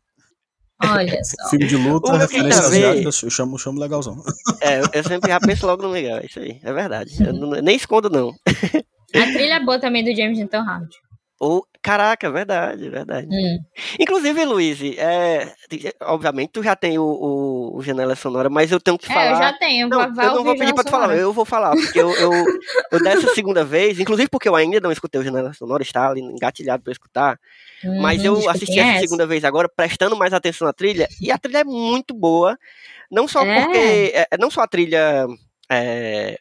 Olha 0.87 1.19
só. 1.25 1.49
Filme 1.49 1.67
de 1.67 1.75
luta, 1.75 2.11
O 2.13 2.17
meu 2.17 2.27
que 2.27 2.35
referências 2.35 2.69
tem 2.69 2.79
a 2.79 2.81
ver- 2.81 2.87
asiáticas, 2.87 3.23
eu 3.23 3.29
chamo, 3.29 3.57
chamo 3.59 3.79
legalzão. 3.79 4.15
É, 4.61 4.79
eu- 4.79 5.03
sempre 5.03 5.29
já 5.31 5.39
penso 5.39 5.65
logo 5.67 5.83
no 5.83 5.89
Miguel, 5.89 6.17
é 6.19 6.25
isso 6.25 6.39
aí, 6.39 6.59
é 6.63 6.71
verdade. 6.71 7.11
Eu 7.21 7.33
não- 7.33 7.49
nem 7.61 7.75
escondo, 7.75 8.09
não. 8.09 8.29
A 9.15 9.23
trilha 9.33 9.55
é 9.55 9.59
boa 9.65 9.79
também 9.79 10.03
do 10.03 10.15
James 10.15 10.37
Newton 10.37 10.59
Howard. 10.61 10.89
Ou, 11.39 11.65
caraca, 11.83 12.31
verdade, 12.31 12.89
verdade. 12.89 13.27
Hum. 13.29 13.59
Inclusive, 13.99 14.43
Luiz, 14.45 14.79
é, 14.97 15.53
obviamente 16.01 16.49
tu 16.53 16.63
já 16.63 16.75
tem 16.75 16.97
o, 16.97 17.03
o, 17.03 17.77
o 17.77 17.81
Janela 17.83 18.15
Sonora, 18.15 18.49
mas 18.49 18.71
eu 18.71 18.79
tenho 18.79 18.97
que 18.97 19.07
falar. 19.07 19.25
É, 19.25 19.31
eu 19.31 19.35
já 19.35 19.53
tenho. 19.53 19.87
Não, 19.87 20.01
eu 20.01 20.33
não 20.33 20.43
vou 20.43 20.57
pedir 20.57 20.73
pra 20.73 20.83
tu 20.83 20.89
falar, 20.89 21.15
eu 21.15 21.31
vou 21.31 21.45
falar, 21.45 21.75
porque 21.75 21.99
eu, 22.01 22.11
eu, 22.19 22.45
eu 22.91 22.99
dessa 22.99 23.27
segunda 23.35 23.63
vez, 23.63 23.99
inclusive 23.99 24.27
porque 24.29 24.49
eu 24.49 24.55
ainda 24.55 24.79
não 24.79 24.91
escutei 24.91 25.21
o 25.21 25.23
Janela 25.23 25.53
Sonora, 25.53 25.83
está 25.83 26.09
ali 26.09 26.21
engatilhado 26.21 26.81
pra 26.81 26.91
escutar, 26.91 27.39
mas 28.01 28.23
Uhum, 28.23 28.41
eu 28.41 28.49
assisti 28.49 28.79
essa 28.79 28.89
essa. 28.91 28.99
segunda 29.01 29.27
vez 29.27 29.43
agora, 29.43 29.69
prestando 29.69 30.17
mais 30.17 30.33
atenção 30.33 30.65
na 30.65 30.73
trilha, 30.73 31.07
e 31.21 31.31
a 31.31 31.37
trilha 31.37 31.59
é 31.59 31.63
muito 31.63 32.15
boa, 32.15 32.57
não 33.11 33.27
só 33.27 33.45
É. 33.45 33.61
porque, 33.61 34.11
é, 34.15 34.37
não 34.39 34.49
só 34.49 34.61
a 34.61 34.67
trilha, 34.67 35.27
é, 35.69 36.39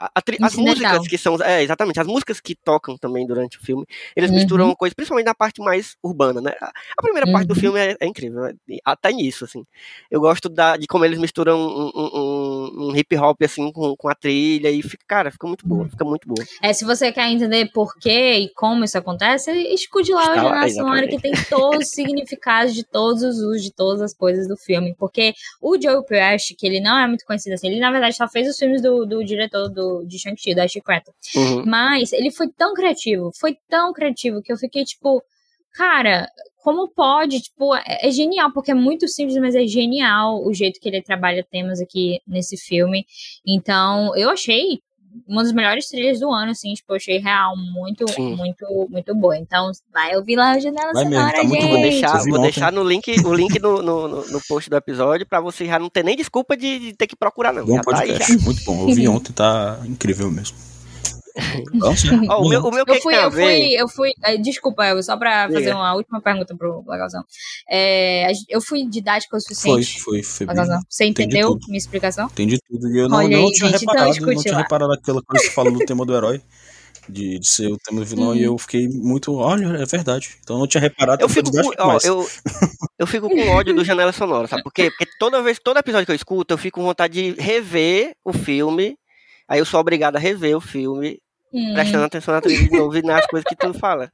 a- 0.00 0.10
a 0.14 0.22
tri- 0.22 0.38
as 0.40 0.54
músicas 0.56 1.06
que 1.06 1.18
são, 1.18 1.36
é, 1.42 1.62
exatamente, 1.62 2.00
as 2.00 2.06
músicas 2.06 2.40
que 2.40 2.54
tocam 2.54 2.96
também 2.96 3.26
durante 3.26 3.58
o 3.58 3.60
filme, 3.60 3.84
eles 4.16 4.30
Uhum. 4.30 4.36
misturam 4.36 4.74
coisas, 4.74 4.94
principalmente 4.94 5.26
na 5.26 5.34
parte 5.34 5.60
mais 5.60 5.94
urbana, 6.02 6.40
né, 6.40 6.52
a, 6.60 6.66
a 6.98 7.02
primeira 7.02 7.30
parte 7.30 7.46
do 7.46 7.54
Uhum. 7.54 7.60
filme 7.60 7.78
é, 7.78 7.96
é 8.00 8.06
incrível, 8.06 8.40
né, 8.42 8.54
até 8.84 9.12
nisso, 9.12 9.44
assim, 9.44 9.62
eu 10.10 10.20
gosto 10.20 10.48
da, 10.48 10.76
de 10.76 10.86
como 10.86 11.04
eles 11.04 11.18
misturam 11.18 11.58
um, 11.60 11.90
um- 11.94 12.88
um- 12.90 12.96
hip 12.96 13.14
hop, 13.16 13.40
assim, 13.42 13.70
com, 13.72 13.94
com 13.96 14.08
a 14.08 14.14
trilha, 14.14 14.70
e 14.70 14.82
fica, 14.82 15.04
cara, 15.06 15.30
fica 15.30 15.46
muito 15.46 15.66
boa, 15.66 15.88
fica 15.88 16.04
muito 16.04 16.26
boa. 16.26 16.44
É, 16.62 16.72
se 16.72 16.84
você 16.84 17.12
quer 17.12 17.28
entender 17.30 17.70
por 17.72 17.94
que 17.96 18.10
e 18.10 18.48
como 18.54 18.84
isso 18.84 18.96
acontece, 18.96 19.50
escute 19.74 20.12
lá 20.12 20.20
o 20.20 20.34
Está 20.34 20.40
Jornal 20.42 20.70
Sonora, 20.70 21.08
que 21.08 21.20
tem 21.20 21.32
todos 21.48 21.86
os 21.86 21.90
significados 21.94 22.74
de 22.74 22.84
todos 22.84 23.22
os 23.22 23.36
usos 23.38 23.62
de 23.62 23.72
todas 23.72 24.00
as 24.00 24.14
coisas 24.14 24.48
do 24.48 24.56
filme. 24.56 24.94
Porque 24.98 25.34
o 25.60 25.80
Joe 25.80 26.04
Pesci, 26.06 26.54
que 26.54 26.66
ele 26.66 26.80
não 26.80 26.98
é 26.98 27.06
muito 27.06 27.24
conhecido 27.24 27.54
assim, 27.54 27.68
ele 27.68 27.80
na 27.80 27.90
verdade 27.90 28.16
só 28.16 28.28
fez 28.28 28.48
os 28.48 28.56
filmes 28.56 28.80
do, 28.80 29.04
do 29.04 29.24
diretor 29.24 29.68
do, 29.68 29.89
de 30.06 30.18
Shang-Chi, 30.18 30.54
da 30.54 30.66
Chicreta. 30.66 31.12
Uhum. 31.34 31.64
Mas 31.66 32.12
ele 32.12 32.30
foi 32.30 32.48
tão 32.48 32.74
criativo, 32.74 33.30
foi 33.38 33.56
tão 33.68 33.92
criativo 33.92 34.42
que 34.42 34.52
eu 34.52 34.56
fiquei 34.56 34.84
tipo, 34.84 35.22
cara, 35.74 36.28
como 36.62 36.88
pode? 36.88 37.40
Tipo, 37.40 37.74
é, 37.74 38.08
é 38.08 38.10
genial, 38.10 38.52
porque 38.52 38.70
é 38.70 38.74
muito 38.74 39.08
simples, 39.08 39.36
mas 39.38 39.54
é 39.54 39.66
genial 39.66 40.44
o 40.44 40.52
jeito 40.52 40.80
que 40.80 40.88
ele 40.88 41.02
trabalha 41.02 41.46
temas 41.48 41.80
aqui 41.80 42.20
nesse 42.26 42.56
filme. 42.56 43.06
Então, 43.46 44.14
eu 44.16 44.30
achei 44.30 44.80
uma 45.30 45.42
das 45.42 45.52
melhores 45.52 45.86
trilhas 45.88 46.18
do 46.20 46.30
ano, 46.30 46.50
assim, 46.52 46.72
tipo, 46.74 46.92
eu 46.92 46.96
achei 46.96 47.18
real, 47.18 47.54
muito, 47.56 48.06
Sim. 48.12 48.34
muito, 48.36 48.66
muito 48.90 49.14
boa. 49.14 49.36
Então, 49.38 49.70
vai 49.92 50.16
ouvir 50.16 50.36
lá 50.36 50.52
a 50.52 50.58
janela 50.58 50.92
Vai 50.92 51.04
mesmo, 51.04 51.16
sonora, 51.18 51.36
tá 51.36 51.42
gente. 51.42 51.68
Vou 51.68 51.80
deixar, 51.80 52.18
vou 52.28 52.40
deixar 52.42 52.72
no 52.72 52.82
link, 52.84 53.14
o 53.24 53.32
link 53.34 53.58
no, 53.58 53.82
no, 53.82 54.08
no- 54.08 54.26
no 54.26 54.40
post 54.48 54.68
do 54.68 54.76
episódio 54.76 55.26
pra 55.26 55.40
você 55.40 55.64
já 55.66 55.78
não 55.78 55.88
ter 55.88 56.04
nem 56.04 56.16
desculpa 56.16 56.56
de, 56.56 56.78
de 56.78 56.92
ter 56.94 57.06
que 57.06 57.16
procurar, 57.16 57.52
não. 57.52 57.64
Bom 57.64 57.76
já 57.76 57.82
tá 57.82 58.00
aí 58.00 58.08
já. 58.08 58.12
podcast, 58.18 58.44
muito 58.44 58.64
bom. 58.64 58.88
Eu 58.88 58.94
vi 58.94 59.06
ontem, 59.08 59.32
tá 59.32 59.78
incrível 59.86 60.30
mesmo. 60.30 60.56
Nossa, 61.74 62.06
Ó, 62.30 62.42
o 62.44 62.48
meu, 62.48 62.60
o 62.62 62.70
meu 62.70 62.84
Eu 62.86 62.94
que 62.94 63.00
fui, 63.00 63.14
eu 63.14 63.30
fui, 63.30 63.72
eu 63.74 63.88
fui. 63.88 64.12
eh, 64.24 64.36
Desculpa, 64.38 64.84
eu, 64.86 65.02
só 65.02 65.16
pra 65.16 65.48
fazer 65.50 65.72
uma 65.72 65.94
última 65.94 66.20
pergunta 66.20 66.54
pro 66.56 66.84
Legalzão. 66.88 67.22
É, 67.68 68.28
gente- 68.34 68.46
eu 68.48 68.60
fui 68.60 68.86
didática 68.88 69.36
o 69.36 69.40
foi, 69.40 69.54
suficiente. 69.54 70.00
foi, 70.02 70.22
foi. 70.22 70.46
Legalzão. 70.46 70.80
Você 70.88 71.04
entendeu 71.04 71.58
minha 71.68 71.78
explicação? 71.78 72.26
Entendi 72.26 72.58
tudo. 72.68 72.88
E 72.88 72.98
eu 73.00 73.08
não, 73.08 73.18
Olha 73.18 73.36
não 73.36 73.46
aí, 73.46 73.52
tinha 73.52 73.70
gente, 73.70 73.82
então 73.82 73.94
reparado, 73.94 74.10
escute 74.10 74.34
não 74.34 74.42
tinha 74.42 74.54
lá. 74.54 74.60
reparado 74.62 74.92
aquela 74.92 75.22
coisa 75.22 75.42
que 75.44 75.48
você 75.48 75.54
falou 75.54 75.72
do 75.72 75.78
tema 75.84 76.04
do 76.06 76.14
herói. 76.14 76.42
De, 77.08 77.40
de 77.40 77.48
ser 77.48 77.66
o 77.66 77.76
tema 77.78 77.98
do 78.00 78.06
vilão, 78.06 78.36
e 78.36 78.44
eu 78.44 78.56
fiquei 78.56 78.86
muito. 78.86 79.34
Olha, 79.34 79.64
é 79.82 79.86
verdade. 79.86 80.36
Então 80.44 80.54
eu 80.56 80.60
não 80.60 80.66
tinha 80.68 80.80
reparado. 80.80 81.20
Eu 81.22 81.26
então 81.28 81.34
fico, 81.34 81.50
foi 81.52 81.64
com, 81.64 81.70
didático 81.70 81.82
ó, 81.82 81.98
eu, 82.04 82.30
eu 83.00 83.06
fico 83.06 83.28
com 83.28 83.48
ódio 83.48 83.74
do 83.74 83.84
Janela 83.84 84.12
Sonora, 84.12 84.46
sabe 84.46 84.62
por 84.62 84.72
quê? 84.72 84.90
Porque 84.90 85.06
toda 85.18 85.42
vez, 85.42 85.58
todo 85.58 85.78
episódio 85.78 86.06
que 86.06 86.12
eu 86.12 86.16
escuto, 86.16 86.54
eu 86.54 86.58
fico 86.58 86.78
com 86.78 86.86
vontade 86.86 87.14
de 87.34 87.40
rever 87.40 88.14
o 88.24 88.32
filme. 88.32 88.96
Aí 89.50 89.58
eu 89.58 89.64
sou 89.66 89.80
obrigado 89.80 90.16
a 90.16 90.20
rever 90.20 90.56
o 90.56 90.60
filme, 90.60 91.20
Hum, 91.52 91.72
prestando 91.74 92.04
atenção 92.04 92.32
na 92.32 92.40
trilha 92.40 92.62
de 92.64 92.70
novo 92.70 92.96
e 92.96 93.02
nas 93.02 93.26
coisas 93.26 93.44
que 93.44 93.56
tu 93.56 93.74
fala. 93.74 94.10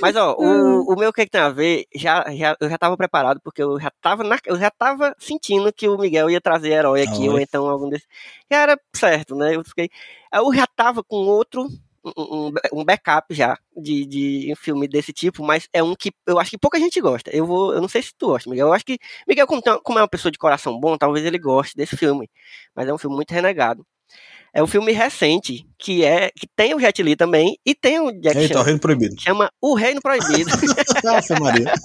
Mas, 0.00 0.16
ó, 0.16 0.34
Hum. 0.38 0.82
o, 0.86 0.94
o 0.94 0.96
meu 0.98 1.12
que, 1.12 1.24
que 1.24 1.30
tem 1.30 1.40
a 1.40 1.50
ver, 1.50 1.84
já, 1.94 2.24
já, 2.34 2.56
eu 2.60 2.70
já 2.70 2.78
tava 2.78 2.96
preparado, 2.96 3.40
porque 3.42 3.62
eu 3.62 3.78
já 3.80 3.90
tava, 4.00 4.24
na, 4.24 4.38
eu 4.46 4.56
já 4.58 4.70
tava 4.70 5.14
sentindo 5.18 5.72
que 5.72 5.88
o 5.88 5.98
Miguel 5.98 6.30
ia 6.30 6.40
trazer 6.40 6.70
herói 6.72 7.02
aqui, 7.02 7.28
Ah, 7.28 7.32
ou 7.32 7.38
então 7.40 7.68
algum 7.68 7.88
desses. 7.90 8.06
Já 8.50 8.62
era 8.62 8.80
certo, 8.94 9.34
né? 9.36 9.54
Eu 9.56 9.64
fiquei. 9.64 9.90
Eu 10.32 10.52
já 10.54 10.66
tava 10.66 11.04
com 11.04 11.16
outro. 11.16 11.68
Um, 12.16 12.50
um- 12.72 12.84
backup 12.84 13.34
já 13.34 13.58
de, 13.76 14.06
de 14.06 14.52
um 14.52 14.56
filme 14.56 14.88
desse 14.88 15.12
tipo, 15.12 15.44
mas 15.44 15.68
é 15.74 15.82
um 15.82 15.94
que 15.94 16.10
eu 16.26 16.38
acho 16.38 16.50
que 16.52 16.56
pouca 16.58 16.78
gente 16.78 16.98
gosta. 17.02 17.30
Eu 17.36 17.44
vou, 17.44 17.74
eu 17.74 17.82
não 17.82 17.88
sei 17.88 18.00
se 18.00 18.14
tu 18.16 18.28
gosta, 18.28 18.48
Miguel. 18.48 18.68
Eu 18.68 18.72
acho 18.72 18.84
que 18.86 18.98
Miguel, 19.26 19.46
como, 19.46 19.60
como 19.82 19.98
é 19.98 20.02
uma 20.02 20.08
pessoa 20.08 20.32
de 20.32 20.38
coração 20.38 20.78
bom, 20.80 20.96
talvez 20.96 21.26
ele 21.26 21.38
goste 21.38 21.76
desse 21.76 21.96
filme, 21.98 22.30
mas 22.74 22.88
é 22.88 22.94
um 22.94 22.98
filme 22.98 23.14
muito 23.16 23.30
renegado. 23.32 23.84
É 24.58 24.62
um 24.62 24.66
filme 24.66 24.90
recente 24.90 25.64
que 25.78 26.04
é 26.04 26.30
que 26.34 26.48
tem 26.56 26.74
o 26.74 26.80
Jet 26.80 27.00
Li 27.00 27.14
também 27.14 27.56
e 27.64 27.76
tem 27.76 28.00
o 28.00 28.10
Jack 28.10 28.36
Eita, 28.38 28.54
o 28.54 28.58
Chan. 28.58 28.64
reino 28.64 28.80
proibido. 28.80 29.14
Chama 29.20 29.50
O 29.62 29.74
Reino 29.76 30.00
Proibido. 30.02 30.50
Ave 31.06 31.40
Maria. 31.40 31.72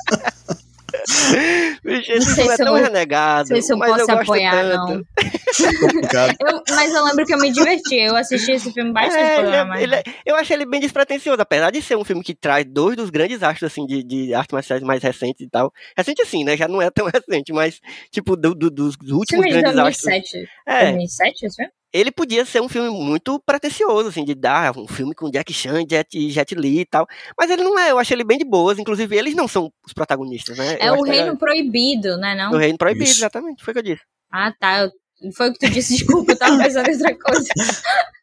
Bicho, 1.84 2.12
Não 2.12 2.18
esse 2.18 2.26
sei 2.34 2.36
filme 2.36 2.52
é 2.54 2.56
se 2.56 2.62
eu 2.62 2.66
tão 2.66 2.74
vou- 2.76 2.84
renegado, 2.84 3.48
sei 3.48 3.62
se 3.62 3.74
eu 3.74 3.78
mas 3.78 3.90
eu 3.90 3.96
posso 4.06 4.08
gosto 4.08 4.22
apoiar, 4.32 4.52
tanto. 4.62 4.94
não. 4.94 5.04
Eu- 6.50 6.64
mas 6.76 6.94
eu 6.94 7.04
lembro 7.06 7.26
que 7.26 7.34
eu 7.34 7.38
me 7.38 7.52
diverti. 7.52 7.96
Eu 7.96 8.16
assisti 8.16 8.52
esse 8.54 8.72
filme 8.74 8.92
bastante 8.92 9.18
É, 9.24 9.38
ele 9.40 9.48
eu 9.48 9.54
é- 9.54 9.64
mais 9.66 9.84
ele 9.84 9.96
é- 9.96 10.04
eu 10.26 10.36
achei 10.36 10.56
ele 10.56 10.66
bem 10.66 10.80
despretensioso, 10.80 11.40
apesar 11.42 11.70
de 11.72 11.80
ser 11.82 11.96
um 11.96 12.04
filme 12.04 12.24
que 12.24 12.34
traz 12.34 12.66
dois 12.66 12.96
dos 12.96 13.10
grandes 13.12 13.44
astros 13.44 13.72
assim, 13.72 13.86
de, 13.86 14.04
de 14.04 14.34
artes 14.34 14.52
marciais 14.54 14.82
mais 14.82 15.02
recentes 15.04 15.42
e 15.46 15.50
tal. 15.50 15.72
Recente 15.96 16.22
assim, 16.24 16.44
né? 16.44 16.58
Já 16.58 16.68
não 16.68 16.82
é 16.82 16.90
tão 16.90 17.06
recente, 17.08 17.52
mas 17.54 17.80
tipo, 18.12 18.36
do- 18.36 18.56
do- 18.56 18.72
dos 18.72 18.96
últimos 18.96 19.28
Filme 19.30 19.50
de 19.52 19.62
grandes 19.62 19.78
astros. 19.80 20.04
2007. 20.04 20.50
É, 20.68 20.82
2007, 20.86 21.46
esse 21.46 21.56
filme? 21.56 21.72
Ele 21.94 22.12
podia 22.12 22.44
ser 22.44 22.62
um 22.62 22.68
filme 22.68 22.90
muito 22.90 23.40
pretencioso, 23.46 24.10
assim, 24.10 24.26
de 24.26 24.34
dar 24.34 24.76
um 24.78 24.88
filme 24.88 25.14
com 25.14 25.30
Jack 25.30 25.54
Chan, 25.54 25.84
Jet, 25.90 26.30
Jet 26.32 26.56
Li 26.56 26.80
e 26.80 26.86
tal. 26.86 27.06
Mas 27.38 27.50
ele 27.52 27.64
não 27.64 27.78
é, 27.78 27.92
eu 27.92 28.00
achei 28.00 28.16
ele 28.16 28.24
bem 28.24 28.38
de 28.40 28.44
boas. 28.46 28.80
Inclusive, 28.80 29.16
eles 29.16 29.36
não 29.36 29.48
são 29.48 29.72
os 29.86 29.94
protagonistas, 29.94 30.58
né? 30.58 30.78
É 30.80 30.88
Eu 30.90 30.94
o 30.94 30.96
acho 30.96 31.04
Reino 31.04 31.38
Proibido, 31.38 32.18
né? 32.18 32.34
Não? 32.36 32.52
O 32.54 32.58
Reino 32.58 32.78
Proibido, 32.78 33.06
Isso. 33.06 33.20
exatamente. 33.20 33.64
Foi 33.64 33.72
o 33.72 33.76
que 33.76 33.80
eu 33.80 33.84
disse. 33.84 34.02
Ah, 34.32 34.52
tá. 34.60 34.80
eu- 34.82 34.92
Foi 35.38 35.50
o 35.50 35.54
que 35.54 35.60
tu 35.60 35.70
disse, 35.72 35.94
desculpa, 35.96 36.32
eu 36.34 36.38
tava 36.38 36.58
pensando 36.62 36.90
em 36.90 36.92
outra 36.94 37.16
coisa. 37.20 37.48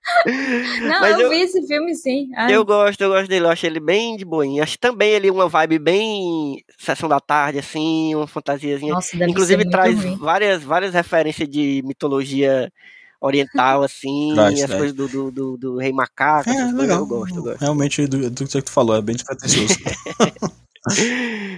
Não, 0.83 1.07
eu, 1.07 1.21
eu- 1.21 1.31
vi 1.31 1.41
esse 1.43 1.67
filme 1.67 1.95
sim. 1.95 2.29
Ah, 2.35 2.51
Eu 2.51 2.65
gosto, 2.65 3.01
eu 3.01 3.11
gosto 3.11 3.29
dele, 3.29 3.45
eu 3.47 3.51
acho 3.51 3.65
ele 3.67 3.79
bem 3.81 4.17
de 4.17 4.25
boinha. 4.25 4.63
Acho 4.63 4.79
também 4.79 5.11
ele 5.13 5.31
uma 5.31 5.49
vibe 5.49 5.79
bem 5.79 6.63
sessão 6.79 7.09
da 7.09 7.21
tarde, 7.21 7.59
assim, 7.61 8.15
uma 8.15 8.27
fantasiazinha. 8.27 8.93
Nossa, 8.95 9.17
deve 9.17 9.31
Inclusive 9.31 9.63
ser 9.63 9.65
muito 9.65 9.71
traz 9.73 10.03
ruim. 10.05 10.17
várias, 10.17 10.63
várias 10.65 10.93
referências 10.95 11.49
de 11.49 11.83
mitologia 11.85 12.71
oriental, 13.21 13.83
assim, 13.85 14.33
Traz, 14.35 14.61
as 14.61 14.67
traz. 14.67 14.79
coisas 14.81 14.97
do, 14.97 15.09
do, 15.09 15.31
do, 15.31 15.57
do 15.57 15.77
rei 15.79 15.93
macaco, 15.93 16.49
É, 16.51 16.73
legal. 16.73 17.01
eu 17.01 17.07
gosto, 17.07 17.37
eu 17.37 17.43
gosto. 17.43 17.61
Realmente, 17.61 18.07
do, 18.07 18.31
do 18.31 18.47
que 18.47 18.63
tu 18.63 18.71
falou, 18.71 18.97
é 18.97 19.03
bem 19.03 19.17
despretensioso. 19.17 19.75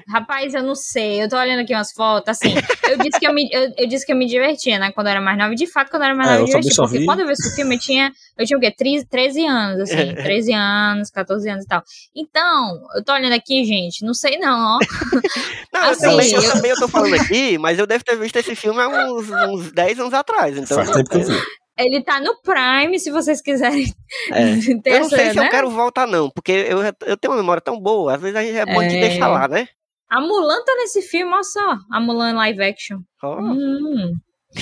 Rapaz, 0.08 0.52
eu 0.54 0.62
não 0.62 0.74
sei. 0.74 1.22
Eu 1.22 1.28
tô 1.28 1.36
olhando 1.36 1.60
aqui 1.60 1.72
umas 1.74 1.92
fotos, 1.92 2.28
assim. 2.28 2.54
Eu 2.88 2.98
disse 2.98 3.18
que 3.20 3.26
eu 3.26 3.32
me, 3.32 3.48
eu, 3.52 3.72
eu 3.78 3.86
disse 3.86 4.04
que 4.04 4.12
eu 4.12 4.16
me 4.16 4.26
divertia, 4.26 4.78
né? 4.78 4.90
Quando 4.92 5.06
eu 5.06 5.12
era 5.12 5.20
mais 5.20 5.38
nova. 5.38 5.52
E 5.52 5.56
de 5.56 5.66
fato, 5.66 5.90
quando 5.90 6.02
eu 6.02 6.06
era 6.06 6.14
mais 6.14 6.28
É, 6.30 6.32
nova, 6.38 6.42
eu 6.44 6.52
eu 6.52 6.56
me 6.56 6.62
divertia. 6.62 6.84
Porque 6.84 6.98
vi- 6.98 7.06
quando 7.06 7.20
eu 7.20 7.26
vi 7.26 7.32
esse 7.32 7.54
filme, 7.54 7.74
eu 7.76 7.78
tinha. 7.78 8.12
Eu 8.36 8.46
tinha 8.46 8.58
o 8.58 8.60
quê? 8.60 8.70
13, 8.76 9.06
13 9.06 9.46
anos, 9.46 9.80
assim. 9.80 10.14
13 10.14 10.52
anos, 10.52 11.10
14 11.10 11.48
anos 11.48 11.64
e 11.64 11.68
tal. 11.68 11.82
Então, 12.14 12.80
eu 12.96 13.04
tô 13.04 13.12
olhando 13.12 13.34
aqui, 13.34 13.64
gente. 13.64 14.04
Não 14.04 14.14
sei, 14.14 14.38
não, 14.38 14.76
ó. 14.76 14.78
Não, 15.72 15.84
eu, 15.84 15.90
Assim, 15.92 16.00
também, 16.02 16.32
eu 16.32 16.42
eu- 16.42 16.52
também 16.52 16.70
eu 16.70 16.76
tô 16.76 16.86
falando 16.88 17.14
aqui, 17.14 17.56
mas 17.58 17.78
eu 17.78 17.86
devo 17.86 18.04
ter 18.04 18.14
visto 18.16 18.36
esse 18.36 18.54
filme 18.54 18.78
há 18.80 18.88
uns, 18.88 19.30
uns 19.30 19.72
10 19.72 19.98
anos 19.98 20.12
atrás. 20.12 20.56
Então, 20.58 20.76
Faz 20.76 20.90
tempo 20.90 21.08
que 21.08 21.16
eu 21.16 21.24
vi. 21.26 21.40
Ele 21.78 22.02
tá 22.02 22.20
no 22.20 22.36
Prime, 22.42 22.98
se 22.98 23.10
vocês 23.10 23.40
quiserem 23.40 23.86
É. 24.30 24.42
Eu 24.92 25.00
não 25.00 25.08
sei 25.08 25.30
se 25.30 25.36
né? 25.36 25.46
eu 25.46 25.50
quero 25.50 25.70
voltar, 25.70 26.06
não, 26.06 26.28
porque 26.30 26.52
eu, 26.52 26.78
eu 27.06 27.16
tenho 27.16 27.32
uma 27.32 27.40
memória 27.40 27.62
tão 27.62 27.80
boa, 27.80 28.14
às 28.14 28.20
vezes 28.20 28.36
a 28.36 28.42
gente 28.42 28.56
é 28.58 28.66
bom 28.66 28.86
de 28.86 28.96
É. 28.96 29.00
deixar 29.00 29.28
lá, 29.28 29.48
né? 29.48 29.68
A 30.10 30.20
Mulan 30.20 30.62
tá 30.64 30.74
nesse 30.76 31.00
filme, 31.00 31.32
olha 31.32 31.42
só. 31.42 31.76
A 31.90 31.98
Mulan 31.98 32.34
live 32.34 32.62
action. 32.62 32.98
Ó. 33.22 33.40
Hum, 33.40 34.12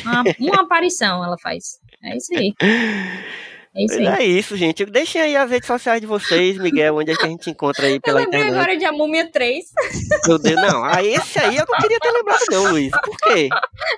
uma, 0.05 0.23
uma 0.39 0.63
aparição 0.63 1.25
ela 1.25 1.37
faz. 1.43 1.81
É 2.05 2.17
isso 2.17 2.33
aí. 2.37 2.55
É 3.73 3.85
isso 3.85 3.95
é 4.01 4.25
isso, 4.25 4.57
gente. 4.57 4.85
Deixem 4.85 5.21
aí 5.23 5.37
as 5.37 5.49
redes 5.49 5.69
sociais 5.69 6.01
de 6.01 6.07
vocês, 6.07 6.59
Miguel, 6.59 6.97
onde 6.97 7.13
é 7.13 7.15
que 7.15 7.25
a 7.25 7.29
gente 7.29 7.49
encontra 7.51 7.87
aí 7.87 7.95
Eu 7.95 8.01
pela 8.01 8.19
lembrei 8.21 8.41
internet. 8.41 8.61
agora 8.61 8.77
de 8.77 8.85
A 8.85 8.91
Múmia 8.93 9.31
3. 9.31 9.65
Meu 10.27 10.39
Deus, 10.41 10.57
não. 10.57 10.85
Ah, 10.85 11.03
esse 11.05 11.39
aí 11.39 11.57
eu 11.57 11.65
não 11.69 11.79
queria 11.79 11.99
ter 12.01 12.11
lembrado, 12.11 12.41
não, 12.51 12.73
Luiz. 12.73 12.91
Por 12.91 13.17
quê? 13.19 13.49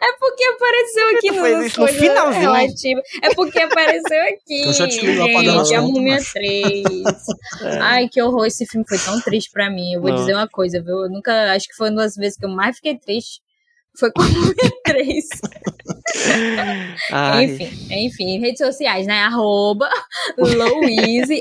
É 0.02 0.12
porque 0.18 0.44
apareceu 0.44 1.08
aqui 1.16 1.30
no, 1.30 1.62
isso 1.64 1.80
no 1.80 1.88
finalzinho? 1.88 2.40
relativas. 2.52 3.04
É 3.22 3.34
porque 3.34 3.58
apareceu 3.60 4.22
aqui. 4.24 4.62
Eu 4.66 4.72
já 4.74 4.86
pra 4.86 5.42
dar 5.42 5.64
gente, 5.64 5.74
A 5.74 5.80
Múmia 5.80 6.14
macho. 6.16 6.32
3. 6.34 6.82
Ai, 7.80 8.08
que 8.08 8.20
horror. 8.20 8.46
Esse 8.46 8.66
filme 8.66 8.84
foi 8.86 8.98
tão 8.98 9.20
triste 9.22 9.50
pra 9.50 9.70
mim. 9.70 9.94
Eu 9.94 10.02
vou 10.02 10.10
Nossa. 10.10 10.24
dizer 10.24 10.34
uma 10.34 10.48
coisa, 10.48 10.82
viu? 10.82 11.04
Eu 11.04 11.10
nunca. 11.10 11.52
Acho 11.54 11.66
que 11.66 11.74
foi 11.74 11.88
uma 11.88 12.02
das 12.02 12.14
vezes 12.14 12.36
que 12.36 12.44
eu 12.44 12.50
mais 12.50 12.76
fiquei 12.76 12.98
triste. 12.98 13.40
Foi 13.94 14.10
3. 14.84 15.28
Ai, 17.12 17.44
Enfim, 17.44 17.70
enfim, 17.90 18.38
redes 18.38 18.58
sociais, 18.58 19.06
né? 19.06 19.20
Arroba 19.20 19.88
LouiseMTM 20.38 21.40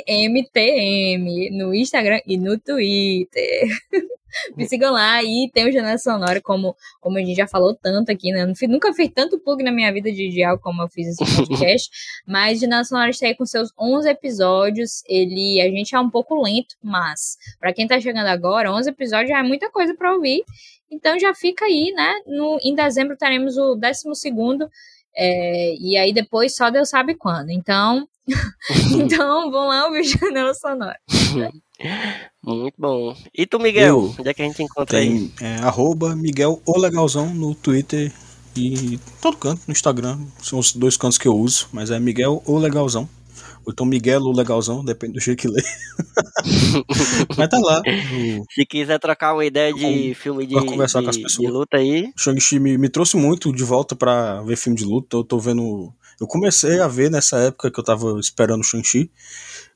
no 1.51 1.73
Instagram 1.73 2.19
e 2.27 2.37
no 2.37 2.59
Twitter. 2.59 3.67
Me 4.55 4.67
sigam 4.67 4.93
lá 4.93 5.23
e 5.23 5.49
tem 5.53 5.67
o 5.67 5.71
Janela 5.71 5.97
Sonora, 5.97 6.41
como, 6.41 6.75
como 6.99 7.17
a 7.17 7.21
gente 7.21 7.35
já 7.35 7.47
falou 7.47 7.75
tanto 7.75 8.11
aqui, 8.11 8.31
né? 8.31 8.51
Fiz- 8.55 8.69
nunca 8.69 8.93
fiz 8.93 9.09
tanto 9.13 9.39
plug 9.39 9.63
na 9.63 9.71
minha 9.71 9.91
vida 9.91 10.11
de, 10.11 10.29
de 10.29 10.43
algo 10.43 10.61
como 10.61 10.81
eu 10.81 10.89
fiz 10.89 11.07
esse 11.07 11.35
podcast. 11.35 11.89
mas 12.27 12.59
Janela 12.59 12.83
Sonora 12.83 13.09
está 13.09 13.27
aí 13.27 13.35
com 13.35 13.45
seus 13.45 13.69
11 13.79 14.09
episódios. 14.09 15.03
Ele, 15.07 15.61
a 15.61 15.69
gente 15.69 15.95
é 15.95 15.99
um 15.99 16.09
pouco 16.09 16.41
lento, 16.41 16.75
mas 16.83 17.37
pra 17.59 17.73
quem 17.73 17.87
tá 17.87 17.99
chegando 17.99 18.27
agora, 18.27 18.71
11 18.73 18.89
episódios 18.89 19.29
já 19.29 19.39
é 19.39 19.43
muita 19.43 19.69
coisa 19.69 19.95
pra 19.95 20.13
ouvir. 20.13 20.43
Então 20.91 21.17
já 21.19 21.33
fica 21.33 21.65
aí, 21.65 21.91
né? 21.95 22.13
No, 22.27 22.57
em 22.61 22.75
dezembro 22.75 23.15
teremos 23.17 23.57
o 23.57 23.75
12 23.75 24.03
segundo. 24.13 24.69
é, 25.15 25.75
e 25.75 25.97
aí 25.97 26.11
depois 26.13 26.55
só 26.55 26.69
Deus 26.69 26.89
sabe 26.89 27.15
quando. 27.15 27.49
Então, 27.49 28.07
então 28.99 29.49
vão 29.51 29.67
lá 29.67 29.85
ouvir 29.85 30.03
Janela 30.03 30.53
Sonora. 30.53 30.99
Muito 32.43 32.75
bom. 32.77 33.15
E 33.33 33.45
tu, 33.45 33.59
Miguel? 33.59 33.87
Eu 33.87 34.15
Onde 34.19 34.29
é 34.29 34.33
que 34.33 34.41
a 34.41 34.45
gente 34.45 34.63
encontra 34.63 34.97
aí? 34.97 35.29
Tem 35.29 35.47
é, 35.47 35.55
arroba 35.57 36.15
Miguel 36.15 36.61
O 36.65 36.79
Legalzão 36.79 37.33
no 37.33 37.53
Twitter 37.53 38.11
e 38.55 38.99
todo 39.21 39.37
canto, 39.37 39.61
no 39.67 39.71
Instagram. 39.71 40.19
São 40.41 40.59
os 40.59 40.73
dois 40.73 40.97
cantos 40.97 41.17
que 41.17 41.27
eu 41.27 41.35
uso, 41.35 41.67
mas 41.71 41.91
é 41.91 41.99
Miguel 41.99 42.41
O 42.45 42.57
Legalzão. 42.57 43.07
Ou 43.65 43.71
então 43.71 43.85
Miguel 43.85 44.21
O 44.21 44.31
Legalzão, 44.31 44.83
depende 44.83 45.13
do 45.13 45.19
jeito 45.19 45.39
que 45.39 45.47
lê. 45.47 45.61
mas 47.37 47.47
tá 47.47 47.59
lá. 47.59 47.81
Se 48.51 48.65
quiser 48.65 48.99
trocar 48.99 49.33
uma 49.33 49.45
ideia 49.45 49.73
de 49.73 50.13
filme 50.15 50.45
de, 50.45 50.55
conversar 50.65 50.99
de, 50.99 51.05
com 51.05 51.09
as 51.11 51.17
de 51.17 51.23
pessoas. 51.23 51.53
luta 51.53 51.77
aí, 51.77 52.11
Shang-Chi 52.17 52.59
me, 52.59 52.77
me 52.77 52.89
trouxe 52.89 53.17
muito 53.17 53.53
de 53.53 53.63
volta 53.63 53.95
pra 53.95 54.41
ver 54.41 54.57
filme 54.57 54.77
de 54.77 54.85
luta. 54.85 55.15
Eu 55.15 55.23
tô 55.23 55.37
vendo. 55.39 55.93
Eu 56.19 56.27
comecei 56.27 56.79
a 56.79 56.87
ver 56.87 57.09
nessa 57.09 57.37
época 57.37 57.71
que 57.71 57.79
eu 57.79 57.83
tava 57.83 58.19
esperando 58.19 58.61
o 58.61 58.63
Shang-Chi, 58.63 59.11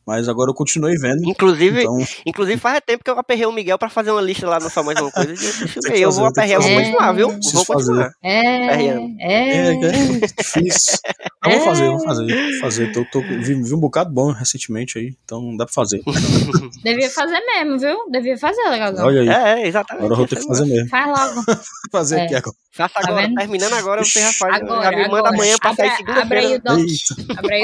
mas 0.05 0.27
agora 0.29 0.51
eu 0.51 0.53
continuei 0.53 0.95
vendo. 0.97 1.23
inclusive, 1.27 1.81
Então, 1.81 1.97
inclusive 2.25 2.57
faz 2.59 2.79
tempo 2.85 3.03
que 3.03 3.09
eu 3.09 3.17
aperrei 3.19 3.45
o 3.45 3.51
Miguel 3.51 3.77
pra 3.77 3.89
fazer 3.89 4.11
uma 4.11 4.21
lista 4.21 4.47
lá 4.47 4.59
no 4.59 4.69
Só 4.69 4.83
Mais 4.83 4.99
Uma 4.99 5.11
Coisa 5.11 5.33
que 5.35 5.99
Eu 6.01 6.11
vou 6.11 6.25
aperrear, 6.27 6.59
eu 6.59 6.61
vou 6.61 6.75
continuar, 6.79 7.11
viu? 7.13 7.39
Vou 7.53 7.65
continuar. 7.65 8.11
É, 8.23 8.69
Ariano. 8.69 9.15
é. 9.19 9.49
é, 9.49 9.71
é 9.71 10.27
difícil. 10.37 10.97
Eu 11.45 11.51
vou 11.51 11.61
fazer, 11.61 11.87
vou 11.89 11.99
fazer, 12.03 12.25
vou 12.25 12.59
fazer. 12.59 12.91
Tô, 12.91 13.05
tô- 13.11 13.21
vi, 13.21 13.53
vi 13.53 13.73
um 13.75 13.79
bocado 13.79 14.09
bom 14.11 14.31
recentemente 14.31 14.97
aí, 14.97 15.13
então 15.23 15.55
dá 15.55 15.65
pra 15.65 15.73
fazer. 15.75 16.01
Devia 16.83 17.07
fazer 17.07 17.39
mesmo, 17.41 17.77
viu? 17.77 17.95
Devia 18.09 18.35
fazer, 18.35 18.63
legalzão. 18.63 19.05
Olha 19.05 19.21
aí, 19.21 19.29
É, 19.29 19.67
exatamente. 19.67 20.05
agora 20.05 20.13
eu 20.13 20.17
vou 20.17 20.27
ter 20.27 20.37
que 20.37 20.47
fazer 20.47 20.65
mesmo. 20.65 20.89
Faz 20.89 21.05
logo. 21.07 21.43
Fazer 21.91 22.17
É. 22.19 22.23
aqui 22.25 22.35
agora. 22.35 22.55
Faça 22.75 22.93
Tá 22.95 22.99
agora, 23.07 23.21
vendo? 23.27 23.35
terminando 23.35 23.73
agora, 23.73 24.03
você 24.03 24.19
já 24.21 24.33
faz. 24.33 24.55
Agora, 24.55 24.83
já 24.83 24.89
me 24.91 24.97
manda 25.03 25.17
agora. 25.19 25.29
amanhã 25.35 25.55
pra 25.59 25.75
sair 25.75 25.91
Abra, 25.91 26.21
abre 26.23 26.39
aí 26.39 26.45
o 26.47 26.49
segunda-feira. 26.49 27.37
Abre 27.37 27.55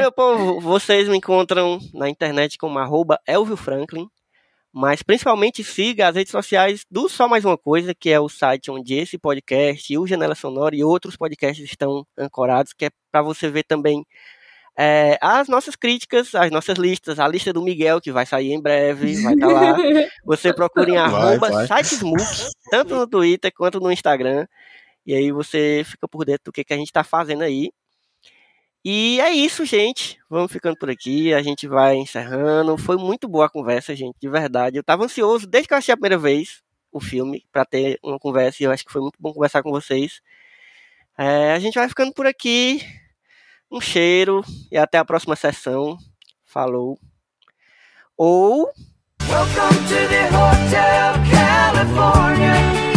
aí 0.00 0.03
o. 0.03 0.03
Meu 0.04 0.12
povo, 0.12 0.60
vocês 0.60 1.08
me 1.08 1.16
encontram 1.16 1.78
na 1.94 2.10
internet 2.10 2.58
como 2.58 2.78
arroba 2.78 3.18
Elvio 3.26 3.56
Franklin, 3.56 4.06
mas 4.70 5.02
principalmente 5.02 5.64
siga 5.64 6.06
as 6.06 6.14
redes 6.14 6.30
sociais 6.30 6.84
do 6.90 7.08
Só 7.08 7.26
Mais 7.26 7.42
Uma 7.42 7.56
Coisa, 7.56 7.94
que 7.94 8.10
é 8.10 8.20
o 8.20 8.28
site 8.28 8.70
onde 8.70 8.96
esse 8.96 9.16
podcast, 9.16 9.96
o 9.96 10.06
Janela 10.06 10.34
Sonora 10.34 10.76
e 10.76 10.84
outros 10.84 11.16
podcasts 11.16 11.64
estão 11.64 12.06
ancorados, 12.18 12.74
que 12.74 12.84
é 12.84 12.90
para 13.10 13.22
você 13.22 13.48
ver 13.48 13.62
também 13.62 14.04
é, 14.78 15.16
as 15.22 15.48
nossas 15.48 15.74
críticas, 15.74 16.34
as 16.34 16.50
nossas 16.50 16.76
listas, 16.76 17.18
a 17.18 17.26
lista 17.26 17.50
do 17.50 17.62
Miguel, 17.62 17.98
que 17.98 18.12
vai 18.12 18.26
sair 18.26 18.52
em 18.52 18.60
breve, 18.60 19.22
vai 19.22 19.32
estar 19.32 19.46
lá. 19.46 19.74
Você 20.26 20.52
procura 20.52 20.90
em 20.90 20.98
arroba 20.98 21.66
sitesmook, 21.66 22.22
tanto 22.70 22.94
no 22.94 23.06
Twitter 23.06 23.50
quanto 23.56 23.80
no 23.80 23.90
Instagram. 23.90 24.46
E 25.06 25.14
aí 25.14 25.32
você 25.32 25.82
fica 25.82 26.06
por 26.06 26.26
dentro 26.26 26.44
do 26.44 26.52
que, 26.52 26.62
que 26.62 26.74
a 26.74 26.76
gente 26.76 26.88
está 26.88 27.02
fazendo 27.02 27.42
aí. 27.42 27.70
E 28.84 29.18
é 29.20 29.30
isso, 29.30 29.64
gente. 29.64 30.20
Vamos 30.28 30.52
ficando 30.52 30.76
por 30.76 30.90
aqui. 30.90 31.32
A 31.32 31.42
gente 31.42 31.66
vai 31.66 31.96
encerrando. 31.96 32.76
Foi 32.76 32.98
muito 32.98 33.26
boa 33.26 33.46
a 33.46 33.48
conversa, 33.48 33.96
gente, 33.96 34.16
de 34.20 34.28
verdade. 34.28 34.76
Eu 34.76 34.82
estava 34.82 35.04
ansioso 35.04 35.46
desde 35.46 35.68
que 35.68 35.72
eu 35.72 35.78
achei 35.78 35.94
a 35.94 35.96
primeira 35.96 36.18
vez 36.18 36.62
o 36.92 37.00
filme 37.00 37.46
para 37.50 37.64
ter 37.64 37.98
uma 38.02 38.18
conversa 38.18 38.62
e 38.62 38.66
eu 38.66 38.70
acho 38.70 38.84
que 38.84 38.92
foi 38.92 39.00
muito 39.00 39.16
bom 39.18 39.32
conversar 39.32 39.62
com 39.62 39.70
vocês. 39.70 40.20
É, 41.16 41.52
a 41.52 41.58
gente 41.58 41.76
vai 41.76 41.88
ficando 41.88 42.12
por 42.12 42.26
aqui. 42.26 42.82
Um 43.70 43.80
cheiro 43.80 44.44
e 44.70 44.76
até 44.76 44.98
a 44.98 45.04
próxima 45.04 45.34
sessão. 45.34 45.96
Falou. 46.44 46.98
Ou. 48.16 48.70
Welcome 49.22 49.78
to 49.88 50.08
the 50.08 50.28
Hotel 50.28 51.14
California. 51.32 52.93